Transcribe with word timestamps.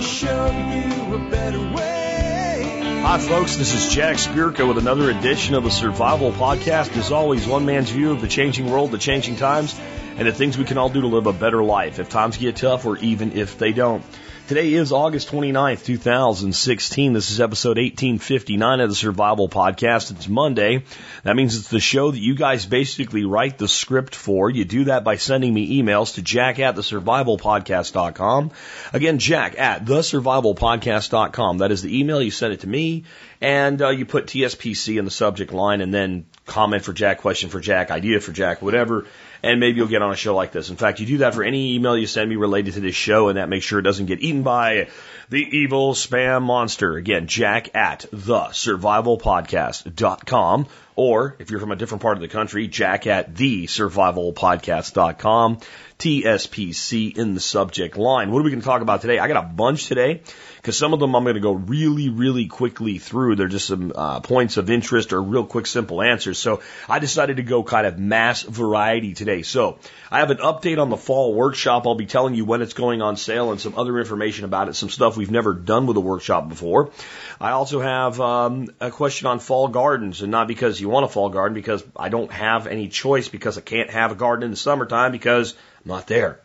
show 0.00 0.46
you 0.46 1.14
a 1.14 1.30
better 1.30 1.60
way. 1.60 3.00
Hi, 3.02 3.18
folks. 3.18 3.56
This 3.56 3.74
is 3.74 3.92
Jack 3.92 4.16
Spirko 4.16 4.68
with 4.68 4.78
another 4.78 5.10
edition 5.10 5.54
of 5.54 5.64
the 5.64 5.70
Survival 5.70 6.30
Podcast. 6.30 6.96
As 6.96 7.10
always, 7.10 7.46
one 7.46 7.66
man's 7.66 7.90
view 7.90 8.12
of 8.12 8.20
the 8.20 8.28
changing 8.28 8.70
world, 8.70 8.90
the 8.90 8.98
changing 8.98 9.36
times, 9.36 9.78
and 10.16 10.28
the 10.28 10.32
things 10.32 10.58
we 10.58 10.64
can 10.64 10.78
all 10.78 10.88
do 10.88 11.00
to 11.00 11.06
live 11.06 11.26
a 11.26 11.32
better 11.32 11.64
life 11.64 11.98
if 11.98 12.08
times 12.08 12.36
get 12.36 12.56
tough 12.56 12.86
or 12.86 12.96
even 12.98 13.32
if 13.32 13.58
they 13.58 13.72
don't. 13.72 14.04
Today 14.48 14.72
is 14.72 14.92
August 14.92 15.30
29th, 15.30 15.84
2016. 15.84 17.12
This 17.12 17.30
is 17.30 17.38
episode 17.38 17.76
1859 17.76 18.80
of 18.80 18.88
the 18.88 18.94
Survival 18.94 19.46
Podcast. 19.46 20.10
It's 20.10 20.26
Monday. 20.26 20.84
That 21.22 21.36
means 21.36 21.54
it's 21.54 21.68
the 21.68 21.80
show 21.80 22.10
that 22.10 22.18
you 22.18 22.34
guys 22.34 22.64
basically 22.64 23.26
write 23.26 23.58
the 23.58 23.68
script 23.68 24.14
for. 24.14 24.48
You 24.48 24.64
do 24.64 24.84
that 24.84 25.04
by 25.04 25.16
sending 25.16 25.52
me 25.52 25.82
emails 25.82 26.14
to 26.14 26.22
jack 26.22 26.58
at 26.60 26.76
thesurvivalpodcast.com. 26.76 28.50
Again, 28.94 29.18
jack 29.18 29.58
at 29.58 29.84
thesurvivalpodcast.com. 29.84 31.58
That 31.58 31.70
is 31.70 31.82
the 31.82 32.00
email. 32.00 32.22
You 32.22 32.30
send 32.30 32.54
it 32.54 32.60
to 32.60 32.68
me 32.68 33.04
and 33.42 33.82
uh, 33.82 33.90
you 33.90 34.06
put 34.06 34.28
TSPC 34.28 34.98
in 34.98 35.04
the 35.04 35.10
subject 35.10 35.52
line 35.52 35.82
and 35.82 35.92
then 35.92 36.24
comment 36.46 36.84
for 36.84 36.94
Jack, 36.94 37.18
question 37.18 37.50
for 37.50 37.60
Jack, 37.60 37.90
idea 37.90 38.18
for 38.18 38.32
Jack, 38.32 38.62
whatever 38.62 39.04
and 39.42 39.58
maybe 39.60 39.78
you'll 39.78 39.88
get 39.88 40.02
on 40.02 40.12
a 40.12 40.16
show 40.16 40.34
like 40.34 40.52
this. 40.52 40.68
In 40.70 40.76
fact, 40.76 41.00
you 41.00 41.06
do 41.06 41.18
that 41.18 41.34
for 41.34 41.42
any 41.42 41.74
email 41.74 41.94
you 41.96 42.06
send 42.06 42.30
me 42.30 42.36
related 42.36 42.74
to 42.74 42.80
this 42.80 42.94
show, 42.94 43.28
and 43.28 43.38
that 43.38 43.48
makes 43.48 43.64
sure 43.64 43.78
it 43.78 43.82
doesn't 43.82 44.04
get 44.06 44.20
eaten 44.20 44.42
by 44.42 44.88
the 45.28 45.42
evil 45.42 45.94
spam 45.94 46.42
monster. 46.42 46.96
Again, 46.96 47.26
jack 47.26 47.74
at 47.74 48.06
the 48.10 48.40
survivalpodcast.com. 48.40 50.66
Or 50.98 51.36
if 51.38 51.52
you're 51.52 51.60
from 51.60 51.70
a 51.70 51.76
different 51.76 52.02
part 52.02 52.16
of 52.16 52.22
the 52.22 52.26
country, 52.26 52.66
jack 52.66 53.06
at 53.06 53.36
the 53.36 53.68
survivalpodcast.com. 53.68 55.60
TSPC 55.98 57.18
in 57.18 57.34
the 57.34 57.40
subject 57.40 57.96
line. 57.96 58.30
What 58.30 58.38
are 58.38 58.42
we 58.44 58.50
going 58.50 58.60
to 58.60 58.66
talk 58.66 58.82
about 58.82 59.00
today? 59.00 59.18
I 59.18 59.26
got 59.26 59.44
a 59.44 59.48
bunch 59.48 59.86
today 59.86 60.22
because 60.56 60.78
some 60.78 60.92
of 60.92 61.00
them 61.00 61.16
I'm 61.16 61.24
going 61.24 61.34
to 61.34 61.40
go 61.40 61.52
really, 61.52 62.08
really 62.08 62.46
quickly 62.46 62.98
through. 62.98 63.34
They're 63.34 63.48
just 63.48 63.66
some 63.66 63.92
uh, 63.92 64.20
points 64.20 64.58
of 64.58 64.70
interest 64.70 65.12
or 65.12 65.20
real 65.20 65.44
quick, 65.44 65.66
simple 65.66 66.00
answers. 66.00 66.38
So 66.38 66.62
I 66.88 67.00
decided 67.00 67.38
to 67.38 67.42
go 67.42 67.64
kind 67.64 67.84
of 67.84 67.98
mass 67.98 68.42
variety 68.42 69.12
today. 69.14 69.42
So 69.42 69.78
I 70.08 70.20
have 70.20 70.30
an 70.30 70.36
update 70.36 70.80
on 70.80 70.88
the 70.88 70.96
fall 70.96 71.34
workshop. 71.34 71.84
I'll 71.84 71.96
be 71.96 72.06
telling 72.06 72.34
you 72.34 72.44
when 72.44 72.62
it's 72.62 72.74
going 72.74 73.02
on 73.02 73.16
sale 73.16 73.50
and 73.50 73.60
some 73.60 73.76
other 73.76 73.98
information 73.98 74.44
about 74.44 74.68
it, 74.68 74.76
some 74.76 74.90
stuff 74.90 75.16
we've 75.16 75.32
never 75.32 75.52
done 75.52 75.86
with 75.86 75.96
a 75.96 76.00
workshop 76.00 76.48
before. 76.48 76.92
I 77.40 77.50
also 77.50 77.80
have 77.80 78.20
um, 78.20 78.68
a 78.80 78.92
question 78.92 79.26
on 79.26 79.40
fall 79.40 79.66
gardens, 79.66 80.22
and 80.22 80.30
not 80.30 80.46
because 80.46 80.80
you 80.80 80.87
want 80.88 81.04
a 81.04 81.08
fall 81.08 81.28
garden, 81.28 81.54
because 81.54 81.84
I 81.96 82.08
don't 82.08 82.32
have 82.32 82.66
any 82.66 82.88
choice 82.88 83.28
because 83.28 83.58
I 83.58 83.60
can't 83.60 83.90
have 83.90 84.12
a 84.12 84.14
garden 84.14 84.44
in 84.44 84.50
the 84.50 84.56
summertime 84.56 85.12
because 85.12 85.52
I'm 85.84 85.88
not 85.88 86.06
there. 86.06 86.40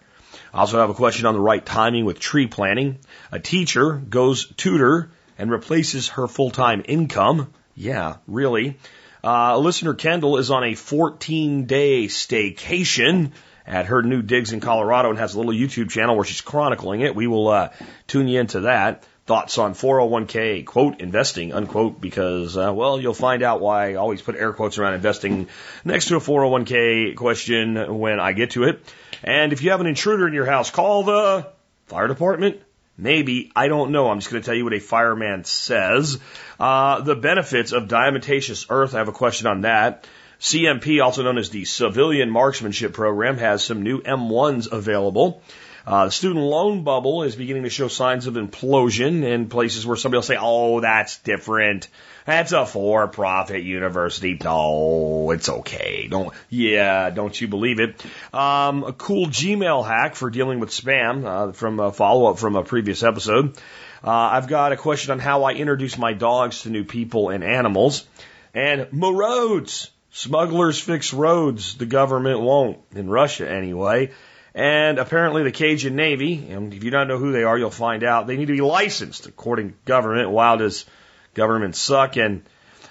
I 0.54 0.60
also 0.60 0.80
have 0.80 0.90
a 0.90 0.96
question 0.96 1.26
on 1.26 1.34
the 1.34 1.40
right 1.40 1.66
timing 1.66 2.06
with 2.06 2.20
tree 2.20 2.48
planting. 2.48 3.00
A 3.32 3.40
teacher 3.40 3.94
goes 3.94 4.46
tutor 4.46 5.12
and 5.38 5.52
replaces 5.52 6.10
her 6.10 6.28
full-time 6.28 6.84
income. 6.88 7.54
Yeah, 7.76 8.18
really. 8.28 8.78
Uh, 9.24 9.58
listener 9.58 9.94
Kendall 9.94 10.38
is 10.38 10.52
on 10.52 10.64
a 10.64 10.76
14 10.76 11.66
day 11.66 12.06
staycation 12.06 13.32
at 13.66 13.86
her 13.86 14.04
new 14.04 14.22
digs 14.22 14.52
in 14.52 14.60
Colorado 14.60 15.10
and 15.10 15.18
has 15.18 15.34
a 15.34 15.38
little 15.40 15.54
YouTube 15.54 15.90
channel 15.90 16.16
where 16.16 16.26
she's 16.26 16.42
chronicling 16.42 17.02
it. 17.02 17.16
We 17.16 17.28
will 17.28 17.48
uh, 17.48 17.70
tune 18.08 18.28
you 18.28 18.40
into 18.40 18.62
that. 18.62 19.08
Thoughts 19.26 19.58
on 19.58 19.74
401k, 19.74 20.66
quote, 20.66 21.00
investing, 21.00 21.54
unquote, 21.54 22.02
because, 22.02 22.58
uh, 22.58 22.74
well, 22.74 23.00
you'll 23.00 23.14
find 23.14 23.42
out 23.42 23.62
why 23.62 23.92
I 23.92 23.96
always 23.96 24.22
put 24.22 24.36
air 24.36 24.52
quotes 24.52 24.78
around 24.78 24.96
investing 24.96 25.48
next 25.86 26.08
to 26.08 26.18
a 26.18 26.20
401k 26.20 27.16
question 27.16 28.00
when 28.00 28.20
I 28.20 28.34
get 28.34 28.52
to 28.52 28.66
it. 28.66 28.82
And 29.24 29.54
if 29.54 29.62
you 29.62 29.72
have 29.72 29.80
an 29.80 29.88
intruder 29.88 30.28
in 30.28 30.34
your 30.34 30.46
house, 30.46 30.72
call 30.72 31.04
the 31.04 31.48
fire 31.86 32.10
department. 32.10 32.62
Maybe. 32.98 33.50
I 33.56 33.70
don't 33.70 33.92
know. 33.92 34.10
I'm 34.10 34.20
just 34.20 34.30
going 34.30 34.44
to 34.44 34.46
tell 34.46 34.56
you 34.56 34.66
what 34.66 34.74
a 34.74 34.80
fireman 34.80 35.46
says. 35.46 36.20
Uh, 36.60 37.00
the 37.02 37.16
benefits 37.16 37.72
of 37.72 37.88
diatomaceous 37.88 38.68
earth. 38.70 38.94
I 38.94 38.98
have 38.98 39.08
a 39.08 39.14
question 39.14 39.48
on 39.48 39.62
that. 39.62 40.06
CMP, 40.40 41.02
also 41.02 41.24
known 41.24 41.38
as 41.38 41.50
the 41.50 41.64
Civilian 41.64 42.30
Marksmanship 42.30 42.92
Program, 42.92 43.38
has 43.38 43.64
some 43.64 43.82
new 43.82 44.02
M1s 44.02 44.70
available. 44.70 45.42
Uh, 45.86 46.06
the 46.06 46.12
student 46.12 46.46
loan 46.46 46.84
bubble 46.84 47.24
is 47.24 47.36
beginning 47.36 47.64
to 47.64 47.70
show 47.70 47.90
signs 47.90 48.26
of 48.26 48.36
implosion 48.36 49.24
in 49.24 49.50
places 49.50 49.86
where 49.86 49.98
somebody 49.98 50.18
will 50.18 50.24
say, 50.24 50.38
oh, 50.40 50.80
that's 50.80 51.20
different. 51.20 51.90
That's 52.26 52.54
a 52.54 52.66
for-profit 52.66 53.64
university. 53.64 54.40
No, 54.42 55.32
it's 55.32 55.50
okay. 55.50 56.08
Don't, 56.10 56.34
yeah, 56.50 57.10
don't 57.10 57.40
you 57.40 57.50
believe 57.50 57.82
it? 57.82 58.02
Um, 58.34 58.86
a 58.86 58.94
cool 58.94 59.28
Gmail 59.28 59.86
hack 59.86 60.16
for 60.16 60.30
dealing 60.30 60.62
with 60.62 60.70
spam 60.70 61.26
uh, 61.26 61.52
from 61.52 61.82
a 61.82 61.92
follow-up 61.92 62.40
from 62.40 62.56
a 62.56 62.64
previous 62.64 63.04
episode. 63.04 63.58
Uh, 64.02 64.12
I've 64.12 64.48
got 64.48 64.72
a 64.72 64.78
question 64.78 65.12
on 65.12 65.20
how 65.20 65.44
I 65.44 65.54
introduce 65.54 65.98
my 65.98 66.14
dogs 66.14 66.62
to 66.62 66.70
new 66.70 66.86
people 66.86 67.30
and 67.30 67.44
animals. 67.44 68.08
And 68.54 68.92
more 68.94 69.16
roads. 69.16 69.90
Smugglers 70.12 70.80
fix 70.80 71.14
roads. 71.14 71.76
The 71.76 71.88
government 71.88 72.40
won't. 72.40 72.78
In 72.96 73.10
Russia, 73.10 73.50
anyway. 73.50 74.12
And 74.56 75.00
apparently 75.00 75.44
the 75.44 75.52
Cajun 75.52 75.96
Navy, 75.96 76.48
and 76.52 76.74
if 76.74 76.84
you 76.84 76.92
don't 76.92 77.08
know 77.08 77.18
who 77.18 77.32
they 77.32 77.44
are, 77.44 77.58
you'll 77.58 77.72
find 77.72 78.04
out, 78.04 78.28
they 78.28 78.38
need 78.38 78.48
to 78.48 78.54
be 78.54 78.62
licensed 78.62 79.26
according 79.26 79.70
to 79.70 79.76
government. 79.86 80.30
Wild 80.30 80.60
does 80.60 80.86
government 81.34 81.76
suck. 81.76 82.18
And 82.18 82.44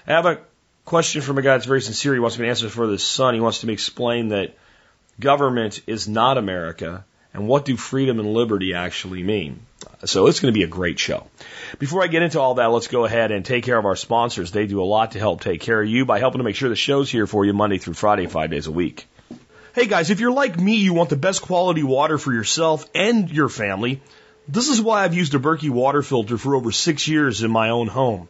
I 0.07 0.13
have 0.13 0.27
a 0.27 0.41
question 0.85 1.23
from 1.23 1.39
a 1.39 1.43
guy 1.43 1.53
that's 1.53 1.67
very 1.67 1.81
sincere. 1.81 2.15
He 2.15 2.21
wants 2.21 2.37
me 2.37 2.45
to 2.45 2.51
answer 2.51 2.69
for 2.69 2.89
his 2.89 3.05
son. 3.05 3.35
He 3.35 3.41
wants 3.41 3.61
to 3.61 3.69
me 3.69 3.73
explain 3.73 4.29
that 4.29 4.57
government 5.21 5.83
is 5.87 6.09
not 6.09 6.37
America 6.37 7.05
and 7.33 7.47
what 7.47 7.65
do 7.65 7.77
freedom 7.77 8.19
and 8.19 8.35
liberty 8.35 8.75
actually 8.75 9.23
mean. 9.23 9.61
So 10.05 10.27
it's 10.27 10.41
going 10.41 10.53
to 10.53 10.59
be 10.59 10.65
a 10.65 10.69
great 10.69 10.99
show. 10.99 11.29
Before 11.79 12.03
I 12.03 12.09
get 12.09 12.23
into 12.23 12.41
all 12.41 12.55
that, 12.55 12.67
let's 12.67 12.89
go 12.89 13.05
ahead 13.05 13.31
and 13.31 13.45
take 13.45 13.65
care 13.65 13.79
of 13.79 13.87
our 13.87 13.97
sponsors. 13.97 14.51
They 14.51 14.67
do 14.67 14.83
a 14.83 14.85
lot 14.85 15.13
to 15.13 15.19
help 15.19 15.41
take 15.41 15.61
care 15.61 15.81
of 15.81 15.89
you 15.89 16.05
by 16.05 16.19
helping 16.19 16.39
to 16.39 16.45
make 16.45 16.57
sure 16.57 16.69
the 16.69 16.77
show's 16.77 17.11
here 17.11 17.27
for 17.27 17.45
you 17.45 17.53
Monday 17.53 17.79
through 17.79 17.95
Friday, 17.95 18.27
five 18.27 18.51
days 18.51 18.67
a 18.67 18.73
week. 18.73 19.07
Hey 19.75 19.87
guys, 19.87 20.11
if 20.11 20.21
you're 20.21 20.33
like 20.33 20.61
me, 20.61 20.77
you 20.77 20.93
want 20.93 21.09
the 21.09 21.17
best 21.17 21.41
quality 21.41 21.83
water 21.83 22.19
for 22.19 22.31
yourself 22.31 22.85
and 22.95 23.31
your 23.31 23.49
family. 23.49 24.03
This 24.47 24.69
is 24.69 24.83
why 24.83 25.03
I've 25.03 25.15
used 25.15 25.35
a 25.35 25.39
Berkey 25.39 25.71
water 25.71 26.03
filter 26.03 26.37
for 26.37 26.55
over 26.55 26.71
six 26.71 27.09
years 27.09 27.43
in 27.43 27.51
my 27.51 27.71
own 27.71 27.87
home. 27.87 28.29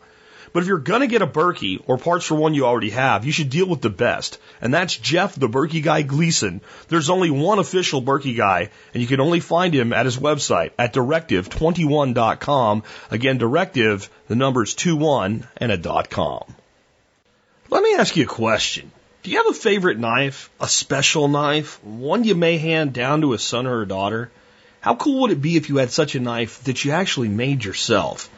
But 0.52 0.62
if 0.62 0.68
you're 0.68 0.78
gonna 0.78 1.08
get 1.08 1.20
a 1.20 1.26
Berkey 1.26 1.82
or 1.88 1.98
parts 1.98 2.26
for 2.26 2.36
one 2.36 2.54
you 2.54 2.64
already 2.64 2.90
have, 2.90 3.24
you 3.24 3.32
should 3.32 3.50
deal 3.50 3.66
with 3.66 3.80
the 3.80 3.90
best. 3.90 4.38
And 4.60 4.72
that's 4.72 4.96
Jeff, 4.96 5.34
the 5.34 5.48
Berkey 5.48 5.82
guy 5.82 6.02
Gleason. 6.02 6.60
There's 6.86 7.10
only 7.10 7.32
one 7.32 7.58
official 7.58 8.00
Berkey 8.00 8.36
guy, 8.36 8.70
and 8.94 9.00
you 9.00 9.08
can 9.08 9.18
only 9.18 9.40
find 9.40 9.74
him 9.74 9.92
at 9.92 10.06
his 10.06 10.18
website 10.18 10.70
at 10.78 10.94
directive21.com. 10.94 12.84
Again, 13.10 13.38
directive, 13.38 14.08
the 14.28 14.36
number's 14.36 14.74
21 14.74 15.48
and 15.56 15.72
a 15.72 15.76
dot 15.76 16.08
com. 16.08 16.44
Let 17.68 17.82
me 17.82 17.96
ask 17.96 18.16
you 18.16 18.26
a 18.26 18.28
question. 18.28 18.92
Do 19.22 19.30
you 19.30 19.36
have 19.36 19.46
a 19.46 19.54
favorite 19.54 20.00
knife? 20.00 20.50
A 20.60 20.66
special 20.66 21.28
knife? 21.28 21.82
One 21.84 22.24
you 22.24 22.34
may 22.34 22.58
hand 22.58 22.92
down 22.92 23.20
to 23.20 23.34
a 23.34 23.38
son 23.38 23.68
or 23.68 23.80
a 23.80 23.86
daughter? 23.86 24.32
How 24.80 24.96
cool 24.96 25.20
would 25.20 25.30
it 25.30 25.40
be 25.40 25.56
if 25.56 25.68
you 25.68 25.76
had 25.76 25.92
such 25.92 26.16
a 26.16 26.20
knife 26.20 26.64
that 26.64 26.84
you 26.84 26.90
actually 26.90 27.28
made 27.28 27.64
yourself? 27.64 28.28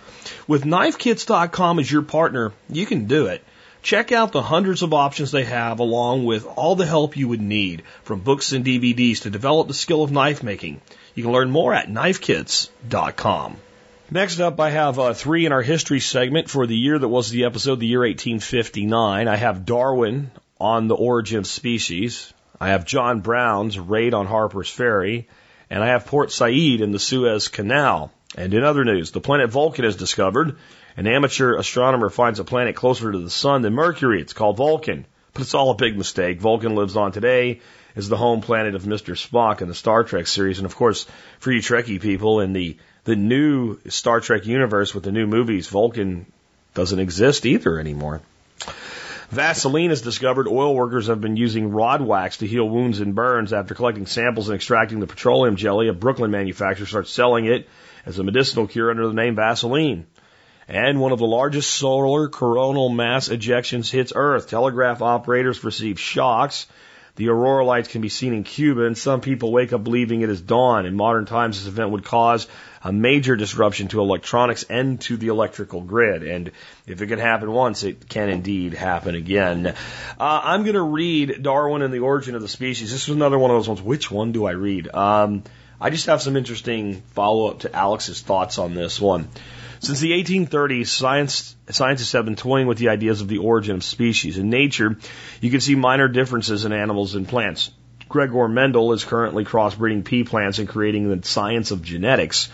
With 0.46 0.64
knifekits.com 0.64 1.78
as 1.78 1.90
your 1.90 2.02
partner, 2.02 2.52
you 2.68 2.84
can 2.84 3.06
do 3.06 3.28
it. 3.28 3.42
Check 3.80 4.12
out 4.12 4.32
the 4.32 4.42
hundreds 4.42 4.82
of 4.82 4.92
options 4.92 5.30
they 5.30 5.44
have 5.44 5.78
along 5.78 6.26
with 6.26 6.44
all 6.44 6.76
the 6.76 6.84
help 6.84 7.16
you 7.16 7.28
would 7.28 7.40
need 7.40 7.82
from 8.02 8.20
books 8.20 8.52
and 8.52 8.62
DVDs 8.62 9.22
to 9.22 9.30
develop 9.30 9.68
the 9.68 9.74
skill 9.74 10.02
of 10.02 10.12
knife 10.12 10.42
making. 10.42 10.82
You 11.14 11.22
can 11.22 11.32
learn 11.32 11.50
more 11.50 11.72
at 11.72 11.88
knifekits.com. 11.88 13.56
Next 14.10 14.38
up, 14.38 14.60
I 14.60 14.68
have 14.68 14.98
uh, 14.98 15.14
three 15.14 15.46
in 15.46 15.52
our 15.52 15.62
history 15.62 16.00
segment 16.00 16.50
for 16.50 16.66
the 16.66 16.76
year 16.76 16.98
that 16.98 17.08
was 17.08 17.30
the 17.30 17.44
episode, 17.44 17.80
the 17.80 17.86
year 17.86 18.00
1859. 18.00 19.28
I 19.28 19.36
have 19.36 19.64
Darwin 19.64 20.30
on 20.60 20.88
the 20.88 20.97
origin 20.97 21.38
of 21.38 21.47
species. 21.47 22.32
I 22.61 22.70
have 22.70 22.84
John 22.84 23.20
Brown's 23.20 23.78
raid 23.78 24.14
on 24.14 24.26
Harper's 24.26 24.70
Ferry 24.70 25.28
and 25.70 25.82
I 25.82 25.88
have 25.88 26.06
Port 26.06 26.31
Said 26.31 26.52
in 26.52 26.93
the 26.93 26.99
Suez 26.99 27.49
Canal. 27.49 28.12
And 28.37 28.52
in 28.52 28.64
other 28.64 28.84
news, 28.84 29.11
the 29.11 29.20
planet 29.20 29.50
Vulcan 29.50 29.84
is 29.84 29.96
discovered. 29.96 30.56
An 30.96 31.06
amateur 31.06 31.56
astronomer 31.56 32.11
finds 32.11 32.38
a 32.38 32.44
planet 32.44 32.76
closer 32.76 33.11
to 33.11 33.19
the 33.19 33.31
sun 33.31 33.62
than 33.62 33.75
Mercury. 33.75 34.20
It's 34.20 34.32
called 34.32 34.56
Vulcan. 34.56 35.05
But 35.32 35.43
it's 35.43 35.55
all 35.55 35.70
a 35.70 35.76
big 35.76 35.96
mistake. 35.96 36.40
Vulcan 36.40 36.76
lives 36.76 36.96
on 36.96 37.12
today, 37.12 37.61
is 37.96 38.08
the 38.08 38.17
home 38.17 38.40
planet 38.40 38.75
of 38.75 38.82
Mr. 38.84 39.17
Spock 39.17 39.62
in 39.62 39.69
the 39.69 39.75
Star 39.75 40.05
Trek 40.05 40.26
series. 40.26 40.58
And 40.58 40.67
of 40.67 40.76
course, 40.76 41.06
for 41.38 41.50
you 41.50 41.61
Trekkie 41.61 42.00
people 42.00 42.40
in 42.40 42.52
the, 42.52 42.76
the 43.05 43.17
new 43.17 43.78
Star 43.88 44.20
Trek 44.20 44.46
universe 44.46 44.94
with 44.94 45.05
the 45.05 45.12
new 45.12 45.26
movies, 45.26 45.69
Vulcan 45.69 46.26
doesn't 46.75 46.99
exist 46.99 47.46
either 47.46 47.78
anymore. 47.78 48.20
Vaseline 49.31 49.91
is 49.91 50.03
discovered 50.03 50.49
oil 50.49 50.75
workers 50.75 51.06
have 51.06 51.21
been 51.21 51.37
using 51.37 51.71
rod 51.71 52.03
wax 52.03 52.38
to 52.38 52.47
heal 52.47 52.69
wounds 52.69 53.00
and 53.00 53.15
burns. 53.15 53.53
After 53.53 53.75
collecting 53.75 54.06
samples 54.06 54.49
and 54.49 54.56
extracting 54.56 55.00
the 55.00 55.06
petroleum 55.06 55.56
jelly, 55.56 55.88
a 55.88 55.93
Brooklyn 55.93 56.31
manufacturer 56.31 56.87
starts 56.87 57.11
selling 57.11 57.47
it 57.47 57.69
as 58.05 58.19
a 58.19 58.25
medicinal 58.25 58.67
cure 58.67 58.91
under 58.91 59.09
the 59.09 59.15
name 59.15 59.37
Vaseline. 59.37 60.06
And 60.69 61.00
one 61.00 61.12
of 61.12 61.19
the 61.19 61.26
largest 61.26 61.71
solar 61.71 62.29
coronal 62.29 62.88
mass 62.88 63.29
ejections 63.29 63.91
hits 63.91 64.12
Earth. 64.15 64.49
Telegraph 64.49 65.03
operators 65.03 65.62
receive 65.65 65.99
shocks. 65.99 66.67
The 67.17 67.29
aurora 67.29 67.65
lights 67.65 67.88
can 67.88 68.00
be 68.00 68.09
seen 68.09 68.35
in 68.35 68.43
Cuba, 68.43 68.87
and 68.87 68.99
some 68.99 69.21
people 69.21 69.53
wake 69.53 69.73
up 69.73 69.85
believing 69.85 70.23
it 70.23 70.31
is 70.31 70.41
dawn. 70.41 70.85
In 70.85 70.97
modern 70.97 71.26
times, 71.26 71.59
this 71.59 71.69
event 71.69 71.91
would 71.91 72.05
cause 72.05 72.49
a 72.84 72.92
major 72.92 73.34
disruption 73.34 73.88
to 73.88 74.00
electronics 74.00 74.62
and 74.64 75.00
to 75.00 75.16
the 75.16 75.28
electrical 75.28 75.81
grid. 75.81 76.22
And 76.22 76.52
if 76.86 77.00
it 77.00 77.06
can 77.06 77.19
happen 77.19 77.50
once, 77.50 77.82
it 77.82 78.08
can 78.08 78.28
indeed 78.28 78.75
happen 78.75 79.14
again. 79.14 79.66
Uh, 79.66 79.75
I'm 80.19 80.62
going 80.62 80.75
to 80.75 80.82
read 80.82 81.42
Darwin 81.42 81.81
and 81.81 81.92
the 81.92 82.00
Origin 82.00 82.34
of 82.34 82.42
the 82.42 82.48
Species. 82.48 82.92
This 82.92 83.08
is 83.08 83.14
another 83.14 83.38
one 83.38 83.50
of 83.50 83.56
those 83.56 83.69
ones. 83.69 83.82
Which 83.82 84.10
one 84.10 84.32
do 84.32 84.46
I 84.46 84.52
read? 84.52 84.94
Um, 84.94 85.42
I 85.81 85.90
just 85.90 86.06
have 86.06 86.22
some 86.22 86.36
interesting 86.36 87.02
follow 87.14 87.48
up 87.48 87.60
to 87.60 87.75
Alex's 87.75 88.20
thoughts 88.20 88.58
on 88.58 88.75
this 88.75 89.00
one. 89.00 89.28
Since 89.80 90.00
the 90.00 90.12
1830s, 90.12 90.87
science, 90.87 91.56
scientists 91.70 92.12
have 92.12 92.25
been 92.25 92.37
toying 92.37 92.66
with 92.66 92.78
the 92.78 92.88
ideas 92.90 93.20
of 93.20 93.28
the 93.28 93.38
origin 93.38 93.76
of 93.76 93.84
species. 93.84 94.38
In 94.38 94.48
nature, 94.48 94.96
you 95.40 95.50
can 95.50 95.60
see 95.60 95.75
minor 95.75 96.08
differences 96.08 96.64
in 96.64 96.72
animals 96.72 97.14
and 97.14 97.28
plants. 97.28 97.70
Gregor 98.08 98.48
Mendel 98.48 98.92
is 98.92 99.04
currently 99.04 99.44
crossbreeding 99.44 100.04
pea 100.04 100.24
plants 100.24 100.58
and 100.58 100.68
creating 100.68 101.08
the 101.08 101.26
science 101.26 101.70
of 101.70 101.82
genetics. 101.82 102.48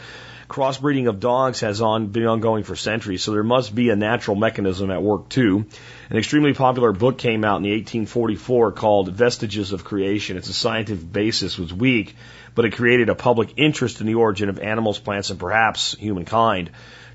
Crossbreeding 0.48 1.08
of 1.08 1.20
dogs 1.20 1.60
has 1.60 1.80
on, 1.80 2.08
been 2.08 2.26
ongoing 2.26 2.64
for 2.64 2.74
centuries, 2.74 3.22
so 3.22 3.30
there 3.30 3.44
must 3.44 3.72
be 3.72 3.90
a 3.90 3.96
natural 3.96 4.36
mechanism 4.36 4.90
at 4.90 5.00
work 5.00 5.28
too. 5.28 5.64
An 6.10 6.16
extremely 6.16 6.54
popular 6.54 6.92
book 6.92 7.18
came 7.18 7.44
out 7.44 7.58
in 7.58 7.62
the 7.62 7.70
1844 7.70 8.72
called 8.72 9.12
Vestiges 9.12 9.70
of 9.70 9.84
Creation. 9.84 10.36
Its 10.36 10.54
scientific 10.54 11.12
basis 11.12 11.56
was 11.56 11.72
weak, 11.72 12.16
but 12.56 12.64
it 12.64 12.72
created 12.72 13.10
a 13.10 13.14
public 13.14 13.54
interest 13.58 14.00
in 14.00 14.08
the 14.08 14.16
origin 14.16 14.48
of 14.48 14.58
animals, 14.58 14.98
plants, 14.98 15.30
and 15.30 15.38
perhaps 15.38 15.94
humankind. 15.94 16.70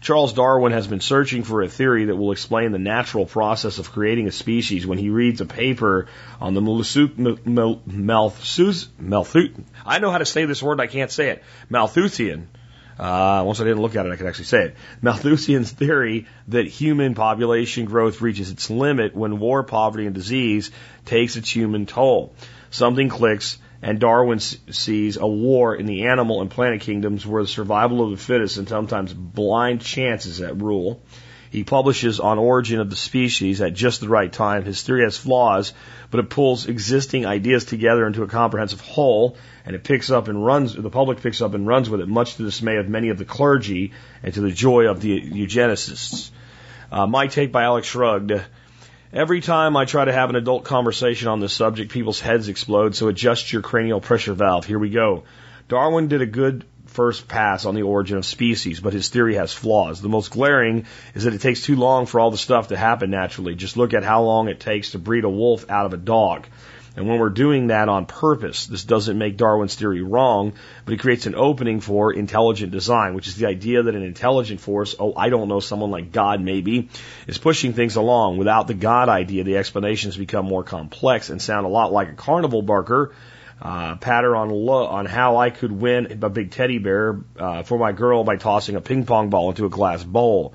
Charles 0.05 0.33
Darwin 0.33 0.71
has 0.71 0.85
been 0.85 0.99
searching 0.99 1.41
for 1.41 1.63
a 1.63 1.67
theory 1.67 2.05
that 2.05 2.15
will 2.15 2.31
explain 2.31 2.71
the 2.71 2.77
natural 2.77 3.25
process 3.25 3.79
of 3.79 3.91
creating 3.91 4.27
a 4.27 4.31
species 4.31 4.85
when 4.85 4.99
he 4.99 5.09
reads 5.09 5.41
a 5.41 5.47
paper 5.47 6.05
on 6.39 6.53
the 6.53 6.61
Malthusian. 6.61 7.39
I 9.83 9.97
know 9.97 10.11
how 10.11 10.19
to 10.19 10.25
say 10.25 10.45
this 10.45 10.61
word, 10.61 10.79
I 10.79 10.85
can't 10.85 11.09
say 11.09 11.29
it. 11.31 11.43
Malthusian. 11.69 12.49
Uh, 12.99 13.41
once 13.47 13.59
I 13.59 13.63
didn't 13.63 13.81
look 13.81 13.95
at 13.95 14.05
it, 14.05 14.11
I 14.11 14.15
could 14.15 14.27
actually 14.27 14.45
say 14.45 14.65
it. 14.65 14.75
Malthusian's 15.01 15.71
theory 15.71 16.27
that 16.49 16.67
human 16.67 17.15
population 17.15 17.85
growth 17.85 18.21
reaches 18.21 18.51
its 18.51 18.69
limit 18.69 19.15
when 19.15 19.39
war, 19.39 19.63
poverty, 19.63 20.05
and 20.05 20.13
disease 20.13 20.69
takes 21.05 21.35
its 21.35 21.49
human 21.49 21.87
toll. 21.87 22.35
Something 22.69 23.09
clicks 23.09 23.57
and 23.85 23.99
Darwin 23.99 24.39
sees 24.39 25.15
a 25.17 25.27
war 25.27 25.75
in 25.75 25.85
the 25.85 26.07
animal 26.07 26.41
and 26.41 26.49
plant 26.49 26.81
kingdoms 26.81 27.23
where 27.23 27.43
the 27.43 27.47
survival 27.47 28.01
of 28.03 28.09
the 28.09 28.17
fittest 28.17 28.57
and 28.57 28.67
sometimes 28.67 29.13
blind 29.13 29.81
chance 29.81 30.25
is 30.25 30.41
at 30.41 30.59
rule. 30.59 31.03
He 31.51 31.63
publishes 31.63 32.19
on 32.19 32.39
origin 32.39 32.79
of 32.79 32.89
the 32.89 32.95
species 32.95 33.61
at 33.61 33.75
just 33.75 34.01
the 34.01 34.09
right 34.09 34.33
time. 34.33 34.65
His 34.65 34.81
theory 34.81 35.03
has 35.03 35.17
flaws, 35.17 35.71
but 36.09 36.19
it 36.19 36.31
pulls 36.31 36.65
existing 36.65 37.27
ideas 37.27 37.63
together 37.65 38.07
into 38.07 38.23
a 38.23 38.27
comprehensive 38.27 38.81
whole, 38.81 39.37
and 39.67 39.75
it 39.75 39.83
picks 39.83 40.09
up 40.09 40.29
and 40.29 40.43
runs, 40.43 40.73
the 40.73 40.89
public 40.89 41.21
picks 41.21 41.39
up 41.39 41.53
and 41.53 41.67
runs 41.67 41.87
with 41.87 42.01
it, 42.01 42.07
much 42.07 42.37
to 42.37 42.37
the 42.39 42.49
dismay 42.49 42.77
of 42.77 42.89
many 42.89 43.09
of 43.09 43.19
the 43.19 43.23
clergy 43.23 43.91
and 44.23 44.33
to 44.33 44.41
the 44.41 44.49
joy 44.49 44.89
of 44.89 44.99
the 44.99 45.21
eugenicists. 45.21 46.31
Uh, 46.91 47.05
my 47.05 47.27
take 47.27 47.51
by 47.51 47.61
Alex 47.61 47.85
Shrugged. 47.85 48.33
Every 49.15 49.39
time 49.39 49.77
I 49.77 49.85
try 49.85 50.03
to 50.03 50.11
have 50.11 50.29
an 50.29 50.35
adult 50.35 50.65
conversation 50.65 51.29
on 51.29 51.39
this 51.39 51.53
subject, 51.53 51.89
people's 51.89 52.19
heads 52.19 52.49
explode, 52.49 52.97
so 52.97 53.07
adjust 53.07 53.53
your 53.53 53.61
cranial 53.61 54.01
pressure 54.01 54.33
valve. 54.33 54.65
Here 54.65 54.77
we 54.77 54.89
go. 54.89 55.23
Darwin 55.69 56.09
did 56.09 56.21
a 56.21 56.25
good 56.25 56.65
first 56.87 57.25
pass 57.25 57.63
on 57.63 57.75
the 57.75 57.83
origin 57.83 58.17
of 58.17 58.25
species, 58.25 58.81
but 58.81 58.91
his 58.91 59.07
theory 59.07 59.35
has 59.35 59.53
flaws. 59.53 60.01
The 60.01 60.09
most 60.09 60.31
glaring 60.31 60.85
is 61.13 61.23
that 61.23 61.33
it 61.33 61.39
takes 61.39 61.63
too 61.63 61.77
long 61.77 62.07
for 62.07 62.19
all 62.19 62.29
the 62.29 62.37
stuff 62.37 62.67
to 62.67 62.75
happen 62.75 63.09
naturally. 63.09 63.55
Just 63.55 63.77
look 63.77 63.93
at 63.93 64.03
how 64.03 64.21
long 64.23 64.49
it 64.49 64.59
takes 64.59 64.91
to 64.91 64.99
breed 64.99 65.23
a 65.23 65.29
wolf 65.29 65.69
out 65.69 65.85
of 65.85 65.93
a 65.93 65.97
dog. 65.97 66.45
And 66.95 67.07
when 67.07 67.19
we're 67.19 67.29
doing 67.29 67.67
that 67.67 67.89
on 67.89 68.05
purpose, 68.05 68.67
this 68.67 68.83
doesn't 68.83 69.17
make 69.17 69.35
Darwin's 69.35 69.75
theory 69.75 70.01
wrong, 70.01 70.53
but 70.85 70.93
it 70.93 70.99
creates 70.99 71.25
an 71.25 71.35
opening 71.35 71.81
for 71.81 72.13
intelligent 72.13 72.71
design, 72.71 73.15
which 73.15 73.27
is 73.27 73.35
the 73.35 73.47
idea 73.47 73.83
that 73.83 73.95
an 73.95 74.03
intelligent 74.03 74.61
force, 74.61 74.95
oh, 74.97 75.13
I 75.15 75.29
don't 75.29 75.49
know, 75.49 75.59
someone 75.59 75.91
like 75.91 76.13
God 76.13 76.39
maybe, 76.41 76.89
is 77.27 77.37
pushing 77.37 77.73
things 77.73 77.97
along. 77.97 78.37
Without 78.37 78.67
the 78.67 78.73
God 78.73 79.09
idea, 79.09 79.43
the 79.43 79.57
explanations 79.57 80.15
become 80.15 80.45
more 80.45 80.63
complex 80.63 81.29
and 81.29 81.41
sound 81.41 81.65
a 81.65 81.69
lot 81.69 81.91
like 81.91 82.09
a 82.09 82.13
carnival 82.13 82.61
barker 82.61 83.13
uh, 83.61 83.95
patter 83.95 84.35
on 84.35 84.49
lo- 84.49 84.87
on 84.87 85.05
how 85.05 85.37
I 85.37 85.49
could 85.49 85.71
win 85.71 86.23
a 86.23 86.29
big 86.29 86.51
teddy 86.51 86.77
bear 86.77 87.19
uh, 87.37 87.63
for 87.63 87.77
my 87.77 87.91
girl 87.91 88.23
by 88.23 88.35
tossing 88.35 88.75
a 88.75 88.81
ping 88.81 89.05
pong 89.05 89.29
ball 89.29 89.49
into 89.49 89.65
a 89.65 89.69
glass 89.69 90.03
bowl. 90.03 90.53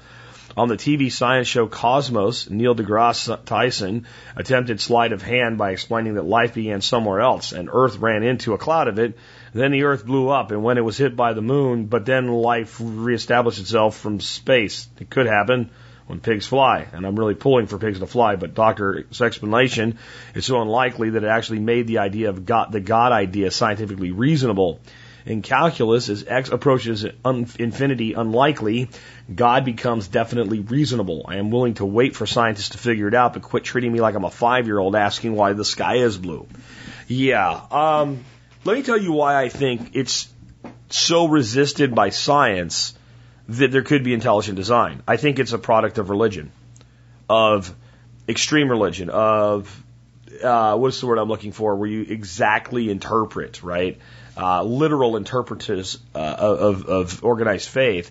On 0.61 0.69
the 0.69 0.77
TV 0.77 1.11
science 1.11 1.49
show 1.49 1.67
Cosmos, 1.67 2.51
Neil 2.51 2.75
deGrasse 2.75 3.47
Tyson 3.47 4.05
attempted 4.37 4.79
sleight 4.79 5.13
of 5.13 5.23
hand 5.23 5.57
by 5.57 5.71
explaining 5.71 6.17
that 6.17 6.27
life 6.27 6.53
began 6.53 6.83
somewhere 6.83 7.23
else 7.23 7.53
and 7.53 7.71
Earth 7.73 7.97
ran 7.97 8.23
into 8.23 8.53
a 8.53 8.59
cloud 8.59 8.87
of 8.87 8.99
it. 8.99 9.17
Then 9.55 9.73
the 9.73 9.85
Earth 9.85 10.05
blew 10.05 10.29
up 10.29 10.51
and 10.51 10.63
when 10.63 10.77
it 10.77 10.85
was 10.85 10.99
hit 10.99 11.17
by 11.17 11.33
the 11.33 11.41
moon, 11.41 11.87
but 11.87 12.05
then 12.05 12.29
life 12.29 12.77
reestablished 12.79 13.59
itself 13.59 13.97
from 13.97 14.21
space. 14.21 14.87
It 15.01 15.09
could 15.09 15.25
happen 15.25 15.71
when 16.09 16.21
pigs 16.21 16.47
fly. 16.47 16.87
And 16.93 17.07
I'm 17.07 17.17
really 17.17 17.37
pulling 17.37 17.67
for 17.67 17.79
pigs 17.79 18.01
to 18.01 18.07
fly, 18.07 18.37
but 18.37 18.53
Doctor's 18.53 19.23
explanation 19.23 19.97
is 20.35 20.45
so 20.45 20.61
unlikely 20.61 21.09
that 21.09 21.25
it 21.25 21.29
actually 21.29 21.61
made 21.61 21.87
the 21.87 22.01
idea 22.01 22.29
of 22.29 22.45
God, 22.45 22.71
the 22.71 22.81
God 22.81 23.13
idea 23.13 23.51
scientifically 23.51 24.11
reasonable. 24.11 24.81
In 25.27 25.43
calculus, 25.43 26.09
as 26.09 26.25
x 26.27 26.51
approaches 26.51 27.05
infinity 27.25 28.15
unlikely, 28.15 28.89
God 29.35 29.65
becomes 29.65 30.09
definitely 30.09 30.61
reasonable. 30.61 31.25
I 31.29 31.37
am 31.37 31.51
willing 31.51 31.75
to 31.75 31.85
wait 31.85 32.17
for 32.17 32.27
scientists 32.27 32.71
to 32.71 32.79
figure 32.79 33.09
it 33.09 33.15
out, 33.15 33.35
but 33.35 33.43
quit 33.43 33.65
treating 33.65 33.93
me 33.93 34.01
like 34.01 34.15
I'm 34.15 34.25
a 34.25 34.31
five 34.31 34.67
year 34.67 34.79
old 34.79 34.97
asking 34.97 35.35
why 35.35 35.53
the 35.53 35.65
sky 35.65 35.97
is 35.97 36.17
blue. 36.17 36.47
Yeah, 37.07 37.61
um, 37.71 38.25
let 38.65 38.77
me 38.77 38.83
tell 38.83 38.99
you 38.99 39.13
why 39.13 39.43
I 39.43 39.49
think 39.49 39.91
it's 39.95 40.29
so 40.89 41.27
resisted 41.27 41.95
by 41.95 42.11
science 42.11 42.95
that 43.49 43.73
there 43.73 43.83
could 43.83 44.05
be 44.05 44.15
intelligent 44.15 44.57
design. 44.57 45.03
I 45.07 45.17
think 45.17 45.39
it's 45.39 45.53
a 45.53 45.59
product 45.59 45.99
of 45.99 46.09
religion, 46.09 46.53
of 47.29 47.75
extreme 48.29 48.69
religion, 48.69 49.11
of 49.11 49.85
uh, 50.43 50.77
what's 50.77 51.01
the 51.01 51.07
word 51.07 51.19
I'm 51.19 51.29
looking 51.29 51.53
for, 51.53 51.75
where 51.77 51.89
you 51.89 52.03
exactly 52.03 52.91
interpret, 52.91 53.63
right? 53.63 53.99
Uh, 54.37 54.63
literal 54.63 55.17
interpreters 55.17 55.99
uh, 56.15 56.19
of, 56.19 56.87
of 56.87 57.25
organized 57.25 57.69
faith 57.69 58.11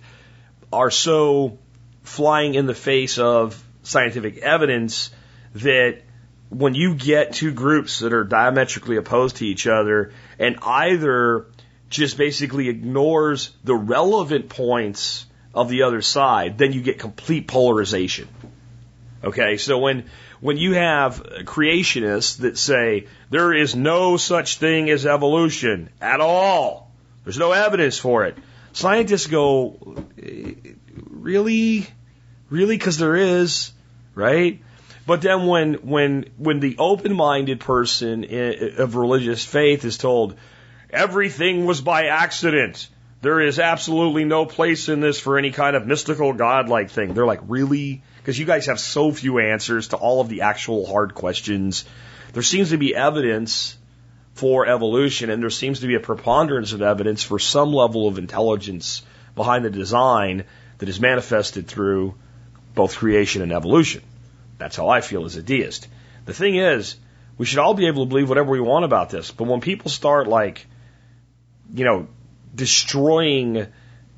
are 0.72 0.92
so 0.92 1.58
flying 2.04 2.56
in 2.56 2.66
the 2.66 2.76
face 2.76 3.18
of 3.18 3.64
scientific 3.84 4.38
evidence 4.38 5.12
that 5.56 6.02
when 6.50 6.76
you 6.76 6.96
get 6.96 7.34
two 7.34 7.52
groups 7.52 8.00
that 8.00 8.14
are 8.14 8.24
diametrically 8.24 8.98
opposed 8.98 9.38
to 9.38 9.46
each 9.46 9.68
other 9.68 10.14
and 10.38 10.58
either 10.62 11.46
just 11.90 12.18
basically 12.18 12.70
ignores 12.70 13.52
the 13.64 13.76
relevant 13.76 14.50
points 14.50 15.26
of 15.54 15.70
the 15.70 15.84
other 15.84 16.02
side, 16.02 16.58
then 16.58 16.74
you 16.74 16.82
get 16.82 17.00
complete 17.00 17.48
polarization. 17.48 18.28
Okay, 19.24 19.58
so 19.58 19.80
when 19.80 20.06
when 20.42 20.58
you 20.58 20.74
have 20.74 21.24
creationists 21.44 22.40
that 22.40 22.58
say 22.58 23.08
there 23.30 23.54
is 23.54 23.76
no 23.76 24.18
such 24.18 24.58
thing 24.58 24.90
as 24.90 25.06
evolution 25.06 25.90
at 26.02 26.22
all, 26.22 26.92
there's 27.24 27.38
no 27.38 27.52
evidence 27.52 27.98
for 27.98 28.26
it. 28.26 28.38
Scientists 28.72 29.28
go, 29.28 30.06
really, 31.10 31.88
really, 32.50 32.78
because 32.78 32.98
there 32.98 33.16
is, 33.16 33.72
right? 34.16 34.62
But 35.06 35.22
then 35.22 35.48
when 35.48 35.74
when 35.76 36.30
when 36.38 36.60
the 36.60 36.76
open-minded 36.78 37.60
person 37.60 38.26
of 38.78 38.96
religious 38.96 39.44
faith 39.44 39.84
is 39.84 39.98
told 39.98 40.36
everything 40.92 41.66
was 41.66 41.82
by 41.82 42.06
accident, 42.06 42.88
there 43.22 43.42
is 43.42 43.60
absolutely 43.60 44.24
no 44.24 44.46
place 44.46 44.88
in 44.88 45.00
this 45.00 45.20
for 45.20 45.38
any 45.38 45.52
kind 45.52 45.76
of 45.76 45.88
mystical 45.88 46.34
godlike 46.34 46.92
thing. 46.92 47.14
They're 47.16 47.26
like, 47.26 47.42
really? 47.48 48.04
Because 48.20 48.38
you 48.38 48.46
guys 48.46 48.68
have 48.68 48.80
so 48.80 49.12
few 49.12 49.40
answers 49.40 49.90
to 49.90 49.98
all 49.98 50.22
of 50.22 50.30
the 50.30 50.42
actual 50.42 50.86
hard 50.86 51.16
questions. 51.16 51.86
There 52.34 52.44
seems 52.44 52.70
to 52.70 52.78
be 52.78 52.96
evidence 52.96 53.78
for 54.34 54.68
evolution, 54.68 55.30
and 55.30 55.42
there 55.42 55.50
seems 55.50 55.82
to 55.82 55.88
be 55.88 55.96
a 55.96 56.00
preponderance 56.00 56.74
of 56.74 56.82
evidence 56.82 57.24
for 57.24 57.40
some 57.40 57.74
level 57.74 58.08
of 58.08 58.18
intelligence 58.18 59.02
behind 59.36 59.66
the 59.66 59.70
design 59.70 60.46
that 60.78 60.90
is 60.90 61.00
manifested 61.00 61.68
through 61.68 62.16
both 62.76 62.96
creation 62.96 63.42
and 63.42 63.52
evolution. 63.52 64.02
That's 64.58 64.76
how 64.76 64.90
I 64.90 65.02
feel 65.02 65.26
as 65.26 65.36
a 65.36 65.42
deist. 65.42 65.88
The 66.26 66.34
thing 66.34 66.56
is, 66.56 66.96
we 67.38 67.46
should 67.46 67.60
all 67.60 67.74
be 67.74 67.88
able 67.88 68.06
to 68.06 68.10
believe 68.10 68.30
whatever 68.30 68.52
we 68.52 68.62
want 68.62 68.86
about 68.86 69.10
this, 69.10 69.32
but 69.32 69.46
when 69.46 69.62
people 69.62 69.90
start 69.90 70.28
like, 70.28 70.68
you 71.74 71.86
know, 71.86 72.08
destroying 72.54 73.68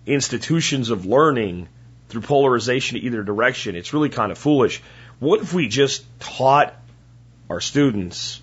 institutions 0.05 0.89
of 0.89 1.05
learning 1.05 1.67
through 2.11 2.21
polarization 2.21 2.99
to 2.99 3.05
either 3.05 3.23
direction. 3.23 3.75
It's 3.75 3.93
really 3.93 4.09
kind 4.09 4.31
of 4.31 4.37
foolish. 4.37 4.81
What 5.19 5.41
if 5.41 5.53
we 5.53 5.67
just 5.67 6.05
taught 6.19 6.75
our 7.49 7.59
students 7.59 8.41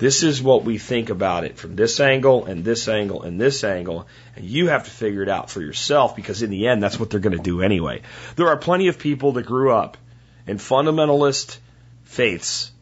this 0.00 0.22
is 0.22 0.42
what 0.42 0.64
we 0.64 0.78
think 0.78 1.10
about 1.10 1.44
it 1.44 1.58
from 1.58 1.76
this 1.76 2.00
angle 2.00 2.46
and 2.46 2.64
this 2.64 2.88
angle 2.88 3.22
and 3.22 3.38
this 3.38 3.64
angle, 3.64 4.08
and 4.34 4.46
you 4.46 4.68
have 4.68 4.84
to 4.84 4.90
figure 4.90 5.22
it 5.22 5.28
out 5.28 5.50
for 5.50 5.60
yourself 5.60 6.16
because 6.16 6.40
in 6.40 6.48
the 6.48 6.68
end, 6.68 6.82
that's 6.82 6.98
what 6.98 7.10
they're 7.10 7.20
going 7.20 7.36
to 7.36 7.42
do 7.42 7.60
anyway. 7.60 8.00
There 8.34 8.48
are 8.48 8.56
plenty 8.56 8.88
of 8.88 8.98
people 8.98 9.32
that 9.32 9.44
grew 9.44 9.74
up 9.74 9.98
in 10.46 10.56
fundamentalist 10.56 11.58
faiths 12.04 12.72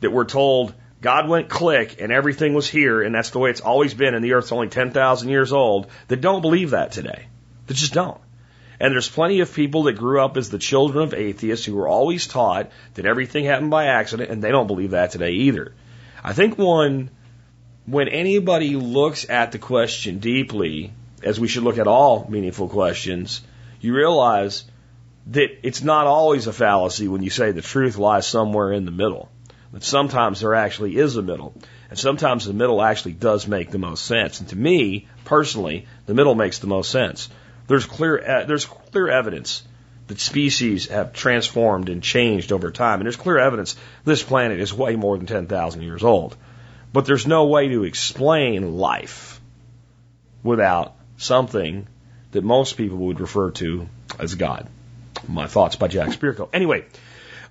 that 0.00 0.12
were 0.12 0.24
told 0.24 0.72
God 1.02 1.28
went 1.28 1.50
click 1.50 2.00
and 2.00 2.10
everything 2.10 2.54
was 2.54 2.70
here 2.70 3.02
and 3.02 3.14
that's 3.14 3.30
the 3.30 3.38
way 3.38 3.50
it's 3.50 3.60
always 3.60 3.92
been 3.92 4.14
and 4.14 4.24
the 4.24 4.32
earth's 4.32 4.50
only 4.50 4.68
10,000 4.68 5.28
years 5.28 5.52
old 5.52 5.88
that 6.08 6.22
don't 6.22 6.40
believe 6.40 6.70
that 6.70 6.92
today. 6.92 7.26
They 7.66 7.74
just 7.74 7.92
don't. 7.92 8.20
And 8.82 8.92
there's 8.92 9.08
plenty 9.08 9.38
of 9.38 9.54
people 9.54 9.84
that 9.84 9.92
grew 9.92 10.20
up 10.20 10.36
as 10.36 10.50
the 10.50 10.58
children 10.58 11.04
of 11.04 11.14
atheists 11.14 11.64
who 11.64 11.76
were 11.76 11.86
always 11.86 12.26
taught 12.26 12.72
that 12.94 13.06
everything 13.06 13.44
happened 13.44 13.70
by 13.70 13.86
accident 13.86 14.30
and 14.30 14.42
they 14.42 14.50
don't 14.50 14.66
believe 14.66 14.90
that 14.90 15.12
today 15.12 15.30
either. 15.30 15.72
I 16.24 16.32
think 16.32 16.58
one, 16.58 17.10
when 17.86 18.08
anybody 18.08 18.74
looks 18.74 19.30
at 19.30 19.52
the 19.52 19.60
question 19.60 20.18
deeply, 20.18 20.92
as 21.22 21.38
we 21.38 21.46
should 21.46 21.62
look 21.62 21.78
at 21.78 21.86
all 21.86 22.26
meaningful 22.28 22.68
questions, 22.68 23.42
you 23.80 23.94
realize 23.94 24.64
that 25.28 25.60
it's 25.62 25.84
not 25.84 26.08
always 26.08 26.48
a 26.48 26.52
fallacy 26.52 27.06
when 27.06 27.22
you 27.22 27.30
say 27.30 27.52
the 27.52 27.62
truth 27.62 27.98
lies 27.98 28.26
somewhere 28.26 28.72
in 28.72 28.84
the 28.84 28.90
middle. 28.90 29.30
That 29.72 29.84
sometimes 29.84 30.40
there 30.40 30.56
actually 30.56 30.96
is 30.96 31.16
a 31.16 31.22
middle. 31.22 31.54
And 31.88 31.96
sometimes 31.96 32.46
the 32.46 32.52
middle 32.52 32.82
actually 32.82 33.12
does 33.12 33.46
make 33.46 33.70
the 33.70 33.78
most 33.78 34.04
sense. 34.04 34.40
And 34.40 34.48
to 34.48 34.56
me, 34.56 35.06
personally, 35.24 35.86
the 36.06 36.14
middle 36.14 36.34
makes 36.34 36.58
the 36.58 36.66
most 36.66 36.90
sense. 36.90 37.28
There's 37.66 37.84
clear, 37.84 38.18
uh, 38.18 38.44
there's 38.44 38.64
clear 38.64 39.08
evidence 39.08 39.62
that 40.08 40.20
species 40.20 40.88
have 40.88 41.12
transformed 41.12 41.88
and 41.88 42.02
changed 42.02 42.52
over 42.52 42.70
time. 42.70 43.00
And 43.00 43.06
there's 43.06 43.16
clear 43.16 43.38
evidence 43.38 43.76
this 44.04 44.22
planet 44.22 44.60
is 44.60 44.74
way 44.74 44.96
more 44.96 45.16
than 45.16 45.26
10,000 45.26 45.82
years 45.82 46.02
old. 46.02 46.36
But 46.92 47.06
there's 47.06 47.26
no 47.26 47.46
way 47.46 47.68
to 47.68 47.84
explain 47.84 48.76
life 48.76 49.40
without 50.42 50.94
something 51.16 51.86
that 52.32 52.44
most 52.44 52.76
people 52.76 52.98
would 52.98 53.20
refer 53.20 53.50
to 53.52 53.88
as 54.18 54.34
God. 54.34 54.68
My 55.28 55.46
thoughts 55.46 55.76
by 55.76 55.88
Jack 55.88 56.08
Spirko. 56.08 56.48
Anyway, 56.52 56.84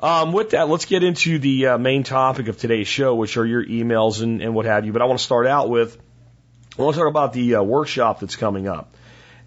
um, 0.01 0.33
with 0.33 0.51
that, 0.51 0.67
let's 0.67 0.85
get 0.85 1.03
into 1.03 1.39
the 1.39 1.67
uh, 1.67 1.77
main 1.77 2.03
topic 2.03 2.47
of 2.47 2.57
today's 2.57 2.87
show, 2.87 3.15
which 3.15 3.37
are 3.37 3.45
your 3.45 3.63
emails 3.63 4.21
and, 4.21 4.41
and 4.41 4.53
what 4.53 4.65
have 4.65 4.85
you. 4.85 4.91
But 4.91 5.01
I 5.01 5.05
want 5.05 5.19
to 5.19 5.23
start 5.23 5.47
out 5.47 5.69
with, 5.69 5.97
I 6.77 6.81
want 6.81 6.95
to 6.95 7.01
talk 7.01 7.09
about 7.09 7.33
the 7.33 7.55
uh, 7.55 7.63
workshop 7.63 8.19
that's 8.19 8.35
coming 8.35 8.67
up. 8.67 8.95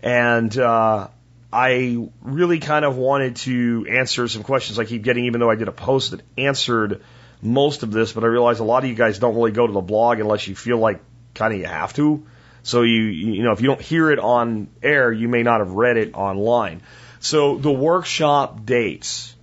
And 0.04 0.56
uh, 0.58 1.08
I 1.50 2.08
really 2.20 2.58
kind 2.58 2.84
of 2.84 2.98
wanted 2.98 3.36
to 3.36 3.86
answer 3.88 4.28
some 4.28 4.42
questions 4.42 4.78
I 4.78 4.84
keep 4.84 5.02
getting, 5.02 5.24
even 5.24 5.40
though 5.40 5.50
I 5.50 5.54
did 5.54 5.66
a 5.66 5.72
post 5.72 6.10
that 6.10 6.20
answered 6.36 7.02
most 7.40 7.82
of 7.82 7.90
this. 7.90 8.12
But 8.12 8.22
I 8.22 8.26
realize 8.26 8.58
a 8.58 8.64
lot 8.64 8.84
of 8.84 8.90
you 8.90 8.96
guys 8.96 9.18
don't 9.18 9.34
really 9.34 9.52
go 9.52 9.66
to 9.66 9.72
the 9.72 9.80
blog 9.80 10.20
unless 10.20 10.46
you 10.46 10.54
feel 10.54 10.76
like 10.76 11.00
kind 11.34 11.54
of 11.54 11.60
you 11.60 11.66
have 11.66 11.94
to. 11.94 12.26
So 12.64 12.82
you, 12.82 13.00
you 13.02 13.42
know, 13.42 13.52
if 13.52 13.62
you 13.62 13.66
don't 13.68 13.80
hear 13.80 14.10
it 14.10 14.18
on 14.18 14.68
air, 14.82 15.10
you 15.10 15.26
may 15.26 15.42
not 15.42 15.60
have 15.60 15.70
read 15.70 15.96
it 15.96 16.14
online. 16.14 16.82
So 17.20 17.56
the 17.56 17.72
workshop 17.72 18.66
dates 18.66 19.34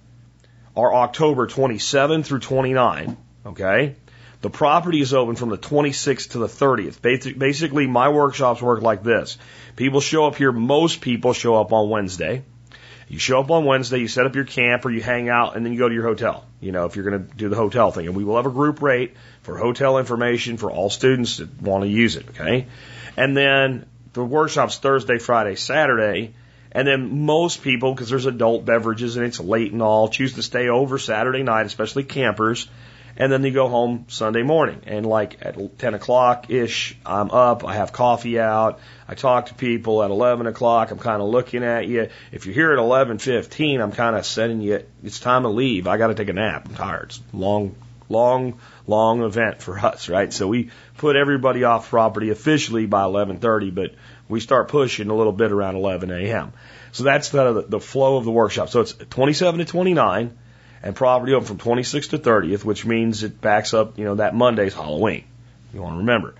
are 0.77 0.93
October 0.93 1.47
27 1.47 2.21
through 2.21 2.39
29. 2.39 3.17
Okay. 3.47 3.95
The 4.41 4.49
property 4.49 5.01
is 5.01 5.13
open 5.13 5.35
from 5.35 5.49
the 5.49 5.57
26th 5.57 6.31
to 6.31 6.39
the 6.39 6.47
30th. 6.47 7.01
Basically, 7.37 7.87
my 7.87 8.09
workshops 8.09 8.61
work 8.61 8.81
like 8.81 9.03
this. 9.03 9.37
People 9.81 9.99
show 9.99 10.27
up 10.27 10.35
here. 10.35 10.51
Most 10.51 11.01
people 11.01 11.33
show 11.33 11.55
up 11.55 11.73
on 11.73 11.89
Wednesday. 11.89 12.43
You 13.07 13.17
show 13.17 13.39
up 13.39 13.49
on 13.49 13.65
Wednesday, 13.65 13.97
you 13.97 14.07
set 14.07 14.27
up 14.27 14.35
your 14.35 14.43
camp 14.45 14.85
or 14.85 14.91
you 14.91 15.01
hang 15.01 15.27
out 15.27 15.55
and 15.55 15.65
then 15.65 15.73
you 15.73 15.79
go 15.79 15.89
to 15.89 15.95
your 15.95 16.03
hotel. 16.03 16.45
You 16.59 16.71
know, 16.71 16.85
if 16.85 16.95
you're 16.95 17.09
going 17.09 17.27
to 17.27 17.35
do 17.35 17.49
the 17.49 17.55
hotel 17.55 17.89
thing. 17.89 18.05
And 18.05 18.15
we 18.15 18.23
will 18.23 18.35
have 18.35 18.45
a 18.45 18.51
group 18.51 18.83
rate 18.83 19.15
for 19.41 19.57
hotel 19.57 19.97
information 19.97 20.57
for 20.57 20.69
all 20.69 20.91
students 20.91 21.37
that 21.37 21.59
want 21.63 21.83
to 21.83 21.89
use 21.89 22.15
it. 22.15 22.29
Okay. 22.29 22.67
And 23.17 23.35
then 23.35 23.87
the 24.13 24.23
workshop's 24.23 24.77
Thursday, 24.77 25.17
Friday, 25.17 25.55
Saturday. 25.55 26.35
And 26.71 26.87
then 26.87 27.25
most 27.25 27.63
people, 27.63 27.91
because 27.95 28.11
there's 28.11 28.27
adult 28.27 28.65
beverages 28.65 29.17
and 29.17 29.25
it's 29.25 29.39
late 29.39 29.71
and 29.71 29.81
all, 29.81 30.09
choose 30.09 30.35
to 30.35 30.43
stay 30.43 30.69
over 30.69 30.99
Saturday 30.99 31.41
night, 31.41 31.65
especially 31.65 32.03
campers. 32.03 32.67
And 33.21 33.31
then 33.31 33.43
you 33.43 33.51
go 33.51 33.67
home 33.67 34.05
Sunday 34.07 34.41
morning. 34.41 34.81
And 34.87 35.05
like 35.05 35.45
at 35.45 35.77
10 35.77 35.93
o'clock 35.93 36.49
ish, 36.49 36.97
I'm 37.05 37.29
up. 37.29 37.63
I 37.63 37.75
have 37.75 37.93
coffee 37.93 38.39
out. 38.39 38.79
I 39.07 39.13
talk 39.13 39.45
to 39.45 39.53
people 39.53 40.01
at 40.01 40.09
11 40.09 40.47
o'clock. 40.47 40.89
I'm 40.89 40.97
kind 40.97 41.21
of 41.21 41.29
looking 41.29 41.63
at 41.63 41.87
you. 41.87 42.09
If 42.31 42.47
you're 42.47 42.55
here 42.55 42.73
at 42.73 42.79
11:15, 42.79 43.79
I'm 43.79 43.91
kind 43.91 44.15
of 44.15 44.25
setting 44.25 44.59
you. 44.61 44.83
It's 45.03 45.19
time 45.19 45.43
to 45.43 45.49
leave. 45.49 45.85
I 45.85 45.97
got 45.97 46.07
to 46.07 46.15
take 46.15 46.29
a 46.29 46.33
nap. 46.33 46.67
I'm 46.67 46.73
tired. 46.73 47.09
It's 47.09 47.21
a 47.31 47.37
long, 47.37 47.75
long, 48.09 48.57
long 48.87 49.21
event 49.21 49.61
for 49.61 49.77
us, 49.77 50.09
right? 50.09 50.33
So 50.33 50.47
we 50.47 50.71
put 50.97 51.15
everybody 51.15 51.63
off 51.63 51.91
property 51.91 52.31
officially 52.31 52.87
by 52.87 53.03
11:30, 53.03 53.69
but 53.69 53.93
we 54.29 54.39
start 54.39 54.69
pushing 54.69 55.11
a 55.11 55.15
little 55.15 55.33
bit 55.33 55.51
around 55.51 55.75
11 55.75 56.09
a.m. 56.09 56.53
So 56.91 57.03
that's 57.03 57.29
the, 57.29 57.65
the 57.69 57.79
flow 57.79 58.17
of 58.17 58.25
the 58.25 58.31
workshop. 58.31 58.69
So 58.69 58.81
it's 58.81 58.93
27 58.93 59.59
to 59.59 59.65
29 59.65 60.39
and 60.83 60.95
property 60.95 61.33
open 61.33 61.45
from 61.45 61.57
26th 61.57 62.09
to 62.11 62.17
30th, 62.17 62.63
which 62.63 62.85
means 62.85 63.23
it 63.23 63.39
backs 63.39 63.73
up, 63.73 63.97
you 63.97 64.05
know, 64.05 64.15
that 64.15 64.35
Monday's 64.35 64.73
Halloween. 64.73 65.25
You 65.73 65.81
want 65.81 65.95
to 65.95 65.99
remember. 65.99 66.35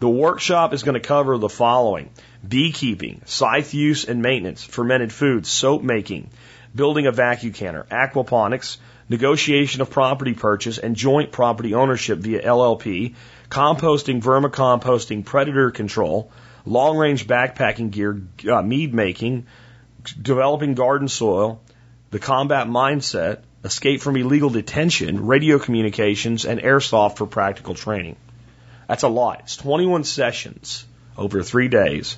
The 0.00 0.08
workshop 0.08 0.72
is 0.72 0.82
going 0.82 1.00
to 1.00 1.06
cover 1.06 1.38
the 1.38 1.48
following 1.48 2.10
beekeeping, 2.46 3.22
scythe 3.24 3.72
use 3.72 4.04
and 4.04 4.20
maintenance, 4.20 4.64
fermented 4.64 5.12
foods, 5.12 5.48
soap 5.48 5.82
making, 5.82 6.30
building 6.74 7.06
a 7.06 7.12
vacuum 7.12 7.52
canner, 7.52 7.86
aquaponics, 7.90 8.78
negotiation 9.08 9.80
of 9.80 9.90
property 9.90 10.32
purchase 10.32 10.78
and 10.78 10.96
joint 10.96 11.30
property 11.30 11.74
ownership 11.74 12.18
via 12.18 12.42
LLP, 12.42 13.14
composting, 13.48 14.20
vermicomposting, 14.20 15.24
predator 15.24 15.70
control, 15.70 16.32
long 16.64 16.96
range 16.96 17.26
backpacking 17.26 17.90
gear, 17.90 18.20
uh, 18.50 18.62
mead 18.62 18.92
making, 18.92 19.46
developing 20.20 20.74
garden 20.74 21.08
soil, 21.08 21.60
the 22.10 22.18
combat 22.18 22.66
mindset, 22.66 23.42
escape 23.64 24.00
from 24.00 24.16
illegal 24.16 24.50
detention, 24.50 25.26
radio 25.26 25.58
communications, 25.58 26.44
and 26.44 26.60
airsoft 26.60 27.16
for 27.16 27.26
practical 27.26 27.74
training. 27.74 28.16
That's 28.88 29.04
a 29.04 29.08
lot. 29.08 29.40
It's 29.44 29.56
21 29.56 30.04
sessions 30.04 30.84
over 31.16 31.42
three 31.42 31.68
days. 31.68 32.16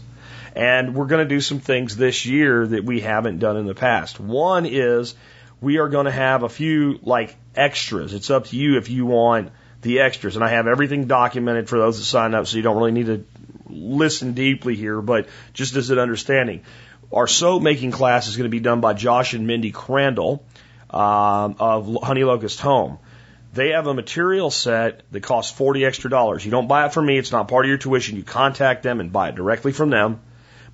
And 0.57 0.95
we're 0.95 1.07
going 1.07 1.27
to 1.27 1.35
do 1.35 1.41
some 1.41 1.59
things 1.59 1.97
this 1.97 2.27
year 2.27 2.67
that 2.67 2.85
we 2.85 3.01
haven't 3.01 3.41
done 3.41 3.57
in 3.57 3.67
the 3.67 3.75
past. 3.75 4.21
One 4.21 4.67
is 4.67 5.15
we 5.61 5.79
are 5.79 5.89
going 5.89 6.07
to 6.07 6.13
have 6.13 6.43
a 6.43 6.49
few 6.49 6.99
like 7.03 7.37
extras. 7.55 8.15
It's 8.15 8.31
up 8.31 8.47
to 8.47 8.57
you 8.57 8.79
if 8.79 8.89
you 8.89 9.05
want 9.07 9.51
the 9.83 10.01
extras. 10.01 10.37
And 10.37 10.45
I 10.45 10.49
have 10.49 10.67
everything 10.67 11.07
documented 11.07 11.69
for 11.69 11.79
those 11.79 11.99
that 11.99 12.05
sign 12.05 12.35
up, 12.35 12.47
so 12.47 12.57
you 12.57 12.63
don't 12.63 12.77
really 12.77 12.93
need 12.93 13.07
to 13.07 13.25
listen 13.69 14.35
deeply 14.35 14.77
here, 14.77 15.01
but 15.01 15.29
just 15.53 15.77
as 15.77 15.91
an 15.91 15.99
understanding. 15.99 16.63
Our 17.13 17.27
soap 17.27 17.63
making 17.63 17.91
class 17.91 18.29
is 18.29 18.37
going 18.37 18.51
to 18.51 18.55
be 18.55 18.61
done 18.61 18.81
by 18.81 18.95
Josh 18.95 19.35
and 19.35 19.47
Mindy 19.47 19.71
Crandall 19.71 20.45
um, 20.95 21.57
of 21.59 21.99
Honey 22.03 22.25
Locust 22.25 22.61
Home. 22.61 22.99
They 23.53 23.71
have 23.71 23.87
a 23.87 23.95
material 23.95 24.51
set 24.51 25.03
that 25.13 25.23
costs 25.23 25.57
40 25.57 25.85
extra 25.85 26.11
dollars. 26.11 26.45
You 26.45 26.51
don't 26.51 26.69
buy 26.69 26.87
it 26.87 26.93
from 26.93 27.07
me. 27.07 27.19
It's 27.19 27.33
not 27.33 27.49
part 27.49 27.65
of 27.65 27.69
your 27.69 27.79
tuition. 27.79 28.17
You 28.17 28.23
contact 28.23 28.83
them 28.83 29.01
and 29.01 29.13
buy 29.13 29.29
it 29.29 29.35
directly 29.35 29.73
from 29.73 29.91
them. 29.91 30.21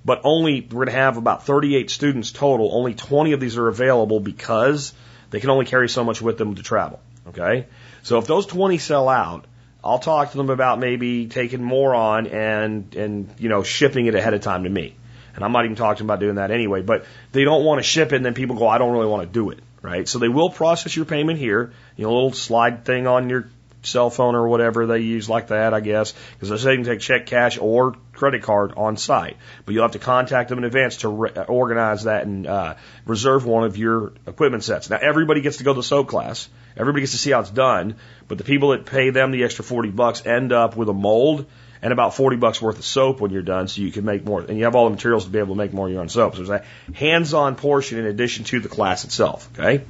But 0.03 0.21
only, 0.23 0.61
we're 0.61 0.85
going 0.85 0.87
to 0.87 0.93
have 0.93 1.17
about 1.17 1.45
38 1.45 1.91
students 1.91 2.31
total. 2.31 2.73
Only 2.73 2.95
20 2.95 3.33
of 3.33 3.39
these 3.39 3.57
are 3.57 3.67
available 3.67 4.19
because 4.19 4.93
they 5.29 5.39
can 5.39 5.51
only 5.51 5.65
carry 5.65 5.89
so 5.89 6.03
much 6.03 6.21
with 6.21 6.37
them 6.37 6.55
to 6.55 6.63
travel. 6.63 6.99
Okay? 7.27 7.67
So 8.01 8.17
if 8.17 8.25
those 8.25 8.47
20 8.47 8.79
sell 8.79 9.09
out, 9.09 9.45
I'll 9.83 9.99
talk 9.99 10.31
to 10.31 10.37
them 10.37 10.49
about 10.49 10.79
maybe 10.79 11.27
taking 11.27 11.63
more 11.63 11.93
on 11.93 12.27
and, 12.27 12.95
and, 12.95 13.29
you 13.37 13.49
know, 13.49 13.61
shipping 13.61 14.07
it 14.07 14.15
ahead 14.15 14.33
of 14.33 14.41
time 14.41 14.63
to 14.63 14.69
me. 14.69 14.95
And 15.35 15.45
I'm 15.45 15.51
not 15.51 15.65
even 15.65 15.75
talking 15.75 16.05
about 16.05 16.19
doing 16.19 16.35
that 16.35 16.51
anyway, 16.51 16.81
but 16.81 17.05
they 17.31 17.43
don't 17.43 17.63
want 17.63 17.79
to 17.79 17.83
ship 17.83 18.11
it 18.11 18.17
and 18.17 18.25
then 18.25 18.33
people 18.33 18.55
go, 18.55 18.67
I 18.67 18.79
don't 18.79 18.91
really 18.91 19.07
want 19.07 19.23
to 19.23 19.31
do 19.31 19.51
it, 19.51 19.59
right? 19.81 20.07
So 20.07 20.19
they 20.19 20.29
will 20.29 20.49
process 20.49 20.95
your 20.95 21.05
payment 21.05 21.39
here, 21.39 21.73
you 21.95 22.03
know, 22.03 22.11
a 22.11 22.13
little 22.13 22.33
slide 22.33 22.85
thing 22.85 23.07
on 23.07 23.29
your 23.29 23.49
cell 23.83 24.09
phone 24.09 24.35
or 24.35 24.47
whatever 24.47 24.85
they 24.85 24.99
use 24.99 25.27
like 25.27 25.47
that, 25.47 25.73
I 25.73 25.79
guess, 25.79 26.13
because 26.33 26.49
they 26.49 26.57
say 26.57 26.71
you 26.71 26.77
can 26.77 26.85
take 26.85 26.99
check, 26.99 27.25
cash, 27.25 27.57
or 27.57 27.95
credit 28.13 28.43
card 28.43 28.73
on 28.77 28.97
site. 28.97 29.37
But 29.65 29.73
you'll 29.73 29.83
have 29.83 29.93
to 29.93 29.99
contact 29.99 30.49
them 30.49 30.59
in 30.59 30.63
advance 30.63 30.97
to 30.97 31.09
re- 31.09 31.31
organize 31.47 32.03
that 32.03 32.25
and 32.25 32.45
uh, 32.45 32.75
reserve 33.05 33.45
one 33.45 33.63
of 33.63 33.77
your 33.77 34.13
equipment 34.27 34.63
sets. 34.63 34.89
Now 34.89 34.99
everybody 35.01 35.41
gets 35.41 35.57
to 35.57 35.63
go 35.63 35.73
to 35.73 35.79
the 35.79 35.83
soap 35.83 36.07
class. 36.07 36.47
Everybody 36.77 37.01
gets 37.01 37.13
to 37.13 37.17
see 37.17 37.31
how 37.31 37.41
it's 37.41 37.49
done, 37.49 37.95
but 38.27 38.37
the 38.37 38.43
people 38.43 38.69
that 38.69 38.85
pay 38.85 39.09
them 39.09 39.31
the 39.31 39.43
extra 39.43 39.65
40 39.65 39.89
bucks 39.89 40.25
end 40.25 40.53
up 40.53 40.75
with 40.77 40.89
a 40.89 40.93
mold 40.93 41.47
and 41.81 41.91
about 41.91 42.15
40 42.15 42.37
bucks 42.37 42.61
worth 42.61 42.77
of 42.77 42.85
soap 42.85 43.19
when 43.21 43.31
you're 43.31 43.41
done 43.41 43.67
so 43.67 43.81
you 43.81 43.91
can 43.91 44.05
make 44.05 44.23
more 44.23 44.41
and 44.41 44.57
you 44.57 44.65
have 44.65 44.75
all 44.75 44.85
the 44.85 44.91
materials 44.91 45.25
to 45.25 45.31
be 45.31 45.39
able 45.39 45.55
to 45.55 45.57
make 45.57 45.73
more 45.73 45.87
of 45.87 45.93
your 45.93 46.01
own 46.01 46.09
soap. 46.09 46.35
So 46.35 46.43
there's 46.43 46.61
a 46.61 46.93
hands-on 46.95 47.55
portion 47.55 47.99
in 47.99 48.05
addition 48.05 48.45
to 48.45 48.59
the 48.59 48.69
class 48.69 49.03
itself. 49.03 49.49
Okay. 49.57 49.83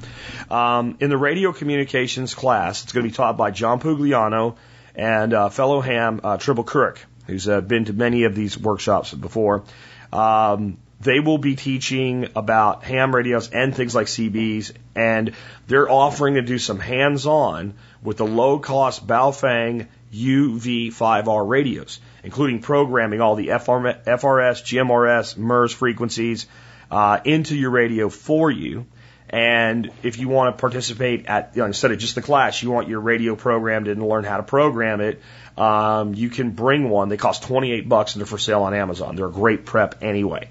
Um, 0.50 0.98
in 1.00 1.10
the 1.10 1.18
radio 1.18 1.52
communications 1.52 2.34
class, 2.34 2.84
it's 2.84 2.94
going 2.94 3.04
to 3.04 3.10
be 3.10 3.16
taught 3.16 3.38
by 3.38 3.52
John 3.52 3.80
Pugliano 3.80 4.56
and 4.96 5.34
uh, 5.34 5.50
fellow 5.50 5.82
ham 5.82 6.22
uh, 6.24 6.38
Tribble 6.38 6.64
Kirk, 6.64 7.06
who's 7.28 7.48
uh, 7.48 7.62
been 7.62 7.86
to 7.86 7.94
many 7.94 8.24
of 8.24 8.36
these 8.36 8.58
workshops 8.58 9.14
before. 9.14 9.64
Um, 10.12 10.78
they 11.00 11.20
will 11.20 11.40
be 11.40 11.56
teaching 11.56 12.30
about 12.36 12.84
ham 12.84 13.16
radios 13.16 13.50
and 13.50 13.76
things 13.76 13.96
like 13.96 14.08
CBs, 14.08 14.72
and 14.96 15.34
they're 15.68 15.90
offering 15.90 16.36
to 16.36 16.42
do 16.44 16.60
some 16.60 16.80
hands-on 16.80 17.74
with 18.04 18.18
the 18.18 18.26
low-cost 18.26 19.08
Baofeng 19.08 19.88
UV5R 20.14 21.48
radios, 21.48 22.00
including 22.24 22.62
programming 22.62 23.22
all 23.22 23.36
the 23.36 23.48
FRS, 23.50 23.96
GMRS, 24.06 25.38
MURS 25.38 25.74
frequencies 25.74 26.48
uh, 26.90 27.20
into 27.24 27.56
your 27.56 27.72
radio 27.72 28.10
for 28.10 28.52
you. 28.52 28.86
And 29.30 29.90
if 30.04 30.20
you 30.20 30.28
want 30.28 30.56
to 30.56 30.60
participate 30.60 31.28
at, 31.28 31.52
you 31.56 31.62
know, 31.62 31.68
instead 31.68 31.92
of 31.92 32.00
just 32.00 32.16
the 32.16 32.22
class, 32.22 32.62
you 32.62 32.70
want 32.70 32.90
your 32.90 33.00
radio 33.00 33.36
programmed 33.36 33.88
and 33.88 34.06
learn 34.06 34.26
how 34.26 34.38
to 34.38 34.44
program 34.44 35.00
it, 35.00 35.22
um, 35.58 36.14
you 36.14 36.30
can 36.30 36.52
bring 36.52 36.90
one. 36.90 37.08
They 37.08 37.16
cost 37.16 37.44
28 37.44 37.88
bucks 37.88 38.14
and 38.14 38.20
they're 38.20 38.28
for 38.28 38.38
sale 38.38 38.64
on 38.64 38.74
Amazon. 38.74 39.16
They're 39.16 39.28
a 39.28 39.32
great 39.32 39.66
prep 39.66 40.04
anyway. 40.04 40.50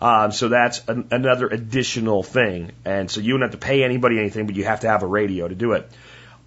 Um, 0.00 0.30
so 0.30 0.48
that's 0.48 0.82
an, 0.88 1.08
another 1.10 1.48
additional 1.48 2.22
thing. 2.22 2.70
And 2.84 3.10
so 3.10 3.20
you 3.20 3.32
don't 3.32 3.42
have 3.42 3.50
to 3.50 3.58
pay 3.58 3.82
anybody 3.82 4.18
anything, 4.18 4.46
but 4.46 4.54
you 4.54 4.64
have 4.64 4.80
to 4.80 4.88
have 4.88 5.02
a 5.02 5.06
radio 5.06 5.48
to 5.48 5.54
do 5.54 5.72
it. 5.72 5.90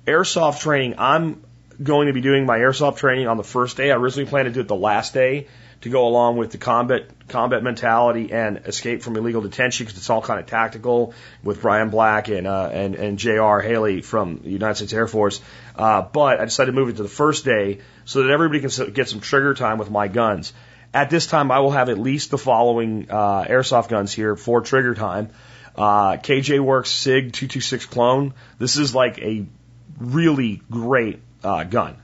Airsoft 0.07 0.61
training, 0.61 0.95
I'm 0.97 1.43
going 1.81 2.07
to 2.07 2.13
be 2.13 2.21
doing 2.21 2.45
my 2.45 2.57
airsoft 2.59 2.97
training 2.97 3.27
on 3.27 3.37
the 3.37 3.43
first 3.43 3.77
day. 3.77 3.91
I 3.91 3.95
originally 3.95 4.29
planned 4.29 4.47
to 4.47 4.51
do 4.51 4.61
it 4.61 4.67
the 4.67 4.75
last 4.75 5.13
day 5.13 5.47
to 5.81 5.89
go 5.89 6.07
along 6.07 6.37
with 6.37 6.51
the 6.51 6.57
combat 6.57 7.09
combat 7.27 7.61
mentality 7.61 8.31
and 8.31 8.57
escape 8.65 9.01
from 9.01 9.17
illegal 9.17 9.41
detention 9.41 9.85
because 9.85 9.97
it's 9.97 10.09
all 10.09 10.21
kind 10.21 10.39
of 10.39 10.45
tactical 10.45 11.13
with 11.43 11.61
Brian 11.61 11.89
Black 11.89 12.29
and 12.29 12.47
uh, 12.47 12.69
and 12.71 12.95
and 12.95 13.19
J.R. 13.19 13.61
Haley 13.61 14.01
from 14.01 14.37
the 14.37 14.49
United 14.49 14.75
States 14.75 14.93
Air 14.93 15.07
Force. 15.07 15.41
Uh, 15.75 16.01
but 16.01 16.39
I 16.39 16.45
decided 16.45 16.71
to 16.71 16.79
move 16.79 16.89
it 16.89 16.95
to 16.97 17.03
the 17.03 17.09
first 17.09 17.43
day 17.43 17.79
so 18.05 18.23
that 18.23 18.31
everybody 18.31 18.61
can 18.61 18.93
get 18.93 19.09
some 19.09 19.19
trigger 19.19 19.53
time 19.53 19.77
with 19.77 19.91
my 19.91 20.07
guns. 20.07 20.53
At 20.93 21.09
this 21.09 21.27
time, 21.27 21.51
I 21.51 21.59
will 21.59 21.71
have 21.71 21.89
at 21.89 21.97
least 21.97 22.31
the 22.31 22.37
following 22.37 23.07
uh, 23.09 23.43
airsoft 23.43 23.89
guns 23.89 24.13
here 24.13 24.37
for 24.37 24.61
trigger 24.61 24.95
time. 24.95 25.31
Uh, 25.75 26.17
KJ 26.17 26.59
Works 26.61 26.91
SIG 26.91 27.33
226 27.33 27.87
clone. 27.87 28.33
This 28.57 28.77
is 28.77 28.95
like 28.95 29.17
a 29.19 29.45
really 29.99 30.61
great 30.69 31.19
uh, 31.43 31.63
gun. 31.63 31.95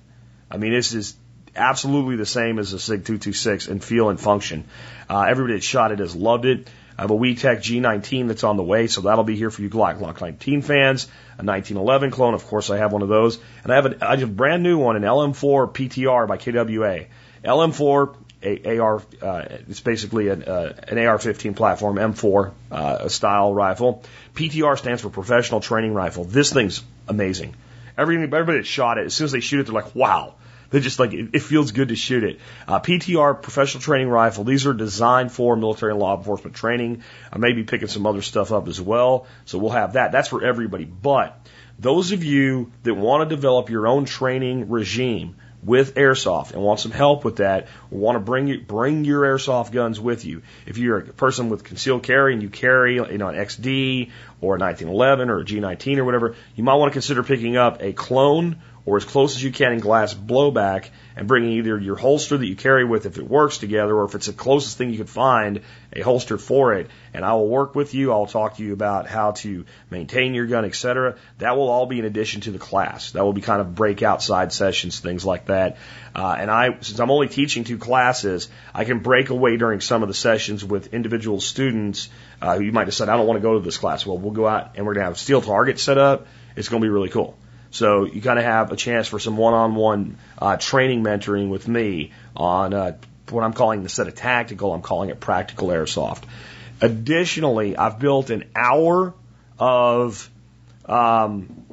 I 0.49 0.57
mean, 0.57 0.73
this 0.73 0.93
is 0.93 1.15
absolutely 1.55 2.15
the 2.15 2.25
same 2.25 2.59
as 2.59 2.73
a 2.73 2.79
SIG 2.79 3.05
226 3.05 3.67
in 3.67 3.79
feel 3.79 4.09
and 4.09 4.19
function. 4.19 4.65
Uh, 5.09 5.21
everybody 5.21 5.55
that 5.55 5.63
shot 5.63 5.91
it 5.91 5.99
has 5.99 6.15
loved 6.15 6.45
it. 6.45 6.67
I 6.97 7.03
have 7.03 7.11
a 7.11 7.15
WeTech 7.15 7.59
G19 7.59 8.27
that's 8.27 8.43
on 8.43 8.57
the 8.57 8.63
way, 8.63 8.87
so 8.87 9.01
that'll 9.01 9.23
be 9.23 9.37
here 9.37 9.49
for 9.49 9.61
you 9.61 9.69
Glock 9.69 9.99
Glock 9.99 10.19
19 10.19 10.61
fans. 10.61 11.05
A 11.37 11.43
1911 11.43 12.11
clone, 12.11 12.33
of 12.33 12.45
course, 12.45 12.69
I 12.69 12.77
have 12.77 12.91
one 12.91 13.01
of 13.01 13.07
those, 13.07 13.39
and 13.63 13.71
I 13.71 13.75
have, 13.75 13.85
a, 13.85 14.05
I 14.05 14.17
have 14.17 14.23
a 14.23 14.27
brand 14.27 14.63
new 14.63 14.77
one, 14.77 14.97
an 14.97 15.03
LM4 15.03 15.73
PTR 15.73 16.27
by 16.27 16.35
KWA. 16.35 17.05
LM4 17.45 18.15
a, 18.41 18.79
AR, 18.79 19.01
uh, 19.21 19.45
it's 19.69 19.79
basically 19.79 20.29
an, 20.29 20.43
uh, 20.43 20.73
an 20.87 20.97
AR-15 20.97 21.55
platform, 21.55 21.95
M4 21.97 22.51
uh, 22.71 23.07
style 23.07 23.53
rifle. 23.53 24.03
PTR 24.33 24.77
stands 24.77 25.01
for 25.01 25.09
Professional 25.09 25.59
Training 25.59 25.93
Rifle. 25.93 26.23
This 26.23 26.51
thing's 26.51 26.83
amazing. 27.07 27.55
Everybody, 27.99 28.25
everybody 28.25 28.57
that 28.59 28.67
shot 28.67 28.97
it, 28.97 29.05
as 29.05 29.13
soon 29.13 29.25
as 29.25 29.31
they 29.31 29.39
shoot 29.39 29.59
it, 29.59 29.65
they're 29.65 29.75
like, 29.75 29.93
wow, 29.93 30.35
they're 30.69 30.81
just 30.81 30.99
like, 30.99 31.13
it, 31.13 31.29
it 31.33 31.41
feels 31.41 31.71
good 31.71 31.89
to 31.89 31.95
shoot 31.95 32.23
it. 32.23 32.39
Uh, 32.67 32.79
PTR, 32.79 33.41
professional 33.41 33.81
training 33.81 34.09
rifle, 34.09 34.43
these 34.43 34.65
are 34.65 34.73
designed 34.73 35.31
for 35.31 35.55
military 35.55 35.91
and 35.91 35.99
law 35.99 36.17
enforcement 36.17 36.55
training. 36.55 37.03
I 37.31 37.37
may 37.37 37.53
be 37.53 37.63
picking 37.63 37.87
some 37.87 38.05
other 38.05 38.21
stuff 38.21 38.51
up 38.51 38.67
as 38.67 38.79
well. 38.79 39.27
So 39.45 39.57
we'll 39.57 39.71
have 39.71 39.93
that. 39.93 40.11
That's 40.11 40.27
for 40.27 40.43
everybody. 40.43 40.85
But 40.85 41.39
those 41.77 42.11
of 42.11 42.23
you 42.23 42.71
that 42.83 42.93
want 42.93 43.27
to 43.27 43.35
develop 43.35 43.69
your 43.69 43.87
own 43.87 44.05
training 44.05 44.69
regime, 44.69 45.35
with 45.63 45.95
airsoft 45.95 46.53
and 46.53 46.61
want 46.61 46.79
some 46.79 46.91
help 46.91 47.25
with 47.25 47.37
that, 47.37 47.67
want 47.89 48.15
to 48.15 48.19
bring 48.19 48.47
you, 48.47 48.61
bring 48.61 49.03
your 49.03 49.23
airsoft 49.23 49.71
guns 49.71 49.99
with 49.99 50.25
you. 50.25 50.41
If 50.65 50.77
you're 50.77 50.99
a 50.99 51.03
person 51.05 51.49
with 51.49 51.63
concealed 51.63 52.03
carry 52.03 52.33
and 52.33 52.41
you 52.41 52.49
carry, 52.49 52.95
you 52.95 53.17
know, 53.17 53.27
an 53.27 53.35
XD 53.35 54.11
or 54.41 54.55
a 54.55 54.59
1911 54.59 55.29
or 55.29 55.39
a 55.39 55.45
G19 55.45 55.97
or 55.97 56.05
whatever, 56.05 56.35
you 56.55 56.63
might 56.63 56.75
want 56.75 56.91
to 56.91 56.93
consider 56.93 57.23
picking 57.23 57.57
up 57.57 57.81
a 57.81 57.93
clone 57.93 58.61
or 58.85 58.97
as 58.97 59.05
close 59.05 59.35
as 59.35 59.43
you 59.43 59.51
can 59.51 59.73
in 59.73 59.79
gas 59.79 60.13
blowback 60.13 60.89
and 61.15 61.27
bringing 61.27 61.51
either 61.51 61.77
your 61.77 61.95
holster 61.95 62.37
that 62.37 62.45
you 62.45 62.55
carry 62.55 62.85
with 62.85 63.05
if 63.05 63.17
it 63.17 63.27
works 63.27 63.57
together 63.57 63.93
or 63.93 64.05
if 64.05 64.15
it's 64.15 64.27
the 64.27 64.33
closest 64.33 64.77
thing 64.77 64.89
you 64.89 64.97
could 64.97 65.09
find, 65.09 65.61
a 65.93 66.01
holster 66.01 66.37
for 66.37 66.73
it. 66.73 66.89
And 67.13 67.25
I 67.25 67.33
will 67.33 67.47
work 67.47 67.75
with 67.75 67.93
you. 67.93 68.11
I'll 68.11 68.25
talk 68.25 68.57
to 68.57 68.63
you 68.63 68.73
about 68.73 69.07
how 69.07 69.31
to 69.31 69.65
maintain 69.89 70.33
your 70.33 70.45
gun, 70.45 70.65
etc. 70.65 71.17
That 71.39 71.57
will 71.57 71.69
all 71.69 71.87
be 71.87 71.99
in 71.99 72.05
addition 72.05 72.41
to 72.41 72.51
the 72.51 72.59
class. 72.59 73.11
That 73.11 73.23
will 73.25 73.33
be 73.33 73.41
kind 73.41 73.59
of 73.59 73.75
breakout 73.75 74.23
side 74.23 74.53
sessions, 74.53 74.99
things 74.99 75.25
like 75.25 75.47
that. 75.47 75.77
Uh, 76.15 76.35
and 76.39 76.49
I, 76.49 76.77
since 76.81 76.99
I'm 76.99 77.11
only 77.11 77.27
teaching 77.27 77.63
two 77.63 77.77
classes, 77.77 78.49
I 78.73 78.85
can 78.85 78.99
break 78.99 79.29
away 79.29 79.57
during 79.57 79.81
some 79.81 80.03
of 80.03 80.07
the 80.07 80.15
sessions 80.15 80.63
with 80.63 80.93
individual 80.93 81.41
students 81.41 82.09
uh, 82.41 82.57
who 82.57 82.63
you 82.63 82.71
might 82.71 82.85
decide, 82.85 83.09
I 83.09 83.17
don't 83.17 83.27
want 83.27 83.37
to 83.37 83.41
go 83.41 83.55
to 83.55 83.59
this 83.59 83.77
class. 83.77 84.05
Well, 84.05 84.17
we'll 84.17 84.31
go 84.31 84.47
out 84.47 84.75
and 84.75 84.85
we're 84.85 84.93
going 84.93 85.03
to 85.03 85.09
have 85.09 85.19
steel 85.19 85.41
targets 85.41 85.83
set 85.83 85.97
up. 85.97 86.27
It's 86.55 86.69
going 86.69 86.81
to 86.81 86.85
be 86.85 86.89
really 86.89 87.09
cool. 87.09 87.37
So 87.71 88.05
you 88.05 88.21
kind 88.21 88.39
of 88.39 88.45
have 88.45 88.71
a 88.71 88.75
chance 88.75 89.07
for 89.07 89.19
some 89.19 89.37
one-on-one 89.37 90.17
uh, 90.39 90.57
training 90.57 91.03
mentoring 91.03 91.49
with 91.49 91.67
me 91.67 92.11
on 92.35 92.73
uh, 92.73 92.97
what 93.29 93.43
I'm 93.43 93.53
calling 93.53 93.81
instead 93.81 94.07
of 94.07 94.15
tactical, 94.15 94.73
I'm 94.73 94.81
calling 94.81 95.09
it 95.09 95.19
practical 95.19 95.67
airsoft. 95.67 96.23
Additionally, 96.81 97.77
I've 97.77 97.99
built 97.99 98.29
an 98.29 98.45
hour 98.55 99.13
of 99.59 100.29
um, 100.85 101.65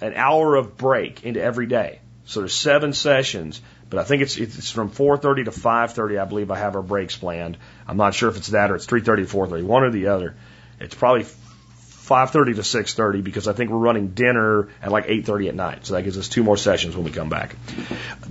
an 0.00 0.14
hour 0.14 0.56
of 0.56 0.76
break 0.76 1.24
into 1.24 1.40
every 1.40 1.66
day. 1.66 2.00
So 2.24 2.40
there's 2.40 2.54
seven 2.54 2.92
sessions, 2.92 3.60
but 3.88 4.00
I 4.00 4.04
think 4.04 4.22
it's 4.22 4.36
it's 4.36 4.70
from 4.70 4.90
4:30 4.90 5.44
to 5.44 5.50
5:30. 5.52 6.20
I 6.20 6.24
believe 6.24 6.50
I 6.50 6.58
have 6.58 6.74
our 6.74 6.82
breaks 6.82 7.16
planned. 7.16 7.56
I'm 7.86 7.96
not 7.96 8.14
sure 8.14 8.28
if 8.28 8.36
it's 8.36 8.48
that 8.48 8.70
or 8.70 8.74
it's 8.74 8.86
3:30 8.86 9.28
to 9.28 9.36
4:30, 9.36 9.62
one 9.62 9.84
or 9.84 9.90
the 9.90 10.08
other. 10.08 10.34
It's 10.80 10.94
probably 10.94 11.24
5:30 12.06 12.54
to 12.56 12.62
6:30 12.62 13.22
because 13.22 13.48
I 13.48 13.52
think 13.52 13.70
we're 13.70 13.78
running 13.78 14.08
dinner 14.08 14.68
at 14.80 14.92
like 14.92 15.06
8:30 15.06 15.48
at 15.48 15.54
night. 15.54 15.86
So 15.86 15.94
that 15.94 16.02
gives 16.02 16.16
us 16.16 16.28
two 16.28 16.44
more 16.44 16.56
sessions 16.56 16.94
when 16.94 17.04
we 17.04 17.10
come 17.10 17.28
back. 17.28 17.56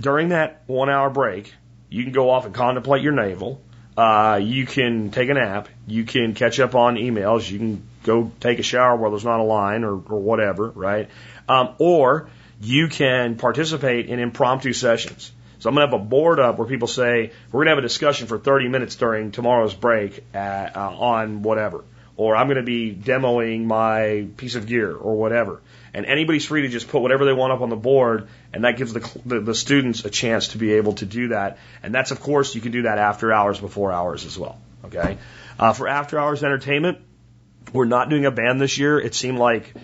During 0.00 0.30
that 0.30 0.62
one 0.66 0.88
hour 0.88 1.10
break, 1.10 1.52
you 1.90 2.02
can 2.02 2.12
go 2.12 2.30
off 2.30 2.46
and 2.46 2.54
contemplate 2.54 3.02
your 3.02 3.12
navel. 3.12 3.60
Uh, 3.96 4.40
you 4.42 4.66
can 4.66 5.10
take 5.10 5.28
a 5.28 5.34
nap. 5.34 5.68
You 5.86 6.04
can 6.04 6.34
catch 6.34 6.60
up 6.60 6.74
on 6.74 6.96
emails. 6.96 7.50
You 7.50 7.58
can 7.58 7.88
go 8.02 8.30
take 8.40 8.58
a 8.58 8.62
shower 8.62 8.96
while 8.96 9.10
there's 9.10 9.24
not 9.24 9.40
a 9.40 9.44
line 9.44 9.84
or, 9.84 9.92
or 9.92 10.20
whatever, 10.20 10.68
right? 10.68 11.08
Um, 11.48 11.74
or 11.78 12.28
you 12.60 12.88
can 12.88 13.36
participate 13.36 14.06
in 14.06 14.20
impromptu 14.20 14.72
sessions. 14.72 15.32
So 15.58 15.70
I'm 15.70 15.74
going 15.74 15.88
to 15.88 15.96
have 15.96 16.02
a 16.02 16.04
board 16.04 16.38
up 16.38 16.58
where 16.58 16.68
people 16.68 16.88
say, 16.88 17.32
we're 17.50 17.58
going 17.58 17.66
to 17.66 17.70
have 17.70 17.78
a 17.78 17.82
discussion 17.82 18.26
for 18.26 18.38
30 18.38 18.68
minutes 18.68 18.96
during 18.96 19.32
tomorrow's 19.32 19.74
break 19.74 20.22
at, 20.34 20.76
uh, 20.76 20.90
on 20.90 21.42
whatever 21.42 21.82
or 22.16 22.34
I'm 22.34 22.46
going 22.46 22.56
to 22.56 22.62
be 22.62 22.94
demoing 22.94 23.64
my 23.64 24.26
piece 24.36 24.54
of 24.54 24.66
gear 24.66 24.94
or 24.94 25.16
whatever. 25.16 25.60
And 25.92 26.06
anybody's 26.06 26.44
free 26.44 26.62
to 26.62 26.68
just 26.68 26.88
put 26.88 27.00
whatever 27.00 27.24
they 27.24 27.32
want 27.32 27.52
up 27.52 27.60
on 27.60 27.70
the 27.70 27.76
board, 27.76 28.28
and 28.52 28.64
that 28.64 28.76
gives 28.76 28.92
the, 28.92 29.20
the, 29.24 29.40
the 29.40 29.54
students 29.54 30.04
a 30.04 30.10
chance 30.10 30.48
to 30.48 30.58
be 30.58 30.74
able 30.74 30.94
to 30.94 31.06
do 31.06 31.28
that. 31.28 31.58
And 31.82 31.94
that's, 31.94 32.10
of 32.10 32.20
course, 32.20 32.54
you 32.54 32.60
can 32.60 32.72
do 32.72 32.82
that 32.82 32.98
after 32.98 33.32
hours, 33.32 33.58
before 33.58 33.92
hours 33.92 34.26
as 34.26 34.38
well. 34.38 34.58
Okay. 34.84 35.18
Uh, 35.58 35.72
for 35.72 35.88
after 35.88 36.18
hours 36.18 36.44
entertainment, 36.44 36.98
we're 37.72 37.86
not 37.86 38.10
doing 38.10 38.26
a 38.26 38.30
band 38.30 38.60
this 38.60 38.78
year. 38.78 38.98
It 39.00 39.14
seemed 39.14 39.38
like 39.38 39.74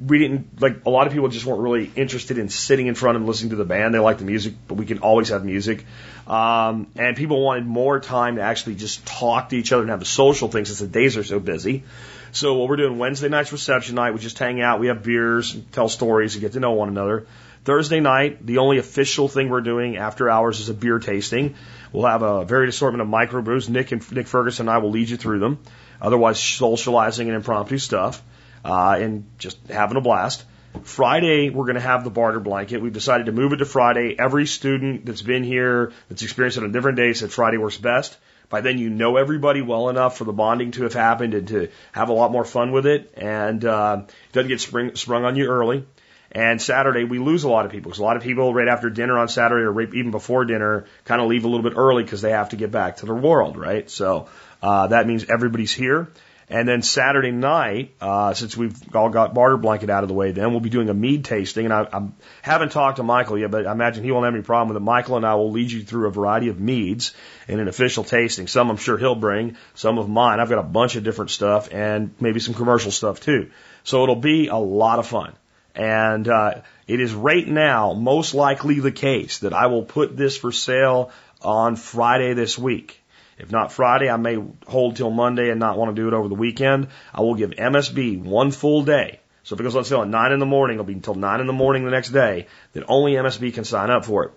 we 0.00 0.18
didn't 0.18 0.60
like 0.60 0.86
a 0.86 0.90
lot 0.90 1.06
of 1.06 1.12
people 1.12 1.28
just 1.28 1.44
weren't 1.44 1.60
really 1.60 1.90
interested 1.94 2.38
in 2.38 2.48
sitting 2.48 2.86
in 2.86 2.94
front 2.94 3.16
and 3.16 3.26
listening 3.26 3.50
to 3.50 3.56
the 3.56 3.66
band. 3.66 3.94
They 3.94 3.98
like 3.98 4.18
the 4.18 4.24
music, 4.24 4.54
but 4.66 4.74
we 4.74 4.86
can 4.86 4.98
always 4.98 5.28
have 5.28 5.44
music. 5.44 5.84
Um, 6.26 6.86
and 6.96 7.16
people 7.16 7.42
wanted 7.42 7.66
more 7.66 8.00
time 8.00 8.36
to 8.36 8.42
actually 8.42 8.76
just 8.76 9.04
talk 9.04 9.50
to 9.50 9.56
each 9.56 9.72
other 9.72 9.82
and 9.82 9.90
have 9.90 10.00
the 10.00 10.06
social 10.06 10.48
things 10.48 10.68
since 10.68 10.78
the 10.78 10.86
days 10.86 11.18
are 11.18 11.24
so 11.24 11.38
busy. 11.38 11.84
So 12.32 12.54
what 12.54 12.68
we're 12.68 12.76
doing 12.76 12.96
Wednesday 12.96 13.28
night's 13.28 13.52
reception 13.52 13.96
night, 13.96 14.12
we 14.12 14.20
just 14.20 14.38
hang 14.38 14.62
out, 14.62 14.80
we 14.80 14.86
have 14.86 15.02
beers, 15.02 15.54
tell 15.72 15.88
stories, 15.88 16.34
and 16.34 16.40
get 16.40 16.52
to 16.52 16.60
know 16.60 16.72
one 16.72 16.88
another. 16.88 17.26
Thursday 17.64 18.00
night, 18.00 18.46
the 18.46 18.58
only 18.58 18.78
official 18.78 19.28
thing 19.28 19.50
we're 19.50 19.60
doing 19.60 19.98
after 19.98 20.30
hours 20.30 20.60
is 20.60 20.70
a 20.70 20.74
beer 20.74 20.98
tasting. 20.98 21.56
We'll 21.92 22.06
have 22.06 22.22
a 22.22 22.44
varied 22.46 22.70
assortment 22.70 23.02
of 23.02 23.08
microbrews. 23.08 23.68
Nick 23.68 23.92
and 23.92 24.12
Nick 24.12 24.28
Ferguson 24.28 24.68
and 24.68 24.74
I 24.74 24.78
will 24.78 24.90
lead 24.90 25.10
you 25.10 25.18
through 25.18 25.40
them. 25.40 25.58
Otherwise, 26.00 26.40
socializing 26.40 27.28
and 27.28 27.36
impromptu 27.36 27.76
stuff 27.76 28.22
uh, 28.64 28.96
and 28.98 29.26
just 29.38 29.58
having 29.68 29.96
a 29.96 30.00
blast. 30.00 30.44
Friday, 30.82 31.50
we're 31.50 31.64
going 31.64 31.74
to 31.74 31.80
have 31.80 32.04
the 32.04 32.10
barter 32.10 32.40
blanket. 32.40 32.80
We've 32.80 32.92
decided 32.92 33.26
to 33.26 33.32
move 33.32 33.52
it 33.52 33.56
to 33.56 33.64
Friday. 33.64 34.16
Every 34.18 34.46
student 34.46 35.04
that's 35.04 35.22
been 35.22 35.42
here, 35.42 35.92
that's 36.08 36.22
experienced 36.22 36.58
it 36.58 36.64
on 36.64 36.72
different 36.72 36.96
days, 36.96 37.20
said 37.20 37.32
Friday 37.32 37.56
works 37.56 37.76
best. 37.76 38.16
By 38.48 38.60
then, 38.60 38.78
you 38.78 38.90
know 38.90 39.16
everybody 39.16 39.62
well 39.62 39.88
enough 39.88 40.16
for 40.16 40.24
the 40.24 40.32
bonding 40.32 40.72
to 40.72 40.82
have 40.84 40.94
happened 40.94 41.34
and 41.34 41.48
to 41.48 41.68
have 41.92 42.08
a 42.08 42.12
lot 42.12 42.32
more 42.32 42.44
fun 42.44 42.72
with 42.72 42.86
it. 42.86 43.14
And 43.16 43.64
uh, 43.64 44.02
it 44.06 44.32
doesn't 44.32 44.48
get 44.48 44.60
spring, 44.60 44.94
sprung 44.96 45.24
on 45.24 45.36
you 45.36 45.46
early. 45.46 45.86
And 46.32 46.62
Saturday, 46.62 47.04
we 47.04 47.18
lose 47.18 47.42
a 47.42 47.48
lot 47.48 47.64
of 47.64 47.72
people 47.72 47.90
because 47.90 47.98
a 47.98 48.04
lot 48.04 48.16
of 48.16 48.22
people 48.22 48.54
right 48.54 48.68
after 48.68 48.88
dinner 48.90 49.18
on 49.18 49.28
Saturday 49.28 49.64
or 49.64 49.72
right 49.72 49.92
even 49.94 50.12
before 50.12 50.44
dinner 50.44 50.86
kind 51.04 51.20
of 51.20 51.28
leave 51.28 51.44
a 51.44 51.48
little 51.48 51.68
bit 51.68 51.76
early 51.76 52.04
because 52.04 52.22
they 52.22 52.30
have 52.30 52.50
to 52.50 52.56
get 52.56 52.70
back 52.70 52.98
to 52.98 53.06
their 53.06 53.16
world, 53.16 53.56
right? 53.56 53.90
So 53.90 54.28
uh, 54.62 54.88
that 54.88 55.06
means 55.06 55.28
everybody's 55.28 55.74
here. 55.74 56.08
And 56.50 56.66
then 56.66 56.82
Saturday 56.82 57.30
night, 57.30 57.94
uh, 58.00 58.34
since 58.34 58.56
we've 58.56 58.74
all 58.94 59.08
got 59.08 59.34
barter 59.34 59.56
blanket 59.56 59.88
out 59.88 60.02
of 60.02 60.08
the 60.08 60.14
way, 60.14 60.32
then 60.32 60.50
we'll 60.50 60.58
be 60.58 60.68
doing 60.68 60.88
a 60.88 60.94
mead 60.94 61.24
tasting. 61.24 61.64
And 61.64 61.72
I, 61.72 61.86
I 61.92 62.08
haven't 62.42 62.72
talked 62.72 62.96
to 62.96 63.04
Michael 63.04 63.38
yet, 63.38 63.52
but 63.52 63.68
I 63.68 63.72
imagine 63.72 64.02
he 64.02 64.10
won't 64.10 64.24
have 64.24 64.34
any 64.34 64.42
problem 64.42 64.68
with 64.68 64.76
it. 64.76 64.84
Michael 64.84 65.16
and 65.16 65.24
I 65.24 65.36
will 65.36 65.52
lead 65.52 65.70
you 65.70 65.84
through 65.84 66.08
a 66.08 66.10
variety 66.10 66.48
of 66.48 66.58
meads 66.58 67.14
in 67.46 67.60
an 67.60 67.68
official 67.68 68.02
tasting. 68.02 68.48
Some 68.48 68.68
I'm 68.68 68.78
sure 68.78 68.98
he'll 68.98 69.14
bring, 69.14 69.58
some 69.74 69.98
of 69.98 70.08
mine. 70.08 70.40
I've 70.40 70.48
got 70.48 70.58
a 70.58 70.64
bunch 70.64 70.96
of 70.96 71.04
different 71.04 71.30
stuff 71.30 71.72
and 71.72 72.16
maybe 72.18 72.40
some 72.40 72.54
commercial 72.54 72.90
stuff 72.90 73.20
too. 73.20 73.52
So 73.84 74.02
it'll 74.02 74.16
be 74.16 74.48
a 74.48 74.56
lot 74.56 74.98
of 74.98 75.06
fun. 75.06 75.34
And 75.76 76.26
uh, 76.26 76.62
it 76.88 76.98
is 76.98 77.14
right 77.14 77.46
now 77.46 77.92
most 77.92 78.34
likely 78.34 78.80
the 78.80 78.90
case 78.90 79.38
that 79.38 79.52
I 79.52 79.66
will 79.66 79.84
put 79.84 80.16
this 80.16 80.36
for 80.36 80.50
sale 80.50 81.12
on 81.42 81.76
Friday 81.76 82.34
this 82.34 82.58
week. 82.58 82.99
If 83.40 83.50
not 83.50 83.72
Friday, 83.72 84.10
I 84.10 84.16
may 84.16 84.36
hold 84.66 84.96
till 84.96 85.10
Monday 85.10 85.50
and 85.50 85.58
not 85.58 85.78
want 85.78 85.94
to 85.94 86.00
do 86.00 86.08
it 86.08 86.14
over 86.14 86.28
the 86.28 86.34
weekend. 86.34 86.88
I 87.14 87.22
will 87.22 87.34
give 87.34 87.50
MSB 87.50 88.22
one 88.22 88.50
full 88.50 88.82
day. 88.82 89.20
So 89.44 89.54
if 89.54 89.60
it 89.60 89.62
goes 89.64 89.74
on 89.76 89.84
sale 89.84 90.02
at 90.02 90.08
9 90.08 90.32
in 90.32 90.38
the 90.38 90.46
morning, 90.46 90.76
it'll 90.76 90.84
be 90.84 90.92
until 90.92 91.14
9 91.14 91.40
in 91.40 91.46
the 91.46 91.52
morning 91.52 91.84
the 91.84 91.90
next 91.90 92.10
day, 92.10 92.46
then 92.74 92.84
only 92.86 93.12
MSB 93.12 93.54
can 93.54 93.64
sign 93.64 93.90
up 93.90 94.04
for 94.04 94.24
it. 94.24 94.32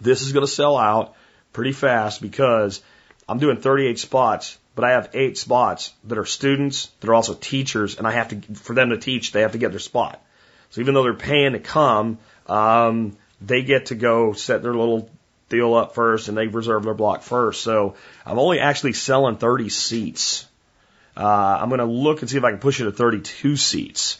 This 0.00 0.22
is 0.22 0.32
going 0.32 0.44
to 0.44 0.52
sell 0.52 0.76
out 0.76 1.14
pretty 1.52 1.72
fast 1.72 2.20
because 2.20 2.82
I'm 3.28 3.38
doing 3.38 3.58
38 3.58 3.98
spots, 3.98 4.58
but 4.74 4.84
I 4.84 4.90
have 4.90 5.10
eight 5.14 5.38
spots 5.38 5.92
that 6.04 6.18
are 6.18 6.26
students 6.26 6.90
that 7.00 7.08
are 7.08 7.14
also 7.14 7.34
teachers, 7.34 7.96
and 7.96 8.06
I 8.06 8.12
have 8.12 8.28
to, 8.28 8.54
for 8.56 8.74
them 8.74 8.90
to 8.90 8.98
teach, 8.98 9.32
they 9.32 9.42
have 9.42 9.52
to 9.52 9.58
get 9.58 9.70
their 9.70 9.80
spot. 9.80 10.22
So 10.70 10.80
even 10.80 10.94
though 10.94 11.04
they're 11.04 11.14
paying 11.14 11.52
to 11.52 11.60
come, 11.60 12.18
um, 12.46 13.16
they 13.40 13.62
get 13.62 13.86
to 13.86 13.94
go 13.94 14.32
set 14.32 14.62
their 14.62 14.74
little 14.74 15.10
deal 15.48 15.74
up 15.74 15.94
first 15.94 16.28
and 16.28 16.36
they 16.36 16.46
reserve 16.46 16.84
their 16.84 16.94
block 16.94 17.22
first. 17.22 17.62
So 17.62 17.94
I'm 18.24 18.38
only 18.38 18.60
actually 18.60 18.92
selling 18.92 19.36
30 19.36 19.68
seats. 19.68 20.46
Uh, 21.16 21.24
I'm 21.60 21.68
going 21.68 21.78
to 21.78 21.86
look 21.86 22.20
and 22.20 22.30
see 22.30 22.36
if 22.36 22.44
I 22.44 22.50
can 22.50 22.60
push 22.60 22.80
it 22.80 22.84
to 22.84 22.92
32 22.92 23.56
seats. 23.56 24.18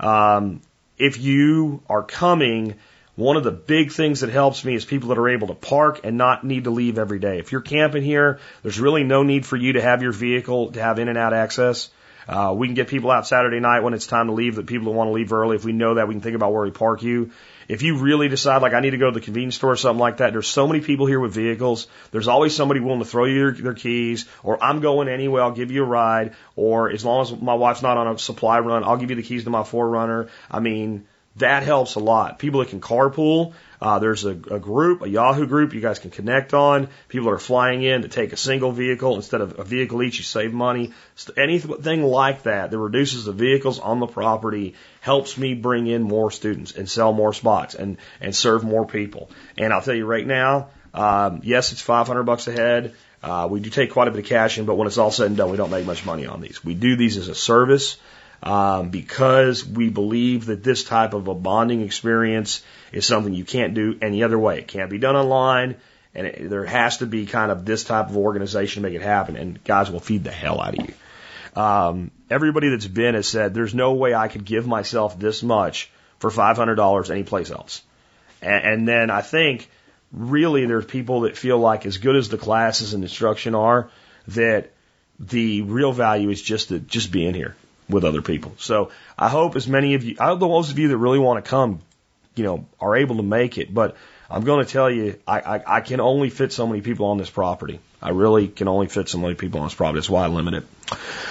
Um, 0.00 0.60
if 0.96 1.18
you 1.18 1.82
are 1.88 2.02
coming, 2.02 2.76
one 3.16 3.36
of 3.36 3.44
the 3.44 3.50
big 3.50 3.92
things 3.92 4.20
that 4.20 4.30
helps 4.30 4.64
me 4.64 4.74
is 4.74 4.84
people 4.84 5.08
that 5.08 5.18
are 5.18 5.28
able 5.28 5.48
to 5.48 5.54
park 5.54 6.00
and 6.04 6.16
not 6.16 6.44
need 6.44 6.64
to 6.64 6.70
leave 6.70 6.98
every 6.98 7.18
day. 7.18 7.38
If 7.38 7.52
you're 7.52 7.60
camping 7.60 8.02
here, 8.02 8.38
there's 8.62 8.80
really 8.80 9.04
no 9.04 9.22
need 9.22 9.44
for 9.44 9.56
you 9.56 9.74
to 9.74 9.82
have 9.82 10.02
your 10.02 10.12
vehicle 10.12 10.72
to 10.72 10.80
have 10.80 10.98
in 10.98 11.08
and 11.08 11.18
out 11.18 11.34
access. 11.34 11.90
Uh, 12.28 12.54
we 12.56 12.68
can 12.68 12.74
get 12.74 12.88
people 12.88 13.10
out 13.10 13.26
Saturday 13.26 13.58
night 13.58 13.80
when 13.80 13.94
it's 13.94 14.06
time 14.06 14.26
to 14.26 14.34
leave, 14.34 14.56
that 14.56 14.66
people 14.66 14.92
that 14.92 14.96
want 14.96 15.08
to 15.08 15.12
leave 15.12 15.32
early. 15.32 15.56
If 15.56 15.64
we 15.64 15.72
know 15.72 15.94
that, 15.94 16.08
we 16.08 16.14
can 16.14 16.20
think 16.20 16.36
about 16.36 16.52
where 16.52 16.62
we 16.62 16.70
park 16.70 17.02
you. 17.02 17.32
If 17.68 17.82
you 17.82 17.98
really 17.98 18.28
decide, 18.28 18.62
like, 18.62 18.72
I 18.72 18.80
need 18.80 18.90
to 18.90 18.96
go 18.96 19.10
to 19.10 19.14
the 19.14 19.24
convenience 19.24 19.56
store 19.56 19.72
or 19.72 19.76
something 19.76 20.00
like 20.00 20.16
that, 20.16 20.32
there's 20.32 20.48
so 20.48 20.66
many 20.66 20.80
people 20.80 21.04
here 21.04 21.20
with 21.20 21.34
vehicles. 21.34 21.86
There's 22.10 22.26
always 22.26 22.56
somebody 22.56 22.80
willing 22.80 23.00
to 23.00 23.04
throw 23.04 23.26
you 23.26 23.52
their, 23.52 23.52
their 23.52 23.74
keys, 23.74 24.26
or 24.42 24.62
I'm 24.62 24.80
going 24.80 25.08
anyway, 25.08 25.42
I'll 25.42 25.52
give 25.52 25.70
you 25.70 25.82
a 25.82 25.86
ride, 25.86 26.34
or 26.56 26.90
as 26.90 27.04
long 27.04 27.20
as 27.20 27.38
my 27.38 27.54
wife's 27.54 27.82
not 27.82 27.98
on 27.98 28.08
a 28.08 28.18
supply 28.18 28.58
run, 28.60 28.84
I'll 28.84 28.96
give 28.96 29.10
you 29.10 29.16
the 29.16 29.22
keys 29.22 29.44
to 29.44 29.50
my 29.50 29.62
4Runner. 29.62 30.30
I 30.50 30.60
mean, 30.60 31.06
that 31.38 31.62
helps 31.62 31.94
a 31.94 32.00
lot. 32.00 32.38
People 32.38 32.60
that 32.60 32.68
can 32.68 32.80
carpool, 32.80 33.54
uh, 33.80 33.98
there's 33.98 34.24
a, 34.24 34.30
a 34.30 34.58
group, 34.58 35.02
a 35.02 35.08
Yahoo 35.08 35.46
group 35.46 35.72
you 35.72 35.80
guys 35.80 35.98
can 35.98 36.10
connect 36.10 36.52
on. 36.54 36.88
People 37.08 37.26
that 37.26 37.34
are 37.34 37.38
flying 37.38 37.82
in 37.82 38.02
to 38.02 38.08
take 38.08 38.32
a 38.32 38.36
single 38.36 38.72
vehicle 38.72 39.14
instead 39.16 39.40
of 39.40 39.58
a 39.58 39.64
vehicle 39.64 40.02
each. 40.02 40.18
You 40.18 40.24
save 40.24 40.52
money. 40.52 40.92
Anything 41.36 42.02
like 42.02 42.42
that 42.42 42.70
that 42.70 42.78
reduces 42.78 43.24
the 43.24 43.32
vehicles 43.32 43.78
on 43.78 44.00
the 44.00 44.06
property 44.06 44.74
helps 45.00 45.38
me 45.38 45.54
bring 45.54 45.86
in 45.86 46.02
more 46.02 46.30
students 46.30 46.72
and 46.72 46.88
sell 46.88 47.12
more 47.12 47.32
spots 47.32 47.74
and 47.74 47.98
and 48.20 48.34
serve 48.34 48.64
more 48.64 48.86
people. 48.86 49.30
And 49.56 49.72
I'll 49.72 49.82
tell 49.82 49.94
you 49.94 50.06
right 50.06 50.26
now, 50.26 50.68
um, 50.92 51.40
yes, 51.44 51.72
it's 51.72 51.82
500 51.82 52.24
bucks 52.24 52.48
a 52.48 52.52
head. 52.52 52.94
Uh, 53.22 53.48
we 53.50 53.60
do 53.60 53.70
take 53.70 53.92
quite 53.92 54.08
a 54.08 54.10
bit 54.12 54.20
of 54.20 54.26
cash 54.26 54.58
in, 54.58 54.64
but 54.64 54.76
when 54.76 54.86
it's 54.86 54.98
all 54.98 55.10
said 55.10 55.26
and 55.26 55.36
done, 55.36 55.50
we 55.50 55.56
don't 55.56 55.70
make 55.70 55.86
much 55.86 56.04
money 56.04 56.26
on 56.26 56.40
these. 56.40 56.64
We 56.64 56.74
do 56.74 56.96
these 56.96 57.16
as 57.16 57.28
a 57.28 57.34
service 57.34 57.96
um, 58.42 58.90
because 58.90 59.66
we 59.66 59.88
believe 59.88 60.46
that 60.46 60.62
this 60.62 60.84
type 60.84 61.12
of 61.12 61.28
a 61.28 61.34
bonding 61.34 61.80
experience 61.82 62.62
is 62.92 63.06
something 63.06 63.34
you 63.34 63.44
can't 63.44 63.74
do 63.74 63.98
any 64.00 64.22
other 64.22 64.38
way. 64.38 64.58
It 64.58 64.68
can't 64.68 64.90
be 64.90 64.98
done 64.98 65.16
online, 65.16 65.76
and 66.14 66.26
it, 66.26 66.48
there 66.48 66.64
has 66.64 66.98
to 66.98 67.06
be 67.06 67.26
kind 67.26 67.50
of 67.50 67.64
this 67.64 67.84
type 67.84 68.08
of 68.08 68.16
organization 68.16 68.82
to 68.82 68.88
make 68.88 68.96
it 68.96 69.02
happen. 69.02 69.36
And 69.36 69.62
guys 69.64 69.90
will 69.90 70.00
feed 70.00 70.24
the 70.24 70.30
hell 70.30 70.60
out 70.60 70.78
of 70.78 70.86
you. 70.86 71.60
Um, 71.60 72.10
everybody 72.30 72.68
that's 72.68 72.86
been 72.86 73.14
has 73.14 73.26
said 73.26 73.54
there's 73.54 73.74
no 73.74 73.94
way 73.94 74.14
I 74.14 74.28
could 74.28 74.44
give 74.44 74.66
myself 74.66 75.18
this 75.18 75.42
much 75.42 75.90
for 76.20 76.30
$500 76.30 77.10
anyplace 77.10 77.50
else. 77.50 77.82
And, 78.40 78.64
and 78.64 78.88
then 78.88 79.10
I 79.10 79.22
think 79.22 79.68
really 80.12 80.66
there's 80.66 80.84
people 80.84 81.22
that 81.22 81.36
feel 81.36 81.58
like 81.58 81.86
as 81.86 81.98
good 81.98 82.14
as 82.14 82.28
the 82.28 82.38
classes 82.38 82.94
and 82.94 83.02
instruction 83.02 83.56
are, 83.56 83.90
that 84.28 84.70
the 85.18 85.62
real 85.62 85.92
value 85.92 86.30
is 86.30 86.40
just 86.40 86.68
the, 86.68 86.78
just 86.78 87.10
being 87.10 87.34
here 87.34 87.56
with 87.88 88.04
other 88.04 88.22
people. 88.22 88.54
So 88.58 88.90
I 89.18 89.28
hope 89.28 89.56
as 89.56 89.66
many 89.66 89.94
of 89.94 90.04
you, 90.04 90.16
I 90.20 90.26
hope 90.26 90.40
those 90.40 90.70
of 90.70 90.78
you 90.78 90.88
that 90.88 90.96
really 90.96 91.18
want 91.18 91.44
to 91.44 91.48
come, 91.48 91.80
you 92.34 92.44
know, 92.44 92.66
are 92.80 92.96
able 92.96 93.16
to 93.16 93.22
make 93.22 93.58
it. 93.58 93.72
But 93.72 93.96
I'm 94.30 94.44
going 94.44 94.64
to 94.64 94.70
tell 94.70 94.90
you, 94.90 95.18
I, 95.26 95.40
I, 95.40 95.76
I 95.76 95.80
can 95.80 96.00
only 96.00 96.30
fit 96.30 96.52
so 96.52 96.66
many 96.66 96.80
people 96.82 97.06
on 97.06 97.18
this 97.18 97.30
property. 97.30 97.80
I 98.00 98.10
really 98.10 98.48
can 98.48 98.68
only 98.68 98.88
fit 98.88 99.08
so 99.08 99.18
many 99.18 99.34
people 99.34 99.60
on 99.60 99.66
this 99.66 99.74
property. 99.74 99.98
That's 99.98 100.10
why 100.10 100.24
I 100.24 100.28
limit 100.28 100.54
it. 100.54 100.66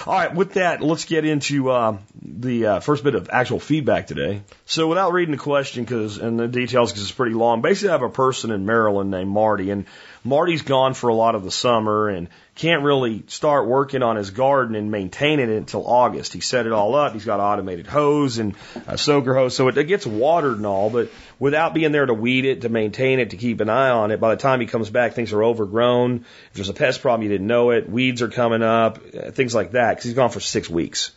All 0.06 0.14
right, 0.14 0.34
with 0.34 0.54
that, 0.54 0.82
let's 0.82 1.06
get 1.06 1.26
into 1.26 1.70
uh, 1.70 1.98
the 2.22 2.66
uh, 2.66 2.80
first 2.80 3.04
bit 3.04 3.16
of 3.16 3.30
actual 3.32 3.60
feedback 3.60 4.08
today. 4.08 4.42
So, 4.66 4.88
without 4.88 5.14
reading 5.14 5.32
the 5.32 5.42
question 5.42 5.84
because 5.84 6.18
and 6.18 6.40
the 6.40 6.48
details 6.48 6.92
because 6.92 7.04
it's 7.04 7.12
pretty 7.12 7.36
long, 7.36 7.62
basically, 7.62 7.90
I 7.90 7.92
have 7.94 8.04
a 8.04 8.10
person 8.10 8.52
in 8.52 8.66
Maryland 8.66 9.12
named 9.12 9.30
Marty, 9.30 9.70
and 9.70 9.86
Marty's 10.24 10.62
gone 10.62 10.94
for 10.94 11.10
a 11.10 11.16
lot 11.16 11.36
of 11.36 11.44
the 11.44 11.52
summer 11.52 12.10
and 12.10 12.28
can't 12.56 12.84
really 12.84 13.24
start 13.28 13.68
working 13.68 14.02
on 14.02 14.16
his 14.16 14.32
garden 14.32 14.76
and 14.76 14.90
maintaining 14.92 15.50
it 15.50 15.58
until 15.58 15.86
August. 15.88 16.34
He 16.34 16.42
set 16.42 16.66
it 16.66 16.72
all 16.72 16.96
up. 16.96 17.14
He's 17.14 17.24
got 17.24 17.40
automated 17.40 17.86
hose 17.86 18.40
and 18.40 18.56
a 18.88 18.98
soaker 18.98 19.36
hose, 19.36 19.56
so 19.56 19.68
it, 19.68 19.78
it 19.78 19.86
gets 19.86 20.06
watered 20.06 20.58
and 20.58 20.66
all, 20.66 20.90
but 20.90 21.10
without 21.40 21.74
being 21.74 21.92
there 21.92 22.06
to 22.06 22.14
weed 22.14 22.46
it, 22.46 22.62
to 22.62 22.70
maintain 22.70 23.20
it, 23.20 23.30
to 23.30 23.38
keep 23.38 23.62
an 23.62 23.70
eye 23.70 23.90
on 23.90 24.12
it, 24.12 24.20
by 24.20 24.34
the 24.34 24.42
time 24.42 24.60
he 24.60 24.66
comes 24.66 24.90
back, 24.90 25.14
things 25.14 25.34
are 25.34 25.44
overgrown. 25.44 26.26
If 26.50 26.54
there's 26.54 26.70
a 26.70 26.74
pest 26.74 27.02
problem, 27.02 27.24
you 27.24 27.30
didn't 27.30 27.48
know 27.48 27.70
it. 27.72 27.90
Weeds 27.90 28.22
are 28.22 28.30
coming 28.30 28.64
up, 28.64 28.98
uh, 28.98 29.32
things 29.48 29.56
like 29.56 29.72
that, 29.72 29.92
because 29.92 30.04
he's 30.04 30.14
gone 30.14 30.30
for 30.30 30.42
six 30.42 30.70
weeks. 30.70 31.12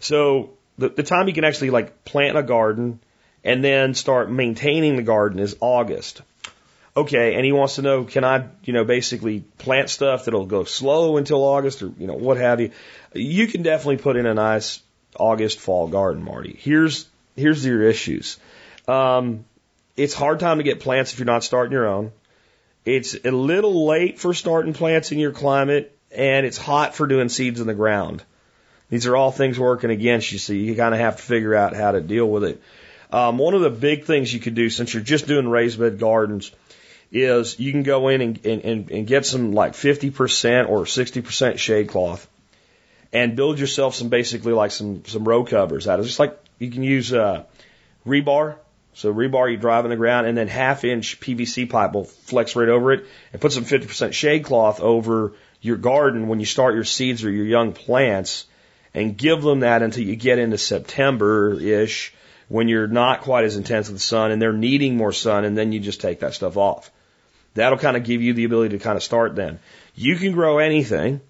So 0.00 0.50
the, 0.78 0.88
the 0.88 1.02
time 1.02 1.26
he 1.26 1.34
can 1.34 1.44
actually 1.44 1.68
like 1.68 2.02
plant 2.04 2.38
a 2.38 2.42
garden 2.42 2.98
and 3.44 3.62
then 3.62 3.92
start 3.94 4.30
maintaining 4.30 4.96
the 4.96 5.02
garden 5.02 5.38
is 5.38 5.56
August. 5.60 6.22
Okay, 6.96 7.34
and 7.34 7.44
he 7.44 7.52
wants 7.52 7.76
to 7.76 7.82
know, 7.82 8.04
can 8.04 8.24
I, 8.24 8.48
you 8.64 8.72
know, 8.72 8.84
basically 8.84 9.40
plant 9.58 9.90
stuff 9.90 10.24
that'll 10.24 10.46
go 10.46 10.64
slow 10.64 11.16
until 11.18 11.42
August 11.42 11.82
or, 11.82 11.92
you 11.98 12.06
know, 12.06 12.14
what 12.14 12.38
have 12.38 12.60
you. 12.60 12.70
You 13.14 13.46
can 13.46 13.62
definitely 13.62 13.98
put 13.98 14.16
in 14.16 14.26
a 14.26 14.34
nice 14.34 14.80
August 15.18 15.58
fall 15.58 15.88
garden, 15.88 16.22
Marty. 16.22 16.56
Here's, 16.58 17.06
here's 17.36 17.64
your 17.64 17.82
issues. 17.82 18.38
Um, 18.88 19.44
it's 19.96 20.14
hard 20.14 20.40
time 20.40 20.58
to 20.58 20.64
get 20.64 20.80
plants 20.80 21.12
if 21.12 21.18
you're 21.18 21.26
not 21.26 21.44
starting 21.44 21.72
your 21.72 21.86
own. 21.86 22.12
It's 22.84 23.14
a 23.24 23.30
little 23.30 23.86
late 23.86 24.18
for 24.18 24.34
starting 24.34 24.72
plants 24.72 25.12
in 25.12 25.18
your 25.18 25.32
climate, 25.32 25.91
and 26.14 26.46
it's 26.46 26.58
hot 26.58 26.94
for 26.94 27.06
doing 27.06 27.28
seeds 27.28 27.60
in 27.60 27.66
the 27.66 27.74
ground. 27.74 28.22
These 28.90 29.06
are 29.06 29.16
all 29.16 29.32
things 29.32 29.58
working 29.58 29.90
against 29.90 30.30
you, 30.32 30.38
so 30.38 30.52
you 30.52 30.74
kind 30.76 30.94
of 30.94 31.00
have 31.00 31.16
to 31.16 31.22
figure 31.22 31.54
out 31.54 31.74
how 31.74 31.92
to 31.92 32.00
deal 32.00 32.28
with 32.28 32.44
it. 32.44 32.62
Um, 33.10 33.38
one 33.38 33.54
of 33.54 33.60
the 33.60 33.70
big 33.70 34.04
things 34.04 34.32
you 34.32 34.40
could 34.40 34.54
do 34.54 34.70
since 34.70 34.92
you're 34.92 35.02
just 35.02 35.26
doing 35.26 35.48
raised 35.48 35.78
bed 35.78 35.98
gardens 35.98 36.50
is 37.10 37.60
you 37.60 37.72
can 37.72 37.82
go 37.82 38.08
in 38.08 38.20
and, 38.22 38.46
and, 38.46 38.90
and 38.90 39.06
get 39.06 39.26
some 39.26 39.52
like 39.52 39.74
50% 39.74 40.68
or 40.68 40.84
60% 40.84 41.58
shade 41.58 41.88
cloth 41.88 42.26
and 43.12 43.36
build 43.36 43.58
yourself 43.58 43.94
some 43.94 44.08
basically 44.08 44.54
like 44.54 44.70
some, 44.70 45.04
some 45.04 45.24
row 45.24 45.44
covers 45.44 45.86
out 45.86 46.00
of 46.00 46.06
just 46.06 46.18
like 46.18 46.38
you 46.58 46.70
can 46.70 46.82
use, 46.82 47.12
uh, 47.12 47.44
rebar. 48.06 48.56
So 48.94 49.12
rebar 49.12 49.50
you 49.50 49.58
drive 49.58 49.84
in 49.84 49.90
the 49.90 49.96
ground 49.96 50.26
and 50.26 50.36
then 50.36 50.48
half 50.48 50.84
inch 50.84 51.20
PVC 51.20 51.68
pipe 51.68 51.92
will 51.92 52.04
flex 52.04 52.56
right 52.56 52.68
over 52.68 52.92
it 52.92 53.06
and 53.32 53.40
put 53.40 53.52
some 53.52 53.64
50% 53.64 54.12
shade 54.12 54.44
cloth 54.44 54.80
over 54.80 55.34
your 55.62 55.76
garden 55.76 56.28
when 56.28 56.40
you 56.40 56.46
start 56.46 56.74
your 56.74 56.84
seeds 56.84 57.24
or 57.24 57.30
your 57.30 57.46
young 57.46 57.72
plants 57.72 58.44
and 58.92 59.16
give 59.16 59.42
them 59.42 59.60
that 59.60 59.82
until 59.82 60.04
you 60.04 60.16
get 60.16 60.38
into 60.38 60.58
September 60.58 61.58
ish 61.58 62.12
when 62.48 62.68
you're 62.68 62.88
not 62.88 63.22
quite 63.22 63.44
as 63.44 63.56
intense 63.56 63.88
with 63.88 63.96
the 63.96 64.02
sun 64.02 64.30
and 64.30 64.42
they're 64.42 64.52
needing 64.52 64.96
more 64.96 65.12
sun 65.12 65.44
and 65.44 65.56
then 65.56 65.72
you 65.72 65.80
just 65.80 66.00
take 66.00 66.20
that 66.20 66.34
stuff 66.34 66.56
off. 66.56 66.90
That'll 67.54 67.78
kind 67.78 67.96
of 67.96 68.04
give 68.04 68.20
you 68.20 68.34
the 68.34 68.44
ability 68.44 68.76
to 68.76 68.82
kind 68.82 68.96
of 68.96 69.02
start 69.02 69.36
then. 69.36 69.60
You 69.94 70.16
can 70.16 70.32
grow 70.32 70.58
anything 70.58 71.20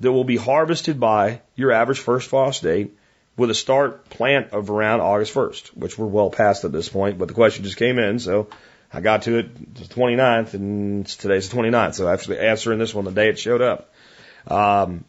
that 0.00 0.12
will 0.12 0.24
be 0.24 0.36
harvested 0.36 0.98
by 0.98 1.40
your 1.54 1.72
average 1.72 2.00
first 2.00 2.28
frost 2.28 2.62
date 2.62 2.92
with 3.36 3.50
a 3.50 3.54
start 3.54 4.10
plant 4.10 4.52
of 4.52 4.68
around 4.68 5.00
August 5.00 5.32
1st, 5.32 5.68
which 5.68 5.96
we're 5.96 6.06
well 6.06 6.30
past 6.30 6.64
at 6.64 6.72
this 6.72 6.88
point, 6.88 7.18
but 7.18 7.28
the 7.28 7.34
question 7.34 7.64
just 7.64 7.76
came 7.76 7.98
in, 7.98 8.18
so 8.18 8.48
I 8.92 9.00
got 9.00 9.22
to 9.22 9.38
it 9.38 9.74
the 9.74 9.84
29th, 9.84 10.54
and 10.54 11.06
today's 11.06 11.48
the 11.48 11.56
29th, 11.56 11.94
so 11.94 12.08
actually 12.08 12.38
answering 12.38 12.78
this 12.78 12.94
one 12.94 13.04
the 13.04 13.12
day 13.12 13.28
it 13.28 13.38
showed 13.38 13.62
up. 13.62 13.92
Um, 14.46 15.04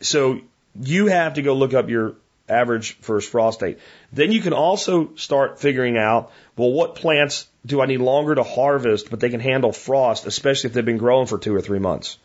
so 0.00 0.40
you 0.80 1.06
have 1.06 1.34
to 1.34 1.42
go 1.42 1.54
look 1.54 1.74
up 1.74 1.88
your 1.88 2.16
average 2.48 2.96
first 3.00 3.30
frost 3.30 3.60
date. 3.60 3.78
Then 4.12 4.32
you 4.32 4.40
can 4.40 4.52
also 4.52 5.14
start 5.16 5.60
figuring 5.60 5.96
out, 5.96 6.32
well, 6.56 6.72
what 6.72 6.94
plants 6.94 7.46
do 7.64 7.80
I 7.80 7.86
need 7.86 8.00
longer 8.00 8.34
to 8.34 8.42
harvest, 8.42 9.10
but 9.10 9.20
they 9.20 9.28
can 9.30 9.40
handle 9.40 9.72
frost, 9.72 10.26
especially 10.26 10.68
if 10.68 10.74
they've 10.74 10.84
been 10.84 10.98
growing 10.98 11.26
for 11.26 11.38
two 11.38 11.54
or 11.54 11.60
three 11.60 11.78
months. 11.78 12.18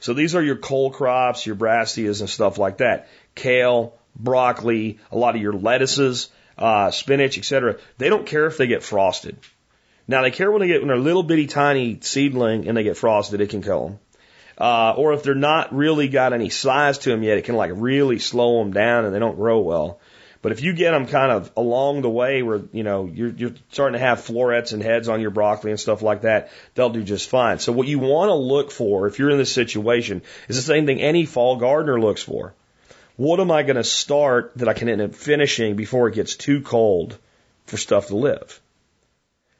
So 0.00 0.14
these 0.14 0.34
are 0.34 0.42
your 0.42 0.56
cole 0.56 0.90
crops, 0.90 1.46
your 1.46 1.56
brassicas 1.56 2.20
and 2.20 2.30
stuff 2.30 2.58
like 2.58 2.78
that. 2.78 3.08
Kale, 3.34 3.94
broccoli, 4.14 4.98
a 5.10 5.18
lot 5.18 5.34
of 5.34 5.42
your 5.42 5.54
lettuces, 5.54 6.30
uh, 6.58 6.90
spinach, 6.90 7.38
etc. 7.38 7.78
They 7.98 8.08
don't 8.08 8.26
care 8.26 8.46
if 8.46 8.56
they 8.56 8.66
get 8.66 8.82
frosted. 8.82 9.36
Now 10.06 10.22
they 10.22 10.30
care 10.30 10.50
when 10.50 10.60
they 10.60 10.68
get 10.68 10.80
when 10.80 10.88
they're 10.88 10.98
little 10.98 11.22
bitty 11.22 11.46
tiny 11.46 11.98
seedling 12.00 12.68
and 12.68 12.76
they 12.76 12.82
get 12.82 12.96
frosted, 12.96 13.40
it 13.40 13.50
can 13.50 13.62
kill 13.62 13.88
them. 13.88 13.98
Uh, 14.56 14.94
or 14.96 15.14
if 15.14 15.22
they're 15.22 15.34
not 15.34 15.74
really 15.74 16.08
got 16.08 16.32
any 16.32 16.48
size 16.48 16.98
to 16.98 17.10
them 17.10 17.22
yet, 17.22 17.38
it 17.38 17.44
can 17.44 17.56
like 17.56 17.72
really 17.74 18.18
slow 18.18 18.58
them 18.58 18.72
down 18.72 19.04
and 19.04 19.14
they 19.14 19.18
don't 19.18 19.36
grow 19.36 19.60
well. 19.60 19.98
But 20.42 20.52
if 20.52 20.62
you 20.62 20.74
get 20.74 20.90
them 20.90 21.06
kind 21.06 21.32
of 21.32 21.50
along 21.56 22.02
the 22.02 22.10
way 22.10 22.42
where, 22.42 22.60
you 22.70 22.82
know, 22.82 23.06
you're, 23.06 23.30
you're 23.30 23.54
starting 23.70 23.98
to 23.98 24.06
have 24.06 24.20
florets 24.20 24.72
and 24.72 24.82
heads 24.82 25.08
on 25.08 25.22
your 25.22 25.30
broccoli 25.30 25.70
and 25.70 25.80
stuff 25.80 26.02
like 26.02 26.20
that, 26.20 26.50
they'll 26.74 26.90
do 26.90 27.02
just 27.02 27.30
fine. 27.30 27.58
So 27.58 27.72
what 27.72 27.88
you 27.88 27.98
want 27.98 28.28
to 28.28 28.34
look 28.34 28.70
for 28.70 29.06
if 29.06 29.18
you're 29.18 29.30
in 29.30 29.38
this 29.38 29.50
situation 29.50 30.20
is 30.46 30.56
the 30.56 30.62
same 30.62 30.84
thing 30.84 31.00
any 31.00 31.24
fall 31.24 31.56
gardener 31.56 31.98
looks 31.98 32.22
for. 32.22 32.52
What 33.16 33.40
am 33.40 33.50
I 33.50 33.62
going 33.62 33.76
to 33.76 33.84
start 33.84 34.52
that 34.56 34.68
I 34.68 34.74
can 34.74 34.90
end 34.90 35.00
up 35.00 35.14
finishing 35.14 35.76
before 35.76 36.08
it 36.08 36.14
gets 36.14 36.36
too 36.36 36.60
cold 36.60 37.16
for 37.64 37.78
stuff 37.78 38.08
to 38.08 38.16
live? 38.16 38.60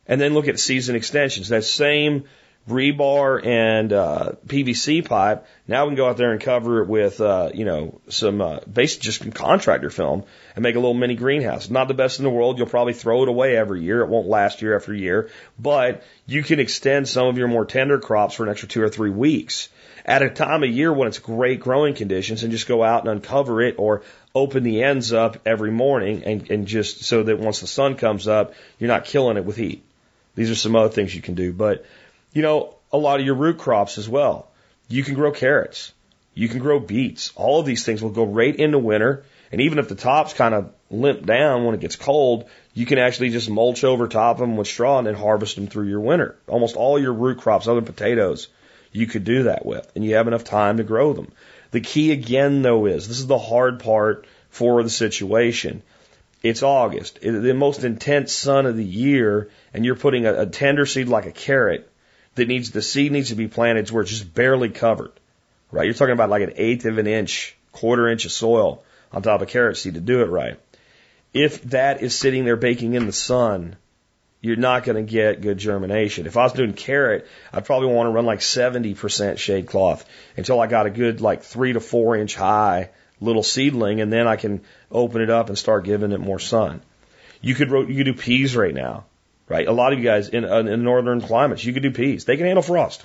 And 0.07 0.21
then 0.21 0.35
look 0.35 0.49
at 0.49 0.61
season 0.61 0.97
extensions. 0.97 1.49
That 1.49 1.65
same 1.65 2.25
rebar 2.69 3.45
and 3.45 3.93
uh, 3.93 4.33
PVC 4.47 5.05
pipe. 5.05 5.47
Now 5.69 5.85
we 5.85 5.91
can 5.91 5.97
go 5.97 6.09
out 6.09 6.17
there 6.17 6.33
and 6.33 6.41
cover 6.41 6.83
it 6.83 6.89
with, 6.89 7.21
uh, 7.21 7.51
you 7.53 7.65
know, 7.65 8.01
some 8.09 8.41
uh, 8.41 8.61
basic 8.61 9.03
just 9.03 9.21
some 9.21 9.33
contractor 9.33 9.91
film 9.91 10.25
and 10.55 10.63
make 10.63 10.75
a 10.75 10.79
little 10.79 10.95
mini 10.95 11.15
greenhouse. 11.15 11.69
Not 11.69 11.89
the 11.89 11.95
best 11.95 12.19
in 12.19 12.25
the 12.25 12.31
world. 12.31 12.59
You'll 12.59 12.67
probably 12.67 12.95
throw 12.95 13.23
it 13.23 13.29
away 13.29 13.57
every 13.57 13.83
year. 13.83 14.01
It 14.01 14.09
won't 14.09 14.29
last 14.29 14.63
year 14.63 14.77
after 14.77 14.95
year, 14.95 15.31
but 15.59 16.03
you 16.27 16.43
can 16.43 16.59
extend 16.59 17.09
some 17.09 17.27
of 17.27 17.37
your 17.37 17.49
more 17.49 17.67
tender 17.67 17.99
crops 17.99 18.35
for 18.35 18.45
an 18.45 18.51
extra 18.51 18.69
two 18.69 18.83
or 18.83 18.89
three 18.89 19.11
weeks 19.11 19.69
at 20.07 20.23
a 20.23 20.31
time 20.31 20.63
of 20.63 20.71
year 20.71 20.93
when 20.93 21.09
it's 21.09 21.19
great 21.19 21.61
growing 21.61 21.95
conditions 21.95 22.43
and 22.43 22.53
just 22.53 22.69
go 22.69 22.83
out 22.83 23.01
and 23.01 23.11
uncover 23.11 23.63
it 23.63 23.77
or 23.79 24.03
open 24.35 24.63
the 24.63 24.83
ends 24.83 25.13
up 25.13 25.39
every 25.47 25.71
morning 25.71 26.25
and, 26.25 26.51
and 26.51 26.67
just 26.67 27.05
so 27.05 27.23
that 27.23 27.39
once 27.39 27.61
the 27.61 27.67
sun 27.67 27.97
comes 27.97 28.29
up, 28.29 28.53
you're 28.79 28.89
not 28.89 29.05
killing 29.05 29.37
it 29.37 29.45
with 29.45 29.57
heat. 29.57 29.83
These 30.35 30.51
are 30.51 30.57
some 30.57 30.77
other 30.77 30.89
things 30.89 31.15
you 31.15 31.23
can 31.23 31.35
do, 31.35 31.53
but 31.53 31.85
you 32.33 32.43
know, 32.43 32.75
a 32.93 32.99
lot 32.99 33.21
of 33.21 33.27
your 33.27 33.35
root 33.35 33.59
crops 33.59 33.99
as 33.99 34.09
well. 34.09 34.49
You 34.89 35.03
can 35.03 35.15
grow 35.15 35.33
carrots. 35.33 35.93
You 36.35 36.49
can 36.49 36.59
grow 36.59 36.81
beets. 36.81 37.33
All 37.37 37.61
of 37.61 37.67
these 37.67 37.85
things 37.85 38.03
will 38.03 38.11
go 38.11 38.25
right 38.25 38.55
into 38.55 38.79
winter. 38.79 39.25
And 39.53 39.61
even 39.61 39.79
if 39.79 39.89
the 39.89 39.95
tops 39.95 40.33
kind 40.33 40.55
of 40.55 40.73
limp 40.91 41.25
down 41.25 41.65
when 41.65 41.75
it 41.75 41.81
gets 41.81 41.97
cold, 41.97 42.47
you 42.73 42.87
can 42.87 42.99
actually 42.99 43.31
just 43.31 43.49
mulch 43.49 43.85
over 43.85 44.09
top 44.09 44.37
of 44.37 44.41
them 44.41 44.57
with 44.57 44.67
straw 44.67 44.99
and 44.99 45.07
then 45.07 45.15
harvest 45.15 45.55
them 45.55 45.69
through 45.69 45.89
your 45.89 46.01
winter. 46.01 46.37
Almost 46.49 46.77
all 46.77 46.99
your 46.99 47.13
root 47.13 47.39
crops, 47.39 47.69
other 47.69 47.83
potatoes, 47.83 48.49
you 48.91 49.07
could 49.07 49.25
do 49.25 49.45
that 49.45 49.65
with. 49.65 49.91
And 49.95 50.05
you 50.05 50.17
have 50.17 50.27
enough 50.27 50.45
time 50.45 50.79
to 50.79 50.85
grow 50.85 51.13
them. 51.13 51.31
The 51.71 51.81
key 51.81 52.11
again 52.11 52.63
though 52.63 52.87
is, 52.87 53.07
this 53.07 53.21
is 53.21 53.29
the 53.29 53.39
hard 53.39 53.81
part 53.81 54.27
for 54.51 54.83
the 54.83 54.91
situation. 54.91 55.83
It's 56.45 56.63
August, 56.63 57.23
the 57.23 57.55
most 57.55 57.85
intense 57.85 58.31
sun 58.31 58.67
of 58.67 58.77
the 58.77 58.85
year, 58.85 59.49
and 59.73 59.83
you're 59.83 59.97
putting 59.97 60.27
a, 60.27 60.43
a 60.43 60.47
tender 60.47 60.85
seed 60.85 61.09
like 61.09 61.25
a 61.25 61.33
carrot 61.33 61.91
that 62.35 62.49
needs 62.49 62.71
the 62.71 62.83
seed 62.83 63.13
needs 63.13 63.31
to 63.31 63.35
be 63.35 63.49
planted 63.49 63.91
where 63.91 64.03
it's 64.03 64.11
just 64.11 64.35
barely 64.35 64.69
covered. 64.69 65.13
Right? 65.73 65.87
You're 65.87 65.95
talking 65.95 66.13
about 66.13 66.29
like 66.29 66.43
an 66.43 66.53
eighth 66.57 66.85
of 66.85 66.99
an 66.99 67.07
inch, 67.07 67.57
quarter 67.73 68.11
inch 68.11 68.27
of 68.27 68.31
soil 68.31 68.83
on 69.11 69.23
top 69.23 69.41
of 69.41 69.49
carrot 69.49 69.79
seed 69.79 69.95
to 69.95 70.01
do 70.01 70.21
it 70.21 70.27
right. 70.27 70.61
If 71.33 71.63
that 71.71 72.03
is 72.03 72.15
sitting 72.15 72.45
there 72.45 72.57
baking 72.57 72.93
in 72.93 73.07
the 73.07 73.13
sun, 73.13 73.77
you're 74.43 74.57
not 74.57 74.85
going 74.85 74.97
to 74.97 75.11
get 75.11 75.41
good 75.41 75.57
germination. 75.57 76.27
If 76.27 76.37
I 76.37 76.43
was 76.43 76.53
doing 76.53 76.75
carrot, 76.75 77.27
I'd 77.55 77.65
probably 77.65 77.89
want 77.89 78.09
to 78.09 78.11
run 78.11 78.27
like 78.27 78.41
70% 78.41 79.39
shade 79.39 79.67
cloth 79.67 80.05
until 80.37 80.61
I 80.61 80.67
got 80.67 80.85
a 80.85 80.91
good 80.91 81.23
like 81.23 81.43
three 81.43 81.73
to 81.73 81.81
four 81.81 82.17
inch 82.17 82.35
high 82.35 82.91
little 83.25 83.43
seedling 83.43 84.01
and 84.01 84.13
then 84.13 84.27
I 84.27 84.37
can 84.37 84.63
open 84.91 85.23
it 85.23 85.31
up 85.31 85.49
and 85.49 85.59
start 85.59 85.85
giving 85.85 86.13
it 86.13 86.21
more 86.21 86.39
sun. 86.39 86.83
You 87.41 87.55
could, 87.55 87.71
you 87.71 87.97
could 87.97 88.05
do 88.05 88.15
peas 88.15 88.57
right 88.57 88.75
now 88.75 89.05
right? 89.49 89.67
A 89.67 89.73
lot 89.73 89.93
of 89.93 89.99
you 89.99 90.05
guys 90.05 90.29
in, 90.29 90.45
uh, 90.45 90.59
in 90.59 90.83
northern 90.83 91.21
climates, 91.21 91.65
you 91.65 91.73
can 91.73 91.83
do 91.83 91.91
peas. 91.91 92.25
They 92.25 92.37
can 92.37 92.47
handle 92.47 92.63
frost, 92.63 93.03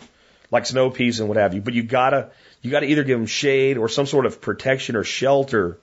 like 0.51 0.65
snow 0.65 0.89
peas 0.89 1.19
and 1.19 1.27
what 1.27 1.38
have 1.38 1.53
you. 1.53 1.62
But 1.62 1.73
you 1.73 1.84
gotta, 1.84 2.29
you 2.62 2.71
gotta 2.71 2.88
either 2.88 3.03
give 3.03 3.17
them 3.17 3.27
shade 3.27 3.77
or 3.77 3.89
some 3.89 4.05
sort 4.05 4.25
of 4.25 4.41
protection 4.41 4.95
or 4.95 5.03
shelter 5.03 5.77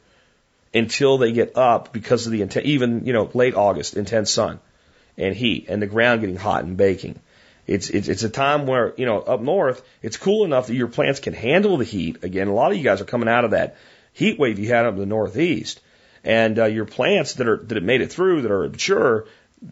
until 0.75 1.19
they 1.19 1.33
get 1.33 1.57
up 1.57 1.93
because 1.93 2.27
of 2.27 2.33
the 2.33 2.43
intense, 2.43 2.67
even, 2.67 3.07
you 3.07 3.13
know, 3.13 3.31
late 3.35 3.55
August, 3.55 3.97
intense 3.97 4.31
sun 4.31 4.61
and 5.17 5.35
heat 5.35 5.67
and 5.69 5.81
the 5.81 5.87
ground 5.87 6.21
getting 6.21 6.37
hot 6.37 6.65
and 6.65 6.77
baking. 6.77 7.19
It's, 7.67 7.91
it's, 7.91 8.07
it's 8.07 8.23
a 8.23 8.29
time 8.29 8.67
where, 8.67 8.95
you 8.97 9.07
know, 9.07 9.19
up 9.19 9.41
north, 9.41 9.83
it's 10.01 10.17
cool 10.17 10.45
enough 10.45 10.69
that 10.69 10.75
your 10.75 10.87
plants 10.87 11.19
can 11.19 11.33
handle 11.33 11.79
the 11.79 11.85
heat. 11.85 12.23
Again, 12.23 12.47
a 12.47 12.55
lot 12.55 12.71
of 12.71 12.77
you 12.77 12.85
guys 12.85 13.01
are 13.01 13.07
coming 13.07 13.29
out 13.29 13.45
of 13.45 13.51
that 13.53 13.77
heat 14.17 14.39
wave 14.39 14.59
you 14.59 14.69
had 14.69 14.87
up 14.87 14.95
in 14.95 15.01
the 15.01 15.07
northeast. 15.07 15.81
And, 16.25 16.59
uh, 16.59 16.65
your 16.65 16.87
plants 16.87 17.35
that 17.35 17.47
are, 17.47 17.59
that 17.59 17.75
have 17.75 17.85
made 17.85 18.01
it 18.01 18.11
through, 18.11 18.43
that 18.43 18.51
are 18.51 18.69
mature, 18.69 19.27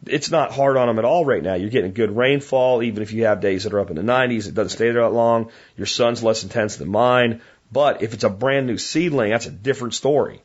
it's 0.06 0.30
not 0.30 0.52
hard 0.52 0.76
on 0.76 0.86
them 0.86 0.98
at 0.98 1.04
all 1.06 1.24
right 1.24 1.42
now. 1.42 1.54
You're 1.54 1.70
getting 1.70 1.94
good 1.94 2.14
rainfall, 2.14 2.82
even 2.82 3.02
if 3.02 3.12
you 3.12 3.24
have 3.24 3.40
days 3.40 3.64
that 3.64 3.72
are 3.72 3.80
up 3.80 3.90
in 3.90 3.96
the 3.96 4.02
90s. 4.02 4.46
It 4.46 4.54
doesn't 4.54 4.76
stay 4.76 4.90
there 4.90 5.02
that 5.02 5.12
long. 5.12 5.50
Your 5.76 5.86
sun's 5.86 6.22
less 6.22 6.42
intense 6.42 6.76
than 6.76 6.90
mine. 6.90 7.40
But 7.72 8.02
if 8.02 8.12
it's 8.12 8.24
a 8.24 8.30
brand 8.30 8.66
new 8.66 8.78
seedling, 8.78 9.30
that's 9.30 9.46
a 9.46 9.50
different 9.50 9.94
story, 9.94 10.42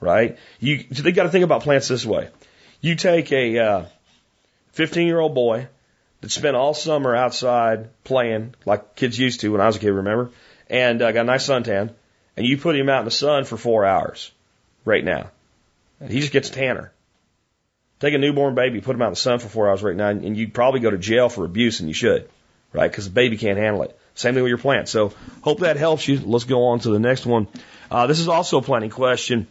right? 0.00 0.38
You, 0.60 0.84
so 0.92 1.02
they 1.02 1.12
got 1.12 1.24
to 1.24 1.28
think 1.28 1.44
about 1.44 1.62
plants 1.62 1.88
this 1.88 2.06
way. 2.06 2.28
You 2.80 2.94
take 2.94 3.32
a 3.32 3.58
uh, 3.58 3.84
15 4.72 5.06
year 5.06 5.18
old 5.18 5.34
boy 5.34 5.66
that 6.20 6.30
spent 6.30 6.56
all 6.56 6.74
summer 6.74 7.14
outside 7.14 7.90
playing 8.04 8.54
like 8.64 8.94
kids 8.94 9.18
used 9.18 9.40
to 9.40 9.52
when 9.52 9.60
I 9.60 9.66
was 9.66 9.76
a 9.76 9.80
kid, 9.80 9.90
remember? 9.90 10.30
And 10.70 11.02
uh, 11.02 11.12
got 11.12 11.22
a 11.22 11.24
nice 11.24 11.46
suntan, 11.46 11.90
and 12.36 12.46
you 12.46 12.58
put 12.58 12.76
him 12.76 12.88
out 12.88 13.00
in 13.00 13.04
the 13.04 13.10
sun 13.10 13.44
for 13.44 13.56
four 13.56 13.84
hours 13.84 14.30
right 14.84 15.04
now. 15.04 15.30
And 16.00 16.10
he 16.10 16.20
just 16.20 16.32
gets 16.32 16.50
tanner 16.50 16.92
Take 18.02 18.14
a 18.14 18.18
newborn 18.18 18.56
baby, 18.56 18.80
put 18.80 18.96
him 18.96 19.02
out 19.02 19.06
in 19.06 19.12
the 19.12 19.16
sun 19.16 19.38
for 19.38 19.46
four 19.46 19.70
hours 19.70 19.80
right 19.80 19.94
now, 19.94 20.08
and 20.08 20.36
you'd 20.36 20.52
probably 20.52 20.80
go 20.80 20.90
to 20.90 20.98
jail 20.98 21.28
for 21.28 21.44
abuse, 21.44 21.78
and 21.78 21.88
you 21.88 21.94
should, 21.94 22.28
right? 22.72 22.90
Because 22.90 23.04
the 23.04 23.12
baby 23.12 23.36
can't 23.36 23.56
handle 23.56 23.84
it. 23.84 23.96
Same 24.16 24.34
thing 24.34 24.42
with 24.42 24.48
your 24.48 24.58
plant. 24.58 24.88
So 24.88 25.12
hope 25.42 25.60
that 25.60 25.76
helps 25.76 26.08
you. 26.08 26.18
Let's 26.18 26.42
go 26.42 26.66
on 26.66 26.80
to 26.80 26.90
the 26.90 26.98
next 26.98 27.26
one. 27.26 27.46
Uh, 27.92 28.08
this 28.08 28.18
is 28.18 28.26
also 28.26 28.58
a 28.58 28.62
planting 28.62 28.90
question. 28.90 29.46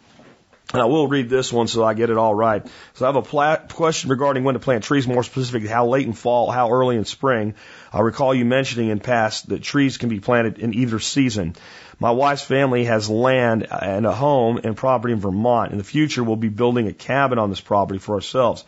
And 0.72 0.80
I 0.80 0.86
will 0.86 1.06
read 1.06 1.28
this 1.28 1.52
one 1.52 1.68
so 1.68 1.84
I 1.84 1.92
get 1.92 2.08
it 2.08 2.16
all 2.16 2.34
right. 2.34 2.66
So 2.94 3.04
I 3.04 3.08
have 3.08 3.16
a 3.16 3.22
pla- 3.22 3.56
question 3.56 4.08
regarding 4.08 4.44
when 4.44 4.54
to 4.54 4.58
plant 4.58 4.84
trees, 4.84 5.06
more 5.06 5.22
specifically 5.22 5.68
how 5.68 5.86
late 5.86 6.06
in 6.06 6.14
fall, 6.14 6.50
how 6.50 6.70
early 6.70 6.96
in 6.96 7.04
spring. 7.04 7.54
I 7.92 8.00
recall 8.00 8.34
you 8.34 8.46
mentioning 8.46 8.88
in 8.88 8.98
past 8.98 9.50
that 9.50 9.62
trees 9.62 9.98
can 9.98 10.08
be 10.08 10.20
planted 10.20 10.58
in 10.58 10.72
either 10.72 10.98
season. 10.98 11.54
My 11.98 12.10
wife's 12.10 12.42
family 12.42 12.84
has 12.84 13.10
land 13.10 13.66
and 13.70 14.06
a 14.06 14.12
home 14.12 14.60
and 14.64 14.76
property 14.76 15.12
in 15.12 15.20
Vermont. 15.20 15.72
In 15.72 15.78
the 15.78 15.84
future, 15.84 16.24
we'll 16.24 16.36
be 16.36 16.48
building 16.48 16.88
a 16.88 16.92
cabin 16.92 17.38
on 17.38 17.50
this 17.50 17.60
property 17.60 17.98
for 17.98 18.14
ourselves. 18.14 18.64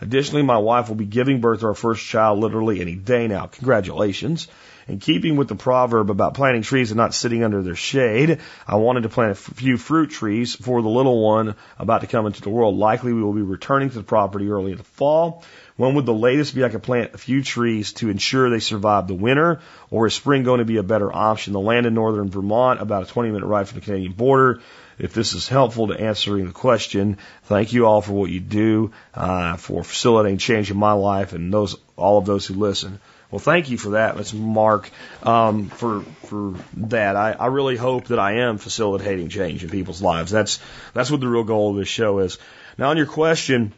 Additionally, 0.00 0.42
my 0.42 0.58
wife 0.58 0.88
will 0.88 0.96
be 0.96 1.06
giving 1.06 1.40
birth 1.40 1.60
to 1.60 1.66
our 1.66 1.74
first 1.74 2.04
child 2.04 2.38
literally 2.38 2.80
any 2.80 2.94
day 2.94 3.26
now. 3.26 3.46
Congratulations. 3.46 4.46
In 4.88 5.00
keeping 5.00 5.36
with 5.36 5.48
the 5.48 5.54
proverb 5.54 6.10
about 6.10 6.32
planting 6.32 6.62
trees 6.62 6.90
and 6.90 6.96
not 6.96 7.12
sitting 7.12 7.44
under 7.44 7.62
their 7.62 7.76
shade, 7.76 8.38
I 8.66 8.76
wanted 8.76 9.02
to 9.02 9.10
plant 9.10 9.32
a 9.32 9.34
few 9.34 9.76
fruit 9.76 10.08
trees 10.08 10.54
for 10.54 10.80
the 10.80 10.88
little 10.88 11.22
one 11.22 11.56
about 11.78 12.00
to 12.00 12.06
come 12.06 12.24
into 12.24 12.40
the 12.40 12.48
world. 12.48 12.74
Likely 12.74 13.12
we 13.12 13.22
will 13.22 13.34
be 13.34 13.42
returning 13.42 13.90
to 13.90 13.96
the 13.96 14.02
property 14.02 14.48
early 14.48 14.72
in 14.72 14.78
the 14.78 14.84
fall. 14.84 15.44
When 15.76 15.94
would 15.94 16.06
the 16.06 16.14
latest 16.14 16.54
be 16.54 16.64
I 16.64 16.70
could 16.70 16.82
plant 16.82 17.12
a 17.12 17.18
few 17.18 17.42
trees 17.42 17.92
to 17.94 18.08
ensure 18.08 18.48
they 18.48 18.60
survive 18.60 19.08
the 19.08 19.14
winter? 19.14 19.60
Or 19.90 20.06
is 20.06 20.14
spring 20.14 20.42
going 20.42 20.60
to 20.60 20.64
be 20.64 20.78
a 20.78 20.82
better 20.82 21.14
option? 21.14 21.52
The 21.52 21.60
land 21.60 21.84
in 21.84 21.92
northern 21.92 22.30
Vermont, 22.30 22.80
about 22.80 23.02
a 23.02 23.06
20 23.06 23.30
minute 23.30 23.46
ride 23.46 23.68
from 23.68 23.80
the 23.80 23.84
Canadian 23.84 24.12
border. 24.12 24.62
If 24.98 25.12
this 25.12 25.34
is 25.34 25.46
helpful 25.46 25.88
to 25.88 26.00
answering 26.00 26.46
the 26.46 26.52
question, 26.52 27.18
thank 27.44 27.74
you 27.74 27.86
all 27.86 28.00
for 28.00 28.12
what 28.12 28.30
you 28.30 28.40
do, 28.40 28.92
uh, 29.14 29.56
for 29.56 29.84
facilitating 29.84 30.38
change 30.38 30.70
in 30.70 30.78
my 30.78 30.92
life 30.92 31.34
and 31.34 31.52
those, 31.52 31.76
all 31.94 32.16
of 32.16 32.24
those 32.24 32.46
who 32.46 32.54
listen. 32.54 32.98
Well, 33.30 33.38
thank 33.38 33.68
you 33.68 33.76
for 33.76 33.90
that. 33.90 34.16
That's 34.16 34.32
Mark, 34.32 34.90
um, 35.22 35.68
for, 35.68 36.00
for 36.24 36.54
that. 36.76 37.14
I, 37.14 37.32
I 37.32 37.46
really 37.46 37.76
hope 37.76 38.06
that 38.06 38.18
I 38.18 38.38
am 38.38 38.56
facilitating 38.56 39.28
change 39.28 39.62
in 39.62 39.70
people's 39.70 40.00
lives. 40.00 40.30
That's, 40.30 40.60
that's 40.94 41.10
what 41.10 41.20
the 41.20 41.28
real 41.28 41.44
goal 41.44 41.70
of 41.72 41.76
this 41.76 41.88
show 41.88 42.20
is. 42.20 42.38
Now 42.78 42.88
on 42.88 42.96
your 42.96 43.06
question, 43.06 43.74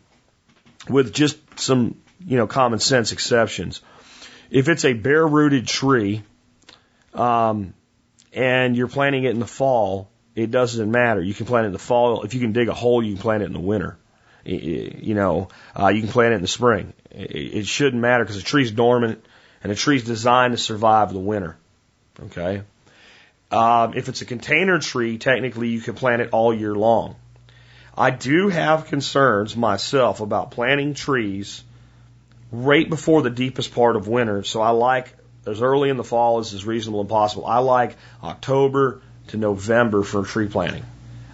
with 0.88 1.12
just 1.12 1.38
some, 1.58 1.96
you 2.24 2.36
know, 2.36 2.46
common 2.46 2.78
sense 2.78 3.10
exceptions. 3.12 3.80
If 4.50 4.68
it's 4.68 4.84
a 4.84 4.92
bare 4.92 5.26
rooted 5.26 5.66
tree, 5.66 6.22
um, 7.14 7.74
and 8.32 8.76
you're 8.76 8.88
planting 8.88 9.24
it 9.24 9.30
in 9.30 9.40
the 9.40 9.46
fall, 9.46 10.10
it 10.34 10.50
doesn't 10.50 10.90
matter. 10.90 11.20
You 11.20 11.34
can 11.34 11.46
plant 11.46 11.64
it 11.64 11.68
in 11.68 11.72
the 11.72 11.78
fall. 11.78 12.22
If 12.22 12.34
you 12.34 12.40
can 12.40 12.52
dig 12.52 12.68
a 12.68 12.74
hole, 12.74 13.02
you 13.02 13.14
can 13.14 13.22
plant 13.22 13.42
it 13.42 13.46
in 13.46 13.52
the 13.52 13.60
winter. 13.60 13.98
You 14.44 15.14
know, 15.14 15.48
uh, 15.78 15.88
you 15.88 16.00
can 16.00 16.10
plant 16.10 16.32
it 16.32 16.36
in 16.36 16.42
the 16.42 16.48
spring. 16.48 16.92
It 17.10 17.66
shouldn't 17.66 18.00
matter 18.00 18.24
because 18.24 18.36
the 18.36 18.42
tree's 18.42 18.70
dormant 18.70 19.24
and 19.62 19.70
the 19.70 19.76
tree's 19.76 20.04
designed 20.04 20.52
to 20.52 20.58
survive 20.58 21.12
the 21.12 21.18
winter. 21.18 21.56
Okay. 22.22 22.62
Um, 23.50 23.94
if 23.94 24.08
it's 24.08 24.22
a 24.22 24.24
container 24.24 24.78
tree, 24.78 25.18
technically 25.18 25.68
you 25.68 25.80
can 25.80 25.94
plant 25.94 26.22
it 26.22 26.30
all 26.32 26.54
year 26.54 26.74
long. 26.74 27.16
I 27.96 28.10
do 28.10 28.48
have 28.48 28.86
concerns 28.86 29.56
myself 29.56 30.20
about 30.20 30.52
planting 30.52 30.94
trees 30.94 31.62
right 32.52 32.88
before 32.88 33.22
the 33.22 33.30
deepest 33.30 33.74
part 33.74 33.96
of 33.96 34.08
winter. 34.08 34.44
So 34.44 34.62
I 34.62 34.70
like 34.70 35.12
as 35.46 35.62
early 35.62 35.90
in 35.90 35.96
the 35.96 36.04
fall 36.04 36.38
as 36.38 36.52
is 36.52 36.64
reasonable 36.64 37.00
and 37.00 37.08
possible. 37.08 37.46
I 37.46 37.58
like 37.58 37.96
October 38.22 39.02
to 39.28 39.36
November 39.36 40.02
for 40.02 40.24
tree 40.24 40.48
planting. 40.48 40.84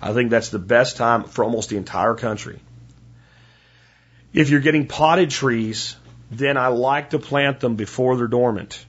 I 0.00 0.12
think 0.12 0.30
that's 0.30 0.50
the 0.50 0.58
best 0.58 0.96
time 0.96 1.24
for 1.24 1.44
almost 1.44 1.68
the 1.68 1.76
entire 1.76 2.14
country. 2.14 2.60
If 4.32 4.50
you're 4.50 4.60
getting 4.60 4.86
potted 4.86 5.30
trees, 5.30 5.96
then 6.30 6.56
I 6.56 6.68
like 6.68 7.10
to 7.10 7.18
plant 7.18 7.60
them 7.60 7.76
before 7.76 8.16
they're 8.16 8.26
dormant. 8.26 8.84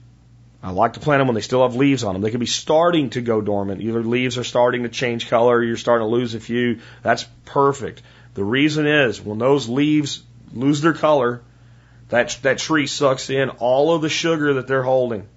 I 0.62 0.70
like 0.70 0.94
to 0.94 1.00
plant 1.00 1.20
them 1.20 1.28
when 1.28 1.36
they 1.36 1.40
still 1.40 1.62
have 1.62 1.76
leaves 1.76 2.02
on 2.02 2.14
them. 2.14 2.22
They 2.22 2.30
could 2.30 2.40
be 2.40 2.46
starting 2.46 3.10
to 3.10 3.20
go 3.20 3.40
dormant. 3.40 3.80
Either 3.80 4.02
leaves 4.02 4.38
are 4.38 4.44
starting 4.44 4.82
to 4.82 4.88
change 4.88 5.28
color, 5.28 5.62
you're 5.62 5.76
starting 5.76 6.06
to 6.06 6.10
lose 6.10 6.34
a 6.34 6.40
few. 6.40 6.80
That's 7.02 7.24
perfect. 7.44 8.02
The 8.34 8.44
reason 8.44 8.86
is 8.86 9.20
when 9.20 9.38
those 9.38 9.68
leaves 9.68 10.22
lose 10.52 10.80
their 10.80 10.94
color, 10.94 11.42
that, 12.08 12.36
that 12.42 12.58
tree 12.58 12.86
sucks 12.86 13.30
in 13.30 13.50
all 13.50 13.94
of 13.94 14.02
the 14.02 14.08
sugar 14.08 14.54
that 14.54 14.66
they're 14.66 14.82
holding 14.82 15.28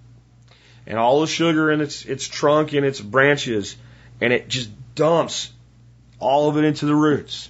and 0.88 0.98
all 0.98 1.22
the 1.22 1.28
sugar 1.28 1.72
in 1.72 1.82
its, 1.82 2.06
its 2.06 2.28
trunk 2.28 2.74
and 2.74 2.86
its 2.86 3.00
branches 3.00 3.76
and 4.20 4.34
it 4.34 4.48
just 4.48 4.70
dumps 4.96 5.52
all 6.20 6.50
of 6.50 6.58
it 6.58 6.64
into 6.64 6.86
the 6.86 6.96
roots. 6.96 7.50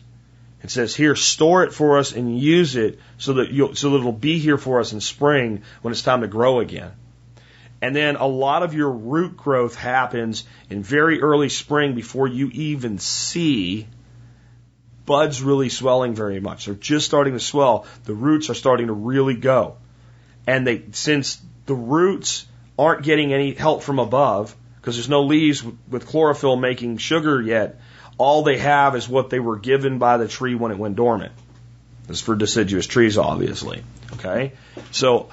It 0.63 0.69
says 0.69 0.95
here, 0.95 1.15
store 1.15 1.63
it 1.63 1.73
for 1.73 1.97
us 1.97 2.11
and 2.11 2.39
use 2.39 2.75
it 2.75 2.99
so 3.17 3.33
that 3.33 3.51
you'll, 3.51 3.75
so 3.75 3.91
that 3.91 3.97
it'll 3.97 4.11
be 4.11 4.37
here 4.37 4.57
for 4.57 4.79
us 4.79 4.93
in 4.93 5.01
spring 5.01 5.63
when 5.81 5.91
it's 5.91 6.03
time 6.03 6.21
to 6.21 6.27
grow 6.27 6.59
again. 6.59 6.91
And 7.81 7.95
then 7.95 8.15
a 8.15 8.27
lot 8.27 8.61
of 8.61 8.75
your 8.75 8.91
root 8.91 9.35
growth 9.35 9.73
happens 9.73 10.43
in 10.69 10.83
very 10.83 11.21
early 11.21 11.49
spring 11.49 11.95
before 11.95 12.27
you 12.27 12.49
even 12.53 12.99
see 12.99 13.87
buds 15.07 15.41
really 15.41 15.69
swelling 15.69 16.13
very 16.13 16.39
much. 16.39 16.65
They're 16.65 16.75
just 16.75 17.07
starting 17.07 17.33
to 17.33 17.39
swell. 17.39 17.87
The 18.03 18.13
roots 18.13 18.51
are 18.51 18.53
starting 18.53 18.87
to 18.87 18.93
really 18.93 19.33
go. 19.33 19.77
And 20.45 20.65
they, 20.65 20.83
since 20.91 21.41
the 21.65 21.73
roots 21.73 22.45
aren't 22.77 23.03
getting 23.03 23.33
any 23.33 23.53
help 23.53 23.81
from 23.81 23.97
above, 23.97 24.55
because 24.79 24.95
there's 24.95 25.09
no 25.09 25.23
leaves 25.23 25.63
with 25.89 26.05
chlorophyll 26.07 26.55
making 26.55 26.97
sugar 26.97 27.41
yet, 27.41 27.79
all 28.17 28.43
they 28.43 28.57
have 28.57 28.95
is 28.95 29.07
what 29.07 29.29
they 29.29 29.39
were 29.39 29.57
given 29.57 29.97
by 29.97 30.17
the 30.17 30.27
tree 30.27 30.55
when 30.55 30.71
it 30.71 30.77
went 30.77 30.95
dormant. 30.95 31.31
This 32.07 32.17
is 32.17 32.23
for 32.23 32.35
deciduous 32.35 32.87
trees, 32.87 33.17
obviously. 33.17 33.83
Okay? 34.13 34.53
So 34.91 35.29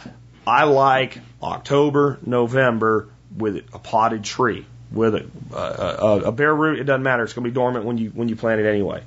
I 0.47 0.65
like 0.65 1.19
October, 1.43 2.19
November 2.25 3.09
with 3.37 3.57
a 3.73 3.79
potted 3.79 4.25
tree. 4.25 4.67
With 4.91 5.15
a, 5.17 5.27
a, 5.53 6.21
a 6.29 6.33
bare 6.33 6.55
root, 6.55 6.79
it 6.79 6.85
doesn't 6.85 7.03
matter. 7.03 7.23
It's 7.23 7.35
going 7.35 7.45
to 7.45 7.51
be 7.51 7.55
dormant 7.55 7.85
when 7.85 7.99
you, 7.99 8.09
when 8.09 8.29
you 8.29 8.37
plant 8.37 8.61
it 8.61 8.67
anyway. 8.67 9.03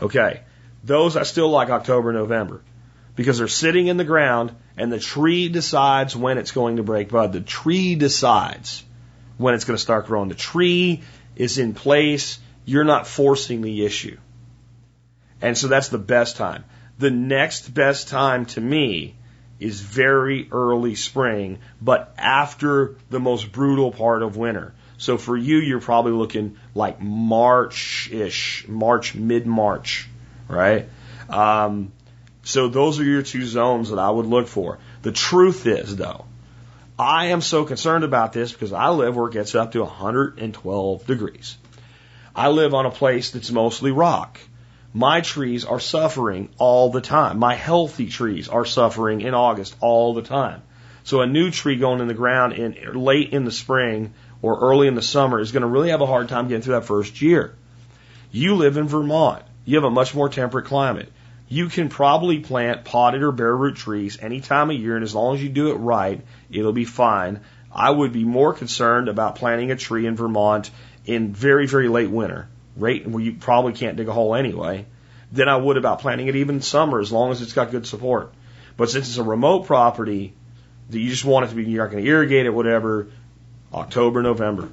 Okay. 0.00 0.42
Those 0.84 1.16
I 1.16 1.24
still 1.24 1.50
like 1.50 1.70
October, 1.70 2.12
November 2.12 2.62
because 3.18 3.38
they're 3.38 3.48
sitting 3.48 3.88
in 3.88 3.96
the 3.96 4.04
ground 4.04 4.54
and 4.76 4.92
the 4.92 5.00
tree 5.00 5.48
decides 5.48 6.14
when 6.14 6.38
it's 6.38 6.52
going 6.52 6.76
to 6.76 6.84
break 6.84 7.08
bud. 7.08 7.32
The 7.32 7.40
tree 7.40 7.96
decides 7.96 8.84
when 9.38 9.54
it's 9.54 9.64
going 9.64 9.76
to 9.76 9.82
start 9.82 10.06
growing. 10.06 10.28
The 10.28 10.36
tree 10.36 11.02
is 11.34 11.58
in 11.58 11.74
place. 11.74 12.38
You're 12.68 12.84
not 12.84 13.06
forcing 13.06 13.62
the 13.62 13.86
issue. 13.86 14.18
And 15.40 15.56
so 15.56 15.68
that's 15.68 15.88
the 15.88 15.96
best 15.96 16.36
time. 16.36 16.64
The 16.98 17.10
next 17.10 17.72
best 17.72 18.08
time 18.08 18.44
to 18.46 18.60
me 18.60 19.14
is 19.58 19.80
very 19.80 20.48
early 20.52 20.94
spring, 20.94 21.60
but 21.80 22.12
after 22.18 22.96
the 23.08 23.20
most 23.20 23.52
brutal 23.52 23.90
part 23.90 24.22
of 24.22 24.36
winter. 24.36 24.74
So 24.98 25.16
for 25.16 25.34
you, 25.34 25.56
you're 25.56 25.80
probably 25.80 26.12
looking 26.12 26.58
like 26.74 27.00
March-ish, 27.00 28.66
March, 28.68 29.14
mid-March, 29.14 30.06
right? 30.46 30.90
Um, 31.30 31.92
so 32.42 32.68
those 32.68 33.00
are 33.00 33.04
your 33.04 33.22
two 33.22 33.46
zones 33.46 33.88
that 33.88 33.98
I 33.98 34.10
would 34.10 34.26
look 34.26 34.46
for. 34.46 34.78
The 35.00 35.12
truth 35.12 35.66
is, 35.66 35.96
though, 35.96 36.26
I 36.98 37.26
am 37.26 37.40
so 37.40 37.64
concerned 37.64 38.04
about 38.04 38.34
this 38.34 38.52
because 38.52 38.74
I 38.74 38.90
live 38.90 39.16
where 39.16 39.28
it 39.28 39.32
gets 39.32 39.54
up 39.54 39.72
to 39.72 39.80
112 39.80 41.06
degrees. 41.06 41.56
I 42.34 42.48
live 42.48 42.74
on 42.74 42.86
a 42.86 42.90
place 42.90 43.30
that's 43.30 43.50
mostly 43.50 43.90
rock. 43.90 44.38
My 44.94 45.20
trees 45.20 45.64
are 45.64 45.80
suffering 45.80 46.48
all 46.58 46.90
the 46.90 47.00
time. 47.00 47.38
My 47.38 47.54
healthy 47.54 48.08
trees 48.08 48.48
are 48.48 48.64
suffering 48.64 49.20
in 49.20 49.34
August 49.34 49.76
all 49.80 50.14
the 50.14 50.22
time. 50.22 50.62
So 51.04 51.20
a 51.20 51.26
new 51.26 51.50
tree 51.50 51.76
going 51.76 52.00
in 52.00 52.08
the 52.08 52.14
ground 52.14 52.52
in 52.54 52.94
late 52.94 53.32
in 53.32 53.44
the 53.44 53.52
spring 53.52 54.14
or 54.42 54.60
early 54.60 54.88
in 54.88 54.94
the 54.94 55.02
summer 55.02 55.40
is 55.40 55.52
going 55.52 55.62
to 55.62 55.68
really 55.68 55.90
have 55.90 56.00
a 56.00 56.06
hard 56.06 56.28
time 56.28 56.48
getting 56.48 56.62
through 56.62 56.74
that 56.74 56.84
first 56.84 57.20
year. 57.20 57.54
You 58.30 58.56
live 58.56 58.76
in 58.76 58.88
Vermont. 58.88 59.42
You 59.64 59.76
have 59.76 59.84
a 59.84 59.90
much 59.90 60.14
more 60.14 60.28
temperate 60.28 60.66
climate. 60.66 61.10
You 61.48 61.68
can 61.68 61.88
probably 61.88 62.40
plant 62.40 62.84
potted 62.84 63.22
or 63.22 63.32
bare 63.32 63.56
root 63.56 63.76
trees 63.76 64.18
any 64.20 64.40
time 64.40 64.70
of 64.70 64.76
year, 64.76 64.96
and 64.96 65.02
as 65.02 65.14
long 65.14 65.34
as 65.34 65.42
you 65.42 65.48
do 65.48 65.70
it 65.70 65.76
right, 65.76 66.20
it'll 66.50 66.74
be 66.74 66.84
fine. 66.84 67.40
I 67.72 67.90
would 67.90 68.12
be 68.12 68.24
more 68.24 68.52
concerned 68.52 69.08
about 69.08 69.36
planting 69.36 69.70
a 69.70 69.76
tree 69.76 70.06
in 70.06 70.16
Vermont 70.16 70.70
in 71.08 71.32
very, 71.32 71.66
very 71.66 71.88
late 71.88 72.10
winter 72.10 72.48
rate 72.76 73.06
where 73.06 73.22
you 73.22 73.32
probably 73.32 73.72
can't 73.72 73.96
dig 73.96 74.08
a 74.08 74.12
hole 74.12 74.34
anyway, 74.34 74.84
than 75.32 75.48
I 75.48 75.56
would 75.56 75.76
about 75.76 76.00
planting 76.00 76.28
it 76.28 76.36
even 76.36 76.60
summer 76.60 77.00
as 77.00 77.10
long 77.10 77.32
as 77.32 77.42
it's 77.42 77.54
got 77.54 77.70
good 77.70 77.86
support. 77.86 78.32
But 78.76 78.90
since 78.90 79.08
it's 79.08 79.16
a 79.16 79.24
remote 79.24 79.66
property 79.66 80.34
that 80.90 80.98
you 80.98 81.08
just 81.08 81.24
want 81.24 81.46
it 81.46 81.48
to 81.48 81.54
be, 81.56 81.64
you're 81.64 81.84
not 81.84 81.90
going 81.90 82.04
to 82.04 82.08
irrigate 82.08 82.46
it, 82.46 82.50
whatever, 82.50 83.08
October, 83.72 84.22
November. 84.22 84.68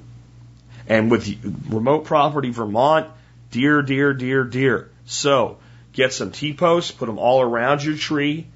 And 0.86 1.10
with 1.10 1.26
remote 1.68 2.04
property, 2.04 2.50
Vermont, 2.50 3.08
deer, 3.50 3.82
deer, 3.82 4.12
deer, 4.12 4.44
deer. 4.44 4.90
So 5.06 5.58
get 5.92 6.12
some 6.12 6.32
T-posts, 6.32 6.92
put 6.92 7.06
them 7.06 7.18
all 7.18 7.40
around 7.40 7.82
your 7.82 7.96
tree, 7.96 8.46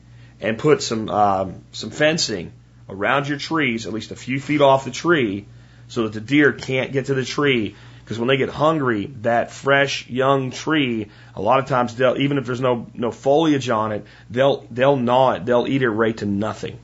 and 0.40 0.58
put 0.58 0.82
some 0.82 1.08
um, 1.08 1.64
some 1.72 1.90
fencing 1.90 2.52
around 2.88 3.28
your 3.28 3.38
trees, 3.38 3.86
at 3.86 3.92
least 3.92 4.10
a 4.10 4.16
few 4.16 4.38
feet 4.38 4.60
off 4.60 4.84
the 4.84 4.90
tree, 4.90 5.46
so 5.90 6.04
that 6.04 6.12
the 6.12 6.20
deer 6.20 6.52
can't 6.52 6.92
get 6.92 7.06
to 7.06 7.14
the 7.14 7.24
tree 7.24 7.74
because 8.10 8.18
when 8.18 8.28
they 8.28 8.36
get 8.36 8.48
hungry, 8.48 9.06
that 9.22 9.50
fresh 9.52 10.08
young 10.08 10.50
tree, 10.50 11.08
a 11.36 11.40
lot 11.40 11.60
of 11.60 11.66
times 11.66 11.94
they'll 11.94 12.16
even 12.16 12.38
if 12.38 12.46
there's 12.46 12.60
no 12.60 12.86
no 12.94 13.10
foliage 13.10 13.68
on 13.68 13.92
it, 13.92 14.04
they'll 14.30 14.66
they'll 14.70 14.96
gnaw 14.96 15.32
it, 15.32 15.44
they'll 15.44 15.68
eat 15.68 15.82
it 15.82 15.90
right 15.90 16.16
to 16.16 16.26
nothing. 16.26 16.78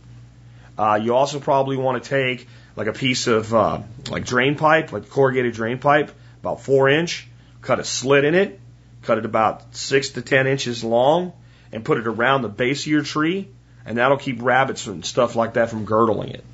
Uh, 0.78 1.00
you 1.02 1.14
also 1.14 1.40
probably 1.40 1.76
want 1.76 2.02
to 2.02 2.08
take 2.08 2.46
like 2.76 2.86
a 2.86 2.92
piece 2.92 3.26
of 3.26 3.52
uh, 3.54 3.80
like 4.08 4.24
drain 4.24 4.56
pipe, 4.56 4.92
like 4.92 5.08
corrugated 5.08 5.54
drain 5.54 5.78
pipe, 5.78 6.12
about 6.40 6.60
four 6.60 6.88
inch, 6.88 7.26
cut 7.60 7.80
a 7.80 7.84
slit 7.84 8.24
in 8.24 8.34
it, 8.34 8.60
cut 9.02 9.18
it 9.18 9.24
about 9.24 9.74
six 9.74 10.10
to 10.10 10.22
ten 10.22 10.46
inches 10.46 10.84
long, 10.84 11.32
and 11.72 11.84
put 11.84 11.98
it 11.98 12.06
around 12.06 12.42
the 12.42 12.48
base 12.48 12.82
of 12.82 12.88
your 12.88 13.02
tree, 13.02 13.48
and 13.84 13.98
that'll 13.98 14.18
keep 14.18 14.42
rabbits 14.42 14.86
and 14.86 15.04
stuff 15.04 15.34
like 15.34 15.54
that 15.54 15.70
from 15.70 15.86
girdling 15.86 16.30
it. 16.30 16.44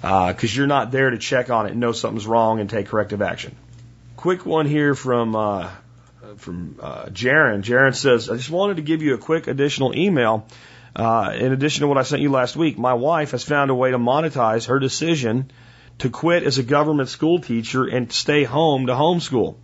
Because 0.00 0.44
uh, 0.44 0.56
you're 0.56 0.66
not 0.66 0.90
there 0.90 1.10
to 1.10 1.18
check 1.18 1.50
on 1.50 1.66
it 1.66 1.72
and 1.72 1.80
know 1.80 1.92
something's 1.92 2.26
wrong 2.26 2.60
and 2.60 2.70
take 2.70 2.88
corrective 2.88 3.20
action. 3.20 3.54
Quick 4.16 4.46
one 4.46 4.66
here 4.66 4.94
from 4.94 5.36
uh, 5.36 5.70
from 6.36 6.76
uh, 6.80 7.06
Jaron. 7.06 7.62
Jaron 7.62 7.94
says, 7.94 8.30
I 8.30 8.36
just 8.36 8.50
wanted 8.50 8.76
to 8.76 8.82
give 8.82 9.02
you 9.02 9.14
a 9.14 9.18
quick 9.18 9.46
additional 9.46 9.96
email. 9.96 10.46
Uh, 10.94 11.32
in 11.36 11.52
addition 11.52 11.82
to 11.82 11.86
what 11.86 11.98
I 11.98 12.02
sent 12.02 12.22
you 12.22 12.30
last 12.30 12.56
week, 12.56 12.78
my 12.78 12.94
wife 12.94 13.30
has 13.30 13.44
found 13.44 13.70
a 13.70 13.74
way 13.74 13.90
to 13.92 13.98
monetize 13.98 14.66
her 14.66 14.78
decision 14.78 15.50
to 15.98 16.10
quit 16.10 16.42
as 16.42 16.58
a 16.58 16.62
government 16.62 17.08
school 17.08 17.40
teacher 17.40 17.86
and 17.86 18.10
stay 18.10 18.44
home 18.44 18.86
to 18.86 18.92
homeschool. 18.92 19.56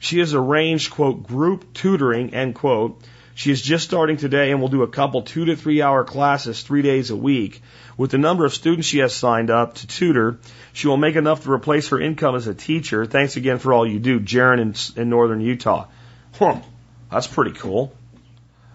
She 0.00 0.18
has 0.18 0.34
arranged, 0.34 0.90
quote, 0.90 1.22
group 1.22 1.72
tutoring, 1.72 2.34
end 2.34 2.54
quote. 2.54 3.02
She 3.36 3.50
is 3.50 3.60
just 3.60 3.84
starting 3.84 4.16
today 4.16 4.50
and 4.50 4.62
will 4.62 4.68
do 4.68 4.82
a 4.82 4.88
couple 4.88 5.20
two 5.20 5.44
to 5.44 5.56
three 5.56 5.82
hour 5.82 6.04
classes 6.04 6.62
three 6.62 6.80
days 6.80 7.10
a 7.10 7.16
week. 7.16 7.60
With 7.98 8.10
the 8.10 8.16
number 8.16 8.46
of 8.46 8.54
students 8.54 8.88
she 8.88 9.00
has 9.00 9.14
signed 9.14 9.50
up 9.50 9.74
to 9.74 9.86
tutor, 9.86 10.38
she 10.72 10.88
will 10.88 10.96
make 10.96 11.16
enough 11.16 11.42
to 11.42 11.52
replace 11.52 11.90
her 11.90 12.00
income 12.00 12.34
as 12.34 12.46
a 12.46 12.54
teacher. 12.54 13.04
Thanks 13.04 13.36
again 13.36 13.58
for 13.58 13.74
all 13.74 13.86
you 13.86 13.98
do, 13.98 14.20
Jaron 14.20 14.60
in, 14.62 15.02
in 15.02 15.10
northern 15.10 15.42
Utah. 15.42 15.88
Huh, 16.32 16.62
that's 17.12 17.26
pretty 17.26 17.52
cool. 17.52 17.92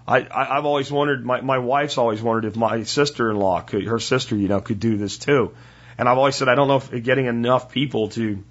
I, 0.07 0.19
I, 0.19 0.57
I've 0.59 0.65
always 0.65 0.91
wondered, 0.91 1.25
my, 1.25 1.41
my 1.41 1.57
wife's 1.57 1.97
always 1.97 2.21
wondered 2.21 2.45
if 2.45 2.55
my 2.55 2.83
sister-in-law 2.83 3.61
could, 3.61 3.87
her 3.87 3.99
sister, 3.99 4.35
you 4.35 4.47
know, 4.47 4.61
could 4.61 4.79
do 4.79 4.95
this 4.95 5.17
too. 5.17 5.55
And 5.97 6.07
I've 6.07 6.19
always 6.19 6.35
said, 6.35 6.49
I 6.49 6.53
don't 6.53 6.67
know 6.67 6.77
if 6.77 7.03
getting 7.03 7.25
enough 7.25 7.71
people 7.71 8.09
to, 8.09 8.43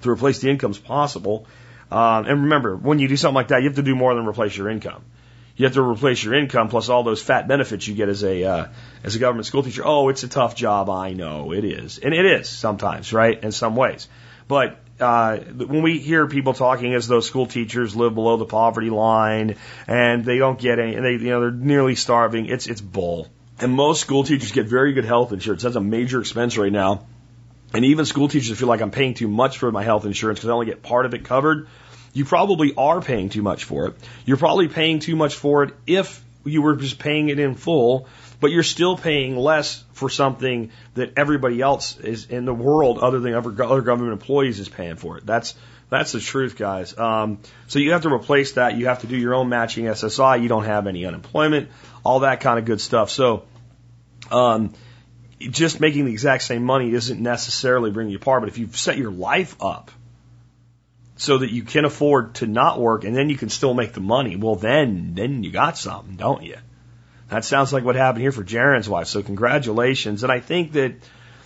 to 0.00 0.10
replace 0.10 0.38
the 0.38 0.48
income 0.48 0.70
is 0.70 0.78
possible. 0.78 1.46
Um, 1.90 2.24
and 2.24 2.44
remember, 2.44 2.74
when 2.74 3.00
you 3.00 3.06
do 3.06 3.18
something 3.18 3.34
like 3.34 3.48
that, 3.48 3.60
you 3.60 3.68
have 3.68 3.76
to 3.76 3.82
do 3.82 3.94
more 3.94 4.14
than 4.14 4.24
replace 4.24 4.56
your 4.56 4.70
income 4.70 5.04
you 5.56 5.64
have 5.64 5.74
to 5.74 5.82
replace 5.82 6.22
your 6.22 6.34
income 6.34 6.68
plus 6.68 6.88
all 6.88 7.02
those 7.02 7.22
fat 7.22 7.48
benefits 7.48 7.86
you 7.86 7.94
get 7.94 8.08
as 8.08 8.22
a 8.22 8.44
uh, 8.44 8.66
as 9.02 9.16
a 9.16 9.18
government 9.18 9.46
school 9.46 9.62
teacher. 9.62 9.82
Oh, 9.84 10.08
it's 10.08 10.22
a 10.22 10.28
tough 10.28 10.54
job. 10.54 10.90
I 10.90 11.12
know 11.12 11.52
it 11.52 11.64
is, 11.64 11.98
and 11.98 12.12
it 12.12 12.26
is 12.26 12.48
sometimes, 12.48 13.12
right? 13.12 13.42
In 13.42 13.52
some 13.52 13.74
ways, 13.74 14.08
but 14.48 14.78
uh, 15.00 15.38
when 15.38 15.82
we 15.82 15.98
hear 15.98 16.26
people 16.26 16.54
talking 16.54 16.94
as 16.94 17.06
though 17.08 17.20
school 17.20 17.46
teachers 17.46 17.94
live 17.94 18.14
below 18.14 18.36
the 18.36 18.46
poverty 18.46 18.90
line 18.90 19.56
and 19.86 20.24
they 20.24 20.38
don't 20.38 20.58
get 20.58 20.78
any, 20.78 20.94
and 20.94 21.04
they 21.04 21.12
you 21.12 21.30
know 21.30 21.40
they're 21.40 21.50
nearly 21.50 21.94
starving, 21.94 22.46
it's 22.46 22.66
it's 22.66 22.80
bull. 22.80 23.28
And 23.58 23.72
most 23.72 24.02
school 24.02 24.24
teachers 24.24 24.52
get 24.52 24.66
very 24.66 24.92
good 24.92 25.06
health 25.06 25.32
insurance. 25.32 25.62
That's 25.62 25.76
a 25.76 25.80
major 25.80 26.20
expense 26.20 26.58
right 26.58 26.72
now. 26.72 27.06
And 27.72 27.84
even 27.86 28.04
school 28.04 28.28
teachers 28.28 28.58
feel 28.58 28.68
like 28.68 28.80
I'm 28.80 28.90
paying 28.90 29.14
too 29.14 29.28
much 29.28 29.58
for 29.58 29.72
my 29.72 29.82
health 29.82 30.04
insurance 30.04 30.38
because 30.38 30.50
I 30.50 30.52
only 30.52 30.66
get 30.66 30.82
part 30.82 31.06
of 31.06 31.14
it 31.14 31.24
covered 31.24 31.68
you 32.16 32.24
probably 32.24 32.72
are 32.78 33.02
paying 33.02 33.28
too 33.28 33.42
much 33.42 33.64
for 33.64 33.88
it. 33.88 33.94
You're 34.24 34.38
probably 34.38 34.68
paying 34.68 35.00
too 35.00 35.16
much 35.16 35.34
for 35.34 35.64
it 35.64 35.74
if 35.86 36.24
you 36.44 36.62
were 36.62 36.74
just 36.74 36.98
paying 36.98 37.28
it 37.28 37.38
in 37.38 37.54
full, 37.54 38.08
but 38.40 38.50
you're 38.50 38.62
still 38.62 38.96
paying 38.96 39.36
less 39.36 39.84
for 39.92 40.08
something 40.08 40.70
that 40.94 41.12
everybody 41.18 41.60
else 41.60 41.98
is 41.98 42.24
in 42.24 42.46
the 42.46 42.54
world, 42.54 43.00
other 43.00 43.20
than 43.20 43.34
other 43.34 43.50
government 43.50 44.12
employees, 44.14 44.58
is 44.58 44.66
paying 44.66 44.96
for 44.96 45.18
it. 45.18 45.26
That's 45.26 45.54
that's 45.90 46.12
the 46.12 46.20
truth, 46.20 46.56
guys. 46.56 46.96
Um, 46.96 47.38
so 47.66 47.80
you 47.80 47.92
have 47.92 48.02
to 48.02 48.12
replace 48.12 48.52
that. 48.52 48.78
You 48.78 48.86
have 48.86 49.00
to 49.00 49.06
do 49.06 49.16
your 49.18 49.34
own 49.34 49.50
matching 49.50 49.84
SSI. 49.84 50.42
You 50.42 50.48
don't 50.48 50.64
have 50.64 50.86
any 50.86 51.04
unemployment, 51.04 51.68
all 52.02 52.20
that 52.20 52.40
kind 52.40 52.58
of 52.58 52.64
good 52.64 52.80
stuff. 52.80 53.10
So, 53.10 53.44
um, 54.30 54.72
just 55.38 55.80
making 55.80 56.06
the 56.06 56.12
exact 56.12 56.44
same 56.44 56.64
money 56.64 56.94
isn't 56.94 57.20
necessarily 57.20 57.90
bringing 57.90 58.12
you 58.12 58.16
apart. 58.16 58.40
But 58.40 58.48
if 58.48 58.56
you've 58.56 58.74
set 58.74 58.96
your 58.96 59.10
life 59.10 59.54
up 59.60 59.90
so 61.16 61.38
that 61.38 61.50
you 61.50 61.62
can 61.62 61.84
afford 61.84 62.34
to 62.34 62.46
not 62.46 62.78
work 62.78 63.04
and 63.04 63.16
then 63.16 63.30
you 63.30 63.36
can 63.36 63.48
still 63.48 63.74
make 63.74 63.94
the 63.94 64.00
money. 64.00 64.36
Well, 64.36 64.54
then, 64.54 65.14
then 65.14 65.42
you 65.42 65.50
got 65.50 65.78
something, 65.78 66.16
don't 66.16 66.42
you? 66.42 66.56
That 67.28 67.44
sounds 67.44 67.72
like 67.72 67.84
what 67.84 67.96
happened 67.96 68.22
here 68.22 68.32
for 68.32 68.44
Jaron's 68.44 68.88
wife. 68.88 69.08
So 69.08 69.22
congratulations. 69.22 70.22
And 70.22 70.30
I 70.30 70.40
think 70.40 70.72
that, 70.72 70.94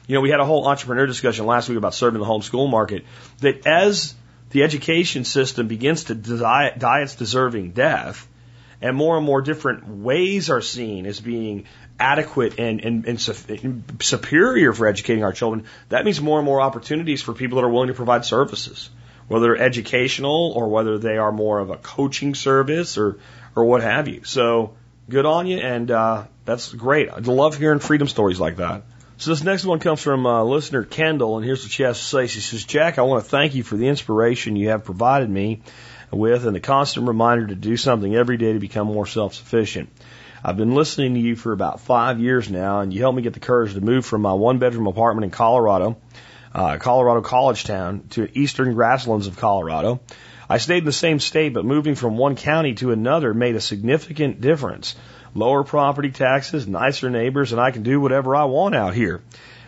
you 0.07 0.15
know, 0.15 0.21
we 0.21 0.31
had 0.31 0.41
a 0.41 0.45
whole 0.45 0.67
entrepreneur 0.67 1.07
discussion 1.07 1.47
last 1.47 1.69
week 1.69 1.79
about 1.79 1.95
serving 1.95 2.21
the 2.21 2.27
homeschool 2.27 2.69
market 2.69 3.05
that 3.39 3.67
as 3.67 4.15
the 4.51 4.65
education 4.65 5.25
system 5.25 5.69
begins 5.69 6.05
to 6.05 6.17
die, 6.17 6.75
die 6.77 7.03
its 7.03 7.15
deserving 7.15 7.71
death 7.71 8.27
and 8.83 8.97
more 8.97 9.17
and 9.17 9.25
more 9.25 9.41
different 9.41 9.87
ways 9.87 10.51
are 10.51 10.61
seen 10.61 11.07
as 11.07 11.21
being 11.21 11.67
adequate 11.99 12.59
and, 12.59 12.81
and, 12.81 13.07
and 13.07 13.21
superior 14.01 14.73
for 14.73 14.87
educating 14.89 15.23
our 15.23 15.33
children, 15.33 15.67
that 15.91 16.05
means 16.05 16.21
more 16.21 16.39
and 16.39 16.47
more 16.47 16.61
opportunities 16.61 17.23
for 17.23 17.35
people 17.35 17.57
that 17.57 17.65
are 17.65 17.71
willing 17.71 17.89
to 17.89 17.95
provide 17.95 18.25
services 18.25 18.91
whether 19.31 19.57
educational 19.57 20.53
or 20.57 20.67
whether 20.67 20.99
they 20.99 21.17
are 21.17 21.31
more 21.31 21.61
of 21.61 21.71
a 21.71 21.77
coaching 21.77 22.35
service 22.35 22.99
or, 22.99 23.21
or 23.55 23.65
what 23.65 23.81
have 23.81 24.09
you. 24.09 24.25
So 24.25 24.75
good 25.09 25.25
on 25.25 25.47
you, 25.47 25.59
and 25.59 25.89
uh, 25.89 26.25
that's 26.45 26.73
great. 26.73 27.09
I 27.11 27.19
love 27.21 27.57
hearing 27.57 27.79
freedom 27.79 28.09
stories 28.09 28.41
like 28.41 28.57
that. 28.57 28.83
So 29.19 29.31
this 29.31 29.45
next 29.45 29.65
one 29.65 29.79
comes 29.79 30.01
from 30.01 30.27
uh, 30.27 30.43
listener 30.43 30.83
Kendall, 30.83 31.37
and 31.37 31.47
here's 31.47 31.63
what 31.63 31.71
she 31.71 31.85
has 31.85 31.97
to 31.97 32.05
say. 32.05 32.27
She 32.27 32.41
says, 32.41 32.65
Jack, 32.65 32.99
I 32.99 33.03
want 33.03 33.23
to 33.23 33.31
thank 33.31 33.55
you 33.55 33.63
for 33.63 33.77
the 33.77 33.87
inspiration 33.87 34.57
you 34.57 34.71
have 34.71 34.85
provided 34.85 35.31
me 35.31 35.63
with 36.11 36.45
and 36.45 36.57
the 36.57 36.61
constant 36.61 37.07
reminder 37.07 37.47
to 37.47 37.55
do 37.55 37.77
something 37.77 38.17
every 38.17 38.37
day 38.37 38.55
to 38.55 38.59
become 38.59 38.89
more 38.89 39.07
self-sufficient. 39.07 39.91
I've 40.43 40.57
been 40.57 40.75
listening 40.75 41.15
to 41.15 41.21
you 41.21 41.37
for 41.37 41.53
about 41.53 41.83
five 41.83 42.19
years 42.19 42.51
now, 42.51 42.81
and 42.81 42.93
you 42.93 43.01
helped 43.01 43.15
me 43.15 43.23
get 43.23 43.35
the 43.35 43.39
courage 43.39 43.75
to 43.75 43.81
move 43.81 44.05
from 44.05 44.23
my 44.23 44.33
one-bedroom 44.33 44.89
apartment 44.89 45.27
in 45.27 45.31
Colorado 45.31 45.99
uh, 46.55 46.79
Colorado 46.79 47.21
College 47.21 47.65
Town 47.65 48.05
to 48.11 48.29
eastern 48.39 48.75
grasslands 48.75 49.27
of 49.27 49.37
Colorado. 49.37 50.01
I 50.49 50.59
stayed 50.59 50.79
in 50.79 50.85
the 50.85 50.93
same 50.93 51.21
state, 51.21 51.55
but 51.55 51.65
moving 51.65 51.95
from 51.95 52.17
one 52.17 52.35
county 52.35 52.75
to 52.75 52.91
another 52.91 53.33
made 53.33 53.55
a 53.55 53.61
significant 53.61 54.41
difference. 54.41 54.97
Lower 55.33 55.63
property 55.63 56.11
taxes, 56.11 56.67
nicer 56.67 57.09
neighbors, 57.09 57.53
and 57.53 57.61
I 57.61 57.71
can 57.71 57.85
do 57.85 58.01
whatever 58.01 58.35
I 58.35 58.45
want 58.45 58.75
out 58.75 58.95
here. 58.95 59.23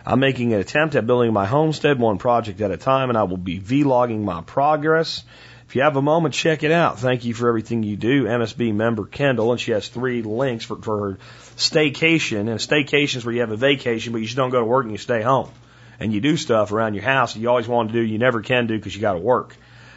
I'm 0.05 0.19
making 0.19 0.51
an 0.51 0.59
attempt 0.59 0.95
at 0.95 1.07
building 1.07 1.31
my 1.31 1.45
homestead 1.45 1.97
one 1.97 2.17
project 2.17 2.59
at 2.59 2.71
a 2.71 2.75
time, 2.75 3.07
and 3.07 3.17
I 3.17 3.23
will 3.23 3.37
be 3.37 3.61
vlogging 3.61 4.23
my 4.25 4.41
progress. 4.41 5.23
If 5.65 5.77
you 5.77 5.83
have 5.83 5.95
a 5.95 6.01
moment, 6.01 6.33
check 6.33 6.63
it 6.63 6.71
out. 6.71 6.99
Thank 6.99 7.23
you 7.23 7.33
for 7.33 7.47
everything 7.47 7.83
you 7.83 7.95
do. 7.95 8.25
MSB 8.25 8.75
member 8.75 9.05
Kendall, 9.05 9.53
and 9.53 9.61
she 9.61 9.71
has 9.71 9.87
three 9.87 10.21
links 10.21 10.65
for, 10.65 10.75
for 10.75 10.99
her 10.99 11.19
staycation. 11.55 12.49
And 12.49 12.59
staycation 12.59 13.15
is 13.15 13.25
where 13.25 13.33
you 13.33 13.39
have 13.39 13.51
a 13.51 13.57
vacation, 13.57 14.11
but 14.11 14.19
you 14.19 14.25
just 14.25 14.35
don't 14.35 14.49
go 14.49 14.59
to 14.59 14.65
work 14.65 14.83
and 14.83 14.91
you 14.91 14.97
stay 14.97 15.21
home 15.21 15.49
and 16.03 16.13
you 16.13 16.19
do 16.19 16.35
stuff 16.35 16.73
around 16.73 16.95
your 16.95 17.03
house 17.03 17.33
that 17.33 17.39
you 17.39 17.49
always 17.49 17.67
want 17.67 17.89
to 17.89 17.93
do, 17.93 18.01
you 18.01 18.17
never 18.17 18.41
can 18.41 18.67
do 18.67 18.75
because 18.75 18.93
you 18.93 18.99
got 18.99 19.13
to 19.13 19.19
work. 19.19 19.55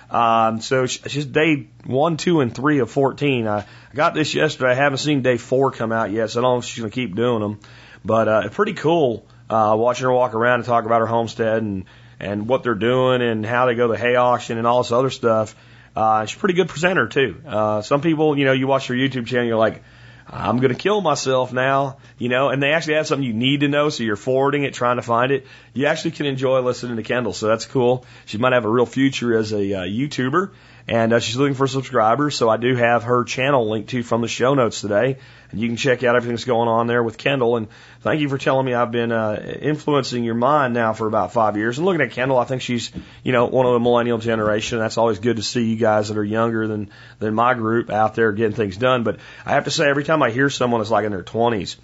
Um, 0.09 0.61
so 0.61 0.87
she's 0.87 1.27
day 1.27 1.67
one, 1.85 2.17
two, 2.17 2.41
and 2.41 2.55
three 2.55 2.79
of 2.79 2.91
14. 2.93 3.49
I, 3.49 3.59
I 3.59 3.65
got 3.93 4.15
this 4.15 4.33
yesterday. 4.33 4.71
I 4.71 4.75
haven't 4.75 4.99
seen 4.99 5.23
day 5.23 5.37
four 5.37 5.73
come 5.73 5.91
out 5.91 6.13
yet, 6.13 6.31
so 6.31 6.41
I 6.41 6.43
don't 6.43 6.55
know 6.55 6.59
if 6.59 6.65
she's 6.65 6.79
going 6.79 6.93
to 6.93 6.95
keep 6.95 7.17
doing 7.17 7.41
them. 7.41 7.59
But 8.05 8.29
uh, 8.29 8.43
it's 8.45 8.55
pretty 8.55 8.75
cool 8.75 9.27
uh, 9.51 9.75
watching 9.77 10.05
her 10.05 10.13
walk 10.13 10.35
around 10.35 10.61
and 10.61 10.65
talk 10.65 10.85
about 10.85 11.01
her 11.01 11.07
homestead 11.07 11.63
and, 11.63 11.87
and 12.21 12.47
what 12.47 12.63
they're 12.63 12.77
doing 12.77 13.21
and 13.21 13.45
how 13.45 13.67
they 13.67 13.75
go 13.75 13.89
to 13.89 13.95
the 13.95 13.99
hay 13.99 14.15
auction 14.15 14.59
and 14.59 14.67
all 14.67 14.85
this 14.85 14.93
other 14.93 15.11
stuff. 15.11 15.57
Uh, 15.97 16.25
she's 16.25 16.37
a 16.37 16.39
pretty 16.39 16.55
good 16.55 16.69
presenter, 16.69 17.09
too. 17.09 17.43
Uh, 17.45 17.83
some 17.83 18.01
people, 18.01 18.39
you 18.39 18.45
know, 18.45 18.53
you 18.53 18.69
watch 18.69 18.87
her 18.87 18.95
YouTube 18.95 19.27
channel, 19.27 19.47
you're 19.47 19.57
like, 19.57 19.83
I'm 20.29 20.57
going 20.59 20.73
to 20.73 20.79
kill 20.79 21.01
myself 21.01 21.53
now, 21.53 21.99
you 22.19 22.29
know, 22.29 22.49
and 22.49 22.61
they 22.61 22.73
actually 22.73 22.95
have 22.95 23.07
something 23.07 23.27
you 23.27 23.33
need 23.33 23.61
to 23.61 23.69
know, 23.69 23.91
so 23.91 24.03
you're 24.03 24.17
forwarding 24.17 24.65
it, 24.65 24.75
trying 24.75 24.97
to 24.97 25.03
find 25.03 25.31
it. 25.31 25.47
You 25.73 25.87
actually 25.87 26.13
can 26.13 26.27
enjoy 26.27 26.61
listening 26.61 26.97
to 26.97 27.03
Kendall, 27.05 27.33
so 27.33 27.47
that's 27.47 27.65
cool. 27.65 28.05
She 28.25 28.37
might 28.39 28.53
have 28.53 28.65
a 28.65 28.69
real 28.69 28.87
future 28.87 29.39
as 29.39 29.53
a 29.53 29.75
uh, 29.75 29.83
YouTuber, 29.83 30.51
and 30.89 31.13
uh, 31.13 31.19
she's 31.19 31.37
looking 31.37 31.55
for 31.55 31.67
subscribers, 31.67 32.37
so 32.37 32.49
I 32.49 32.59
do 32.59 32.77
have 32.77 33.03
her 33.03 33.25
channel 33.25 33.69
linked 33.69 33.91
to 33.91 34.05
from 34.05 34.21
the 34.21 34.29
show 34.29 34.55
notes 34.55 34.81
today, 34.81 35.19
and 35.51 35.61
you 35.61 35.67
can 35.67 35.77
check 35.77 36.05
out 36.05 36.15
everything 36.15 36.35
that's 36.35 36.45
going 36.45 36.69
on 36.69 36.87
there 36.87 37.03
with 37.03 37.19
Kendall. 37.19 37.57
And 37.57 37.67
thank 38.03 38.21
you 38.21 38.29
for 38.29 38.39
telling 38.39 38.67
me 38.67 38.73
I've 38.73 38.93
been 38.93 39.11
uh, 39.11 39.59
influencing 39.61 40.23
your 40.23 40.37
mind 40.37 40.75
now 40.75 40.93
for 40.93 41.09
about 41.09 41.33
five 41.33 41.57
years. 41.57 41.79
And 41.79 41.87
looking 41.87 42.03
at 42.03 42.13
Kendall, 42.13 42.39
I 42.39 42.45
think 42.45 42.63
she's 42.63 42.93
you 43.25 43.33
know 43.33 43.47
one 43.47 43.67
of 43.67 43.73
the 43.73 43.81
millennial 43.81 44.19
generation. 44.19 44.79
That's 44.79 44.97
always 44.99 45.19
good 45.19 45.37
to 45.37 45.43
see 45.43 45.65
you 45.65 45.77
guys 45.77 46.09
that 46.09 46.19
are 46.19 46.25
younger 46.25 46.69
than 46.69 46.91
than 47.19 47.35
my 47.35 47.55
group 47.55 47.91
out 47.91 48.15
there 48.15 48.31
getting 48.31 48.57
things 48.57 48.77
done. 48.77 49.03
But 49.03 49.19
I 49.45 49.53
have 49.55 49.65
to 49.65 49.73
say, 49.73 49.89
every 49.89 50.05
time 50.05 50.23
I 50.23 50.31
hear 50.31 50.51
someone 50.51 50.81
that's 50.81 50.91
like 50.91 51.05
in 51.05 51.11
their 51.11 51.25
20s 51.25 51.77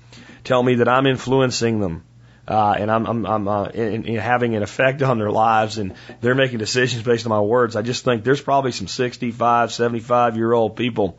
tell 0.44 0.62
me 0.62 0.76
that 0.76 0.88
I'm 0.88 1.07
influencing 1.07 1.80
them 1.80 2.05
uh, 2.49 2.74
and 2.78 2.90
I'm, 2.90 3.07
I'm, 3.07 3.26
I'm 3.26 3.49
uh, 3.49 3.64
in, 3.66 4.05
in 4.05 4.16
having 4.16 4.57
an 4.57 4.62
effect 4.62 5.03
on 5.03 5.18
their 5.18 5.30
lives, 5.30 5.78
and 5.78 5.95
they're 6.20 6.34
making 6.34 6.59
decisions 6.59 7.03
based 7.03 7.26
on 7.26 7.30
my 7.30 7.40
words. 7.40 7.76
I 7.76 7.82
just 7.82 8.05
think 8.05 8.24
there's 8.24 8.40
probably 8.40 8.72
some 8.72 8.88
65, 8.88 9.72
75 9.72 10.36
year 10.36 10.53
old 10.53 10.76
people 10.76 11.18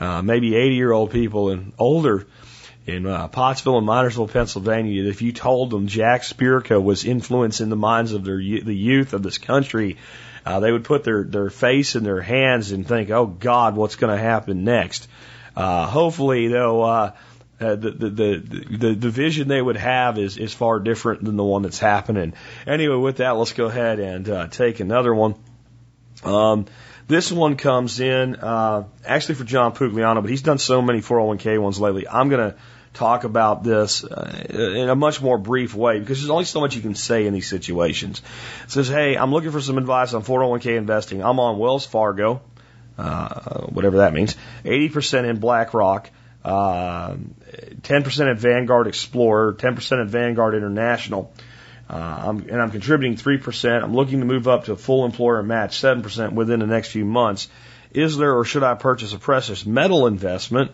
uh, 0.00 0.22
maybe 0.22 0.54
80 0.54 0.74
year 0.74 0.92
old 0.92 1.10
people 1.10 1.50
and 1.50 1.72
older 1.78 2.26
in 2.86 3.06
uh, 3.06 3.28
Pottsville 3.28 3.78
and 3.78 3.86
Minersville, 3.86 4.30
Pennsylvania, 4.30 5.04
that 5.04 5.08
if 5.08 5.22
you 5.22 5.32
told 5.32 5.70
them 5.70 5.88
Jack 5.88 6.22
Spirko 6.22 6.82
was 6.82 7.04
influencing 7.04 7.68
the 7.68 7.76
minds 7.76 8.12
of 8.12 8.24
their 8.24 8.36
the 8.36 8.76
youth 8.76 9.12
of 9.12 9.22
this 9.22 9.38
country, 9.38 9.96
uh, 10.44 10.60
they 10.60 10.70
would 10.70 10.84
put 10.84 11.02
their 11.02 11.24
their 11.24 11.50
face 11.50 11.96
in 11.96 12.04
their 12.04 12.20
hands 12.20 12.70
and 12.70 12.86
think, 12.86 13.10
"Oh 13.10 13.26
God, 13.26 13.74
what's 13.74 13.96
going 13.96 14.16
to 14.16 14.22
happen 14.22 14.64
next?" 14.64 15.08
Uh, 15.56 15.86
hopefully, 15.86 16.48
though, 16.48 16.82
uh, 16.82 17.12
uh, 17.60 17.74
the, 17.74 17.90
the, 17.90 18.10
the 18.10 18.76
the 18.78 18.94
the 18.94 19.10
vision 19.10 19.48
they 19.48 19.62
would 19.62 19.76
have 19.76 20.18
is 20.18 20.36
is 20.36 20.52
far 20.52 20.78
different 20.78 21.24
than 21.24 21.36
the 21.36 21.44
one 21.44 21.62
that's 21.62 21.78
happening. 21.78 22.34
Anyway, 22.66 22.96
with 22.96 23.16
that, 23.18 23.30
let's 23.30 23.52
go 23.52 23.66
ahead 23.66 23.98
and 23.98 24.28
uh, 24.28 24.46
take 24.48 24.80
another 24.80 25.14
one. 25.14 25.34
Um, 26.22 26.66
this 27.08 27.30
one 27.30 27.56
comes 27.56 28.00
in 28.00 28.36
uh, 28.36 28.84
actually 29.04 29.36
for 29.36 29.44
John 29.44 29.72
Pugliano, 29.72 30.20
but 30.20 30.30
he's 30.30 30.42
done 30.42 30.58
so 30.58 30.82
many 30.82 31.00
401k 31.00 31.60
ones 31.60 31.78
lately. 31.78 32.08
I'm 32.08 32.28
going 32.28 32.50
to 32.50 32.58
talk 32.94 33.24
about 33.24 33.62
this 33.62 34.04
uh, 34.04 34.46
in 34.48 34.88
a 34.88 34.96
much 34.96 35.22
more 35.22 35.38
brief 35.38 35.74
way 35.74 36.00
because 36.00 36.18
there's 36.18 36.30
only 36.30 36.44
so 36.44 36.60
much 36.60 36.74
you 36.74 36.82
can 36.82 36.94
say 36.94 37.26
in 37.26 37.32
these 37.32 37.48
situations. 37.48 38.22
It 38.64 38.70
says, 38.70 38.88
hey, 38.88 39.16
I'm 39.16 39.30
looking 39.30 39.52
for 39.52 39.60
some 39.60 39.78
advice 39.78 40.14
on 40.14 40.24
401k 40.24 40.76
investing. 40.76 41.22
I'm 41.22 41.38
on 41.38 41.58
Wells 41.58 41.86
Fargo, 41.86 42.40
uh, 42.98 43.60
whatever 43.66 43.98
that 43.98 44.12
means, 44.12 44.34
80% 44.64 45.28
in 45.28 45.38
BlackRock, 45.38 46.10
uh, 46.46 47.16
10% 47.82 48.30
at 48.30 48.38
Vanguard 48.38 48.86
Explorer, 48.86 49.54
10% 49.54 50.00
at 50.00 50.06
Vanguard 50.06 50.54
International. 50.54 51.32
Uh, 51.90 51.94
I'm, 51.94 52.38
and 52.48 52.62
I'm 52.62 52.70
contributing 52.70 53.16
3%. 53.16 53.82
I'm 53.82 53.94
looking 53.94 54.20
to 54.20 54.26
move 54.26 54.46
up 54.46 54.66
to 54.66 54.72
a 54.72 54.76
full 54.76 55.04
employer 55.04 55.42
match, 55.42 55.76
7% 55.80 56.32
within 56.34 56.60
the 56.60 56.66
next 56.66 56.90
few 56.90 57.04
months. 57.04 57.48
Is 57.90 58.16
there 58.16 58.36
or 58.36 58.44
should 58.44 58.62
I 58.62 58.74
purchase 58.74 59.12
a 59.12 59.18
precious 59.18 59.66
metal 59.66 60.06
investment? 60.06 60.70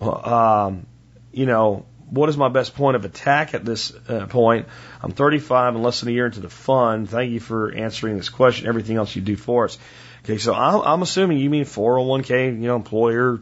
Um, 0.00 0.86
you 1.30 1.44
know, 1.44 1.84
what 2.08 2.30
is 2.30 2.38
my 2.38 2.48
best 2.48 2.74
point 2.74 2.96
of 2.96 3.04
attack 3.04 3.52
at 3.52 3.66
this 3.66 3.92
uh, 4.08 4.26
point? 4.26 4.66
I'm 5.02 5.12
35 5.12 5.74
and 5.74 5.84
less 5.84 6.00
than 6.00 6.08
a 6.08 6.12
year 6.12 6.26
into 6.26 6.40
the 6.40 6.48
fund. 6.48 7.10
Thank 7.10 7.32
you 7.32 7.40
for 7.40 7.70
answering 7.70 8.16
this 8.16 8.30
question. 8.30 8.66
Everything 8.66 8.96
else 8.96 9.14
you 9.14 9.20
do 9.20 9.36
for 9.36 9.66
us. 9.66 9.76
Okay, 10.24 10.38
so 10.38 10.54
I'm, 10.54 10.80
I'm 10.80 11.02
assuming 11.02 11.38
you 11.38 11.50
mean 11.50 11.64
401k, 11.64 12.46
you 12.46 12.68
know, 12.68 12.76
employer 12.76 13.40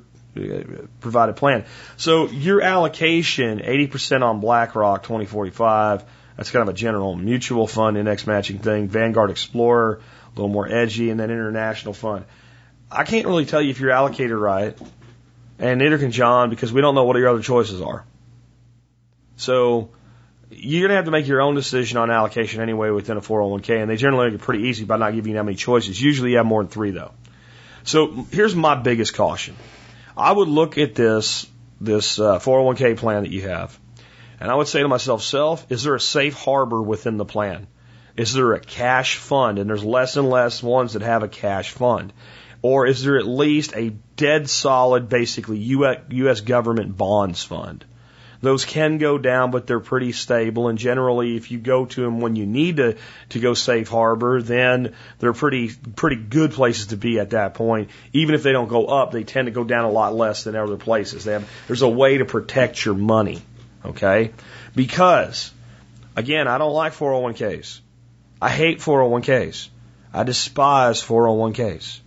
provided 1.01 1.37
plan. 1.37 1.65
So 1.97 2.29
your 2.29 2.63
allocation, 2.63 3.61
80% 3.61 4.23
on 4.23 4.41
BlackRock, 4.41 5.03
2045, 5.03 6.05
that's 6.37 6.51
kind 6.51 6.63
of 6.63 6.69
a 6.69 6.77
general 6.77 7.17
mutual 7.17 7.67
fund 7.67 7.97
index 7.99 8.27
matching 8.27 8.59
thing. 8.59 8.89
Vanguard 8.89 9.31
Explorer, 9.31 10.01
a 10.01 10.31
little 10.31 10.49
more 10.49 10.67
edgy, 10.67 11.11
and 11.11 11.19
then 11.19 11.31
international 11.31 11.95
fund. 11.95 12.25
I 12.91 13.05
can't 13.05 13.27
really 13.27 13.47
tell 13.47 13.61
you 13.61 13.71
if 13.71 13.81
you're 13.81 13.91
allocated 13.91 14.37
right, 14.37 14.77
and 15.59 15.79
neither 15.79 15.99
can 15.99 16.11
John 16.11 16.51
because 16.51 16.73
we 16.73 16.81
don't 16.81 16.95
know 16.95 17.05
what 17.05 17.17
your 17.17 17.29
other 17.29 17.43
choices 17.43 17.83
are. 17.83 18.05
So 19.37 19.91
you're 20.51 20.81
going 20.81 20.91
to 20.91 20.97
have 20.97 21.05
to 21.05 21.11
make 21.11 21.27
your 21.27 21.41
own 21.41 21.55
decision 21.55 21.99
on 21.99 22.11
allocation 22.11 22.61
anyway 22.61 22.91
within 22.91 23.17
a 23.17 23.21
401k, 23.21 23.81
and 23.81 23.91
they 23.91 23.97
generally 23.97 24.31
make 24.31 24.41
it 24.41 24.43
pretty 24.43 24.69
easy 24.69 24.85
by 24.85 24.97
not 24.97 25.15
giving 25.15 25.33
you 25.33 25.37
that 25.37 25.45
many 25.45 25.57
choices. 25.57 26.01
Usually 26.01 26.33
you 26.33 26.37
have 26.39 26.47
more 26.47 26.63
than 26.63 26.71
three 26.71 26.91
though. 26.91 27.13
So 27.85 28.27
here's 28.31 28.55
my 28.55 28.75
biggest 28.75 29.15
caution. 29.15 29.57
I 30.21 30.33
would 30.33 30.49
look 30.49 30.79
at 30.79 30.95
this 30.95 31.47
this 31.81 32.19
uh, 32.19 32.39
401k 32.39 32.99
plan 32.99 33.23
that 33.23 33.33
you 33.33 33.43
have 33.49 33.79
and 34.41 34.51
I 34.51 34.55
would 34.55 34.69
say 34.69 34.81
to 34.81 34.89
myself, 34.89 35.23
self, 35.23 35.71
is 35.71 35.83
there 35.83 35.95
a 35.95 36.01
safe 36.01 36.33
harbor 36.35 36.81
within 36.81 37.19
the 37.19 37.27
plan? 37.27 37.67
Is 38.17 38.33
there 38.33 38.55
a 38.55 38.61
cash 38.61 39.17
fund? 39.17 39.59
And 39.59 39.69
there's 39.69 39.85
less 39.85 40.17
and 40.17 40.31
less 40.31 40.63
ones 40.63 40.95
that 40.95 41.03
have 41.03 41.23
a 41.23 41.29
cash 41.29 41.73
fund. 41.73 42.15
Or 42.63 42.87
is 42.87 43.05
there 43.05 43.19
at 43.19 43.27
least 43.27 43.75
a 43.77 43.91
dead 44.17 44.49
solid, 44.49 45.09
basically, 45.11 45.59
U.S. 45.59 46.41
government 46.41 46.97
bonds 46.97 47.45
fund? 47.45 47.85
Those 48.43 48.65
can 48.65 48.99
go 48.99 49.19
down, 49.19 49.51
but 49.51 49.67
they're 49.67 49.81
pretty 49.81 50.13
stable. 50.13 50.69
And 50.69 50.79
generally, 50.79 51.37
if 51.37 51.51
you 51.51 51.59
go 51.59 51.85
to 51.85 52.01
them 52.01 52.21
when 52.21 52.37
you 52.37 52.47
need 52.47 52.79
to, 52.79 52.97
to 53.31 53.41
go 53.41 53.53
safe 53.53 53.89
harbor, 53.89 54.41
then 54.41 54.95
they're 55.19 55.35
pretty, 55.35 55.71
pretty 55.97 56.17
good 56.17 56.53
places 56.53 56.87
to 56.89 56.97
be 56.97 57.19
at 57.19 57.31
that 57.31 57.55
point. 57.55 57.91
Even 58.13 58.35
if 58.35 58.43
they 58.43 58.53
don't 58.53 58.69
go 58.69 58.87
up, 58.87 59.11
they 59.11 59.25
tend 59.25 59.47
to 59.47 59.53
go 59.53 59.65
down 59.65 59.85
a 59.85 59.91
lot 59.91 60.15
less 60.15 60.45
than 60.45 60.57
other 60.57 60.79
places. 60.79 61.25
Have, 61.25 61.51
there's 61.67 61.83
a 61.83 61.89
way 61.89 62.19
to 62.19 62.25
protect 62.25 62.85
your 62.85 62.95
money. 62.95 63.43
Okay? 63.85 64.33
Because, 64.75 65.53
again, 66.17 66.49
I 66.49 66.57
don't 66.59 66.73
like 66.73 66.95
401ks. 66.95 67.81
I 68.41 68.49
hate 68.49 68.79
401ks. 68.79 69.69
I 70.15 70.23
despise 70.25 71.03
401ks. 71.03 72.01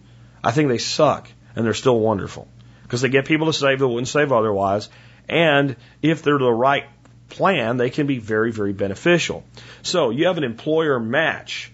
I 0.44 0.52
think 0.52 0.70
they 0.70 0.78
suck 0.80 1.30
and 1.56 1.66
they're 1.66 1.74
still 1.74 2.00
wonderful 2.00 2.48
because 2.84 3.02
they 3.02 3.10
get 3.10 3.26
people 3.26 3.48
to 3.48 3.54
save 3.54 3.80
that 3.80 3.88
wouldn't 3.88 4.08
save 4.08 4.32
otherwise. 4.32 4.90
And 5.30 5.76
if 6.02 6.24
they're 6.24 6.38
the 6.38 6.52
right 6.52 6.86
plan, 7.30 7.78
they 7.78 7.90
can 7.90 8.08
be 8.08 8.20
very, 8.20 8.52
very 8.52 8.74
beneficial. 8.74 9.44
So 9.82 10.10
you 10.10 10.28
have 10.28 10.38
an 10.38 10.44
employer 10.44 11.00
match 11.00 11.72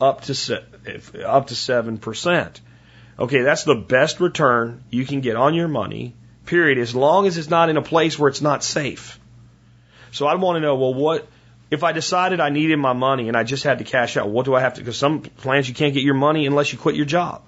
up 0.00 0.22
to 0.22 0.34
se- 0.34 0.64
up 1.24 1.48
to 1.48 1.54
seven 1.54 1.98
percent. 1.98 2.60
Okay, 3.18 3.42
that's 3.42 3.64
the 3.64 3.74
best 3.74 4.20
return 4.20 4.82
you 4.90 5.04
can 5.04 5.20
get 5.20 5.36
on 5.36 5.54
your 5.54 5.68
money. 5.68 6.14
Period. 6.46 6.78
As 6.78 6.94
long 6.94 7.26
as 7.26 7.38
it's 7.38 7.50
not 7.50 7.68
in 7.68 7.76
a 7.76 7.82
place 7.82 8.18
where 8.18 8.28
it's 8.28 8.40
not 8.40 8.64
safe. 8.64 9.20
So 10.10 10.26
I 10.26 10.34
want 10.34 10.56
to 10.56 10.60
know, 10.60 10.76
well, 10.76 10.94
what 10.94 11.28
if 11.70 11.84
I 11.84 11.92
decided 11.92 12.40
I 12.40 12.50
needed 12.50 12.78
my 12.78 12.92
money 12.92 13.28
and 13.28 13.36
I 13.36 13.44
just 13.44 13.64
had 13.64 13.78
to 13.78 13.84
cash 13.84 14.16
out? 14.16 14.28
What 14.28 14.44
do 14.44 14.54
I 14.54 14.60
have 14.60 14.74
to? 14.74 14.80
Because 14.80 14.96
some 14.96 15.20
plans 15.20 15.68
you 15.68 15.74
can't 15.74 15.94
get 15.94 16.02
your 16.02 16.14
money 16.14 16.46
unless 16.46 16.72
you 16.72 16.78
quit 16.78 16.96
your 16.96 17.06
job, 17.06 17.42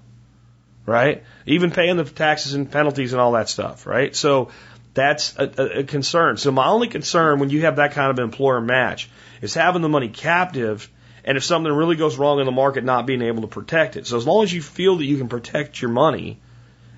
right? 0.86 1.24
Even 1.44 1.72
paying 1.72 1.96
the 1.96 2.05
taxes 2.05 2.55
and 2.55 2.70
penalties 2.70 3.12
and 3.12 3.20
all 3.20 3.32
that 3.32 3.48
stuff, 3.48 3.86
right? 3.86 4.14
So 4.16 4.50
that's 4.95 5.36
a, 5.36 5.80
a, 5.80 5.84
concern. 5.84 6.36
So 6.36 6.51
my 6.51 6.66
only 6.66 6.88
concern 6.88 7.40
when 7.40 7.51
you 7.51 7.62
have 7.62 7.76
that 7.76 7.92
kind 7.92 8.11
of 8.11 8.18
employer 8.18 8.61
match 8.61 9.11
is 9.42 9.55
having 9.55 9.82
the 9.82 9.88
money 9.88 10.09
captive 10.09 10.88
and 11.24 11.38
if 11.38 11.45
something 11.45 11.72
really 11.72 11.97
goes 11.97 12.18
wrong 12.18 12.38
in 12.38 12.47
the 12.47 12.53
market, 12.53 12.84
not 12.84 13.07
being 13.07 13.22
able 13.22 13.42
to 13.42 13.49
protect 13.49 13.97
it. 13.97 14.07
So 14.07 14.16
as 14.16 14.26
long 14.26 14.45
as 14.45 14.53
you 14.53 14.61
feel 14.61 14.97
that 14.97 15.05
you 15.05 15.16
can 15.16 15.28
protect 15.28 15.80
your 15.80 15.90
money, 15.90 16.38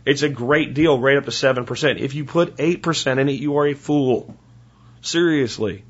it's 0.05 0.23
a 0.23 0.29
great 0.29 0.75
deal 0.75 0.99
right 0.99 1.17
up 1.17 1.25
to 1.27 1.31
7%. 1.31 2.01
If 2.01 2.15
you 2.15 2.25
put 2.25 2.57
8% 2.57 3.19
in 3.19 3.29
it, 3.29 3.33
you 3.33 3.57
are 3.59 3.69
a 3.69 3.75
fool. 3.75 4.37
Seriously. 5.01 5.85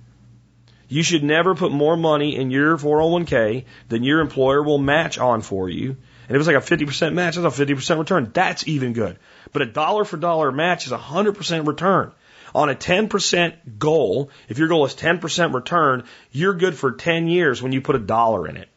You 0.89 1.03
should 1.03 1.25
never 1.25 1.55
put 1.55 1.73
more 1.73 1.97
money 1.97 2.37
in 2.37 2.51
your 2.51 2.77
401k 2.77 3.65
than 3.89 4.05
your 4.05 4.21
employer 4.21 4.63
will 4.63 4.79
match 4.79 5.19
on 5.19 5.41
for 5.41 5.69
you. 5.69 5.97
And 6.29 6.37
if 6.37 6.41
it's 6.41 6.47
like 6.47 6.57
a 6.57 6.61
50% 6.61 7.15
match, 7.15 7.37
that's 7.37 7.59
a 7.59 7.65
50% 7.65 7.99
return. 7.99 8.31
That's 8.33 8.69
even 8.69 8.93
good. 8.93 9.19
But 9.57 9.63
a 9.63 9.73
dollar 9.73 10.05
for 10.05 10.19
dollar 10.19 10.53
match 10.53 10.85
is 10.85 10.93
a 10.93 10.99
100% 10.99 11.67
return. 11.67 12.13
On 12.55 12.69
a 12.69 12.75
10% 12.75 13.55
goal, 13.79 14.29
if 14.51 14.59
your 14.59 14.69
goal 14.69 14.85
is 14.85 14.93
10% 14.93 15.55
return, 15.55 16.05
you're 16.31 16.53
good 16.53 16.75
for 16.75 16.93
10 16.93 17.27
years 17.27 17.63
when 17.63 17.73
you 17.73 17.81
put 17.81 17.97
a 17.97 17.99
dollar 17.99 18.47
in 18.47 18.59
it. 18.59 18.69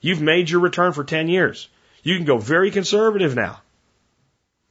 You've 0.00 0.22
made 0.22 0.48
your 0.48 0.60
return 0.60 0.94
for 0.94 1.04
10 1.04 1.28
years. 1.28 1.68
You 2.02 2.16
can 2.16 2.24
go 2.24 2.38
very 2.38 2.70
conservative 2.70 3.34
now. 3.34 3.60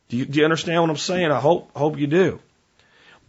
Do 0.09 0.18
you, 0.18 0.26
do 0.26 0.39
you 0.39 0.45
understand 0.45 0.82
what 0.82 0.89
I'm 0.89 0.97
saying? 0.97 1.30
I 1.30 1.39
hope, 1.39 1.78
hope 1.78 1.99
you 1.99 2.07
do. 2.07 2.39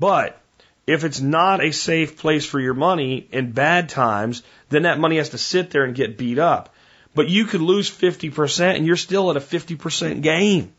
But 0.01 0.41
if 0.87 1.05
it's 1.05 1.20
not 1.20 1.62
a 1.62 1.70
safe 1.70 2.16
place 2.16 2.47
for 2.47 2.59
your 2.59 2.72
money 2.72 3.28
in 3.30 3.53
bad 3.53 3.91
times, 3.91 4.43
then 4.70 4.85
that 4.85 4.99
money 4.99 5.18
has 5.18 5.28
to 5.28 5.39
sit 5.39 5.70
there 5.70 5.85
and 5.85 5.95
get 5.95 6.16
beat 6.16 6.39
up. 6.39 6.74
But 7.14 7.28
you 7.28 7.45
could 7.45 7.61
lose 7.61 7.91
50% 7.91 8.74
and 8.74 8.87
you're 8.87 8.97
still 8.97 9.30
at 9.30 9.37
a 9.37 9.41
50% 9.41 10.22
gain. 10.22 10.72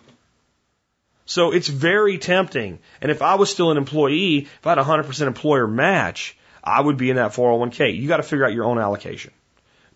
So 1.25 1.51
it's 1.51 1.67
very 1.67 2.17
tempting. 2.17 2.79
And 3.01 3.11
if 3.11 3.21
I 3.21 3.35
was 3.35 3.49
still 3.49 3.71
an 3.71 3.77
employee, 3.77 4.39
if 4.39 4.67
I 4.67 4.71
had 4.71 4.79
a 4.79 4.83
100% 4.83 5.27
employer 5.27 5.67
match, 5.67 6.37
I 6.63 6.81
would 6.81 6.97
be 6.97 7.09
in 7.09 7.17
that 7.17 7.33
401k. 7.33 7.97
You 7.97 8.07
got 8.07 8.17
to 8.17 8.23
figure 8.23 8.45
out 8.45 8.53
your 8.53 8.65
own 8.65 8.79
allocation, 8.79 9.31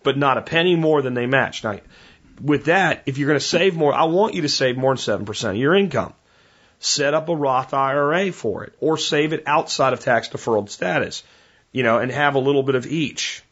but 0.04 0.18
not 0.18 0.38
a 0.38 0.42
penny 0.42 0.76
more 0.76 1.02
than 1.02 1.14
they 1.14 1.26
match. 1.26 1.64
Now, 1.64 1.80
with 2.42 2.66
that, 2.66 3.04
if 3.06 3.18
you're 3.18 3.28
going 3.28 3.40
to 3.40 3.46
save 3.46 3.76
more, 3.76 3.94
I 3.94 4.04
want 4.04 4.36
you 4.36 4.44
to 4.44 4.50
save 4.50 4.78
more 4.78 4.96
than 4.96 5.26
7% 5.26 5.50
of 5.50 5.56
your 5.56 5.76
income. 5.76 6.14
Set 6.80 7.14
up 7.14 7.30
a 7.30 7.36
Roth 7.36 7.74
IRA 7.74 8.32
for 8.32 8.64
it 8.64 8.74
or 8.80 8.98
save 8.98 9.34
it 9.34 9.44
outside 9.48 9.94
of 9.94 10.00
tax 10.00 10.30
deferred 10.30 10.70
status, 10.70 11.24
you 11.72 11.84
know, 11.84 11.98
and 11.98 12.12
have 12.12 12.36
a 12.36 12.40
little 12.40 12.64
bit 12.64 12.76
of 12.76 12.86
each. 12.86 13.44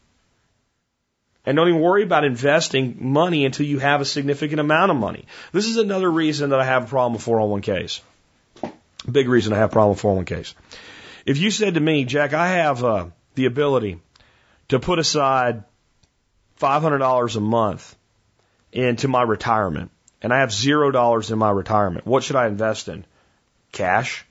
And 1.46 1.56
don't 1.56 1.68
even 1.68 1.80
worry 1.80 2.02
about 2.02 2.24
investing 2.24 2.96
money 2.98 3.46
until 3.46 3.66
you 3.66 3.78
have 3.78 4.00
a 4.00 4.04
significant 4.04 4.58
amount 4.58 4.90
of 4.90 4.96
money. 4.96 5.26
This 5.52 5.66
is 5.66 5.76
another 5.76 6.10
reason 6.10 6.50
that 6.50 6.60
I 6.60 6.64
have 6.64 6.84
a 6.84 6.88
problem 6.88 7.12
with 7.12 7.24
401ks. 7.24 8.00
Big 9.10 9.28
reason 9.28 9.52
I 9.52 9.58
have 9.58 9.70
a 9.70 9.72
problem 9.72 9.90
with 9.90 10.26
401ks. 10.26 10.54
If 11.24 11.38
you 11.38 11.52
said 11.52 11.74
to 11.74 11.80
me, 11.80 12.04
Jack, 12.04 12.34
I 12.34 12.48
have 12.48 12.82
uh, 12.82 13.06
the 13.36 13.46
ability 13.46 14.00
to 14.68 14.80
put 14.80 14.98
aside 14.98 15.62
$500 16.60 17.36
a 17.36 17.40
month 17.40 17.94
into 18.72 19.06
my 19.06 19.22
retirement, 19.22 19.92
and 20.22 20.32
I 20.32 20.40
have 20.40 20.52
zero 20.52 20.90
dollars 20.90 21.30
in 21.30 21.38
my 21.38 21.50
retirement, 21.50 22.06
what 22.06 22.24
should 22.24 22.36
I 22.36 22.46
invest 22.46 22.88
in? 22.88 23.04
Cash. 23.70 24.26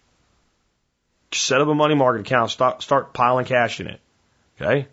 Set 1.32 1.61
up 1.61 1.68
a 1.68 1.76
money 1.76 1.95
market 1.95 2.22
account, 2.22 2.51
start, 2.51 2.82
start 2.82 3.13
piling 3.13 3.45
cash 3.45 3.80
in 3.80 3.88
it. 3.88 3.99
Okay? 4.61 4.88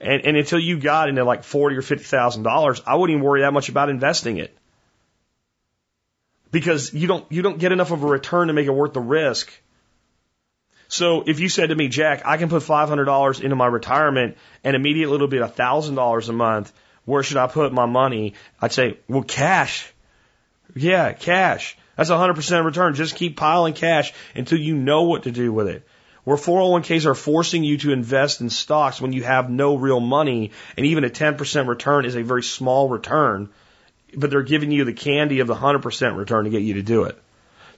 And, 0.00 0.24
and 0.24 0.36
until 0.36 0.58
you 0.58 0.78
got 0.78 1.08
into 1.08 1.24
like 1.24 1.44
forty 1.44 1.76
or 1.76 1.82
fifty 1.82 2.04
thousand 2.04 2.42
dollars, 2.42 2.80
I 2.86 2.94
wouldn't 2.94 3.16
even 3.16 3.24
worry 3.24 3.42
that 3.42 3.52
much 3.52 3.68
about 3.68 3.90
investing 3.90 4.38
it. 4.38 4.56
Because 6.50 6.94
you 6.94 7.06
don't 7.06 7.30
you 7.30 7.42
don't 7.42 7.58
get 7.58 7.72
enough 7.72 7.90
of 7.90 8.02
a 8.02 8.06
return 8.06 8.48
to 8.48 8.54
make 8.54 8.66
it 8.66 8.70
worth 8.72 8.94
the 8.94 9.00
risk. 9.00 9.52
So 10.88 11.22
if 11.24 11.38
you 11.38 11.48
said 11.48 11.68
to 11.68 11.76
me, 11.76 11.88
Jack, 11.88 12.22
I 12.24 12.38
can 12.38 12.48
put 12.48 12.62
five 12.62 12.88
hundred 12.88 13.04
dollars 13.04 13.40
into 13.40 13.56
my 13.56 13.66
retirement 13.66 14.38
and 14.64 14.74
immediately 14.74 15.14
it'll 15.14 15.28
be 15.28 15.38
a 15.38 15.46
thousand 15.46 15.96
dollars 15.96 16.28
a 16.28 16.32
month, 16.32 16.72
where 17.04 17.22
should 17.22 17.36
I 17.36 17.46
put 17.46 17.72
my 17.72 17.86
money? 17.86 18.34
I'd 18.60 18.72
say, 18.72 18.98
well, 19.06 19.22
cash. 19.22 19.92
Yeah, 20.74 21.12
cash. 21.12 21.76
That's 21.96 22.10
a 22.10 22.16
hundred 22.16 22.34
percent 22.34 22.64
return. 22.64 22.94
Just 22.94 23.16
keep 23.16 23.36
piling 23.36 23.74
cash 23.74 24.14
until 24.34 24.58
you 24.58 24.74
know 24.74 25.02
what 25.02 25.24
to 25.24 25.30
do 25.30 25.52
with 25.52 25.68
it 25.68 25.86
where 26.30 26.38
401ks 26.38 27.06
are 27.06 27.16
forcing 27.16 27.64
you 27.64 27.76
to 27.78 27.90
invest 27.90 28.40
in 28.40 28.50
stocks 28.50 29.00
when 29.00 29.12
you 29.12 29.24
have 29.24 29.50
no 29.50 29.74
real 29.74 29.98
money, 29.98 30.52
and 30.76 30.86
even 30.86 31.02
a 31.02 31.10
10% 31.10 31.66
return 31.66 32.04
is 32.04 32.14
a 32.14 32.22
very 32.22 32.44
small 32.44 32.88
return, 32.88 33.48
but 34.14 34.30
they're 34.30 34.44
giving 34.44 34.70
you 34.70 34.84
the 34.84 34.92
candy 34.92 35.40
of 35.40 35.48
the 35.48 35.56
100% 35.56 36.16
return 36.16 36.44
to 36.44 36.50
get 36.50 36.62
you 36.62 36.74
to 36.74 36.82
do 36.82 37.02
it. 37.02 37.16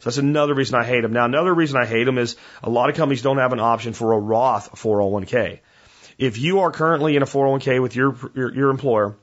So 0.01 0.11
that's 0.11 0.19
another 0.19 0.53
reason 0.53 0.79
I 0.79 0.85
hate 0.85 1.01
them. 1.01 1.15
Now, 1.15 1.25
another 1.25 1.55
reason 1.55 1.81
I 1.81 1.87
hate 1.87 2.05
them 2.05 2.19
is 2.19 2.37
a 2.63 2.69
lot 2.69 2.91
of 2.91 2.97
companies 2.97 3.23
don't 3.23 3.39
have 3.39 3.55
an 3.55 3.61
option 3.61 3.95
for 3.95 4.13
a 4.13 4.19
Roth 4.19 4.71
401k. 4.73 5.61
If 6.19 6.37
you 6.37 6.61
are 6.61 6.71
currently 6.71 7.17
in 7.17 7.23
a 7.23 7.27
401k 7.27 7.81
with 7.81 7.97
your, 7.97 8.15
your, 8.35 8.55
your 8.55 8.69
employer, 8.69 9.17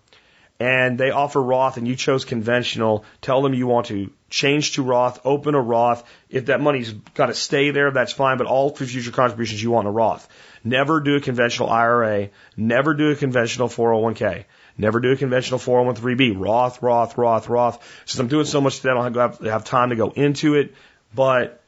and 0.59 0.97
they 0.97 1.11
offer 1.11 1.39
Roth 1.39 1.77
and 1.77 1.87
you 1.87 1.95
chose 1.95 2.25
conventional, 2.25 3.05
tell 3.21 3.43
them 3.43 3.53
you 3.53 3.67
want 3.67 3.85
to 3.87 4.09
change 4.29 4.73
to 4.73 4.83
Roth, 4.83 5.19
open 5.25 5.55
a 5.55 5.61
Roth. 5.61 6.03
If 6.29 6.47
that 6.47 6.61
money's 6.61 6.91
got 6.91 7.27
to 7.27 7.33
stay 7.33 7.71
there, 7.71 7.91
that's 7.91 8.13
fine, 8.13 8.37
but 8.37 8.47
all 8.47 8.75
future 8.75 9.11
contributions 9.11 9.61
you 9.61 9.71
want 9.71 9.87
a 9.87 9.91
Roth. 9.91 10.27
Never 10.63 10.99
do 10.99 11.15
a 11.15 11.21
conventional 11.21 11.69
IRA. 11.69 12.29
Never 12.55 12.93
do 12.93 13.11
a 13.11 13.15
conventional 13.15 13.69
401k. 13.69 14.45
Never 14.77 14.99
do 14.99 15.11
a 15.11 15.15
conventional 15.15 15.59
401 15.59 16.17
b 16.17 16.31
Roth, 16.31 16.81
Roth, 16.81 17.17
Roth, 17.17 17.49
Roth. 17.49 18.03
Since 18.05 18.19
I'm 18.19 18.27
doing 18.27 18.45
so 18.45 18.61
much 18.61 18.77
today, 18.77 18.91
I 18.91 19.09
don't 19.09 19.15
have, 19.15 19.39
have 19.39 19.65
time 19.65 19.89
to 19.89 19.95
go 19.95 20.11
into 20.11 20.55
it. 20.55 20.73
But 21.13 21.61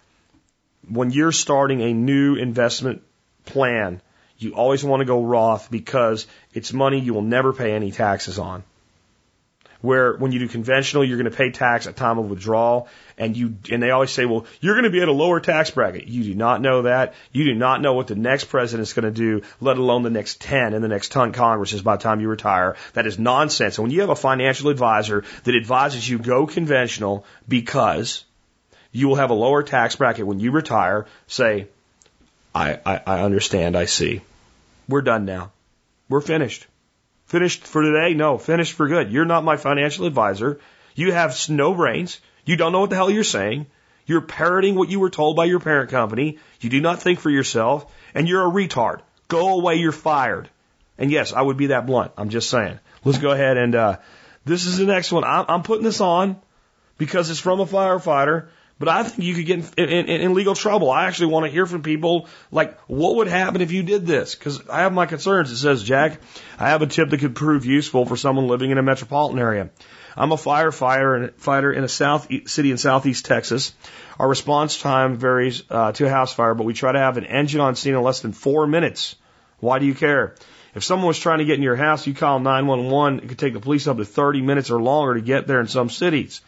when 0.88 1.12
you're 1.12 1.32
starting 1.32 1.82
a 1.82 1.94
new 1.94 2.36
investment 2.36 3.02
plan, 3.46 4.02
you 4.38 4.54
always 4.54 4.84
want 4.84 5.02
to 5.02 5.06
go 5.06 5.24
Roth 5.24 5.70
because 5.70 6.28
it's 6.54 6.74
money 6.74 7.00
you 7.00 7.14
will 7.14 7.22
never 7.22 7.54
pay 7.54 7.74
any 7.74 7.92
taxes 7.92 8.40
on 8.40 8.64
where 9.82 10.14
when 10.14 10.32
you 10.32 10.40
do 10.40 10.48
conventional, 10.48 11.04
you're 11.04 11.18
going 11.18 11.30
to 11.30 11.36
pay 11.36 11.52
tax 11.52 11.88
at 11.88 11.96
time 11.96 12.20
of 12.20 12.30
withdrawal. 12.30 12.88
And 13.18 13.36
you, 13.36 13.56
and 13.72 13.82
they 13.82 13.92
always 13.92 14.12
say, 14.12 14.26
well, 14.26 14.46
you're 14.62 14.76
going 14.76 14.86
to 14.86 14.90
be 14.90 15.02
at 15.02 15.08
a 15.08 15.12
lower 15.12 15.40
tax 15.40 15.72
bracket. 15.72 16.08
You 16.08 16.24
do 16.24 16.36
not 16.36 16.62
know 16.62 16.84
that. 16.84 17.14
You 17.32 17.44
do 17.44 17.56
not 17.56 17.82
know 17.82 17.94
what 17.94 18.08
the 18.08 18.16
next 18.16 18.46
president 18.46 18.88
is 18.88 18.94
going 18.94 19.06
to 19.06 19.12
do, 19.12 19.44
let 19.60 19.78
alone 19.78 20.04
the 20.04 20.10
next 20.10 20.42
10 20.42 20.74
and 20.74 20.84
the 20.84 20.88
next 20.88 21.12
ton 21.12 21.34
Congresses 21.34 21.82
by 21.82 21.98
the 21.98 22.04
time 22.04 22.22
you 22.22 22.30
retire. 22.30 22.78
That 22.94 23.06
is 23.06 23.20
nonsense. 23.20 23.78
And 23.78 23.84
when 23.84 23.92
you 23.92 24.02
have 24.02 24.10
a 24.10 24.16
financial 24.16 24.70
advisor 24.70 25.24
that 25.44 25.56
advises 25.56 26.08
you 26.08 26.18
go 26.20 26.48
conventional 26.48 27.26
because 27.48 28.24
you 28.92 29.08
will 29.08 29.16
have 29.16 29.30
a 29.30 29.36
lower 29.36 29.64
tax 29.64 29.96
bracket 29.96 30.26
when 30.26 30.40
you 30.40 30.52
retire, 30.52 31.06
say, 31.28 31.68
I, 32.54 32.80
I, 32.86 33.02
I 33.06 33.22
understand. 33.22 33.78
I 33.78 33.86
see. 33.86 34.22
We're 34.88 35.02
done 35.02 35.26
now. 35.26 35.52
We're 36.10 36.22
finished. 36.22 36.68
Finished 37.32 37.66
for 37.66 37.82
today? 37.82 38.14
No, 38.14 38.38
finished 38.38 38.74
for 38.74 38.90
good. 38.90 39.10
You're 39.10 39.24
not 39.24 39.46
my 39.46 39.56
financial 39.56 40.06
advisor. 40.06 40.60
You 40.96 41.14
have 41.14 41.34
no 41.48 41.74
brains. 41.74 42.20
You 42.44 42.58
don't 42.58 42.74
know 42.74 42.82
what 42.82 42.90
the 42.90 42.98
hell 42.98 43.10
you're 43.10 43.24
saying. 43.24 43.68
You're 44.06 44.20
parroting 44.20 44.76
what 44.76 44.90
you 44.90 45.00
were 45.00 45.10
told 45.10 45.38
by 45.38 45.46
your 45.46 45.62
parent 45.62 45.92
company. 45.92 46.40
You 46.60 46.70
do 46.70 46.82
not 46.82 47.02
think 47.02 47.22
for 47.22 47.30
yourself, 47.30 47.90
and 48.14 48.28
you're 48.28 48.46
a 48.46 48.52
retard. 48.52 49.00
Go 49.30 49.58
away. 49.58 49.76
You're 49.76 49.94
fired. 49.94 50.50
And 50.98 51.10
yes, 51.10 51.32
I 51.32 51.42
would 51.42 51.56
be 51.56 51.68
that 51.68 51.86
blunt. 51.86 52.12
I'm 52.18 52.28
just 52.28 52.50
saying. 52.50 52.80
Let's 53.06 53.20
go 53.20 53.32
ahead 53.32 53.56
and 53.56 53.76
uh, 53.76 54.00
this 54.44 54.66
is 54.66 54.78
the 54.78 54.86
next 54.86 55.14
one. 55.14 55.24
I'm, 55.24 55.46
I'm 55.48 55.64
putting 55.64 55.86
this 55.86 56.02
on 56.02 56.36
because 56.98 57.30
it's 57.30 57.40
from 57.40 57.62
a 57.62 57.66
firefighter 57.66 58.50
but 58.82 58.90
I 58.90 59.04
think 59.04 59.24
you 59.24 59.36
could 59.36 59.46
get 59.46 59.78
in, 59.78 59.90
in, 59.90 60.22
in 60.22 60.34
legal 60.34 60.56
trouble. 60.56 60.90
I 60.90 61.06
actually 61.06 61.28
want 61.28 61.46
to 61.46 61.52
hear 61.52 61.68
from 61.68 61.84
people 61.84 62.28
like, 62.52 62.80
what 62.88 63.18
would 63.18 63.28
happen 63.28 63.62
if 63.62 63.72
you 63.72 63.84
did 63.84 64.08
this? 64.08 64.34
Because 64.34 64.68
I 64.68 64.82
have 64.82 64.92
my 64.92 65.06
concerns. 65.06 65.52
It 65.52 65.58
says, 65.58 65.84
Jack, 65.84 66.20
I 66.58 66.70
have 66.70 66.82
a 66.82 66.88
tip 66.88 67.12
that 67.12 67.20
could 67.20 67.36
prove 67.36 67.64
useful 67.64 68.08
for 68.08 68.18
someone 68.18 68.48
living 68.48 68.72
in 68.72 68.80
a 68.80 68.84
metropolitan 68.84 69.38
area. 69.38 69.70
I'm 70.18 70.32
a 70.32 70.36
firefighter 70.36 71.34
fighter 71.36 71.72
in 71.72 71.84
a 71.84 71.88
south 71.88 72.28
city 72.48 72.72
in 72.72 72.78
southeast 72.78 73.26
Texas. 73.26 73.74
Our 74.20 74.28
response 74.28 74.82
time 74.82 75.16
varies 75.16 75.64
uh, 75.70 75.92
to 75.94 76.08
a 76.08 76.10
house 76.10 76.34
fire, 76.34 76.56
but 76.56 76.66
we 76.66 76.74
try 76.74 76.92
to 76.92 77.00
have 77.00 77.18
an 77.18 77.26
engine 77.26 77.62
on 77.62 77.76
scene 77.76 77.94
in 77.94 78.02
less 78.02 78.22
than 78.22 78.34
four 78.34 78.66
minutes. 78.66 79.16
Why 79.60 79.78
do 79.78 79.86
you 79.86 79.94
care? 79.94 80.36
If 80.74 80.84
someone 80.84 81.08
was 81.08 81.20
trying 81.20 81.40
to 81.40 81.46
get 81.46 81.58
in 81.58 81.64
your 81.64 81.76
house, 81.76 82.08
you 82.08 82.14
call 82.14 82.40
911. 82.40 83.20
It 83.20 83.30
could 83.30 83.40
take 83.40 83.54
the 83.54 83.60
police 83.60 83.88
up 83.88 83.98
to 83.98 84.06
30 84.06 84.42
minutes 84.42 84.72
or 84.72 84.82
longer 84.82 85.14
to 85.16 85.22
get 85.22 85.46
there 85.46 85.60
in 85.60 85.68
some 85.68 85.90
cities. 85.90 86.42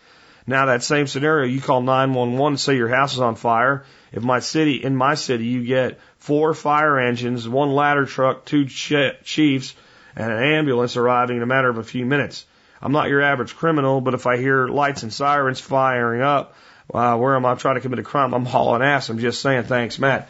Now 0.45 0.65
that 0.65 0.83
same 0.83 1.07
scenario, 1.07 1.47
you 1.47 1.61
call 1.61 1.81
911 1.81 2.53
and 2.53 2.59
say 2.59 2.75
your 2.75 2.89
house 2.89 3.13
is 3.13 3.19
on 3.19 3.35
fire. 3.35 3.85
If 4.11 4.23
my 4.23 4.39
city, 4.39 4.83
in 4.83 4.95
my 4.95 5.15
city, 5.15 5.45
you 5.45 5.63
get 5.63 5.99
four 6.17 6.53
fire 6.53 6.99
engines, 6.99 7.47
one 7.47 7.71
ladder 7.71 8.05
truck, 8.05 8.45
two 8.45 8.65
chiefs, 8.65 9.75
and 10.15 10.31
an 10.31 10.43
ambulance 10.43 10.97
arriving 10.97 11.37
in 11.37 11.43
a 11.43 11.47
matter 11.47 11.69
of 11.69 11.77
a 11.77 11.83
few 11.83 12.05
minutes. 12.05 12.45
I'm 12.81 12.91
not 12.91 13.07
your 13.07 13.21
average 13.21 13.55
criminal, 13.55 14.01
but 14.01 14.13
if 14.13 14.27
I 14.27 14.37
hear 14.37 14.67
lights 14.67 15.03
and 15.03 15.13
sirens 15.13 15.61
firing 15.61 16.21
up, 16.21 16.55
uh, 16.93 17.17
where 17.17 17.35
am 17.35 17.45
I 17.45 17.55
trying 17.55 17.75
to 17.75 17.81
commit 17.81 17.99
a 17.99 18.03
crime? 18.03 18.33
I'm 18.33 18.45
hauling 18.45 18.81
ass. 18.81 19.09
I'm 19.09 19.19
just 19.19 19.41
saying, 19.41 19.63
thanks, 19.63 19.97
Matt. 19.97 20.27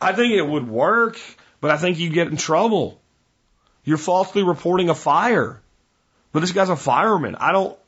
I 0.00 0.12
think 0.12 0.34
it 0.34 0.42
would 0.42 0.68
work, 0.68 1.18
but 1.60 1.70
I 1.70 1.76
think 1.76 2.00
you 2.00 2.10
get 2.10 2.26
in 2.26 2.36
trouble. 2.36 3.00
You're 3.84 3.98
falsely 3.98 4.42
reporting 4.42 4.88
a 4.88 4.94
fire. 4.94 5.60
But 6.32 6.40
this 6.40 6.52
guy's 6.52 6.70
a 6.70 6.76
fireman. 6.76 7.36
I 7.36 7.52
don't, 7.52 7.78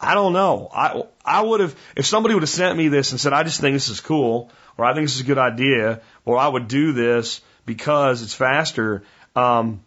I 0.00 0.14
don't 0.14 0.32
know. 0.32 0.68
I, 0.72 1.02
I 1.24 1.42
would 1.42 1.60
have, 1.60 1.76
if 1.96 2.06
somebody 2.06 2.34
would 2.34 2.42
have 2.42 2.50
sent 2.50 2.78
me 2.78 2.88
this 2.88 3.10
and 3.10 3.20
said, 3.20 3.32
I 3.32 3.42
just 3.42 3.60
think 3.60 3.74
this 3.74 3.88
is 3.88 4.00
cool, 4.00 4.50
or 4.76 4.84
I 4.84 4.94
think 4.94 5.06
this 5.06 5.16
is 5.16 5.22
a 5.22 5.24
good 5.24 5.38
idea, 5.38 6.00
or 6.24 6.38
I 6.38 6.46
would 6.46 6.68
do 6.68 6.92
this 6.92 7.40
because 7.66 8.22
it's 8.22 8.34
faster, 8.34 9.02
um, 9.34 9.82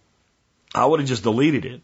I 0.76 0.86
would 0.86 1.00
have 1.00 1.10
just 1.10 1.24
deleted 1.24 1.66
it. 1.66 1.82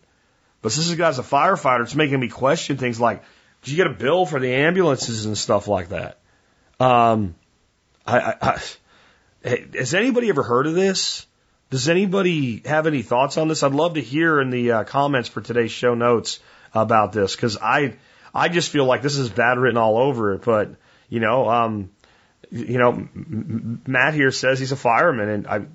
But 0.62 0.72
since 0.72 0.88
this 0.88 0.98
guy's 0.98 1.20
a 1.20 1.24
firefighter, 1.24 1.84
it's 1.84 1.96
making 1.96 2.20
me 2.20 2.28
question 2.28 2.78
things 2.78 3.00
like, 3.00 3.24
did 3.64 3.72
you 3.72 3.78
get 3.78 3.88
a 3.88 3.92
bill 3.92 4.26
for 4.26 4.40
the 4.40 4.54
ambulances 4.54 5.26
and 5.26 5.38
stuff 5.38 5.68
like 5.68 5.90
that? 5.90 6.20
Um, 6.80 7.36
I, 8.06 8.20
I, 8.20 8.60
I, 9.44 9.68
has 9.74 9.94
anybody 9.94 10.30
ever 10.30 10.44
heard 10.44 10.68
of 10.68 10.74
this? 10.74 11.26
Does 11.70 11.90
anybody 11.90 12.62
have 12.66 12.88
any 12.88 13.02
thoughts 13.02 13.38
on 13.38 13.48
this? 13.48 13.64
I'd 13.64 13.74
love 13.74 13.96
to 13.96 14.02
hear 14.02 14.40
in 14.40 14.50
the 14.50 14.72
uh, 14.72 14.84
comments 14.86 15.28
for 15.28 15.42
today's 15.42 15.72
show 15.72 15.96
notes 15.96 16.40
about 16.74 17.12
this 17.12 17.36
because 17.36 17.58
I, 17.58 17.96
I 18.38 18.50
just 18.50 18.70
feel 18.70 18.86
like 18.86 19.02
this 19.02 19.18
is 19.18 19.30
bad 19.30 19.58
written 19.58 19.78
all 19.78 19.98
over 19.98 20.34
it. 20.34 20.44
But 20.44 20.76
you 21.10 21.20
know, 21.20 21.50
um, 21.50 21.90
you 22.52 22.78
know, 22.78 23.08
Matt 23.16 24.14
here 24.14 24.32
says 24.32 24.60
he's 24.60 24.72
a 24.72 24.78
fireman, 24.78 25.30
and 25.30 25.48
I, 25.48 25.66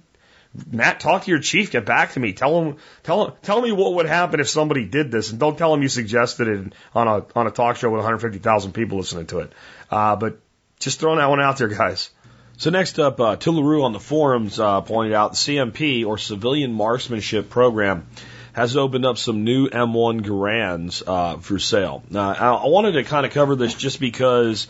Matt, 0.71 1.01
talk 1.01 1.25
to 1.25 1.31
your 1.31 1.41
chief. 1.41 1.73
Get 1.73 1.85
back 1.85 2.13
to 2.13 2.21
me. 2.21 2.33
Tell 2.35 2.63
him, 2.63 2.77
tell 3.03 3.27
him, 3.27 3.33
tell 3.43 3.61
me 3.61 3.73
what 3.73 3.95
would 3.95 4.07
happen 4.07 4.39
if 4.39 4.49
somebody 4.49 4.85
did 4.85 5.11
this, 5.11 5.31
and 5.31 5.41
don't 5.41 5.59
tell 5.59 5.75
him 5.75 5.83
you 5.83 5.89
suggested 5.89 6.47
it 6.47 6.73
on 6.95 7.09
a 7.09 7.27
on 7.35 7.49
a 7.49 7.51
talk 7.51 7.77
show 7.77 7.91
with 7.91 7.99
150,000 7.99 8.73
people 8.73 8.99
listening 8.99 9.27
to 9.27 9.41
it. 9.41 9.53
Uh, 9.91 10.15
but 10.15 10.39
just 10.79 11.01
throwing 11.01 11.19
that 11.19 11.31
one 11.31 11.41
out 11.41 11.59
there, 11.59 11.69
guys. 11.69 12.11
So 12.59 12.71
next 12.71 13.01
up, 13.01 13.19
uh, 13.19 13.37
Tillaru 13.37 13.83
on 13.83 13.93
the 13.93 13.99
forums 13.99 14.61
uh, 14.61 14.83
pointed 14.83 15.15
out 15.15 15.33
the 15.33 15.37
CMP 15.37 16.07
or 16.07 16.17
Civilian 16.17 16.73
Marksmanship 16.73 17.51
Program 17.51 18.07
has 18.53 18.77
opened 18.77 19.07
up 19.07 19.17
some 19.19 19.45
new 19.45 19.69
M1 19.69 20.23
Garands 20.23 21.03
uh, 21.07 21.39
for 21.39 21.59
sale. 21.59 22.03
Now, 22.11 22.33
I, 22.33 22.65
I 22.65 22.67
wanted 22.69 22.93
to 22.93 23.05
kind 23.05 23.25
of 23.25 23.33
cover 23.33 23.57
this 23.57 23.75
just 23.75 23.99
because, 23.99 24.69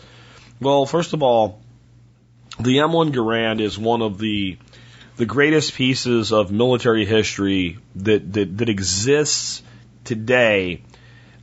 well, 0.59 0.85
first 0.85 1.13
of 1.13 1.21
all, 1.21 1.61
the 2.59 2.77
M1 2.77 3.13
Garand 3.13 3.59
is 3.59 3.77
one 3.77 4.01
of 4.01 4.17
the 4.17 4.57
the 5.15 5.25
greatest 5.25 5.75
pieces 5.75 6.31
of 6.31 6.51
military 6.51 7.05
history 7.05 7.77
that 7.95 8.33
that, 8.33 8.57
that 8.57 8.69
exists 8.69 9.61
today 10.03 10.81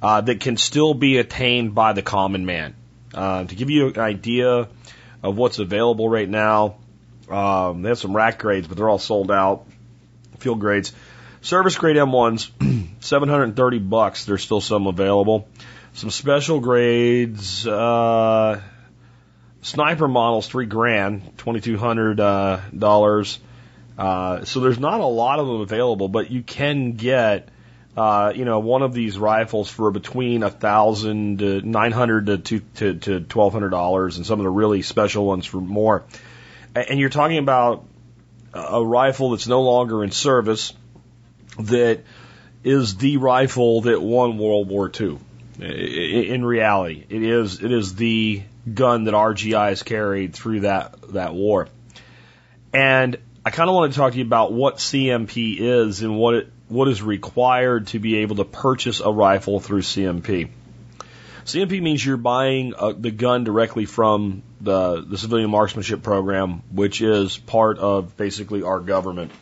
uh, 0.03 0.21
that 0.21 0.41
can 0.41 0.57
still 0.57 0.95
be 0.95 1.19
attained 1.19 1.75
by 1.75 1.93
the 1.93 2.03
common 2.03 2.47
man. 2.47 2.75
Uh, 3.13 3.45
to 3.45 3.55
give 3.55 3.71
you 3.71 3.89
an 3.89 3.99
idea 3.99 4.69
of 5.23 5.37
what's 5.37 5.59
available 5.59 6.09
right 6.09 6.29
now, 6.29 6.77
um, 7.29 7.83
they 7.83 7.89
have 7.89 7.99
some 7.99 8.17
rack 8.17 8.39
grades, 8.39 8.67
but 8.67 8.77
they're 8.77 8.89
all 8.89 8.99
sold 8.99 9.31
out. 9.31 9.67
Field 10.39 10.61
grades, 10.61 10.93
service 11.43 11.77
grade 11.77 11.97
M1s, 11.97 12.51
730 13.01 13.79
bucks. 13.79 14.25
There's 14.25 14.43
still 14.43 14.61
some 14.61 14.87
available. 14.87 15.49
Some 15.95 16.11
special 16.11 16.61
grades, 16.61 17.67
uh, 17.67 18.61
sniper 19.63 20.09
models, 20.09 20.47
three 20.47 20.67
grand, 20.67 21.37
2200 21.39 22.21
uh, 22.21 22.61
dollars. 22.77 23.39
Uh, 23.99 24.45
so 24.45 24.61
there's 24.61 24.79
not 24.79 25.01
a 25.01 25.07
lot 25.07 25.41
of 25.41 25.47
them 25.47 25.61
available, 25.61 26.09
but 26.09 26.31
you 26.31 26.43
can 26.43 26.93
get, 26.93 27.49
uh, 27.97 28.33
you 28.35 28.45
know, 28.45 28.61
one 28.61 28.83
of 28.83 28.95
these 28.95 29.19
rifles 29.19 29.69
for 29.69 29.91
between 29.91 30.43
a 30.43 30.51
thousand 30.51 31.41
to 31.41 31.61
nine 31.61 31.93
hundred 31.93 32.27
to 32.27 32.39
two 32.39 32.61
to, 32.77 32.95
to 32.95 33.21
twelve 33.21 33.53
hundred 33.53 33.71
dollars, 33.71 34.17
and 34.17 34.25
some 34.25 34.39
of 34.39 34.45
the 34.45 34.51
really 34.51 34.83
special 34.83 35.27
ones 35.27 35.45
for 35.45 35.61
more. 35.61 36.05
And 36.75 37.01
you're 37.01 37.11
talking 37.11 37.39
about 37.39 37.85
a 38.55 38.83
rifle 38.83 39.31
that's 39.31 39.49
no 39.49 39.63
longer 39.63 40.03
in 40.03 40.11
service, 40.13 40.73
that 41.59 42.01
is 42.63 42.97
the 42.97 43.17
rifle 43.17 43.83
that 43.83 44.01
won 44.01 44.39
World 44.39 44.69
War 44.69 44.91
II. 44.99 45.19
In 45.59 46.45
reality, 46.45 47.05
it 47.09 47.23
is 47.23 47.63
it 47.63 47.71
is 47.71 47.95
the 47.95 48.43
gun 48.73 49.05
that 49.05 49.15
RGIs 49.15 49.85
carried 49.85 50.35
through 50.35 50.61
that 50.61 50.95
that 51.13 51.35
war. 51.35 51.69
And 52.73 53.19
I 53.45 53.51
kind 53.51 53.69
of 53.69 53.75
want 53.75 53.93
to 53.93 53.99
talk 53.99 54.13
to 54.13 54.19
you 54.19 54.25
about 54.25 54.53
what 54.53 54.77
CMP 54.77 55.57
is 55.59 56.03
and 56.03 56.17
what 56.17 56.35
it, 56.35 56.53
what 56.69 56.89
is 56.89 57.03
required 57.03 57.89
to 57.89 57.99
be 57.99 58.19
able 58.19 58.37
to 58.37 58.45
purchase 58.45 59.01
a 59.01 59.11
rifle 59.11 59.61
through 59.61 59.83
CMP. 59.83 60.51
CMP 61.45 61.83
means 61.83 62.05
you're 62.05 62.17
buying 62.17 62.75
uh, 62.77 62.93
the 62.97 63.11
gun 63.11 63.45
directly 63.45 63.87
from 63.87 64.43
the, 64.61 65.03
the 65.03 65.19
civilian 65.19 65.51
marksmanship 65.51 66.03
program, 66.03 66.63
which 66.71 67.01
is 67.01 67.37
part 67.39 67.79
of 67.79 68.17
basically 68.17 68.63
our 68.63 68.79
government. 68.79 69.33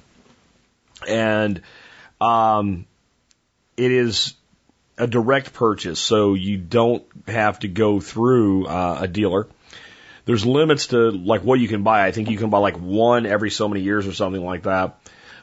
And 1.06 1.60
um, 2.20 2.86
it 3.76 3.90
is 3.90 4.34
a 4.96 5.06
direct 5.06 5.52
purchase, 5.52 6.00
so 6.00 6.34
you 6.34 6.56
don't 6.56 7.04
have 7.26 7.60
to 7.60 7.68
go 7.68 8.00
through 8.00 8.66
uh, 8.66 8.98
a 9.02 9.08
dealer 9.08 9.46
there's 10.28 10.44
limits 10.44 10.88
to 10.88 11.10
like 11.10 11.42
what 11.42 11.58
you 11.58 11.68
can 11.68 11.82
buy. 11.82 12.04
I 12.04 12.12
think 12.12 12.28
you 12.28 12.36
can 12.36 12.50
buy 12.50 12.58
like 12.58 12.76
one 12.76 13.24
every 13.24 13.48
so 13.50 13.66
many 13.66 13.80
years 13.80 14.06
or 14.06 14.12
something 14.12 14.44
like 14.44 14.64
that. 14.64 15.00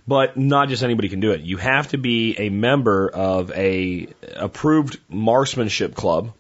But 0.07 0.38
not 0.38 0.69
just 0.69 0.84
anybody 0.84 1.09
can 1.09 1.21
do 1.21 1.32
it. 1.32 1.41
You 1.41 1.57
have 1.57 1.88
to 1.88 1.97
be 1.97 2.36
a 2.38 2.49
member 2.49 3.09
of 3.09 3.49
a 3.49 4.07
approved 4.36 4.99
marksmanship 5.09 5.95
club. 5.95 6.34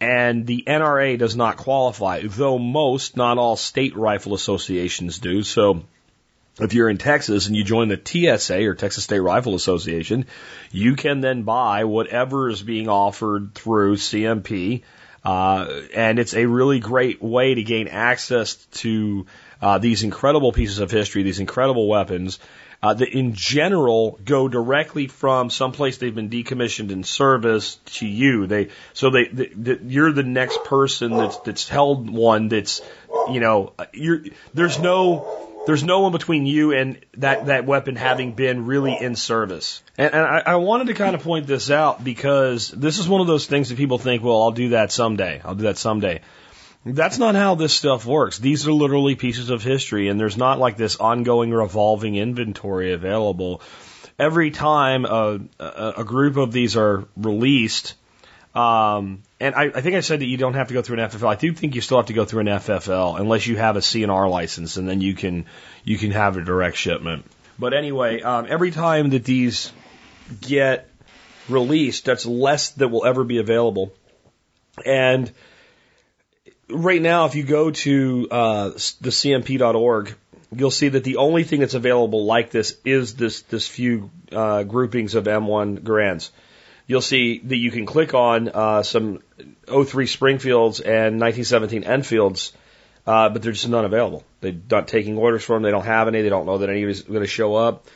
And 0.00 0.48
the 0.48 0.64
NRA 0.66 1.16
does 1.16 1.36
not 1.36 1.58
qualify, 1.58 2.22
though 2.24 2.58
most, 2.58 3.16
not 3.16 3.38
all 3.38 3.54
state 3.54 3.96
rifle 3.96 4.34
associations 4.34 5.20
do. 5.20 5.44
So 5.44 5.84
if 6.60 6.74
you're 6.74 6.88
in 6.88 6.98
Texas 6.98 7.46
and 7.46 7.56
you 7.56 7.64
join 7.64 7.88
the 7.88 8.00
TSA 8.02 8.64
or 8.66 8.74
Texas 8.74 9.04
State 9.04 9.20
Rifle 9.20 9.54
Association, 9.54 10.26
you 10.70 10.96
can 10.96 11.20
then 11.20 11.42
buy 11.42 11.84
whatever 11.84 12.48
is 12.48 12.62
being 12.62 12.88
offered 12.88 13.54
through 13.54 13.96
CMP 13.96 14.82
uh, 15.24 15.82
and 15.94 16.18
it's 16.18 16.34
a 16.34 16.46
really 16.46 16.80
great 16.80 17.22
way 17.22 17.54
to 17.54 17.62
gain 17.62 17.88
access 17.88 18.54
to 18.72 19.26
uh, 19.60 19.78
these 19.78 20.02
incredible 20.02 20.52
pieces 20.52 20.78
of 20.78 20.90
history, 20.90 21.22
these 21.22 21.40
incredible 21.40 21.88
weapons 21.88 22.38
uh, 22.82 22.94
that 22.94 23.10
in 23.10 23.34
general 23.34 24.18
go 24.24 24.48
directly 24.48 25.06
from 25.06 25.50
someplace 25.50 25.98
they've 25.98 26.14
been 26.14 26.30
decommissioned 26.30 26.90
in 26.90 27.04
service 27.04 27.76
to 27.84 28.06
you. 28.06 28.46
They 28.46 28.68
so 28.94 29.10
they, 29.10 29.26
they, 29.26 29.48
they 29.48 29.78
you're 29.82 30.12
the 30.12 30.22
next 30.22 30.64
person 30.64 31.14
that's 31.16 31.36
that's 31.40 31.68
held 31.68 32.08
one 32.08 32.48
that's 32.48 32.80
you 33.30 33.40
know 33.40 33.74
you're 33.92 34.24
there's 34.54 34.78
no 34.78 35.49
there's 35.70 35.84
no 35.84 36.00
one 36.00 36.10
between 36.10 36.46
you 36.46 36.72
and 36.72 36.98
that, 37.18 37.46
that 37.46 37.64
weapon 37.64 37.94
having 37.94 38.32
been 38.32 38.66
really 38.66 38.96
in 39.00 39.14
service. 39.14 39.84
And, 39.96 40.12
and 40.12 40.26
I, 40.26 40.42
I 40.44 40.56
wanted 40.56 40.88
to 40.88 40.94
kind 40.94 41.14
of 41.14 41.22
point 41.22 41.46
this 41.46 41.70
out 41.70 42.02
because 42.02 42.70
this 42.70 42.98
is 42.98 43.08
one 43.08 43.20
of 43.20 43.28
those 43.28 43.46
things 43.46 43.68
that 43.68 43.78
people 43.78 43.96
think, 43.98 44.24
well, 44.24 44.42
I'll 44.42 44.50
do 44.50 44.70
that 44.70 44.90
someday. 44.90 45.40
I'll 45.44 45.54
do 45.54 45.62
that 45.62 45.78
someday. 45.78 46.22
That's 46.84 47.18
not 47.18 47.36
how 47.36 47.54
this 47.54 47.72
stuff 47.72 48.04
works. 48.04 48.36
These 48.36 48.66
are 48.66 48.72
literally 48.72 49.14
pieces 49.14 49.50
of 49.50 49.62
history, 49.62 50.08
and 50.08 50.18
there's 50.18 50.36
not 50.36 50.58
like 50.58 50.76
this 50.76 50.96
ongoing 50.96 51.52
revolving 51.52 52.16
inventory 52.16 52.92
available. 52.92 53.62
Every 54.18 54.50
time 54.50 55.04
a, 55.04 55.38
a, 55.60 55.92
a 55.98 56.04
group 56.04 56.36
of 56.36 56.50
these 56.50 56.76
are 56.76 57.04
released, 57.16 57.94
um, 58.56 59.22
and 59.40 59.54
I, 59.54 59.64
I 59.74 59.80
think 59.80 59.96
I 59.96 60.00
said 60.00 60.20
that 60.20 60.26
you 60.26 60.36
don't 60.36 60.54
have 60.54 60.68
to 60.68 60.74
go 60.74 60.82
through 60.82 61.00
an 61.00 61.08
FFL. 61.08 61.28
I 61.28 61.34
do 61.34 61.52
think 61.54 61.74
you 61.74 61.80
still 61.80 61.96
have 61.96 62.06
to 62.06 62.12
go 62.12 62.26
through 62.26 62.40
an 62.40 62.46
FFL 62.46 63.18
unless 63.18 63.46
you 63.46 63.56
have 63.56 63.76
a 63.76 63.82
C&R 63.82 64.28
license, 64.28 64.76
and 64.76 64.86
then 64.86 65.00
you 65.00 65.14
can 65.14 65.46
you 65.82 65.96
can 65.96 66.10
have 66.10 66.36
a 66.36 66.42
direct 66.42 66.76
shipment. 66.76 67.24
But 67.58 67.72
anyway, 67.72 68.20
um, 68.20 68.46
every 68.48 68.70
time 68.70 69.10
that 69.10 69.24
these 69.24 69.72
get 70.42 70.88
released, 71.48 72.04
that's 72.04 72.26
less 72.26 72.70
that 72.72 72.88
will 72.88 73.06
ever 73.06 73.24
be 73.24 73.38
available. 73.38 73.94
And 74.84 75.32
right 76.68 77.00
now, 77.00 77.24
if 77.24 77.34
you 77.34 77.42
go 77.42 77.70
to 77.70 78.28
uh, 78.30 78.68
the 79.00 79.10
CMP.org, 79.10 80.14
you'll 80.54 80.70
see 80.70 80.90
that 80.90 81.04
the 81.04 81.16
only 81.16 81.44
thing 81.44 81.60
that's 81.60 81.74
available 81.74 82.26
like 82.26 82.50
this 82.50 82.76
is 82.84 83.14
this 83.14 83.40
this 83.42 83.66
few 83.66 84.10
uh, 84.32 84.64
groupings 84.64 85.14
of 85.14 85.24
M1 85.24 85.82
Garands 85.82 86.30
you'll 86.90 87.00
see 87.00 87.38
that 87.38 87.56
you 87.56 87.70
can 87.70 87.86
click 87.86 88.14
on 88.14 88.48
uh, 88.48 88.82
some 88.82 89.20
03 89.68 90.06
Springfields 90.06 90.80
and 90.80 91.20
1917 91.20 91.84
Enfields, 91.84 92.52
uh, 93.06 93.28
but 93.28 93.42
they're 93.42 93.52
just 93.52 93.68
not 93.68 93.84
available. 93.84 94.24
They're 94.40 94.56
not 94.68 94.88
taking 94.88 95.16
orders 95.16 95.44
for 95.44 95.54
them. 95.54 95.62
They 95.62 95.70
don't 95.70 95.84
have 95.84 96.08
any. 96.08 96.22
They 96.22 96.28
don't 96.28 96.46
know 96.46 96.58
that 96.58 96.68
any 96.68 96.82
is 96.82 97.02
going 97.02 97.20
to 97.20 97.28
show 97.28 97.54
up. 97.54 97.86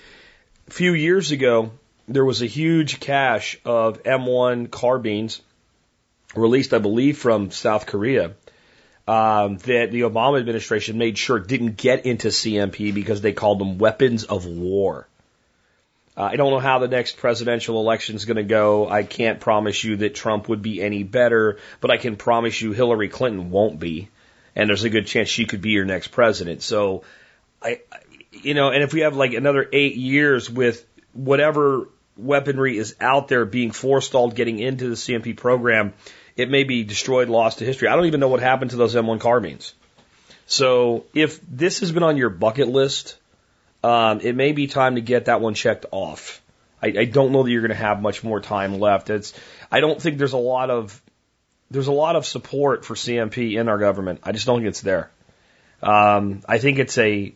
a 0.69 0.71
few 0.71 0.95
years 0.95 1.33
ago, 1.33 1.73
there 2.07 2.25
was 2.25 2.41
a 2.41 2.47
huge 2.47 3.01
cache 3.01 3.59
of 3.65 4.05
M1 4.05 4.71
carbines 4.71 5.43
released, 6.37 6.73
I 6.73 6.79
believe, 6.79 7.19
from 7.19 7.51
South 7.51 7.87
Korea 7.87 8.35
um, 9.09 9.59
that 9.59 9.91
the 9.91 10.03
Obama 10.03 10.39
administration 10.39 10.99
made 10.99 11.19
sure 11.19 11.41
didn't 11.41 11.77
get 11.79 12.07
into 12.07 12.29
CMP 12.29 12.95
because 12.95 13.23
they 13.23 13.33
called 13.33 13.59
them 13.59 13.79
weapons 13.79 14.23
of 14.23 14.47
war. 14.47 15.09
Uh, 16.17 16.23
I 16.23 16.37
don't 16.37 16.51
know 16.51 16.61
how 16.61 16.79
the 16.79 16.89
next 16.89 17.17
presidential 17.17 17.81
election 17.81 18.15
is 18.15 18.25
going 18.25 18.37
to 18.37 18.45
go. 18.45 18.89
I 18.89 19.03
can't 19.03 19.41
promise 19.41 19.83
you 19.83 19.97
that 19.97 20.15
Trump 20.15 20.49
would 20.49 20.63
be 20.63 20.81
any 20.81 21.03
better, 21.03 21.59
but 21.81 21.91
I 21.91 21.97
can 21.97 22.17
promise 22.17 22.61
you 22.61 22.73
Hillary 22.73 23.09
Clinton 23.09 23.51
won't 23.51 23.81
be. 23.81 24.09
And 24.55 24.69
there's 24.69 24.85
a 24.85 24.91
good 24.91 25.07
chance 25.07 25.29
she 25.29 25.47
could 25.47 25.61
be 25.61 25.71
your 25.71 25.85
next 25.85 26.09
president. 26.09 26.63
So, 26.63 27.03
I, 27.61 27.81
you 28.31 28.55
know, 28.55 28.71
and 28.71 28.85
if 28.85 28.93
we 28.93 29.01
have 29.01 29.17
like 29.17 29.35
another 29.35 29.69
eight 29.73 29.97
years 29.97 30.49
with 30.49 30.87
whatever 31.13 31.89
weaponry 32.17 32.79
is 32.79 32.95
out 33.01 33.27
there 33.27 33.45
being 33.45 33.73
forestalled 33.73 34.37
getting 34.37 34.61
into 34.61 34.89
the 34.89 34.95
CMP 34.95 35.37
program, 35.37 35.95
it 36.37 36.49
may 36.49 36.63
be 36.63 36.85
destroyed, 36.85 37.29
lost 37.29 37.59
to 37.59 37.65
history. 37.65 37.89
I 37.89 37.97
don't 37.97 38.07
even 38.07 38.21
know 38.21 38.29
what 38.29 38.41
happened 38.41 38.71
to 38.71 38.77
those 38.77 38.95
M1 38.95 39.21
carbines. 39.21 39.75
So 40.47 41.07
if 41.15 41.41
this 41.49 41.81
has 41.81 41.91
been 41.91 42.03
on 42.03 42.17
your 42.17 42.31
bucket 42.31 42.69
list, 42.69 43.17
um, 43.85 44.21
it 44.23 44.35
may 44.35 44.53
be 44.53 44.67
time 44.67 44.95
to 44.95 45.03
get 45.03 45.27
that 45.27 45.43
one 45.43 45.53
checked 45.53 45.85
off. 45.91 46.41
I, 46.83 46.87
I 46.87 47.05
don't 47.05 47.33
know 47.33 47.43
that 47.43 47.51
you're 47.51 47.61
going 47.61 47.69
to 47.69 47.77
have 47.77 48.01
much 48.01 48.25
more 48.25 48.41
time 48.41 48.79
left. 48.79 49.11
It's, 49.11 49.35
I 49.71 49.81
don't 49.81 50.01
think 50.01 50.17
there's 50.17 50.33
a 50.33 50.39
lot 50.39 50.71
of, 50.71 51.03
there's 51.71 51.87
a 51.87 51.93
lot 51.93 52.17
of 52.17 52.25
support 52.25 52.87
for 52.87 52.95
CMP 52.95 53.61
in 53.61 53.69
our 53.69 53.77
government. 53.77 54.21
I 54.23 54.33
just 54.33 54.47
don't 54.47 54.61
think 54.61 54.69
it's 54.69 54.81
there. 54.81 55.11
Um, 55.83 56.41
I 56.49 56.57
think 56.57 56.79
it's 56.79 56.97
a, 56.97 57.35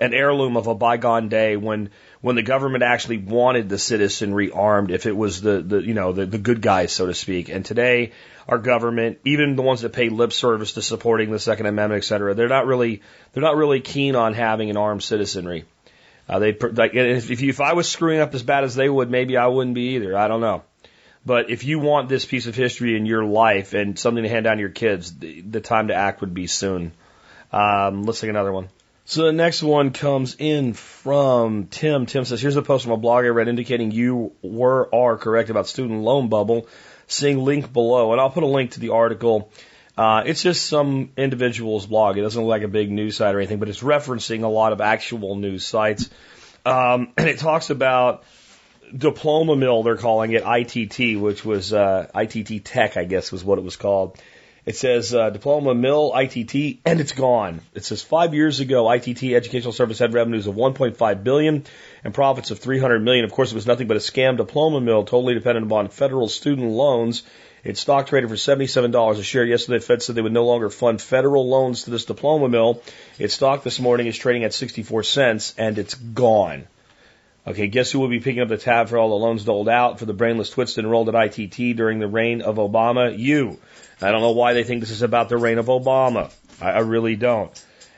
an 0.00 0.14
heirloom 0.14 0.56
of 0.56 0.68
a 0.68 0.76
bygone 0.76 1.28
day 1.28 1.56
when 1.56 1.90
when 2.20 2.36
the 2.36 2.42
government 2.42 2.82
actually 2.82 3.18
wanted 3.18 3.68
the 3.68 3.78
citizenry 3.78 4.50
armed 4.50 4.90
if 4.90 5.06
it 5.06 5.16
was 5.16 5.40
the, 5.40 5.62
the 5.62 5.78
you 5.78 5.94
know 5.94 6.12
the, 6.12 6.26
the 6.26 6.38
good 6.38 6.60
guys 6.60 6.92
so 6.92 7.06
to 7.06 7.14
speak. 7.14 7.48
And 7.48 7.64
today 7.64 8.12
our 8.48 8.58
government 8.58 9.18
even 9.24 9.56
the 9.56 9.62
ones 9.62 9.82
that 9.82 9.92
pay 9.92 10.08
lip 10.08 10.32
service 10.32 10.72
to 10.72 10.82
supporting 10.82 11.30
the 11.30 11.38
second 11.38 11.66
amendment 11.66 12.02
et 12.02 12.06
cetera 12.06 12.34
they're 12.34 12.48
not 12.48 12.66
really 12.66 13.02
they're 13.32 13.42
not 13.42 13.56
really 13.56 13.80
keen 13.80 14.16
on 14.16 14.34
having 14.34 14.70
an 14.70 14.76
armed 14.76 15.02
citizenry. 15.02 15.64
Uh, 16.28 16.38
they 16.38 16.52
like 16.52 16.94
if 16.94 17.30
if, 17.30 17.40
you, 17.40 17.50
if 17.50 17.60
I 17.60 17.72
was 17.72 17.88
screwing 17.88 18.20
up 18.20 18.34
as 18.34 18.42
bad 18.42 18.64
as 18.64 18.74
they 18.74 18.88
would 18.88 19.10
maybe 19.10 19.36
I 19.36 19.46
wouldn't 19.46 19.74
be 19.74 19.96
either. 19.96 20.16
I 20.16 20.28
don't 20.28 20.40
know. 20.40 20.62
But 21.24 21.50
if 21.50 21.64
you 21.64 21.78
want 21.78 22.08
this 22.08 22.24
piece 22.24 22.46
of 22.46 22.54
history 22.54 22.96
in 22.96 23.04
your 23.04 23.24
life 23.24 23.74
and 23.74 23.98
something 23.98 24.22
to 24.22 24.28
hand 24.28 24.44
down 24.44 24.56
to 24.56 24.60
your 24.60 24.70
kids 24.70 25.18
the, 25.18 25.40
the 25.42 25.60
time 25.60 25.88
to 25.88 25.94
act 25.94 26.20
would 26.20 26.34
be 26.34 26.46
soon. 26.46 26.92
Um, 27.50 28.02
let's 28.02 28.20
take 28.20 28.30
another 28.30 28.52
one 28.52 28.68
so 29.08 29.24
the 29.24 29.32
next 29.32 29.62
one 29.62 29.92
comes 29.92 30.36
in 30.38 30.74
from 30.74 31.68
Tim. 31.68 32.04
Tim 32.04 32.26
says, 32.26 32.42
here's 32.42 32.56
a 32.56 32.62
post 32.62 32.84
from 32.84 32.92
a 32.92 32.98
blog 32.98 33.24
I 33.24 33.28
read 33.28 33.48
indicating 33.48 33.90
you 33.90 34.32
were 34.42 34.94
are 34.94 35.16
correct 35.16 35.48
about 35.48 35.66
student 35.66 36.02
loan 36.02 36.28
bubble. 36.28 36.68
Seeing 37.06 37.38
link 37.38 37.72
below, 37.72 38.12
and 38.12 38.20
I'll 38.20 38.28
put 38.28 38.42
a 38.42 38.46
link 38.46 38.72
to 38.72 38.80
the 38.80 38.90
article. 38.90 39.50
Uh, 39.96 40.24
it's 40.26 40.42
just 40.42 40.66
some 40.66 41.10
individual's 41.16 41.86
blog. 41.86 42.18
It 42.18 42.20
doesn't 42.20 42.38
look 42.38 42.50
like 42.50 42.64
a 42.64 42.68
big 42.68 42.90
news 42.90 43.16
site 43.16 43.34
or 43.34 43.38
anything, 43.38 43.58
but 43.58 43.70
it's 43.70 43.80
referencing 43.80 44.42
a 44.42 44.48
lot 44.48 44.74
of 44.74 44.82
actual 44.82 45.36
news 45.36 45.64
sites. 45.64 46.10
Um, 46.66 47.10
and 47.16 47.28
it 47.28 47.38
talks 47.38 47.70
about 47.70 48.24
diploma 48.94 49.56
mill, 49.56 49.84
they're 49.84 49.96
calling 49.96 50.32
it 50.32 50.42
ITT, 50.44 51.18
which 51.18 51.46
was 51.46 51.72
uh, 51.72 52.08
ITT 52.14 52.62
Tech, 52.62 52.98
I 52.98 53.04
guess 53.04 53.32
was 53.32 53.42
what 53.42 53.58
it 53.58 53.64
was 53.64 53.76
called. 53.76 54.20
It 54.68 54.76
says 54.76 55.14
uh, 55.14 55.30
diploma 55.30 55.74
mill 55.74 56.12
ITT, 56.14 56.80
and 56.84 57.00
it's 57.00 57.12
gone. 57.12 57.62
It 57.72 57.86
says 57.86 58.02
five 58.02 58.34
years 58.34 58.60
ago, 58.60 58.92
ITT 58.92 59.22
Educational 59.32 59.72
Service 59.72 59.98
had 59.98 60.12
revenues 60.12 60.46
of 60.46 60.56
1.5 60.56 61.24
billion 61.24 61.64
and 62.04 62.12
profits 62.12 62.50
of 62.50 62.58
300 62.58 63.02
million. 63.02 63.24
Of 63.24 63.32
course, 63.32 63.50
it 63.50 63.54
was 63.54 63.66
nothing 63.66 63.86
but 63.86 63.96
a 63.96 64.00
scam 64.00 64.36
diploma 64.36 64.82
mill, 64.82 65.04
totally 65.04 65.32
dependent 65.32 65.64
upon 65.64 65.88
federal 65.88 66.28
student 66.28 66.68
loans. 66.68 67.22
Its 67.64 67.80
stock 67.80 68.08
traded 68.08 68.28
for 68.28 68.36
$77 68.36 69.18
a 69.18 69.22
share. 69.22 69.46
Yesterday, 69.46 69.78
the 69.78 69.84
Fed 69.86 70.02
said 70.02 70.16
they 70.16 70.20
would 70.20 70.32
no 70.32 70.44
longer 70.44 70.68
fund 70.68 71.00
federal 71.00 71.48
loans 71.48 71.84
to 71.84 71.90
this 71.90 72.04
diploma 72.04 72.50
mill. 72.50 72.82
Its 73.18 73.32
stock 73.32 73.62
this 73.62 73.80
morning 73.80 74.06
is 74.06 74.18
trading 74.18 74.44
at 74.44 74.52
64 74.52 75.02
cents, 75.02 75.54
and 75.56 75.78
it's 75.78 75.94
gone. 75.94 76.66
Okay, 77.48 77.66
guess 77.66 77.90
who 77.90 78.00
will 78.00 78.08
be 78.08 78.20
picking 78.20 78.42
up 78.42 78.48
the 78.48 78.58
tab 78.58 78.88
for 78.88 78.98
all 78.98 79.08
the 79.08 79.14
loans 79.14 79.44
doled 79.44 79.70
out 79.70 79.98
for 79.98 80.04
the 80.04 80.12
brainless 80.12 80.50
twits 80.50 80.74
that 80.74 80.84
enrolled 80.84 81.08
at 81.08 81.38
ITT 81.38 81.76
during 81.76 81.98
the 81.98 82.06
reign 82.06 82.42
of 82.42 82.56
Obama? 82.56 83.16
You. 83.18 83.58
I 84.02 84.10
don't 84.10 84.20
know 84.20 84.32
why 84.32 84.52
they 84.52 84.64
think 84.64 84.80
this 84.80 84.90
is 84.90 85.00
about 85.00 85.30
the 85.30 85.38
reign 85.38 85.56
of 85.56 85.66
Obama. 85.66 86.30
I, 86.60 86.72
I 86.72 86.78
really 86.80 87.16
don't. 87.16 87.50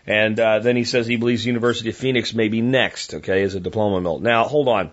And 0.07 0.39
uh, 0.39 0.61
then 0.61 0.77
he 0.77 0.85
says 0.85 1.09
he 1.09 1.17
believes 1.17 1.45
University 1.45 1.91
of 1.91 1.97
Phoenix 1.97 2.33
may 2.33 2.47
be 2.47 2.61
next, 2.61 3.15
okay, 3.15 3.43
as 3.43 3.57
a 3.57 3.61
diploma 3.61 4.01
mill. 4.01 4.21
Now, 4.21 4.45
hold 4.45 4.69
on. 4.69 4.93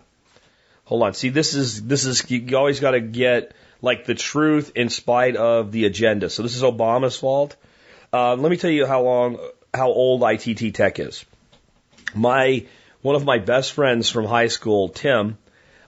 Hold 0.85 1.03
on. 1.03 1.13
See, 1.13 1.29
this 1.29 1.53
is, 1.53 1.83
this 1.83 2.05
is, 2.05 2.29
you 2.31 2.57
always 2.57 2.79
got 2.79 2.91
to 2.91 2.99
get 2.99 3.53
like 3.81 4.05
the 4.05 4.15
truth 4.15 4.71
in 4.75 4.89
spite 4.89 5.35
of 5.35 5.71
the 5.71 5.85
agenda. 5.85 6.31
So 6.31 6.41
this 6.41 6.55
is 6.55 6.63
Obama's 6.63 7.15
fault. 7.15 7.55
Uh, 8.11 8.35
let 8.35 8.49
me 8.49 8.57
tell 8.57 8.71
you 8.71 8.87
how 8.87 9.03
long, 9.03 9.37
how 9.71 9.89
old 9.89 10.23
ITT 10.23 10.73
Tech 10.73 10.99
is. 10.99 11.25
My, 12.15 12.65
one 13.01 13.15
of 13.15 13.25
my 13.25 13.39
best 13.39 13.73
friends 13.73 14.09
from 14.09 14.25
high 14.25 14.47
school, 14.47 14.89
Tim, 14.89 15.37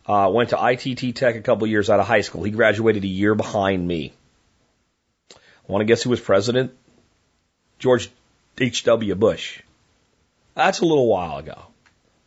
uh, 0.05 0.29
went 0.33 0.49
to 0.49 0.57
ITT 0.57 1.15
Tech 1.15 1.35
a 1.35 1.41
couple 1.41 1.67
years 1.67 1.89
out 1.89 1.99
of 1.99 2.07
high 2.07 2.21
school. 2.21 2.43
He 2.43 2.51
graduated 2.51 3.03
a 3.03 3.07
year 3.07 3.35
behind 3.35 3.87
me. 3.87 4.13
I 5.33 5.71
want 5.71 5.81
to 5.81 5.85
guess 5.85 6.03
who 6.03 6.09
was 6.09 6.19
president? 6.19 6.71
George 7.77 8.09
H.W. 8.57 9.15
Bush. 9.15 9.61
That's 10.55 10.79
a 10.79 10.85
little 10.85 11.07
while 11.07 11.37
ago. 11.37 11.67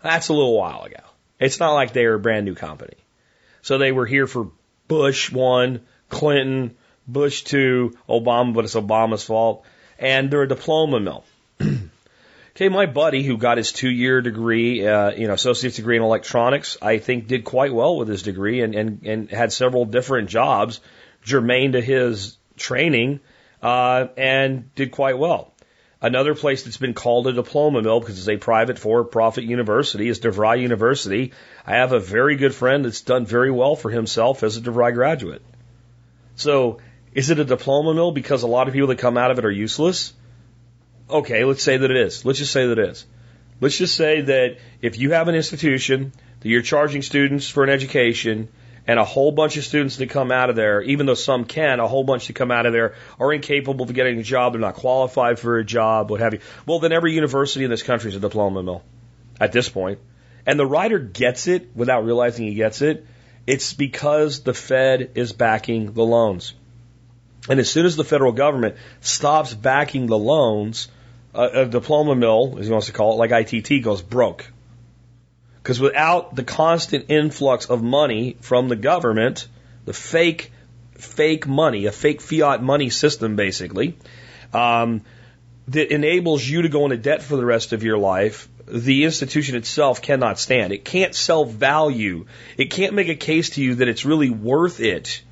That's 0.03 0.28
a 0.28 0.33
little 0.33 0.57
while 0.57 0.85
ago. 0.85 1.03
It's 1.39 1.61
not 1.61 1.74
like 1.74 1.93
they 1.93 2.07
were 2.07 2.14
a 2.14 2.20
brand 2.20 2.47
new 2.47 2.55
company. 2.55 2.97
So 3.62 3.78
they 3.78 3.93
were 3.93 4.07
here 4.07 4.26
for 4.26 4.51
Bush 4.89 5.30
one, 5.30 5.80
Clinton, 6.09 6.76
Bush 7.07 7.43
two, 7.43 7.97
Obama, 8.09 8.55
but 8.55 8.64
it's 8.64 8.74
Obama's 8.74 9.24
fault. 9.24 9.64
And 9.99 10.30
they're 10.30 10.43
a 10.43 10.49
diploma 10.49 11.01
mill. 11.01 11.24
Okay, 12.55 12.68
my 12.68 12.86
buddy 12.86 13.22
who 13.22 13.36
got 13.36 13.57
his 13.57 13.72
two 13.72 13.90
year 13.90 14.20
degree, 14.20 14.86
uh, 14.86 15.12
you 15.12 15.26
know, 15.26 15.34
associate's 15.34 15.76
degree 15.76 15.96
in 15.96 16.03
electronics, 16.03 16.76
I 16.80 16.98
think 16.98 17.26
did 17.26 17.44
quite 17.44 17.72
well 17.72 17.96
with 17.96 18.09
his 18.09 18.22
degree 18.22 18.61
and, 18.62 18.74
and, 18.74 19.03
and 19.05 19.30
had 19.30 19.53
several 19.53 19.84
different 19.84 20.28
jobs 20.28 20.80
germane 21.24 21.72
to 21.72 21.80
his 21.80 22.36
training 22.57 23.20
uh, 23.62 24.09
and 24.16 24.74
did 24.74 24.90
quite 24.90 25.18
well. 25.18 25.53
Another 26.00 26.34
place 26.34 26.64
that's 26.64 26.78
been 26.78 26.94
called 26.94 27.28
a 27.28 27.32
diploma 27.32 27.80
mill 27.80 28.00
because 28.00 28.18
it's 28.18 28.28
a 28.28 28.36
private 28.36 28.76
for-profit 28.76 29.44
university 29.44 30.09
is 30.09 30.18
DeVry 30.18 30.61
University. 30.61 31.32
I 31.64 31.76
have 31.76 31.92
a 31.92 32.00
very 32.00 32.34
good 32.34 32.53
friend 32.53 32.84
that's 32.84 33.03
done 33.03 33.24
very 33.24 33.53
well 33.53 33.76
for 33.76 33.88
himself 33.88 34.42
as 34.42 34.57
a 34.57 34.61
DeVry 34.61 34.94
graduate. 34.94 35.42
So, 36.34 36.78
is 37.14 37.30
it 37.30 37.38
a 37.38 37.44
diploma 37.44 37.94
mill 37.94 38.11
because 38.11 38.42
a 38.42 38.48
lot 38.48 38.66
of 38.66 38.74
people 38.74 38.88
that 38.88 38.98
come 38.98 39.16
out 39.16 39.30
of 39.30 39.38
it 39.38 39.44
are 39.44 39.50
useless? 39.50 40.12
Okay, 41.12 41.44
let's 41.44 41.62
say 41.62 41.76
that 41.76 41.90
it 41.90 41.96
is. 41.96 42.24
Let's 42.24 42.38
just 42.38 42.52
say 42.52 42.66
that 42.66 42.78
it 42.78 42.88
is. 42.88 43.06
Let's 43.60 43.76
just 43.76 43.94
say 43.94 44.22
that 44.22 44.56
if 44.80 44.98
you 44.98 45.12
have 45.12 45.28
an 45.28 45.34
institution 45.34 46.12
that 46.40 46.48
you're 46.48 46.62
charging 46.62 47.02
students 47.02 47.48
for 47.48 47.62
an 47.62 47.70
education 47.70 48.48
and 48.86 48.98
a 48.98 49.04
whole 49.04 49.30
bunch 49.30 49.56
of 49.56 49.64
students 49.64 49.96
that 49.98 50.10
come 50.10 50.32
out 50.32 50.50
of 50.50 50.56
there, 50.56 50.80
even 50.80 51.06
though 51.06 51.14
some 51.14 51.44
can, 51.44 51.78
a 51.78 51.86
whole 51.86 52.02
bunch 52.02 52.26
that 52.26 52.32
come 52.32 52.50
out 52.50 52.66
of 52.66 52.72
there 52.72 52.94
are 53.20 53.32
incapable 53.32 53.84
of 53.84 53.94
getting 53.94 54.18
a 54.18 54.22
job, 54.22 54.54
they're 54.54 54.60
not 54.60 54.74
qualified 54.74 55.38
for 55.38 55.58
a 55.58 55.64
job, 55.64 56.10
what 56.10 56.20
have 56.20 56.32
you. 56.32 56.40
Well, 56.66 56.80
then 56.80 56.92
every 56.92 57.12
university 57.12 57.64
in 57.64 57.70
this 57.70 57.82
country 57.82 58.10
is 58.10 58.16
a 58.16 58.20
diploma 58.20 58.62
mill 58.62 58.82
at 59.38 59.52
this 59.52 59.68
point. 59.68 60.00
And 60.46 60.58
the 60.58 60.66
writer 60.66 60.98
gets 60.98 61.46
it 61.46 61.76
without 61.76 62.04
realizing 62.04 62.46
he 62.46 62.54
gets 62.54 62.82
it. 62.82 63.06
It's 63.46 63.74
because 63.74 64.40
the 64.40 64.54
Fed 64.54 65.12
is 65.14 65.32
backing 65.32 65.92
the 65.92 66.04
loans. 66.04 66.54
And 67.48 67.60
as 67.60 67.70
soon 67.70 67.86
as 67.86 67.96
the 67.96 68.04
federal 68.04 68.32
government 68.32 68.76
stops 69.00 69.52
backing 69.52 70.06
the 70.06 70.18
loans, 70.18 70.88
a, 71.35 71.62
a 71.62 71.66
diploma 71.66 72.14
mill, 72.14 72.57
as 72.59 72.66
he 72.66 72.72
wants 72.72 72.87
to 72.87 72.93
call 72.93 73.12
it, 73.12 73.28
like 73.28 73.53
ITT, 73.53 73.83
goes 73.83 74.03
broke. 74.03 74.51
Because 75.62 75.80
without 75.80 76.35
the 76.35 76.43
constant 76.43 77.07
influx 77.09 77.66
of 77.66 77.83
money 77.83 78.37
from 78.41 78.68
the 78.68 78.76
government, 78.76 79.47
the 79.85 79.93
fake, 79.93 80.51
fake 80.95 81.47
money, 81.47 81.87
a 81.87 81.93
fake 81.93 82.20
fiat 82.20 82.62
money 82.62 82.91
system 82.91 83.37
basically, 83.37 83.97
um, 84.53 85.03
that 85.68 85.93
enables 85.93 86.45
you 86.45 86.62
to 86.62 86.68
go 86.68 86.85
into 86.85 86.97
debt 86.97 87.22
for 87.22 87.37
the 87.37 87.45
rest 87.45 87.72
of 87.72 87.85
your 87.85 87.97
life, 87.97 88.49
the 88.66 89.05
institution 89.05 89.55
itself 89.57 90.03
cannot 90.03 90.39
stand. 90.39 90.72
It 90.72 90.85
can't 90.85 91.14
sell 91.14 91.45
value. 91.45 92.26
It 92.57 92.70
can't 92.70 92.95
make 92.95 93.09
a 93.09 93.14
case 93.14 93.51
to 93.51 93.62
you 93.62 93.76
that 93.76 93.89
it's 93.89 94.05
really 94.05 94.30
worth 94.30 94.80
it 94.80 95.22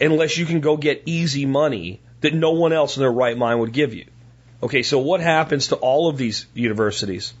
unless 0.00 0.36
you 0.38 0.46
can 0.46 0.60
go 0.60 0.76
get 0.76 1.02
easy 1.06 1.46
money 1.46 2.00
that 2.20 2.34
no 2.34 2.52
one 2.52 2.72
else 2.72 2.96
in 2.96 3.00
their 3.00 3.12
right 3.12 3.36
mind 3.36 3.60
would 3.60 3.72
give 3.72 3.94
you. 3.94 4.06
Okay, 4.62 4.82
so 4.82 4.98
what 4.98 5.20
happens 5.20 5.68
to 5.68 5.76
all 5.76 6.08
of 6.08 6.16
these 6.16 6.46
universities? 6.54 7.34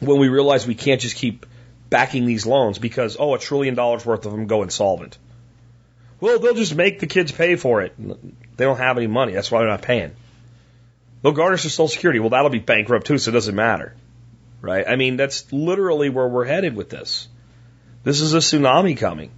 when 0.00 0.18
we 0.18 0.28
realize 0.28 0.66
we 0.66 0.74
can't 0.74 1.00
just 1.00 1.16
keep 1.16 1.46
backing 1.90 2.26
these 2.26 2.46
loans 2.46 2.78
because, 2.78 3.16
oh, 3.18 3.34
a 3.34 3.38
trillion 3.38 3.74
dollars 3.74 4.04
worth 4.04 4.26
of 4.26 4.32
them 4.32 4.46
go 4.46 4.62
insolvent. 4.62 5.18
Well, 6.20 6.38
they'll 6.38 6.54
just 6.54 6.74
make 6.74 7.00
the 7.00 7.06
kids 7.06 7.32
pay 7.32 7.56
for 7.56 7.82
it. 7.82 7.94
They 7.98 8.64
don't 8.64 8.78
have 8.78 8.96
any 8.96 9.06
money. 9.06 9.32
That's 9.32 9.50
why 9.50 9.60
they're 9.60 9.68
not 9.68 9.82
paying. 9.82 10.12
They'll 11.22 11.32
garnish 11.32 11.62
their 11.62 11.70
Social 11.70 11.88
Security. 11.88 12.20
Well, 12.20 12.30
that'll 12.30 12.50
be 12.50 12.58
bankrupt 12.58 13.06
too, 13.06 13.18
so 13.18 13.30
it 13.30 13.32
doesn't 13.32 13.54
matter. 13.54 13.94
right? 14.60 14.86
I 14.86 14.96
mean, 14.96 15.16
that's 15.16 15.52
literally 15.52 16.08
where 16.08 16.28
we're 16.28 16.44
headed 16.44 16.74
with 16.74 16.90
this. 16.90 17.28
This 18.02 18.20
is 18.20 18.34
a 18.34 18.38
tsunami 18.38 18.96
coming. 18.96 19.30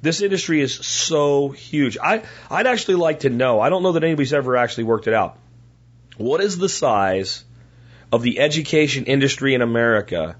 This 0.00 0.22
industry 0.22 0.60
is 0.60 0.74
so 0.74 1.48
huge. 1.50 1.98
I, 1.98 2.22
I'd 2.50 2.66
actually 2.66 2.96
like 2.96 3.20
to 3.20 3.30
know, 3.30 3.60
I 3.60 3.68
don't 3.68 3.82
know 3.82 3.92
that 3.92 4.04
anybody's 4.04 4.32
ever 4.32 4.56
actually 4.56 4.84
worked 4.84 5.08
it 5.08 5.14
out. 5.14 5.36
What 6.18 6.40
is 6.40 6.58
the 6.58 6.68
size 6.68 7.44
of 8.12 8.22
the 8.22 8.40
education 8.40 9.04
industry 9.04 9.54
in 9.54 9.62
America 9.62 10.36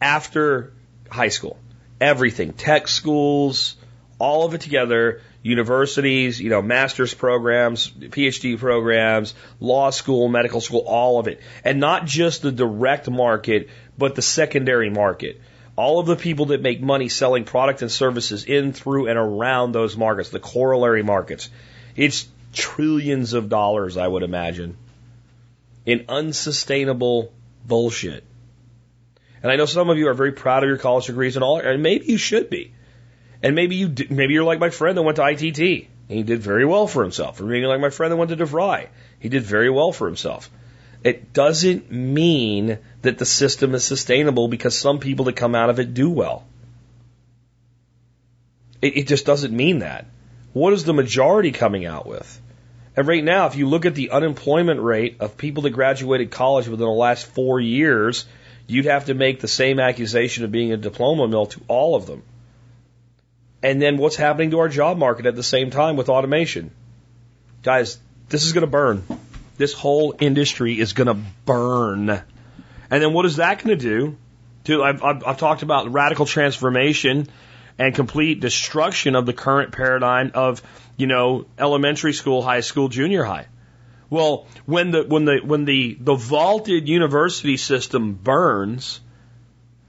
after 0.00 0.72
high 1.08 1.28
school? 1.28 1.58
Everything, 2.00 2.52
tech 2.52 2.88
schools, 2.88 3.76
all 4.18 4.44
of 4.44 4.54
it 4.54 4.60
together, 4.60 5.20
universities, 5.42 6.40
you 6.40 6.50
know, 6.50 6.60
master's 6.60 7.14
programs, 7.14 7.88
PhD 7.88 8.58
programs, 8.58 9.34
law 9.60 9.90
school, 9.90 10.28
medical 10.28 10.60
school, 10.60 10.84
all 10.86 11.20
of 11.20 11.28
it. 11.28 11.40
And 11.64 11.78
not 11.78 12.04
just 12.04 12.42
the 12.42 12.52
direct 12.52 13.08
market, 13.08 13.68
but 13.96 14.16
the 14.16 14.22
secondary 14.22 14.90
market. 14.90 15.40
All 15.76 16.00
of 16.00 16.06
the 16.06 16.16
people 16.16 16.46
that 16.46 16.62
make 16.62 16.82
money 16.82 17.08
selling 17.08 17.44
product 17.44 17.82
and 17.82 17.90
services 17.90 18.44
in, 18.44 18.72
through, 18.72 19.06
and 19.06 19.18
around 19.18 19.72
those 19.72 19.96
markets, 19.96 20.30
the 20.30 20.40
corollary 20.40 21.02
markets. 21.02 21.48
It's 21.96 22.26
trillions 22.52 23.32
of 23.32 23.48
dollars, 23.48 23.96
I 23.96 24.06
would 24.06 24.22
imagine, 24.22 24.76
in 25.86 26.04
unsustainable 26.08 27.32
bullshit. 27.64 28.24
And 29.42 29.50
I 29.50 29.56
know 29.56 29.66
some 29.66 29.90
of 29.90 29.98
you 29.98 30.08
are 30.08 30.14
very 30.14 30.32
proud 30.32 30.62
of 30.62 30.68
your 30.68 30.78
college 30.78 31.06
degrees 31.06 31.36
and 31.36 31.44
all, 31.44 31.58
and 31.58 31.82
maybe 31.82 32.06
you 32.06 32.18
should 32.18 32.48
be. 32.48 32.74
And 33.42 33.56
maybe 33.56 33.76
you 33.76 33.94
maybe 34.08 34.34
you're 34.34 34.44
like 34.44 34.60
my 34.60 34.70
friend 34.70 34.96
that 34.96 35.02
went 35.02 35.16
to 35.16 35.26
ITT 35.26 35.88
and 36.08 36.18
he 36.18 36.22
did 36.24 36.40
very 36.40 36.64
well 36.64 36.86
for 36.86 37.02
himself. 37.02 37.40
Or 37.40 37.44
maybe 37.44 37.66
like 37.66 37.80
my 37.80 37.90
friend 37.90 38.12
that 38.12 38.16
went 38.16 38.30
to 38.30 38.36
DeVry. 38.36 38.88
He 39.18 39.28
did 39.28 39.42
very 39.42 39.70
well 39.70 39.92
for 39.92 40.06
himself. 40.06 40.50
It 41.02 41.32
doesn't 41.32 41.90
mean 41.90 42.78
that 43.00 43.18
the 43.18 43.24
system 43.24 43.74
is 43.74 43.82
sustainable 43.84 44.46
because 44.46 44.78
some 44.78 44.98
people 44.98 45.24
that 45.24 45.36
come 45.36 45.54
out 45.54 45.70
of 45.70 45.80
it 45.80 45.94
do 45.94 46.10
well. 46.10 46.44
It, 48.82 48.98
it 48.98 49.06
just 49.08 49.24
doesn't 49.24 49.56
mean 49.56 49.78
that. 49.78 50.06
What 50.52 50.74
is 50.74 50.84
the 50.84 50.92
majority 50.92 51.50
coming 51.50 51.86
out 51.86 52.06
with? 52.06 52.41
And 52.96 53.08
right 53.08 53.24
now, 53.24 53.46
if 53.46 53.56
you 53.56 53.68
look 53.68 53.86
at 53.86 53.94
the 53.94 54.10
unemployment 54.10 54.80
rate 54.80 55.16
of 55.20 55.36
people 55.36 55.62
that 55.62 55.70
graduated 55.70 56.30
college 56.30 56.68
within 56.68 56.84
the 56.84 56.92
last 56.92 57.24
four 57.26 57.58
years, 57.58 58.26
you'd 58.66 58.84
have 58.84 59.06
to 59.06 59.14
make 59.14 59.40
the 59.40 59.48
same 59.48 59.80
accusation 59.80 60.44
of 60.44 60.52
being 60.52 60.72
a 60.72 60.76
diploma 60.76 61.26
mill 61.26 61.46
to 61.46 61.60
all 61.68 61.94
of 61.94 62.06
them. 62.06 62.22
And 63.62 63.80
then 63.80 63.96
what's 63.96 64.16
happening 64.16 64.50
to 64.50 64.58
our 64.58 64.68
job 64.68 64.98
market 64.98 65.24
at 65.26 65.36
the 65.36 65.42
same 65.42 65.70
time 65.70 65.96
with 65.96 66.08
automation? 66.08 66.70
Guys, 67.62 67.98
this 68.28 68.44
is 68.44 68.52
going 68.52 68.62
to 68.62 68.70
burn. 68.70 69.04
This 69.56 69.72
whole 69.72 70.14
industry 70.18 70.78
is 70.78 70.92
going 70.92 71.06
to 71.06 71.22
burn. 71.46 72.10
And 72.10 73.02
then 73.02 73.12
what 73.12 73.24
is 73.24 73.36
that 73.36 73.62
going 73.62 73.78
to 73.78 73.82
do? 73.82 74.16
To, 74.64 74.82
I've, 74.82 75.02
I've, 75.02 75.26
I've 75.26 75.38
talked 75.38 75.62
about 75.62 75.92
radical 75.92 76.26
transformation 76.26 77.28
and 77.78 77.94
complete 77.94 78.40
destruction 78.40 79.14
of 79.14 79.26
the 79.26 79.32
current 79.32 79.72
paradigm 79.72 80.32
of, 80.34 80.62
you 80.96 81.06
know, 81.06 81.46
elementary 81.58 82.12
school, 82.12 82.42
high 82.42 82.60
school, 82.60 82.88
junior 82.88 83.24
high. 83.24 83.46
Well, 84.10 84.46
when 84.66 84.90
the 84.90 85.04
when 85.04 85.24
the 85.24 85.40
when 85.42 85.64
the 85.64 85.96
the 85.98 86.14
vaulted 86.14 86.88
university 86.88 87.56
system 87.56 88.12
burns, 88.12 89.00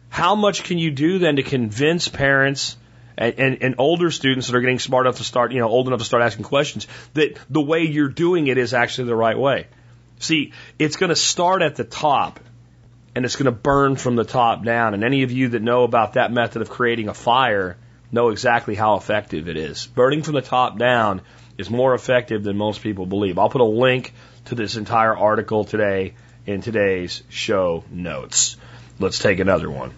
how 0.09 0.35
much 0.35 0.63
can 0.63 0.77
you 0.77 0.91
do 0.91 1.19
then 1.19 1.35
to 1.35 1.43
convince 1.43 2.07
parents 2.07 2.77
and, 3.17 3.37
and, 3.37 3.63
and 3.63 3.75
older 3.77 4.11
students 4.11 4.47
that 4.47 4.55
are 4.55 4.61
getting 4.61 4.79
smart 4.79 5.05
enough 5.05 5.17
to 5.17 5.23
start, 5.23 5.51
you 5.51 5.59
know, 5.59 5.67
old 5.67 5.87
enough 5.87 5.99
to 5.99 6.05
start 6.05 6.23
asking 6.23 6.45
questions, 6.45 6.87
that 7.15 7.37
the 7.49 7.61
way 7.61 7.83
you're 7.83 8.09
doing 8.09 8.47
it 8.47 8.57
is 8.57 8.73
actually 8.73 9.07
the 9.07 9.15
right 9.15 9.37
way. 9.37 9.67
See, 10.19 10.53
it's 10.79 10.95
going 10.95 11.09
to 11.09 11.15
start 11.15 11.61
at 11.61 11.75
the 11.75 11.83
top 11.83 12.39
and 13.15 13.25
it's 13.25 13.35
going 13.35 13.45
to 13.45 13.51
burn 13.51 13.95
from 13.95 14.15
the 14.15 14.23
top 14.23 14.63
down. 14.63 14.93
And 14.93 15.03
any 15.03 15.23
of 15.23 15.31
you 15.31 15.49
that 15.49 15.61
know 15.61 15.83
about 15.83 16.13
that 16.13 16.31
method 16.31 16.61
of 16.61 16.69
creating 16.69 17.09
a 17.09 17.13
fire 17.13 17.77
know 18.11 18.29
exactly 18.29 18.75
how 18.75 18.95
effective 18.95 19.47
it 19.47 19.57
is. 19.57 19.87
Burning 19.87 20.23
from 20.23 20.35
the 20.35 20.41
top 20.41 20.77
down 20.77 21.21
is 21.57 21.69
more 21.69 21.93
effective 21.93 22.43
than 22.43 22.57
most 22.57 22.81
people 22.81 23.05
believe. 23.05 23.37
I'll 23.37 23.49
put 23.49 23.61
a 23.61 23.65
link 23.65 24.13
to 24.45 24.55
this 24.55 24.75
entire 24.75 25.15
article 25.15 25.63
today 25.63 26.13
in 26.45 26.61
today's 26.61 27.23
show 27.29 27.83
notes. 27.89 28.57
Let's 28.99 29.19
take 29.19 29.39
another 29.39 29.69
one. 29.69 29.93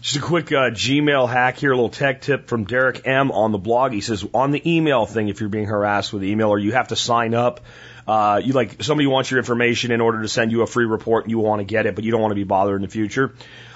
Just 0.00 0.16
a 0.16 0.20
quick 0.20 0.50
uh, 0.50 0.70
Gmail 0.70 1.28
hack 1.28 1.58
here, 1.58 1.72
a 1.72 1.74
little 1.74 1.90
tech 1.90 2.22
tip 2.22 2.48
from 2.48 2.64
Derek 2.64 3.06
M 3.06 3.30
on 3.30 3.52
the 3.52 3.58
blog. 3.58 3.92
He 3.92 4.00
says 4.00 4.26
on 4.32 4.50
the 4.50 4.76
email 4.76 5.04
thing, 5.04 5.28
if 5.28 5.40
you're 5.40 5.50
being 5.50 5.66
harassed 5.66 6.12
with 6.12 6.24
email 6.24 6.48
or 6.48 6.58
you 6.58 6.72
have 6.72 6.88
to 6.88 6.96
sign 6.96 7.34
up, 7.34 7.60
uh, 8.06 8.40
you 8.42 8.52
like 8.52 8.82
somebody 8.82 9.06
wants 9.06 9.30
your 9.30 9.38
information 9.38 9.92
in 9.92 10.00
order 10.00 10.22
to 10.22 10.28
send 10.28 10.52
you 10.52 10.62
a 10.62 10.66
free 10.66 10.86
report 10.86 11.24
and 11.24 11.30
you 11.30 11.38
want 11.38 11.60
to 11.60 11.64
get 11.64 11.86
it, 11.86 11.94
but 11.94 12.04
you 12.04 12.10
don't 12.10 12.20
want 12.20 12.32
to 12.32 12.36
be 12.36 12.44
bothered 12.44 12.76
in 12.76 12.82
the 12.82 12.88
future. 12.88 13.34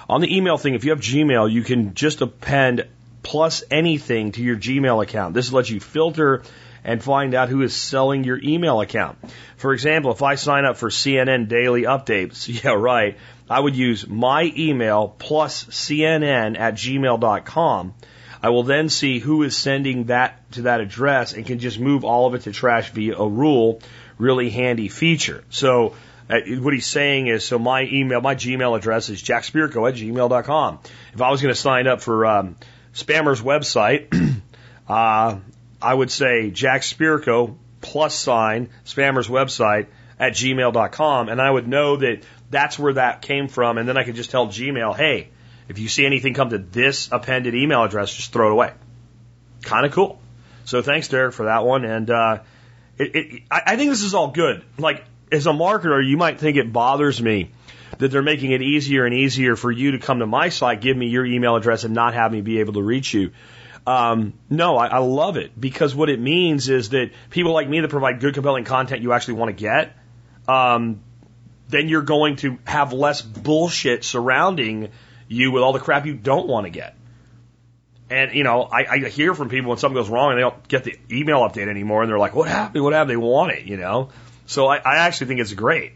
On 0.09 0.21
the 0.21 0.35
email 0.35 0.57
thing, 0.57 0.75
if 0.75 0.83
you 0.83 0.91
have 0.91 0.99
Gmail, 0.99 1.51
you 1.51 1.63
can 1.63 1.93
just 1.93 2.21
append 2.21 2.87
plus 3.23 3.63
anything 3.71 4.31
to 4.33 4.43
your 4.43 4.55
Gmail 4.55 5.01
account. 5.01 5.33
This 5.33 5.51
lets 5.51 5.69
you 5.69 5.79
filter 5.79 6.43
and 6.83 7.03
find 7.03 7.33
out 7.33 7.49
who 7.49 7.63
is 7.63 7.75
selling 7.75 8.23
your 8.23 8.39
email 8.41 8.79
account. 8.79 9.17
For 9.57 9.73
example, 9.73 10.11
if 10.11 10.21
I 10.21 10.35
sign 10.35 10.65
up 10.65 10.77
for 10.77 10.89
CNN 10.89 11.47
daily 11.47 11.83
updates, 11.83 12.47
yeah, 12.63 12.73
right, 12.73 13.17
I 13.49 13.59
would 13.59 13.75
use 13.75 14.07
my 14.07 14.51
email 14.55 15.15
plus 15.17 15.65
CNN 15.65 16.57
at 16.57 16.75
gmail.com. 16.75 17.93
I 18.43 18.49
will 18.49 18.63
then 18.63 18.89
see 18.89 19.17
who 19.17 19.41
is 19.41 19.57
sending 19.57 20.05
that 20.05 20.51
to 20.51 20.63
that 20.63 20.79
address 20.79 21.33
and 21.33 21.47
can 21.47 21.57
just 21.57 21.79
move 21.79 22.05
all 22.05 22.27
of 22.27 22.35
it 22.35 22.43
to 22.43 22.51
trash 22.51 22.91
via 22.91 23.17
a 23.17 23.27
rule. 23.27 23.81
Really 24.17 24.49
handy 24.49 24.87
feature. 24.87 25.43
So, 25.49 25.95
uh, 26.29 26.39
what 26.59 26.73
he's 26.73 26.87
saying 26.87 27.27
is, 27.27 27.43
so 27.43 27.59
my 27.59 27.83
email, 27.83 28.21
my 28.21 28.35
Gmail 28.35 28.77
address 28.77 29.09
is 29.09 29.21
jackspirko 29.21 29.87
at 29.87 29.95
gmail.com. 29.95 30.79
If 31.13 31.21
I 31.21 31.29
was 31.29 31.41
going 31.41 31.53
to 31.53 31.59
sign 31.59 31.87
up 31.87 32.01
for 32.01 32.25
um, 32.25 32.55
Spammer's 32.93 33.41
website, 33.41 34.07
uh, 34.89 35.37
I 35.81 35.93
would 35.93 36.09
say 36.09 36.49
Jack 36.49 36.81
Spirko 36.81 37.55
plus 37.81 38.15
sign 38.15 38.69
Spammer's 38.85 39.27
website 39.27 39.87
at 40.19 40.33
gmail.com, 40.33 41.29
and 41.29 41.41
I 41.41 41.51
would 41.51 41.67
know 41.67 41.97
that 41.97 42.23
that's 42.49 42.79
where 42.79 42.93
that 42.93 43.21
came 43.21 43.47
from. 43.47 43.77
And 43.77 43.87
then 43.87 43.97
I 43.97 44.03
could 44.03 44.15
just 44.15 44.31
tell 44.31 44.47
Gmail, 44.47 44.95
hey, 44.95 45.29
if 45.67 45.79
you 45.79 45.87
see 45.87 46.05
anything 46.05 46.33
come 46.33 46.49
to 46.51 46.57
this 46.57 47.09
appended 47.11 47.55
email 47.55 47.83
address, 47.83 48.13
just 48.13 48.31
throw 48.31 48.49
it 48.49 48.53
away. 48.53 48.73
Kind 49.63 49.85
of 49.85 49.91
cool. 49.91 50.19
So 50.65 50.81
thanks, 50.81 51.07
Derek, 51.07 51.33
for 51.33 51.45
that 51.45 51.65
one. 51.65 51.85
And 51.85 52.09
uh, 52.09 52.39
it, 52.97 53.15
it, 53.15 53.43
I 53.51 53.75
think 53.75 53.89
this 53.89 54.03
is 54.03 54.13
all 54.13 54.31
good. 54.31 54.63
Like 54.77 55.03
as 55.31 55.47
a 55.47 55.51
marketer, 55.51 56.05
you 56.05 56.17
might 56.17 56.39
think 56.39 56.57
it 56.57 56.71
bothers 56.71 57.21
me 57.21 57.51
that 57.97 58.09
they're 58.09 58.21
making 58.21 58.51
it 58.51 58.61
easier 58.61 59.05
and 59.05 59.13
easier 59.13 59.55
for 59.55 59.71
you 59.71 59.91
to 59.91 59.99
come 59.99 60.19
to 60.19 60.25
my 60.25 60.49
site, 60.49 60.81
give 60.81 60.97
me 60.97 61.07
your 61.07 61.25
email 61.25 61.55
address, 61.55 61.83
and 61.83 61.93
not 61.93 62.13
have 62.13 62.31
me 62.31 62.41
be 62.41 62.59
able 62.59 62.73
to 62.73 62.81
reach 62.81 63.13
you. 63.13 63.31
Um, 63.87 64.33
no, 64.49 64.77
I, 64.77 64.87
I 64.87 64.97
love 64.97 65.37
it 65.37 65.59
because 65.59 65.93
what 65.93 66.09
it 66.09 66.19
means 66.19 66.69
is 66.69 66.89
that 66.89 67.11
people 67.29 67.53
like 67.53 67.69
me 67.69 67.81
that 67.81 67.89
provide 67.89 68.19
good, 68.19 68.33
compelling 68.33 68.63
content 68.63 69.01
you 69.01 69.13
actually 69.13 69.35
want 69.35 69.55
to 69.55 69.61
get, 69.61 69.95
um, 70.47 71.01
then 71.69 71.87
you're 71.87 72.01
going 72.01 72.35
to 72.37 72.57
have 72.65 72.93
less 72.93 73.21
bullshit 73.21 74.03
surrounding 74.03 74.89
you 75.27 75.51
with 75.51 75.63
all 75.63 75.73
the 75.73 75.79
crap 75.79 76.05
you 76.05 76.15
don't 76.15 76.47
want 76.47 76.65
to 76.65 76.69
get. 76.69 76.95
And, 78.09 78.33
you 78.33 78.43
know, 78.43 78.63
I, 78.63 78.85
I 78.87 78.97
hear 79.09 79.33
from 79.33 79.49
people 79.49 79.69
when 79.69 79.79
something 79.79 79.95
goes 79.95 80.09
wrong 80.09 80.29
and 80.29 80.37
they 80.37 80.41
don't 80.41 80.67
get 80.67 80.83
the 80.83 80.97
email 81.11 81.39
update 81.39 81.67
anymore 81.67 82.03
and 82.03 82.11
they're 82.11 82.19
like, 82.19 82.35
what 82.35 82.47
happened? 82.47 82.83
What 82.83 82.93
happened? 82.93 83.09
They 83.09 83.17
want 83.17 83.51
it, 83.53 83.65
you 83.65 83.77
know? 83.77 84.09
So 84.45 84.67
I, 84.67 84.77
I 84.77 84.95
actually 85.07 85.27
think 85.27 85.39
it's 85.39 85.53
great. 85.53 85.93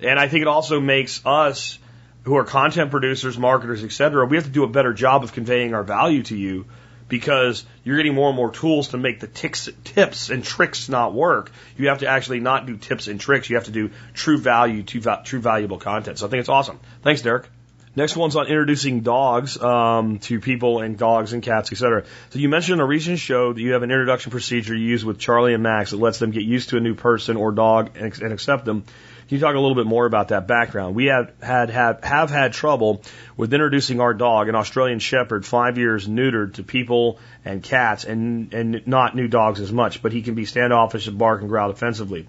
And 0.00 0.18
I 0.18 0.26
think 0.26 0.42
it 0.42 0.48
also 0.48 0.80
makes 0.80 1.24
us 1.24 1.78
who 2.24 2.36
are 2.36 2.44
content 2.44 2.90
producers, 2.90 3.38
marketers, 3.38 3.84
et 3.84 3.92
cetera, 3.92 4.26
we 4.26 4.36
have 4.36 4.46
to 4.46 4.50
do 4.50 4.64
a 4.64 4.68
better 4.68 4.92
job 4.92 5.22
of 5.22 5.32
conveying 5.32 5.74
our 5.74 5.84
value 5.84 6.22
to 6.24 6.36
you 6.36 6.66
because 7.08 7.64
you're 7.84 7.96
getting 7.96 8.14
more 8.14 8.28
and 8.28 8.36
more 8.36 8.50
tools 8.50 8.88
to 8.88 8.98
make 8.98 9.20
the 9.20 9.26
tips 9.26 10.30
and 10.30 10.42
tricks 10.42 10.88
not 10.88 11.14
work. 11.14 11.52
You 11.76 11.88
have 11.88 11.98
to 11.98 12.06
actually 12.08 12.40
not 12.40 12.66
do 12.66 12.76
tips 12.76 13.06
and 13.06 13.20
tricks. 13.20 13.50
You 13.50 13.56
have 13.56 13.66
to 13.66 13.70
do 13.70 13.90
true 14.14 14.38
value, 14.38 14.82
true 14.82 15.40
valuable 15.40 15.78
content. 15.78 16.18
So 16.18 16.26
I 16.26 16.30
think 16.30 16.40
it's 16.40 16.48
awesome. 16.48 16.80
Thanks, 17.02 17.22
Derek. 17.22 17.48
Next 17.94 18.16
one's 18.16 18.36
on 18.36 18.46
introducing 18.46 19.00
dogs 19.00 19.60
um, 19.60 20.18
to 20.20 20.40
people 20.40 20.80
and 20.80 20.96
dogs 20.96 21.34
and 21.34 21.42
cats, 21.42 21.72
etc. 21.72 22.04
So 22.30 22.38
you 22.38 22.48
mentioned 22.48 22.74
in 22.74 22.80
a 22.80 22.86
recent 22.86 23.18
show 23.18 23.52
that 23.52 23.60
you 23.60 23.72
have 23.72 23.82
an 23.82 23.90
introduction 23.90 24.30
procedure 24.30 24.74
you 24.74 24.86
use 24.86 25.04
with 25.04 25.18
Charlie 25.18 25.52
and 25.52 25.62
Max 25.62 25.90
that 25.90 25.98
lets 25.98 26.18
them 26.18 26.30
get 26.30 26.42
used 26.42 26.70
to 26.70 26.78
a 26.78 26.80
new 26.80 26.94
person 26.94 27.36
or 27.36 27.52
dog 27.52 27.90
and, 27.96 28.18
and 28.22 28.32
accept 28.32 28.64
them. 28.64 28.84
Can 29.28 29.36
you 29.36 29.40
talk 29.40 29.54
a 29.54 29.58
little 29.58 29.74
bit 29.74 29.86
more 29.86 30.06
about 30.06 30.28
that 30.28 30.46
background? 30.46 30.94
We 30.94 31.06
have 31.06 31.32
had, 31.42 31.68
have, 31.68 32.02
have 32.02 32.30
had 32.30 32.54
trouble 32.54 33.02
with 33.36 33.52
introducing 33.52 34.00
our 34.00 34.14
dog, 34.14 34.48
an 34.48 34.54
Australian 34.54 34.98
Shepherd, 34.98 35.44
five 35.44 35.76
years 35.76 36.08
neutered 36.08 36.54
to 36.54 36.62
people 36.62 37.18
and 37.44 37.62
cats, 37.62 38.04
and 38.04 38.52
and 38.54 38.86
not 38.86 39.14
new 39.14 39.28
dogs 39.28 39.60
as 39.60 39.70
much, 39.70 40.02
but 40.02 40.12
he 40.12 40.22
can 40.22 40.34
be 40.34 40.44
standoffish 40.44 41.06
and 41.08 41.18
bark 41.18 41.40
and 41.40 41.50
growl 41.50 41.70
offensively. 41.70 42.26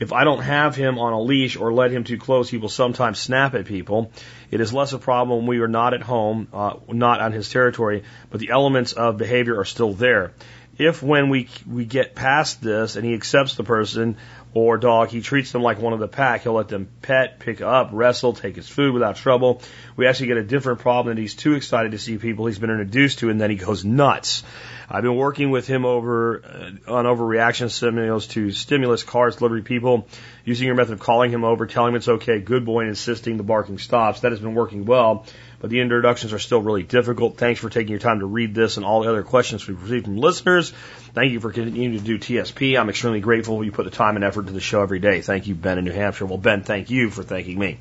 If 0.00 0.12
I 0.12 0.24
don't 0.24 0.42
have 0.42 0.76
him 0.76 0.98
on 0.98 1.12
a 1.12 1.20
leash 1.20 1.56
or 1.56 1.72
let 1.72 1.90
him 1.90 2.04
too 2.04 2.18
close, 2.18 2.48
he 2.48 2.56
will 2.56 2.68
sometimes 2.68 3.18
snap 3.18 3.54
at 3.54 3.64
people. 3.64 4.12
It 4.50 4.60
is 4.60 4.72
less 4.72 4.92
a 4.92 4.98
problem 4.98 5.38
when 5.38 5.46
we 5.46 5.58
are 5.60 5.68
not 5.68 5.92
at 5.92 6.02
home, 6.02 6.48
uh, 6.52 6.74
not 6.88 7.20
on 7.20 7.32
his 7.32 7.50
territory, 7.50 8.04
but 8.30 8.40
the 8.40 8.50
elements 8.50 8.92
of 8.92 9.16
behavior 9.16 9.58
are 9.58 9.64
still 9.64 9.92
there 9.92 10.32
if 10.78 11.02
when 11.02 11.28
we 11.28 11.48
we 11.66 11.84
get 11.84 12.14
past 12.14 12.62
this 12.62 12.96
and 12.96 13.04
he 13.04 13.14
accepts 13.14 13.56
the 13.56 13.64
person, 13.64 14.16
or 14.54 14.78
dog, 14.78 15.08
he 15.10 15.20
treats 15.20 15.52
them 15.52 15.62
like 15.62 15.78
one 15.78 15.92
of 15.92 15.98
the 15.98 16.08
pack. 16.08 16.42
He'll 16.42 16.54
let 16.54 16.68
them 16.68 16.88
pet, 17.02 17.38
pick 17.38 17.60
up, 17.60 17.90
wrestle, 17.92 18.32
take 18.32 18.56
his 18.56 18.68
food 18.68 18.94
without 18.94 19.16
trouble. 19.16 19.60
We 19.96 20.06
actually 20.06 20.28
get 20.28 20.38
a 20.38 20.44
different 20.44 20.80
problem 20.80 21.14
that 21.14 21.20
he's 21.20 21.34
too 21.34 21.54
excited 21.54 21.92
to 21.92 21.98
see 21.98 22.16
people 22.16 22.46
he's 22.46 22.58
been 22.58 22.70
introduced 22.70 23.18
to 23.18 23.30
and 23.30 23.40
then 23.40 23.50
he 23.50 23.56
goes 23.56 23.84
nuts. 23.84 24.42
I've 24.90 25.02
been 25.02 25.16
working 25.16 25.50
with 25.50 25.66
him 25.66 25.84
over 25.84 26.42
uh, 26.42 26.94
on 26.94 27.04
overreaction 27.04 27.70
stimulus 27.70 28.26
to 28.28 28.50
stimulus 28.50 29.02
cars, 29.02 29.36
delivery 29.36 29.62
people, 29.62 30.08
using 30.44 30.66
your 30.66 30.76
method 30.76 30.94
of 30.94 31.00
calling 31.00 31.30
him 31.30 31.44
over, 31.44 31.66
telling 31.66 31.90
him 31.90 31.96
it's 31.96 32.08
okay, 32.08 32.40
good 32.40 32.64
boy, 32.64 32.80
and 32.80 32.88
insisting 32.88 33.36
the 33.36 33.42
barking 33.42 33.78
stops. 33.78 34.20
That 34.20 34.32
has 34.32 34.40
been 34.40 34.54
working 34.54 34.86
well, 34.86 35.26
but 35.60 35.68
the 35.68 35.80
introductions 35.80 36.32
are 36.32 36.38
still 36.38 36.62
really 36.62 36.84
difficult. 36.84 37.36
Thanks 37.36 37.60
for 37.60 37.68
taking 37.68 37.90
your 37.90 37.98
time 37.98 38.20
to 38.20 38.26
read 38.26 38.54
this 38.54 38.78
and 38.78 38.86
all 38.86 39.02
the 39.02 39.10
other 39.10 39.22
questions 39.22 39.68
we've 39.68 39.82
received 39.82 40.06
from 40.06 40.16
listeners. 40.16 40.70
Thank 41.12 41.32
you 41.32 41.40
for 41.40 41.52
continuing 41.52 41.98
to 41.98 42.00
do 42.02 42.18
TSP. 42.18 42.80
I'm 42.80 42.88
extremely 42.88 43.20
grateful 43.20 43.62
you 43.62 43.72
put 43.72 43.84
the 43.84 43.90
time 43.90 44.16
and 44.16 44.24
effort 44.24 44.40
into 44.40 44.52
the 44.52 44.60
show 44.60 44.80
every 44.80 45.00
day. 45.00 45.20
Thank 45.20 45.48
you, 45.48 45.54
Ben 45.54 45.76
in 45.76 45.84
New 45.84 45.92
Hampshire. 45.92 46.24
Well, 46.24 46.38
Ben, 46.38 46.62
thank 46.62 46.88
you 46.88 47.10
for 47.10 47.22
thanking 47.22 47.58
me. 47.58 47.78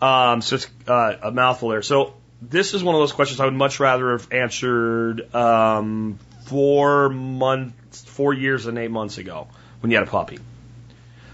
Um, 0.00 0.42
so 0.42 0.56
it's 0.56 0.68
uh, 0.86 1.16
a 1.22 1.30
mouthful 1.30 1.70
there. 1.70 1.82
So 1.82 2.14
this 2.40 2.74
is 2.74 2.84
one 2.84 2.94
of 2.94 3.00
those 3.00 3.12
questions 3.12 3.40
I 3.40 3.44
would 3.44 3.54
much 3.54 3.80
rather 3.80 4.12
have 4.12 4.32
answered 4.32 5.34
um, 5.34 6.18
four 6.44 7.08
months, 7.08 8.02
four 8.02 8.32
years 8.32 8.66
and 8.66 8.78
eight 8.78 8.90
months 8.90 9.18
ago 9.18 9.48
when 9.80 9.90
you 9.90 9.96
had 9.96 10.06
a 10.06 10.10
puppy. 10.10 10.38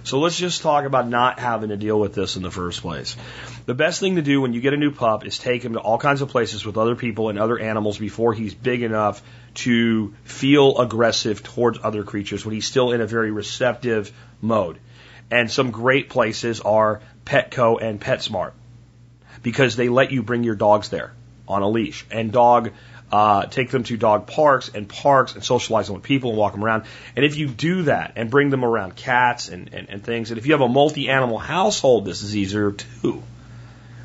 So 0.03 0.19
let's 0.19 0.37
just 0.37 0.61
talk 0.61 0.85
about 0.85 1.09
not 1.09 1.39
having 1.39 1.71
to 1.71 1.79
deal 1.79 1.99
with 1.99 2.15
this 2.15 2.37
in 2.37 2.43
the 2.43 2.51
first 2.51 2.83
place. 2.83 3.17
The 3.65 3.73
best 3.73 4.01
thing 4.01 4.17
to 4.17 4.23
do 4.23 4.43
when 4.43 4.53
you 4.53 4.61
get 4.61 4.75
a 4.75 4.77
new 4.77 4.91
pup 4.91 5.25
is 5.25 5.39
take 5.39 5.65
him 5.65 5.73
to 5.75 5.79
all 5.79 5.97
kinds 5.97 6.21
of 6.21 6.29
places 6.29 6.65
with 6.65 6.77
other 6.77 6.95
people 6.95 7.31
and 7.31 7.39
other 7.39 7.59
animals 7.59 7.97
before 7.97 8.35
he's 8.35 8.55
big 8.55 8.83
enough 8.83 9.23
to 9.55 10.13
feel 10.25 10.79
aggressive 10.79 11.43
towards 11.43 11.79
other 11.83 12.05
creatures 12.05 12.45
when 12.45 12.55
he's 12.55 12.67
still 12.67 12.93
in 12.93 13.01
a 13.01 13.07
very 13.07 13.31
receptive 13.31 14.13
mode. 14.43 14.79
And 15.31 15.51
some 15.51 15.71
great 15.71 16.11
places 16.11 16.61
are 16.61 17.01
Petco 17.25 17.81
and 17.81 17.99
PetSmart 17.99 18.53
because 19.45 19.77
they 19.77 19.89
let 19.89 20.11
you 20.11 20.25
bring 20.25 20.43
your 20.43 20.57
dogs 20.57 20.89
there 20.89 21.13
on 21.47 21.63
a 21.63 21.69
leash. 21.69 22.05
And 22.11 22.33
dog, 22.33 22.73
uh, 23.13 23.47
take 23.47 23.71
them 23.71 23.85
to 23.85 23.97
dog 23.97 24.27
parks 24.27 24.71
and 24.75 24.89
parks 24.89 25.35
and 25.35 25.45
socialize 25.45 25.87
them 25.87 25.95
with 25.95 26.03
people 26.03 26.31
and 26.31 26.39
walk 26.39 26.55
them 26.55 26.65
around. 26.65 26.85
And 27.15 27.25
if 27.25 27.37
you 27.37 27.47
do 27.47 27.83
that 27.83 28.15
and 28.17 28.31
bring 28.31 28.51
them 28.51 28.65
around 28.65 28.97
cats 28.97 29.51
and, 29.51 29.73
and, 29.73 29.89
and 29.91 30.03
things, 30.03 30.31
and 30.31 30.39
if 30.39 30.47
you 30.47 30.55
have 30.55 30.63
a 30.63 30.69
multi 30.69 31.09
animal 31.09 31.39
household, 31.39 32.07
this 32.07 32.23
is 32.23 32.35
easier 32.35 32.73
too, 32.73 33.23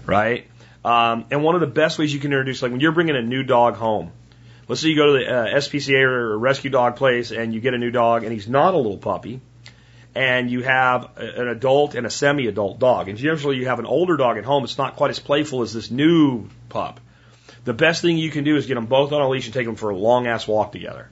right? 0.06 0.46
Um, 0.84 1.26
and 1.32 1.42
one 1.42 1.56
of 1.56 1.62
the 1.62 1.68
best 1.68 1.98
ways 1.98 2.14
you 2.14 2.20
can 2.20 2.32
introduce, 2.32 2.62
like 2.62 2.72
when 2.72 2.82
you're 2.82 2.92
bringing 2.92 3.16
a 3.16 3.22
new 3.22 3.44
dog 3.44 3.76
home, 3.76 4.12
let's 4.68 4.82
say 4.82 4.90
you 4.90 4.98
go 4.98 5.08
to 5.08 5.12
the 5.14 5.26
uh, 5.26 5.56
SPCA 5.56 6.04
or 6.04 6.38
rescue 6.38 6.70
dog 6.70 6.98
place 6.98 7.32
and 7.32 7.54
you 7.54 7.62
get 7.62 7.74
a 7.74 7.78
new 7.78 7.92
dog 7.92 8.24
and 8.24 8.34
he's 8.34 8.48
not 8.48 8.74
a 8.74 8.78
little 8.78 8.98
puppy, 8.98 9.40
and 10.16 10.50
you 10.50 10.64
have 10.64 11.18
an 11.18 11.48
adult 11.48 11.96
and 11.96 12.06
a 12.06 12.10
semi-adult 12.10 12.80
dog. 12.80 13.10
And 13.10 13.20
usually 13.20 13.58
you 13.58 13.68
have 13.68 13.80
an 13.80 13.86
older 13.86 14.18
dog 14.18 14.38
at 14.38 14.44
home. 14.44 14.64
It's 14.64 14.78
not 14.78 14.96
quite 14.96 15.12
as 15.12 15.20
playful 15.20 15.62
as 15.62 15.74
this 15.74 15.92
new 15.92 16.50
pup. 16.68 17.00
The 17.66 17.74
best 17.74 18.02
thing 18.02 18.18
you 18.18 18.32
can 18.32 18.44
do 18.44 18.56
is 18.56 18.66
get 18.66 18.76
them 18.76 18.88
both 18.88 19.12
on 19.12 19.22
a 19.22 19.30
leash 19.30 19.46
and 19.46 19.54
take 19.54 19.66
them 19.66 19.76
for 19.76 19.92
a 19.92 19.96
long 19.96 20.28
ass 20.28 20.48
walk 20.48 20.72
together. 20.72 21.10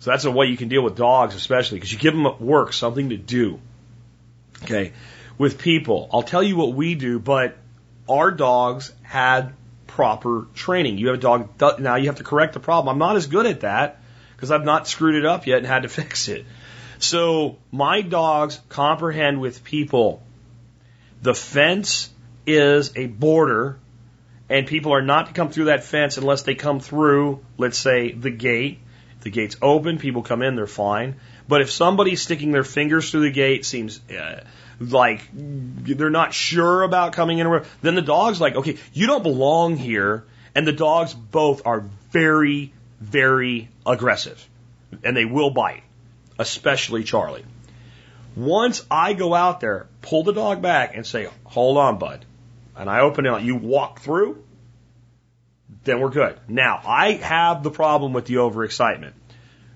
So 0.00 0.10
that's 0.10 0.24
a 0.24 0.30
way 0.30 0.46
you 0.46 0.56
can 0.56 0.68
deal 0.68 0.82
with 0.82 0.96
dogs, 0.96 1.34
especially 1.34 1.78
because 1.78 1.92
you 1.92 1.98
give 1.98 2.14
them 2.14 2.38
work 2.38 2.72
something 2.72 3.10
to 3.10 3.16
do. 3.16 3.60
Okay. 4.64 4.92
With 5.38 5.58
people, 5.58 6.08
I'll 6.12 6.22
tell 6.22 6.42
you 6.42 6.56
what 6.56 6.74
we 6.74 6.94
do, 6.94 7.18
but 7.18 7.56
our 8.08 8.30
dogs 8.30 8.92
had 9.02 9.54
proper 9.86 10.46
training. 10.54 10.98
You 10.98 11.08
have 11.08 11.16
a 11.16 11.20
dog, 11.20 11.80
now 11.80 11.96
you 11.96 12.06
have 12.06 12.16
to 12.16 12.24
correct 12.24 12.54
the 12.54 12.60
problem. 12.60 12.92
I'm 12.92 12.98
not 12.98 13.16
as 13.16 13.26
good 13.26 13.46
at 13.46 13.60
that 13.60 14.00
because 14.36 14.50
I've 14.50 14.64
not 14.64 14.88
screwed 14.88 15.14
it 15.14 15.24
up 15.24 15.46
yet 15.46 15.58
and 15.58 15.66
had 15.66 15.82
to 15.82 15.88
fix 16.00 16.28
it. 16.28 16.46
So 17.02 17.58
my 17.72 18.00
dogs 18.00 18.60
comprehend 18.68 19.40
with 19.40 19.64
people. 19.64 20.22
The 21.20 21.34
fence 21.34 22.10
is 22.46 22.92
a 22.96 23.06
border 23.06 23.78
and 24.48 24.66
people 24.66 24.92
are 24.92 25.02
not 25.02 25.26
to 25.26 25.32
come 25.32 25.50
through 25.50 25.64
that 25.64 25.82
fence 25.82 26.16
unless 26.16 26.42
they 26.42 26.54
come 26.54 26.78
through, 26.78 27.44
let's 27.58 27.78
say, 27.78 28.12
the 28.12 28.30
gate. 28.30 28.78
If 29.16 29.24
the 29.24 29.30
gate's 29.30 29.56
open, 29.60 29.98
people 29.98 30.22
come 30.22 30.42
in, 30.42 30.54
they're 30.54 30.66
fine. 30.66 31.16
But 31.48 31.60
if 31.60 31.70
somebody's 31.70 32.22
sticking 32.22 32.52
their 32.52 32.64
fingers 32.64 33.10
through 33.10 33.22
the 33.22 33.30
gate, 33.30 33.64
seems 33.64 34.00
uh, 34.10 34.44
like 34.78 35.22
they're 35.32 36.10
not 36.10 36.34
sure 36.34 36.82
about 36.82 37.14
coming 37.14 37.38
in, 37.38 37.64
then 37.82 37.94
the 37.94 38.02
dog's 38.02 38.40
like, 38.40 38.54
okay, 38.54 38.78
you 38.92 39.06
don't 39.06 39.22
belong 39.22 39.76
here. 39.76 40.24
And 40.54 40.66
the 40.66 40.72
dogs 40.72 41.14
both 41.14 41.66
are 41.66 41.80
very, 42.10 42.72
very 43.00 43.70
aggressive. 43.84 44.48
And 45.02 45.16
they 45.16 45.24
will 45.24 45.50
bite, 45.50 45.82
especially 46.38 47.04
Charlie. 47.04 47.44
Once 48.34 48.84
I 48.90 49.12
go 49.12 49.34
out 49.34 49.60
there, 49.60 49.88
pull 50.00 50.24
the 50.24 50.32
dog 50.32 50.62
back 50.62 50.96
and 50.96 51.06
say, 51.06 51.28
hold 51.44 51.76
on, 51.76 51.98
bud 51.98 52.24
and 52.76 52.88
I 52.88 53.00
open 53.00 53.26
it, 53.26 53.32
up. 53.32 53.42
you 53.42 53.56
walk 53.56 54.00
through, 54.00 54.42
then 55.84 56.00
we're 56.00 56.10
good. 56.10 56.38
Now, 56.48 56.80
I 56.84 57.12
have 57.12 57.62
the 57.62 57.70
problem 57.70 58.12
with 58.12 58.26
the 58.26 58.34
overexcitement. 58.34 59.12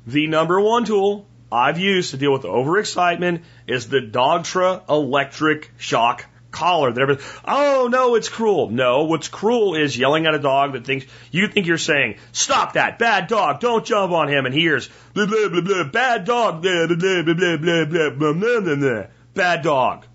The 0.06 0.26
number 0.26 0.60
one 0.60 0.84
tool 0.84 1.26
I've 1.50 1.78
used 1.78 2.12
to 2.12 2.16
deal 2.16 2.32
with 2.32 2.42
the 2.42 2.48
overexcitement 2.48 3.42
is 3.66 3.88
the 3.88 4.00
Dogtra 4.00 4.88
electric 4.88 5.70
shock 5.78 6.24
collar 6.56 6.92
that 6.92 7.00
everybody, 7.00 7.26
oh 7.44 7.88
no, 7.90 8.14
it's 8.14 8.28
cruel. 8.28 8.70
No, 8.70 9.04
what's 9.04 9.28
cruel 9.28 9.74
is 9.74 9.96
yelling 9.96 10.26
at 10.26 10.34
a 10.34 10.38
dog 10.38 10.72
that 10.72 10.84
thinks, 10.84 11.06
you 11.30 11.48
think 11.48 11.66
you're 11.66 11.78
saying, 11.78 12.16
stop 12.32 12.72
that, 12.72 12.98
bad 12.98 13.28
dog, 13.28 13.60
don't 13.60 13.84
jump 13.84 14.12
on 14.12 14.28
him, 14.28 14.46
and 14.46 14.54
he 14.54 14.62
hears, 14.62 14.88
blah, 15.14 15.26
blah, 15.26 15.48
blah, 15.48 15.60
blah, 15.60 15.84
bad 15.84 16.24
dog, 16.24 16.62
blah, 16.62 16.86
blah, 16.86 16.96
blah, 16.96 17.22
blah, 17.22 17.34
blah, 17.34 17.56
blah, 17.56 17.84
blah, 17.84 18.10
blah, 18.10 18.32
blah, 18.32 18.60
blah, 18.60 18.76
blah, 18.76 19.02
bad 19.34 19.62
dog. 19.62 20.06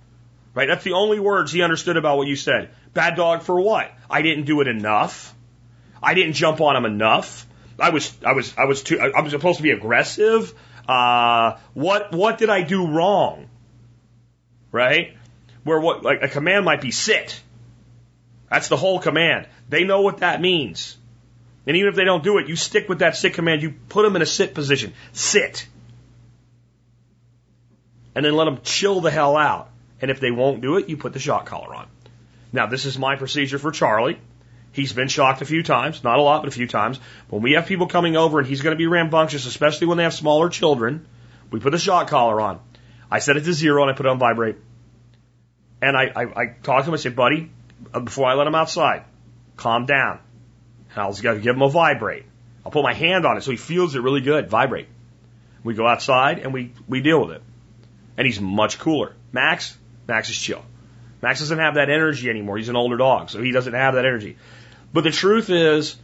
Right? 0.53 0.67
That's 0.67 0.83
the 0.83 0.93
only 0.93 1.19
words 1.19 1.51
he 1.51 1.61
understood 1.61 1.95
about 1.95 2.17
what 2.17 2.27
you 2.27 2.35
said. 2.35 2.71
Bad 2.93 3.15
dog 3.15 3.43
for 3.43 3.59
what? 3.61 3.89
I 4.09 4.21
didn't 4.21 4.45
do 4.45 4.59
it 4.59 4.67
enough. 4.67 5.33
I 6.03 6.13
didn't 6.13 6.33
jump 6.33 6.59
on 6.59 6.75
him 6.75 6.85
enough. 6.85 7.47
I 7.79 7.91
was, 7.91 8.13
I 8.25 8.33
was, 8.33 8.53
I 8.57 8.65
was 8.65 8.83
too, 8.83 8.99
I 8.99 9.21
was 9.21 9.31
supposed 9.31 9.57
to 9.57 9.63
be 9.63 9.71
aggressive. 9.71 10.53
Uh, 10.87 11.57
what, 11.73 12.11
what 12.11 12.37
did 12.37 12.49
I 12.49 12.63
do 12.63 12.87
wrong? 12.87 13.49
Right? 14.71 15.15
Where 15.63 15.79
what, 15.79 16.03
like 16.03 16.21
a 16.21 16.27
command 16.27 16.65
might 16.65 16.81
be 16.81 16.91
sit. 16.91 17.41
That's 18.49 18.67
the 18.67 18.77
whole 18.77 18.99
command. 18.99 19.47
They 19.69 19.83
know 19.83 20.01
what 20.01 20.17
that 20.17 20.41
means. 20.41 20.97
And 21.65 21.77
even 21.77 21.89
if 21.89 21.95
they 21.95 22.03
don't 22.03 22.23
do 22.23 22.37
it, 22.37 22.47
you 22.47 22.55
stick 22.55 22.89
with 22.89 22.99
that 22.99 23.15
sit 23.15 23.33
command. 23.33 23.61
You 23.61 23.73
put 23.89 24.03
them 24.03 24.15
in 24.15 24.21
a 24.21 24.25
sit 24.25 24.53
position. 24.53 24.93
Sit. 25.13 25.67
And 28.15 28.25
then 28.25 28.33
let 28.33 28.45
them 28.45 28.59
chill 28.63 28.99
the 29.01 29.11
hell 29.11 29.37
out. 29.37 29.69
And 30.01 30.09
if 30.09 30.19
they 30.19 30.31
won't 30.31 30.61
do 30.61 30.77
it, 30.77 30.89
you 30.89 30.97
put 30.97 31.13
the 31.13 31.19
shock 31.19 31.45
collar 31.45 31.73
on. 31.75 31.87
Now, 32.51 32.65
this 32.65 32.85
is 32.85 32.97
my 32.97 33.15
procedure 33.15 33.59
for 33.59 33.71
Charlie. 33.71 34.19
He's 34.73 34.93
been 34.93 35.07
shocked 35.07 35.41
a 35.41 35.45
few 35.45 35.63
times, 35.63 36.03
not 36.03 36.17
a 36.17 36.21
lot, 36.21 36.41
but 36.41 36.47
a 36.47 36.51
few 36.51 36.67
times. 36.67 36.99
When 37.29 37.41
we 37.41 37.53
have 37.53 37.67
people 37.67 37.87
coming 37.87 38.15
over 38.15 38.39
and 38.39 38.47
he's 38.47 38.61
going 38.61 38.73
to 38.73 38.77
be 38.77 38.87
rambunctious, 38.87 39.45
especially 39.45 39.87
when 39.87 39.97
they 39.97 40.03
have 40.03 40.13
smaller 40.13 40.49
children, 40.49 41.05
we 41.51 41.59
put 41.59 41.71
the 41.71 41.77
shock 41.77 42.07
collar 42.07 42.39
on. 42.41 42.59
I 43.09 43.19
set 43.19 43.37
it 43.37 43.43
to 43.43 43.53
zero 43.53 43.83
and 43.83 43.91
I 43.91 43.93
put 43.93 44.05
it 44.05 44.09
on 44.09 44.19
vibrate. 44.19 44.55
And 45.81 45.97
I, 45.97 46.11
I, 46.15 46.21
I 46.23 46.45
talk 46.61 46.83
to 46.83 46.89
him, 46.89 46.93
I 46.93 46.97
say, 46.97 47.09
buddy, 47.09 47.51
uh, 47.93 47.99
before 47.99 48.27
I 48.27 48.35
let 48.35 48.47
him 48.47 48.55
outside, 48.55 49.03
calm 49.57 49.85
down. 49.85 50.19
And 50.91 50.99
I'll 50.99 51.13
give 51.13 51.55
him 51.55 51.61
a 51.61 51.69
vibrate. 51.69 52.25
I'll 52.65 52.71
put 52.71 52.83
my 52.83 52.93
hand 52.93 53.25
on 53.25 53.37
it 53.37 53.43
so 53.43 53.51
he 53.51 53.57
feels 53.57 53.95
it 53.95 54.01
really 54.01 54.21
good. 54.21 54.49
Vibrate. 54.49 54.87
We 55.63 55.73
go 55.73 55.87
outside 55.87 56.39
and 56.39 56.53
we, 56.53 56.73
we 56.87 57.01
deal 57.01 57.21
with 57.21 57.31
it. 57.31 57.43
And 58.17 58.27
he's 58.27 58.39
much 58.39 58.77
cooler. 58.77 59.15
Max, 59.31 59.77
Max 60.07 60.29
is 60.29 60.37
chill. 60.37 60.63
Max 61.21 61.39
doesn't 61.39 61.59
have 61.59 61.75
that 61.75 61.89
energy 61.89 62.29
anymore. 62.29 62.57
He's 62.57 62.69
an 62.69 62.75
older 62.75 62.97
dog, 62.97 63.29
so 63.29 63.41
he 63.41 63.51
doesn't 63.51 63.73
have 63.73 63.93
that 63.93 64.05
energy. 64.05 64.37
But 64.91 65.03
the 65.03 65.11
truth 65.11 65.49
is, 65.49 65.95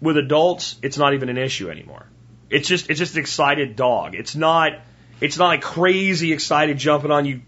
with 0.00 0.16
adults, 0.16 0.76
it's 0.82 0.98
not 0.98 1.14
even 1.14 1.28
an 1.28 1.38
issue 1.38 1.70
anymore. 1.70 2.06
It's 2.50 2.68
just 2.68 2.90
it's 2.90 2.98
just 2.98 3.14
an 3.14 3.20
excited 3.20 3.76
dog. 3.76 4.14
It's 4.14 4.36
not 4.36 4.72
it's 5.20 5.38
not 5.38 5.48
like 5.48 5.62
crazy 5.62 6.32
excited 6.32 6.78
jumping 6.78 7.10
on 7.10 7.24
you, 7.26 7.42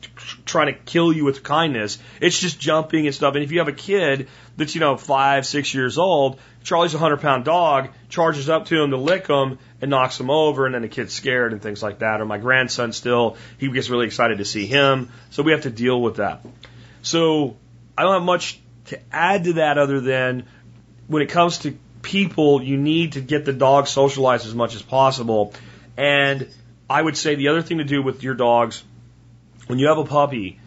trying 0.45 0.67
to 0.67 0.79
kill 0.79 1.13
you 1.13 1.25
with 1.25 1.43
kindness. 1.43 1.99
It's 2.21 2.39
just 2.39 2.61
jumping 2.61 3.07
and 3.07 3.15
stuff. 3.15 3.35
And 3.35 3.43
if 3.43 3.51
you 3.51 3.59
have 3.59 3.69
a 3.69 3.73
kid 3.73 4.29
that's 4.57 4.75
you 4.75 4.81
know 4.81 4.97
five 4.97 5.47
six 5.47 5.75
years 5.75 5.99
old, 5.99 6.39
Charlie's 6.63 6.95
a 6.95 6.99
hundred 6.99 7.21
pound 7.21 7.45
dog, 7.45 7.89
charges 8.09 8.49
up 8.49 8.67
to 8.67 8.83
him 8.83 8.91
to 8.91 8.97
lick 8.97 9.27
him 9.27 9.59
and 9.81 9.91
knocks 9.91 10.21
him 10.21 10.31
over, 10.31 10.67
and 10.67 10.75
then 10.75 10.83
the 10.83 10.89
kid's 10.89 11.13
scared 11.13 11.53
and 11.53 11.63
things 11.63 11.83
like 11.83 12.01
that. 12.01 12.21
Or 12.21 12.25
my 12.25 12.39
grandson 12.39 12.93
still, 12.93 13.37
he 13.59 13.69
gets 13.71 13.89
really 13.89 14.07
excited 14.07 14.39
to 14.39 14.45
see 14.45 14.67
him. 14.67 15.09
So 15.31 15.43
we 15.43 15.53
have 15.53 15.63
to 15.63 15.71
deal 15.71 16.01
with 16.01 16.17
that. 16.17 16.45
So 17.03 17.57
I 17.97 18.03
don't 18.03 18.15
have 18.15 18.23
much 18.23 18.61
to 18.87 19.01
add 19.11 19.45
to 19.45 19.53
that 19.55 19.79
other 19.79 20.01
than 20.01 20.45
when 21.07 21.23
it 21.23 21.31
comes 21.31 21.59
to 21.59 21.77
people, 22.03 22.63
you 22.63 22.77
need 22.77 23.13
to 23.13 23.21
get 23.21 23.45
the 23.45 23.53
dog 23.53 23.87
socialized 23.87 24.47
as 24.47 24.55
much 24.55 24.75
as 24.75 24.83
possible. 24.83 25.55
And 25.97 26.49
I 26.93 27.01
would 27.01 27.17
say 27.17 27.35
the 27.35 27.49
other 27.49 27.63
thing 27.63 27.79
to 27.79 27.85
do 27.85 28.03
with 28.03 28.23
your 28.23 28.35
dogs, 28.35 28.83
when 29.67 29.79
you 29.79 29.89
have 29.89 29.99
a 29.99 30.05
puppy, 30.05 30.61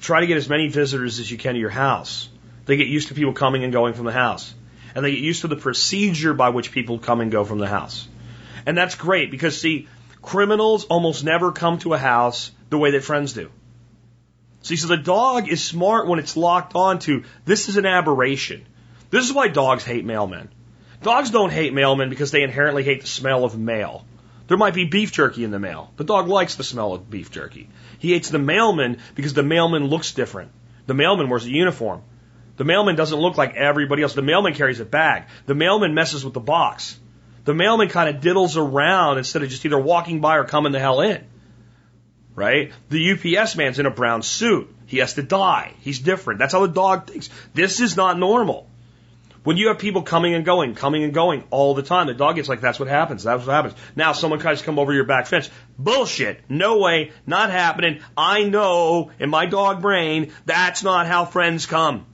try 0.00 0.20
to 0.20 0.26
get 0.26 0.36
as 0.36 0.48
many 0.48 0.68
visitors 0.68 1.18
as 1.20 1.30
you 1.30 1.38
can 1.38 1.54
to 1.54 1.60
your 1.60 1.70
house. 1.70 2.28
They 2.66 2.76
get 2.76 2.88
used 2.88 3.08
to 3.08 3.14
people 3.14 3.32
coming 3.32 3.64
and 3.64 3.72
going 3.72 3.94
from 3.94 4.04
the 4.04 4.12
house. 4.12 4.52
And 4.94 5.04
they 5.04 5.12
get 5.12 5.20
used 5.20 5.42
to 5.42 5.48
the 5.48 5.56
procedure 5.56 6.34
by 6.34 6.48
which 6.48 6.72
people 6.72 6.98
come 6.98 7.20
and 7.20 7.30
go 7.30 7.44
from 7.44 7.58
the 7.58 7.68
house. 7.68 8.08
And 8.66 8.76
that's 8.76 8.96
great 8.96 9.30
because 9.30 9.60
see, 9.60 9.86
Criminals 10.22 10.84
almost 10.86 11.24
never 11.24 11.52
come 11.52 11.78
to 11.78 11.94
a 11.94 11.98
house 11.98 12.50
the 12.70 12.78
way 12.78 12.90
that 12.90 13.04
friends 13.04 13.32
do. 13.32 13.50
See, 14.62 14.76
so 14.76 14.88
the 14.88 14.96
dog 14.96 15.48
is 15.48 15.64
smart 15.64 16.08
when 16.08 16.18
it's 16.18 16.36
locked 16.36 16.74
onto 16.74 17.24
this 17.44 17.68
is 17.68 17.76
an 17.76 17.86
aberration. 17.86 18.66
This 19.10 19.24
is 19.24 19.32
why 19.32 19.48
dogs 19.48 19.84
hate 19.84 20.04
mailmen. 20.04 20.48
Dogs 21.02 21.30
don't 21.30 21.50
hate 21.50 21.72
mailmen 21.72 22.10
because 22.10 22.32
they 22.32 22.42
inherently 22.42 22.82
hate 22.82 23.00
the 23.00 23.06
smell 23.06 23.44
of 23.44 23.56
mail. 23.56 24.04
There 24.48 24.56
might 24.56 24.74
be 24.74 24.84
beef 24.84 25.12
jerky 25.12 25.44
in 25.44 25.50
the 25.50 25.58
mail. 25.58 25.92
The 25.96 26.04
dog 26.04 26.26
likes 26.26 26.56
the 26.56 26.64
smell 26.64 26.94
of 26.94 27.10
beef 27.10 27.30
jerky. 27.30 27.68
He 27.98 28.12
hates 28.12 28.30
the 28.30 28.38
mailman 28.38 28.98
because 29.14 29.34
the 29.34 29.42
mailman 29.42 29.86
looks 29.86 30.12
different. 30.12 30.50
The 30.86 30.94
mailman 30.94 31.28
wears 31.28 31.44
a 31.44 31.50
uniform. 31.50 32.02
The 32.56 32.64
mailman 32.64 32.96
doesn't 32.96 33.18
look 33.18 33.36
like 33.36 33.54
everybody 33.54 34.02
else. 34.02 34.14
The 34.14 34.22
mailman 34.22 34.54
carries 34.54 34.80
a 34.80 34.86
bag. 34.86 35.24
The 35.44 35.54
mailman 35.54 35.94
messes 35.94 36.24
with 36.24 36.32
the 36.32 36.40
box. 36.40 36.98
The 37.44 37.54
mailman 37.54 37.88
kind 37.88 38.14
of 38.14 38.22
diddles 38.22 38.56
around 38.56 39.18
instead 39.18 39.42
of 39.42 39.50
just 39.50 39.64
either 39.66 39.78
walking 39.78 40.20
by 40.20 40.38
or 40.38 40.44
coming 40.44 40.72
the 40.72 40.80
hell 40.80 41.02
in. 41.02 41.24
Right? 42.34 42.72
The 42.88 43.12
UPS 43.12 43.54
man's 43.54 43.78
in 43.78 43.86
a 43.86 43.90
brown 43.90 44.22
suit. 44.22 44.74
He 44.86 44.98
has 44.98 45.14
to 45.14 45.22
die. 45.22 45.74
He's 45.80 45.98
different. 45.98 46.38
That's 46.38 46.54
how 46.54 46.66
the 46.66 46.72
dog 46.72 47.06
thinks. 47.06 47.28
This 47.52 47.80
is 47.80 47.96
not 47.96 48.18
normal. 48.18 48.66
When 49.48 49.56
you 49.56 49.68
have 49.68 49.78
people 49.78 50.02
coming 50.02 50.34
and 50.34 50.44
going, 50.44 50.74
coming 50.74 51.04
and 51.04 51.14
going 51.14 51.42
all 51.48 51.72
the 51.72 51.82
time, 51.82 52.06
the 52.06 52.12
dog 52.12 52.36
gets 52.36 52.50
like, 52.50 52.60
that's 52.60 52.78
what 52.78 52.86
happens. 52.86 53.22
That's 53.22 53.46
what 53.46 53.54
happens. 53.54 53.72
Now 53.96 54.12
someone 54.12 54.40
tries 54.40 54.58
to 54.58 54.64
come 54.66 54.78
over 54.78 54.92
your 54.92 55.04
back 55.04 55.26
fence. 55.26 55.48
Bullshit. 55.78 56.42
No 56.50 56.80
way. 56.80 57.12
Not 57.26 57.50
happening. 57.50 58.02
I 58.14 58.42
know 58.42 59.10
in 59.18 59.30
my 59.30 59.46
dog 59.46 59.80
brain, 59.80 60.32
that's 60.44 60.82
not 60.82 61.06
how 61.06 61.24
friends 61.24 61.64
come. 61.64 62.04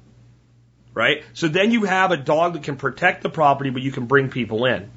Right? 0.94 1.24
So 1.32 1.48
then 1.48 1.72
you 1.72 1.82
have 1.82 2.12
a 2.12 2.16
dog 2.16 2.52
that 2.52 2.62
can 2.62 2.76
protect 2.76 3.24
the 3.24 3.30
property, 3.30 3.70
but 3.70 3.82
you 3.82 3.90
can 3.90 4.06
bring 4.06 4.30
people 4.30 4.64
in. 4.66 4.88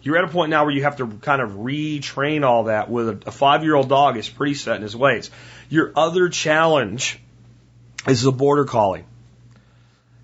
You're 0.00 0.16
at 0.16 0.24
a 0.24 0.28
point 0.28 0.48
now 0.48 0.64
where 0.64 0.72
you 0.72 0.84
have 0.84 0.96
to 0.96 1.06
kind 1.20 1.42
of 1.42 1.50
retrain 1.50 2.46
all 2.46 2.64
that 2.64 2.90
with 2.90 3.10
a, 3.10 3.18
a 3.26 3.30
five 3.30 3.62
year 3.62 3.74
old 3.74 3.90
dog 3.90 4.16
is 4.16 4.26
pretty 4.26 4.54
set 4.54 4.76
in 4.76 4.82
his 4.82 4.96
ways. 4.96 5.30
Your 5.68 5.92
other 5.94 6.30
challenge 6.30 7.20
is 8.06 8.22
the 8.22 8.32
border 8.32 8.64
collie. 8.64 9.04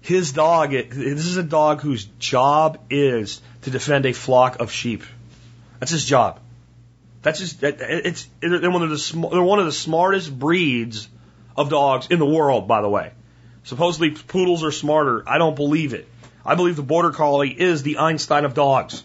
His 0.05 0.33
dog, 0.33 0.73
this 0.73 1.25
is 1.25 1.39
a 1.39 1.43
dog 1.43 1.81
whose 1.81 2.05
job 2.19 2.79
is 2.91 3.41
to 3.63 3.71
defend 3.71 4.05
a 4.05 4.13
flock 4.13 4.61
of 4.61 4.71
sheep. 4.71 5.03
That's 5.81 5.93
his 5.93 6.05
job. 6.05 6.41
That's 7.23 7.39
just, 7.39 7.63
it's, 7.63 8.29
they're 8.41 8.71
one 8.71 8.83
of 8.83 8.91
the, 8.91 9.29
they're 9.33 9.43
one 9.43 9.61
of 9.61 9.65
the 9.65 9.73
smartest 9.73 10.39
breeds 10.39 11.09
of 11.57 11.71
dogs 11.71 12.09
in 12.11 12.19
the 12.19 12.27
world, 12.27 12.69
by 12.69 12.83
the 12.83 12.89
way. 12.89 13.13
Supposedly 13.63 14.11
poodles 14.11 14.63
are 14.63 14.73
smarter. 14.73 15.27
I 15.27 15.39
don't 15.39 15.57
believe 15.57 15.95
it. 15.95 16.07
I 16.45 16.55
believe 16.55 16.77
the 16.77 16.83
border 16.83 17.11
collie 17.11 17.59
is 17.59 17.83
the 17.83 17.97
Einstein 17.97 18.45
of 18.45 18.53
dogs. 18.53 19.03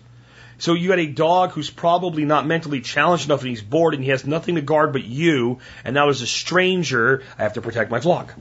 So 0.57 0.73
you 0.73 0.89
got 0.89 0.99
a 0.99 1.07
dog 1.07 1.51
who's 1.51 1.69
probably 1.69 2.25
not 2.25 2.45
mentally 2.45 2.81
challenged 2.81 3.23
enough 3.23 3.39
and 3.39 3.51
he's 3.51 3.61
bored 3.61 3.93
and 3.93 4.03
he 4.03 4.09
has 4.09 4.25
nothing 4.25 4.55
to 4.55 4.61
guard 4.61 4.91
but 4.91 5.05
you, 5.05 5.59
and 5.85 5.93
now 5.93 6.09
as 6.09 6.21
a 6.21 6.27
stranger, 6.27 7.23
I 7.37 7.43
have 7.43 7.53
to 7.53 7.61
protect 7.61 7.89
my 7.89 8.01
flock. 8.01 8.35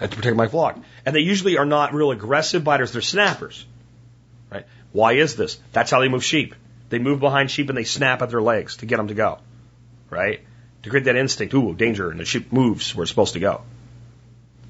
To 0.00 0.08
protect 0.08 0.36
my 0.36 0.48
flock. 0.48 0.78
And 1.04 1.14
they 1.14 1.20
usually 1.20 1.58
are 1.58 1.66
not 1.66 1.92
real 1.92 2.10
aggressive 2.10 2.64
biters, 2.64 2.92
they're 2.92 3.02
snappers. 3.02 3.66
Right? 4.50 4.64
Why 4.92 5.12
is 5.12 5.36
this? 5.36 5.58
That's 5.72 5.90
how 5.90 6.00
they 6.00 6.08
move 6.08 6.24
sheep. 6.24 6.54
They 6.88 6.98
move 6.98 7.20
behind 7.20 7.50
sheep 7.50 7.68
and 7.68 7.76
they 7.76 7.84
snap 7.84 8.22
at 8.22 8.30
their 8.30 8.42
legs 8.42 8.78
to 8.78 8.86
get 8.86 8.96
them 8.96 9.08
to 9.08 9.14
go. 9.14 9.38
Right? 10.08 10.40
To 10.82 10.90
create 10.90 11.04
that 11.04 11.16
instinct, 11.16 11.54
ooh, 11.54 11.74
danger, 11.74 12.10
and 12.10 12.18
the 12.18 12.24
sheep 12.24 12.52
moves 12.52 12.94
where 12.94 13.02
it's 13.02 13.10
supposed 13.10 13.34
to 13.34 13.40
go. 13.40 13.62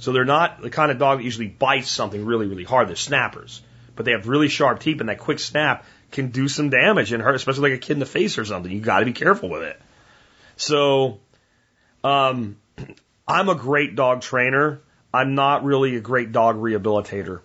So 0.01 0.13
they're 0.13 0.25
not 0.25 0.61
the 0.61 0.71
kind 0.71 0.91
of 0.91 0.99
dog 0.99 1.19
that 1.19 1.25
usually 1.25 1.47
bites 1.47 1.91
something 1.91 2.25
really, 2.25 2.47
really 2.47 2.65
hard. 2.65 2.89
They're 2.89 2.97
snappers. 2.97 3.63
But 3.95 4.07
they 4.07 4.13
have 4.13 4.27
really 4.27 4.49
sharp 4.49 4.81
teeth 4.81 5.01
and 5.01 5.09
that 5.09 5.19
quick 5.19 5.39
snap 5.39 5.85
can 6.11 6.31
do 6.31 6.49
some 6.49 6.71
damage 6.71 7.13
and 7.13 7.23
hurt, 7.23 7.35
especially 7.35 7.71
like 7.71 7.79
a 7.79 7.83
kid 7.83 7.93
in 7.93 7.99
the 8.01 8.07
face 8.07 8.39
or 8.39 8.45
something. 8.45 8.71
You 8.71 8.81
gotta 8.81 9.05
be 9.05 9.13
careful 9.13 9.49
with 9.49 9.63
it. 9.63 9.81
So, 10.57 11.21
um, 12.03 12.57
I'm 13.29 13.49
a 13.49 13.55
great 13.55 13.95
dog 13.95 14.23
trainer. 14.23 14.81
I'm 15.13 15.35
not 15.35 15.65
really 15.65 15.97
a 15.97 16.01
great 16.01 16.33
dog 16.33 16.57
rehabilitator 16.57 17.41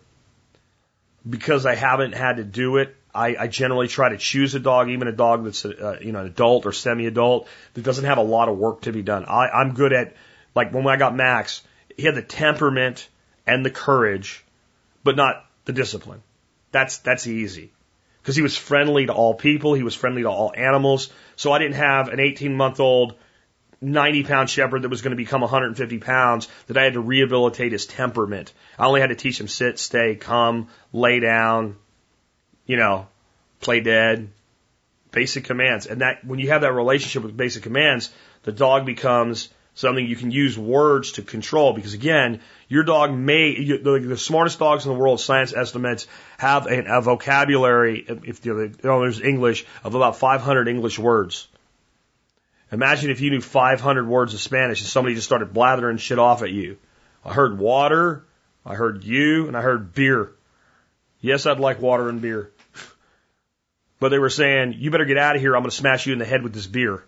because 1.28 1.66
I 1.66 1.76
haven't 1.76 2.14
had 2.14 2.38
to 2.38 2.44
do 2.44 2.78
it. 2.78 2.96
I, 3.14 3.36
I 3.40 3.48
generally 3.48 3.88
try 3.88 4.10
to 4.10 4.18
choose 4.18 4.54
a 4.56 4.60
dog, 4.60 4.90
even 4.90 5.08
a 5.08 5.14
dog 5.14 5.46
that's 5.46 5.66
a, 5.66 5.88
uh, 5.88 6.00
you 6.02 6.12
know 6.12 6.20
an 6.20 6.28
adult 6.28 6.66
or 6.66 6.74
semi-adult 6.74 7.48
that 7.74 7.84
doesn't 7.84 8.06
have 8.06 8.18
a 8.18 8.24
lot 8.24 8.50
of 8.50 8.58
work 8.58 8.82
to 8.82 8.92
be 8.92 9.02
done. 9.02 9.26
I, 9.26 9.48
I'm 9.48 9.74
good 9.74 9.94
at 9.94 10.16
like 10.54 10.74
when 10.74 10.86
I 10.88 10.98
got 10.98 11.16
Max, 11.16 11.64
he 11.96 12.04
had 12.04 12.16
the 12.16 12.22
temperament 12.22 13.08
and 13.48 13.66
the 13.66 13.72
courage, 13.72 14.44
but 15.04 15.16
not 15.16 15.46
the 15.64 15.74
discipline. 15.74 16.22
That's 16.72 16.98
that's 17.00 17.26
easy 17.26 17.72
because 18.22 18.36
he 18.36 18.42
was 18.42 18.58
friendly 18.58 19.06
to 19.06 19.14
all 19.14 19.34
people. 19.34 19.74
He 19.74 19.84
was 19.84 19.96
friendly 19.96 20.24
to 20.24 20.30
all 20.30 20.52
animals. 20.56 21.10
So 21.38 21.52
I 21.52 21.60
didn't 21.60 21.76
have 21.76 22.10
an 22.10 22.20
18 22.20 22.54
month 22.54 22.80
old 22.80 23.16
90 23.86 24.24
pound 24.24 24.50
shepherd 24.50 24.82
that 24.82 24.90
was 24.90 25.02
going 25.02 25.12
to 25.12 25.18
become 25.18 25.42
150 25.42 26.00
pounds 26.00 26.48
that 26.68 26.78
I 26.78 26.84
had 26.84 26.94
to 26.94 27.00
rehabilitate 27.00 27.72
his 27.72 27.86
temperament. 27.86 28.52
I 28.78 28.86
only 28.86 29.02
had 29.02 29.10
to 29.10 29.16
teach 29.16 29.40
him 29.40 29.48
sit, 29.48 29.80
stay, 29.80 30.16
come, 30.16 30.68
lay 30.92 31.20
down, 31.20 31.78
you 32.66 32.78
know, 32.78 33.08
play 33.62 33.80
dead, 33.80 34.30
basic 35.12 35.46
commands. 35.46 35.86
And 35.86 36.02
that, 36.02 36.26
when 36.26 36.40
you 36.40 36.50
have 36.50 36.62
that 36.62 36.74
relationship 36.74 37.24
with 37.24 37.38
basic 37.38 37.64
commands, 37.64 38.12
the 38.44 38.52
dog 38.52 38.86
becomes 38.86 39.50
something 39.76 40.06
you 40.06 40.16
can 40.16 40.32
use 40.32 40.58
words 40.58 41.14
to 41.14 41.22
control 41.22 41.74
because 41.74 41.94
again, 41.94 42.40
your 42.68 42.84
dog 42.84 43.14
may, 43.14 43.50
you, 43.50 43.78
the, 43.78 44.00
the 44.00 44.18
smartest 44.18 44.58
dogs 44.58 44.86
in 44.86 44.92
the 44.92 44.98
world, 44.98 45.20
science 45.20 45.54
estimates, 45.54 46.08
have 46.38 46.66
a, 46.66 46.98
a 46.98 47.02
vocabulary, 47.02 48.06
if 48.08 48.46
you 48.46 48.74
know, 48.84 49.06
English, 49.06 49.66
of 49.84 49.94
about 49.96 50.18
500 50.18 50.68
English 50.68 50.98
words. 50.98 51.48
Imagine 52.72 53.12
if 53.12 53.22
you 53.22 53.30
knew 53.30 53.42
500 53.42 54.08
words 54.08 54.34
of 54.34 54.42
Spanish 54.42 54.82
and 54.82 54.90
somebody 54.90 55.16
just 55.16 55.28
started 55.28 55.54
blathering 55.54 55.98
shit 55.98 56.20
off 56.20 56.42
at 56.42 56.52
you. 56.52 56.78
I 57.24 57.34
heard 57.34 57.60
water, 57.60 58.26
I 58.66 58.76
heard 58.76 59.04
you, 59.04 59.48
and 59.48 59.56
I 59.56 59.62
heard 59.62 59.94
beer. 59.94 60.32
Yes, 61.22 61.46
I'd 61.46 61.60
like 61.60 61.82
water 61.82 62.10
and 62.10 62.22
beer. 62.22 62.52
But 63.98 64.10
they 64.10 64.20
were 64.20 64.30
saying, 64.30 64.76
you 64.78 64.92
better 64.92 65.06
get 65.06 65.18
out 65.18 65.38
of 65.38 65.42
here. 65.42 65.56
I'm 65.56 65.62
going 65.62 65.70
to 65.70 65.76
smash 65.76 66.06
you 66.06 66.12
in 66.12 66.20
the 66.20 66.26
head 66.26 66.44
with 66.44 66.54
this 66.54 66.68
beer. 66.68 67.06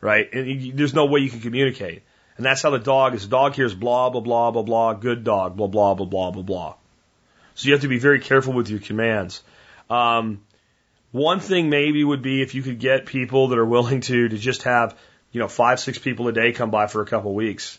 Right? 0.00 0.32
And 0.32 0.46
you, 0.46 0.72
there's 0.72 0.94
no 0.94 1.06
way 1.06 1.20
you 1.20 1.28
can 1.28 1.40
communicate. 1.40 2.04
And 2.36 2.46
that's 2.46 2.62
how 2.62 2.70
the 2.70 2.78
dog 2.78 3.14
is. 3.14 3.22
The 3.24 3.28
dog 3.28 3.54
hears 3.54 3.74
blah, 3.74 4.10
blah, 4.10 4.20
blah, 4.20 4.52
blah, 4.52 4.62
blah, 4.62 4.94
good 4.94 5.24
dog, 5.24 5.56
blah, 5.56 5.66
blah, 5.66 5.94
blah, 5.94 6.06
blah, 6.06 6.30
blah, 6.30 6.42
blah. 6.42 6.74
So 7.54 7.66
you 7.66 7.72
have 7.72 7.82
to 7.82 7.88
be 7.88 7.98
very 7.98 8.20
careful 8.20 8.52
with 8.52 8.70
your 8.70 8.78
commands. 8.78 9.42
Um, 9.90 10.40
one 11.12 11.40
thing 11.40 11.70
maybe 11.70 12.04
would 12.04 12.22
be 12.22 12.42
if 12.42 12.54
you 12.54 12.62
could 12.62 12.78
get 12.78 13.06
people 13.06 13.48
that 13.48 13.58
are 13.58 13.66
willing 13.66 14.00
to 14.02 14.28
to 14.28 14.38
just 14.38 14.62
have, 14.62 14.96
you 15.32 15.40
know, 15.40 15.48
five, 15.48 15.80
six 15.80 15.98
people 15.98 16.28
a 16.28 16.32
day 16.32 16.52
come 16.52 16.70
by 16.70 16.86
for 16.86 17.02
a 17.02 17.06
couple 17.06 17.30
of 17.30 17.36
weeks 17.36 17.78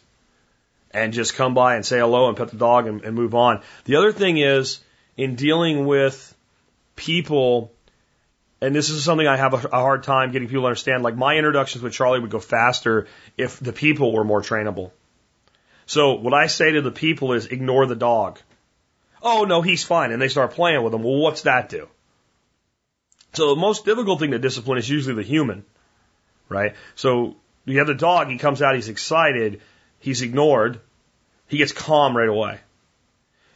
and 0.91 1.13
just 1.13 1.35
come 1.35 1.53
by 1.53 1.75
and 1.75 1.85
say 1.85 1.99
hello 1.99 2.27
and 2.27 2.37
pet 2.37 2.49
the 2.49 2.57
dog 2.57 2.87
and, 2.87 3.03
and 3.03 3.15
move 3.15 3.33
on. 3.33 3.61
The 3.85 3.95
other 3.95 4.11
thing 4.11 4.37
is 4.37 4.79
in 5.15 5.35
dealing 5.35 5.85
with 5.85 6.35
people, 6.95 7.71
and 8.61 8.75
this 8.75 8.89
is 8.89 9.03
something 9.03 9.27
I 9.27 9.37
have 9.37 9.53
a, 9.53 9.67
a 9.69 9.79
hard 9.79 10.03
time 10.03 10.31
getting 10.31 10.47
people 10.47 10.63
to 10.63 10.67
understand. 10.67 11.03
Like 11.03 11.15
my 11.15 11.37
introductions 11.37 11.83
with 11.83 11.93
Charlie 11.93 12.19
would 12.19 12.29
go 12.29 12.39
faster 12.39 13.07
if 13.37 13.59
the 13.59 13.73
people 13.73 14.11
were 14.11 14.23
more 14.23 14.41
trainable. 14.41 14.91
So 15.85 16.13
what 16.13 16.33
I 16.33 16.47
say 16.47 16.71
to 16.73 16.81
the 16.81 16.91
people 16.91 17.33
is 17.33 17.47
ignore 17.47 17.85
the 17.85 17.95
dog. 17.95 18.39
Oh 19.21 19.45
no, 19.45 19.61
he's 19.61 19.83
fine. 19.83 20.11
And 20.11 20.21
they 20.21 20.27
start 20.27 20.51
playing 20.51 20.83
with 20.83 20.93
him. 20.93 21.03
Well, 21.03 21.17
what's 21.17 21.43
that 21.43 21.69
do? 21.69 21.87
So 23.33 23.55
the 23.55 23.61
most 23.61 23.85
difficult 23.85 24.19
thing 24.19 24.31
to 24.31 24.39
discipline 24.39 24.77
is 24.77 24.89
usually 24.89 25.15
the 25.15 25.23
human, 25.23 25.63
right? 26.49 26.75
So 26.95 27.37
you 27.65 27.79
have 27.79 27.87
the 27.87 27.93
dog, 27.93 28.27
he 28.27 28.37
comes 28.37 28.61
out, 28.61 28.75
he's 28.75 28.89
excited, 28.89 29.61
he's 29.99 30.21
ignored, 30.21 30.81
he 31.47 31.57
gets 31.57 31.71
calm 31.71 32.15
right 32.15 32.27
away. 32.27 32.59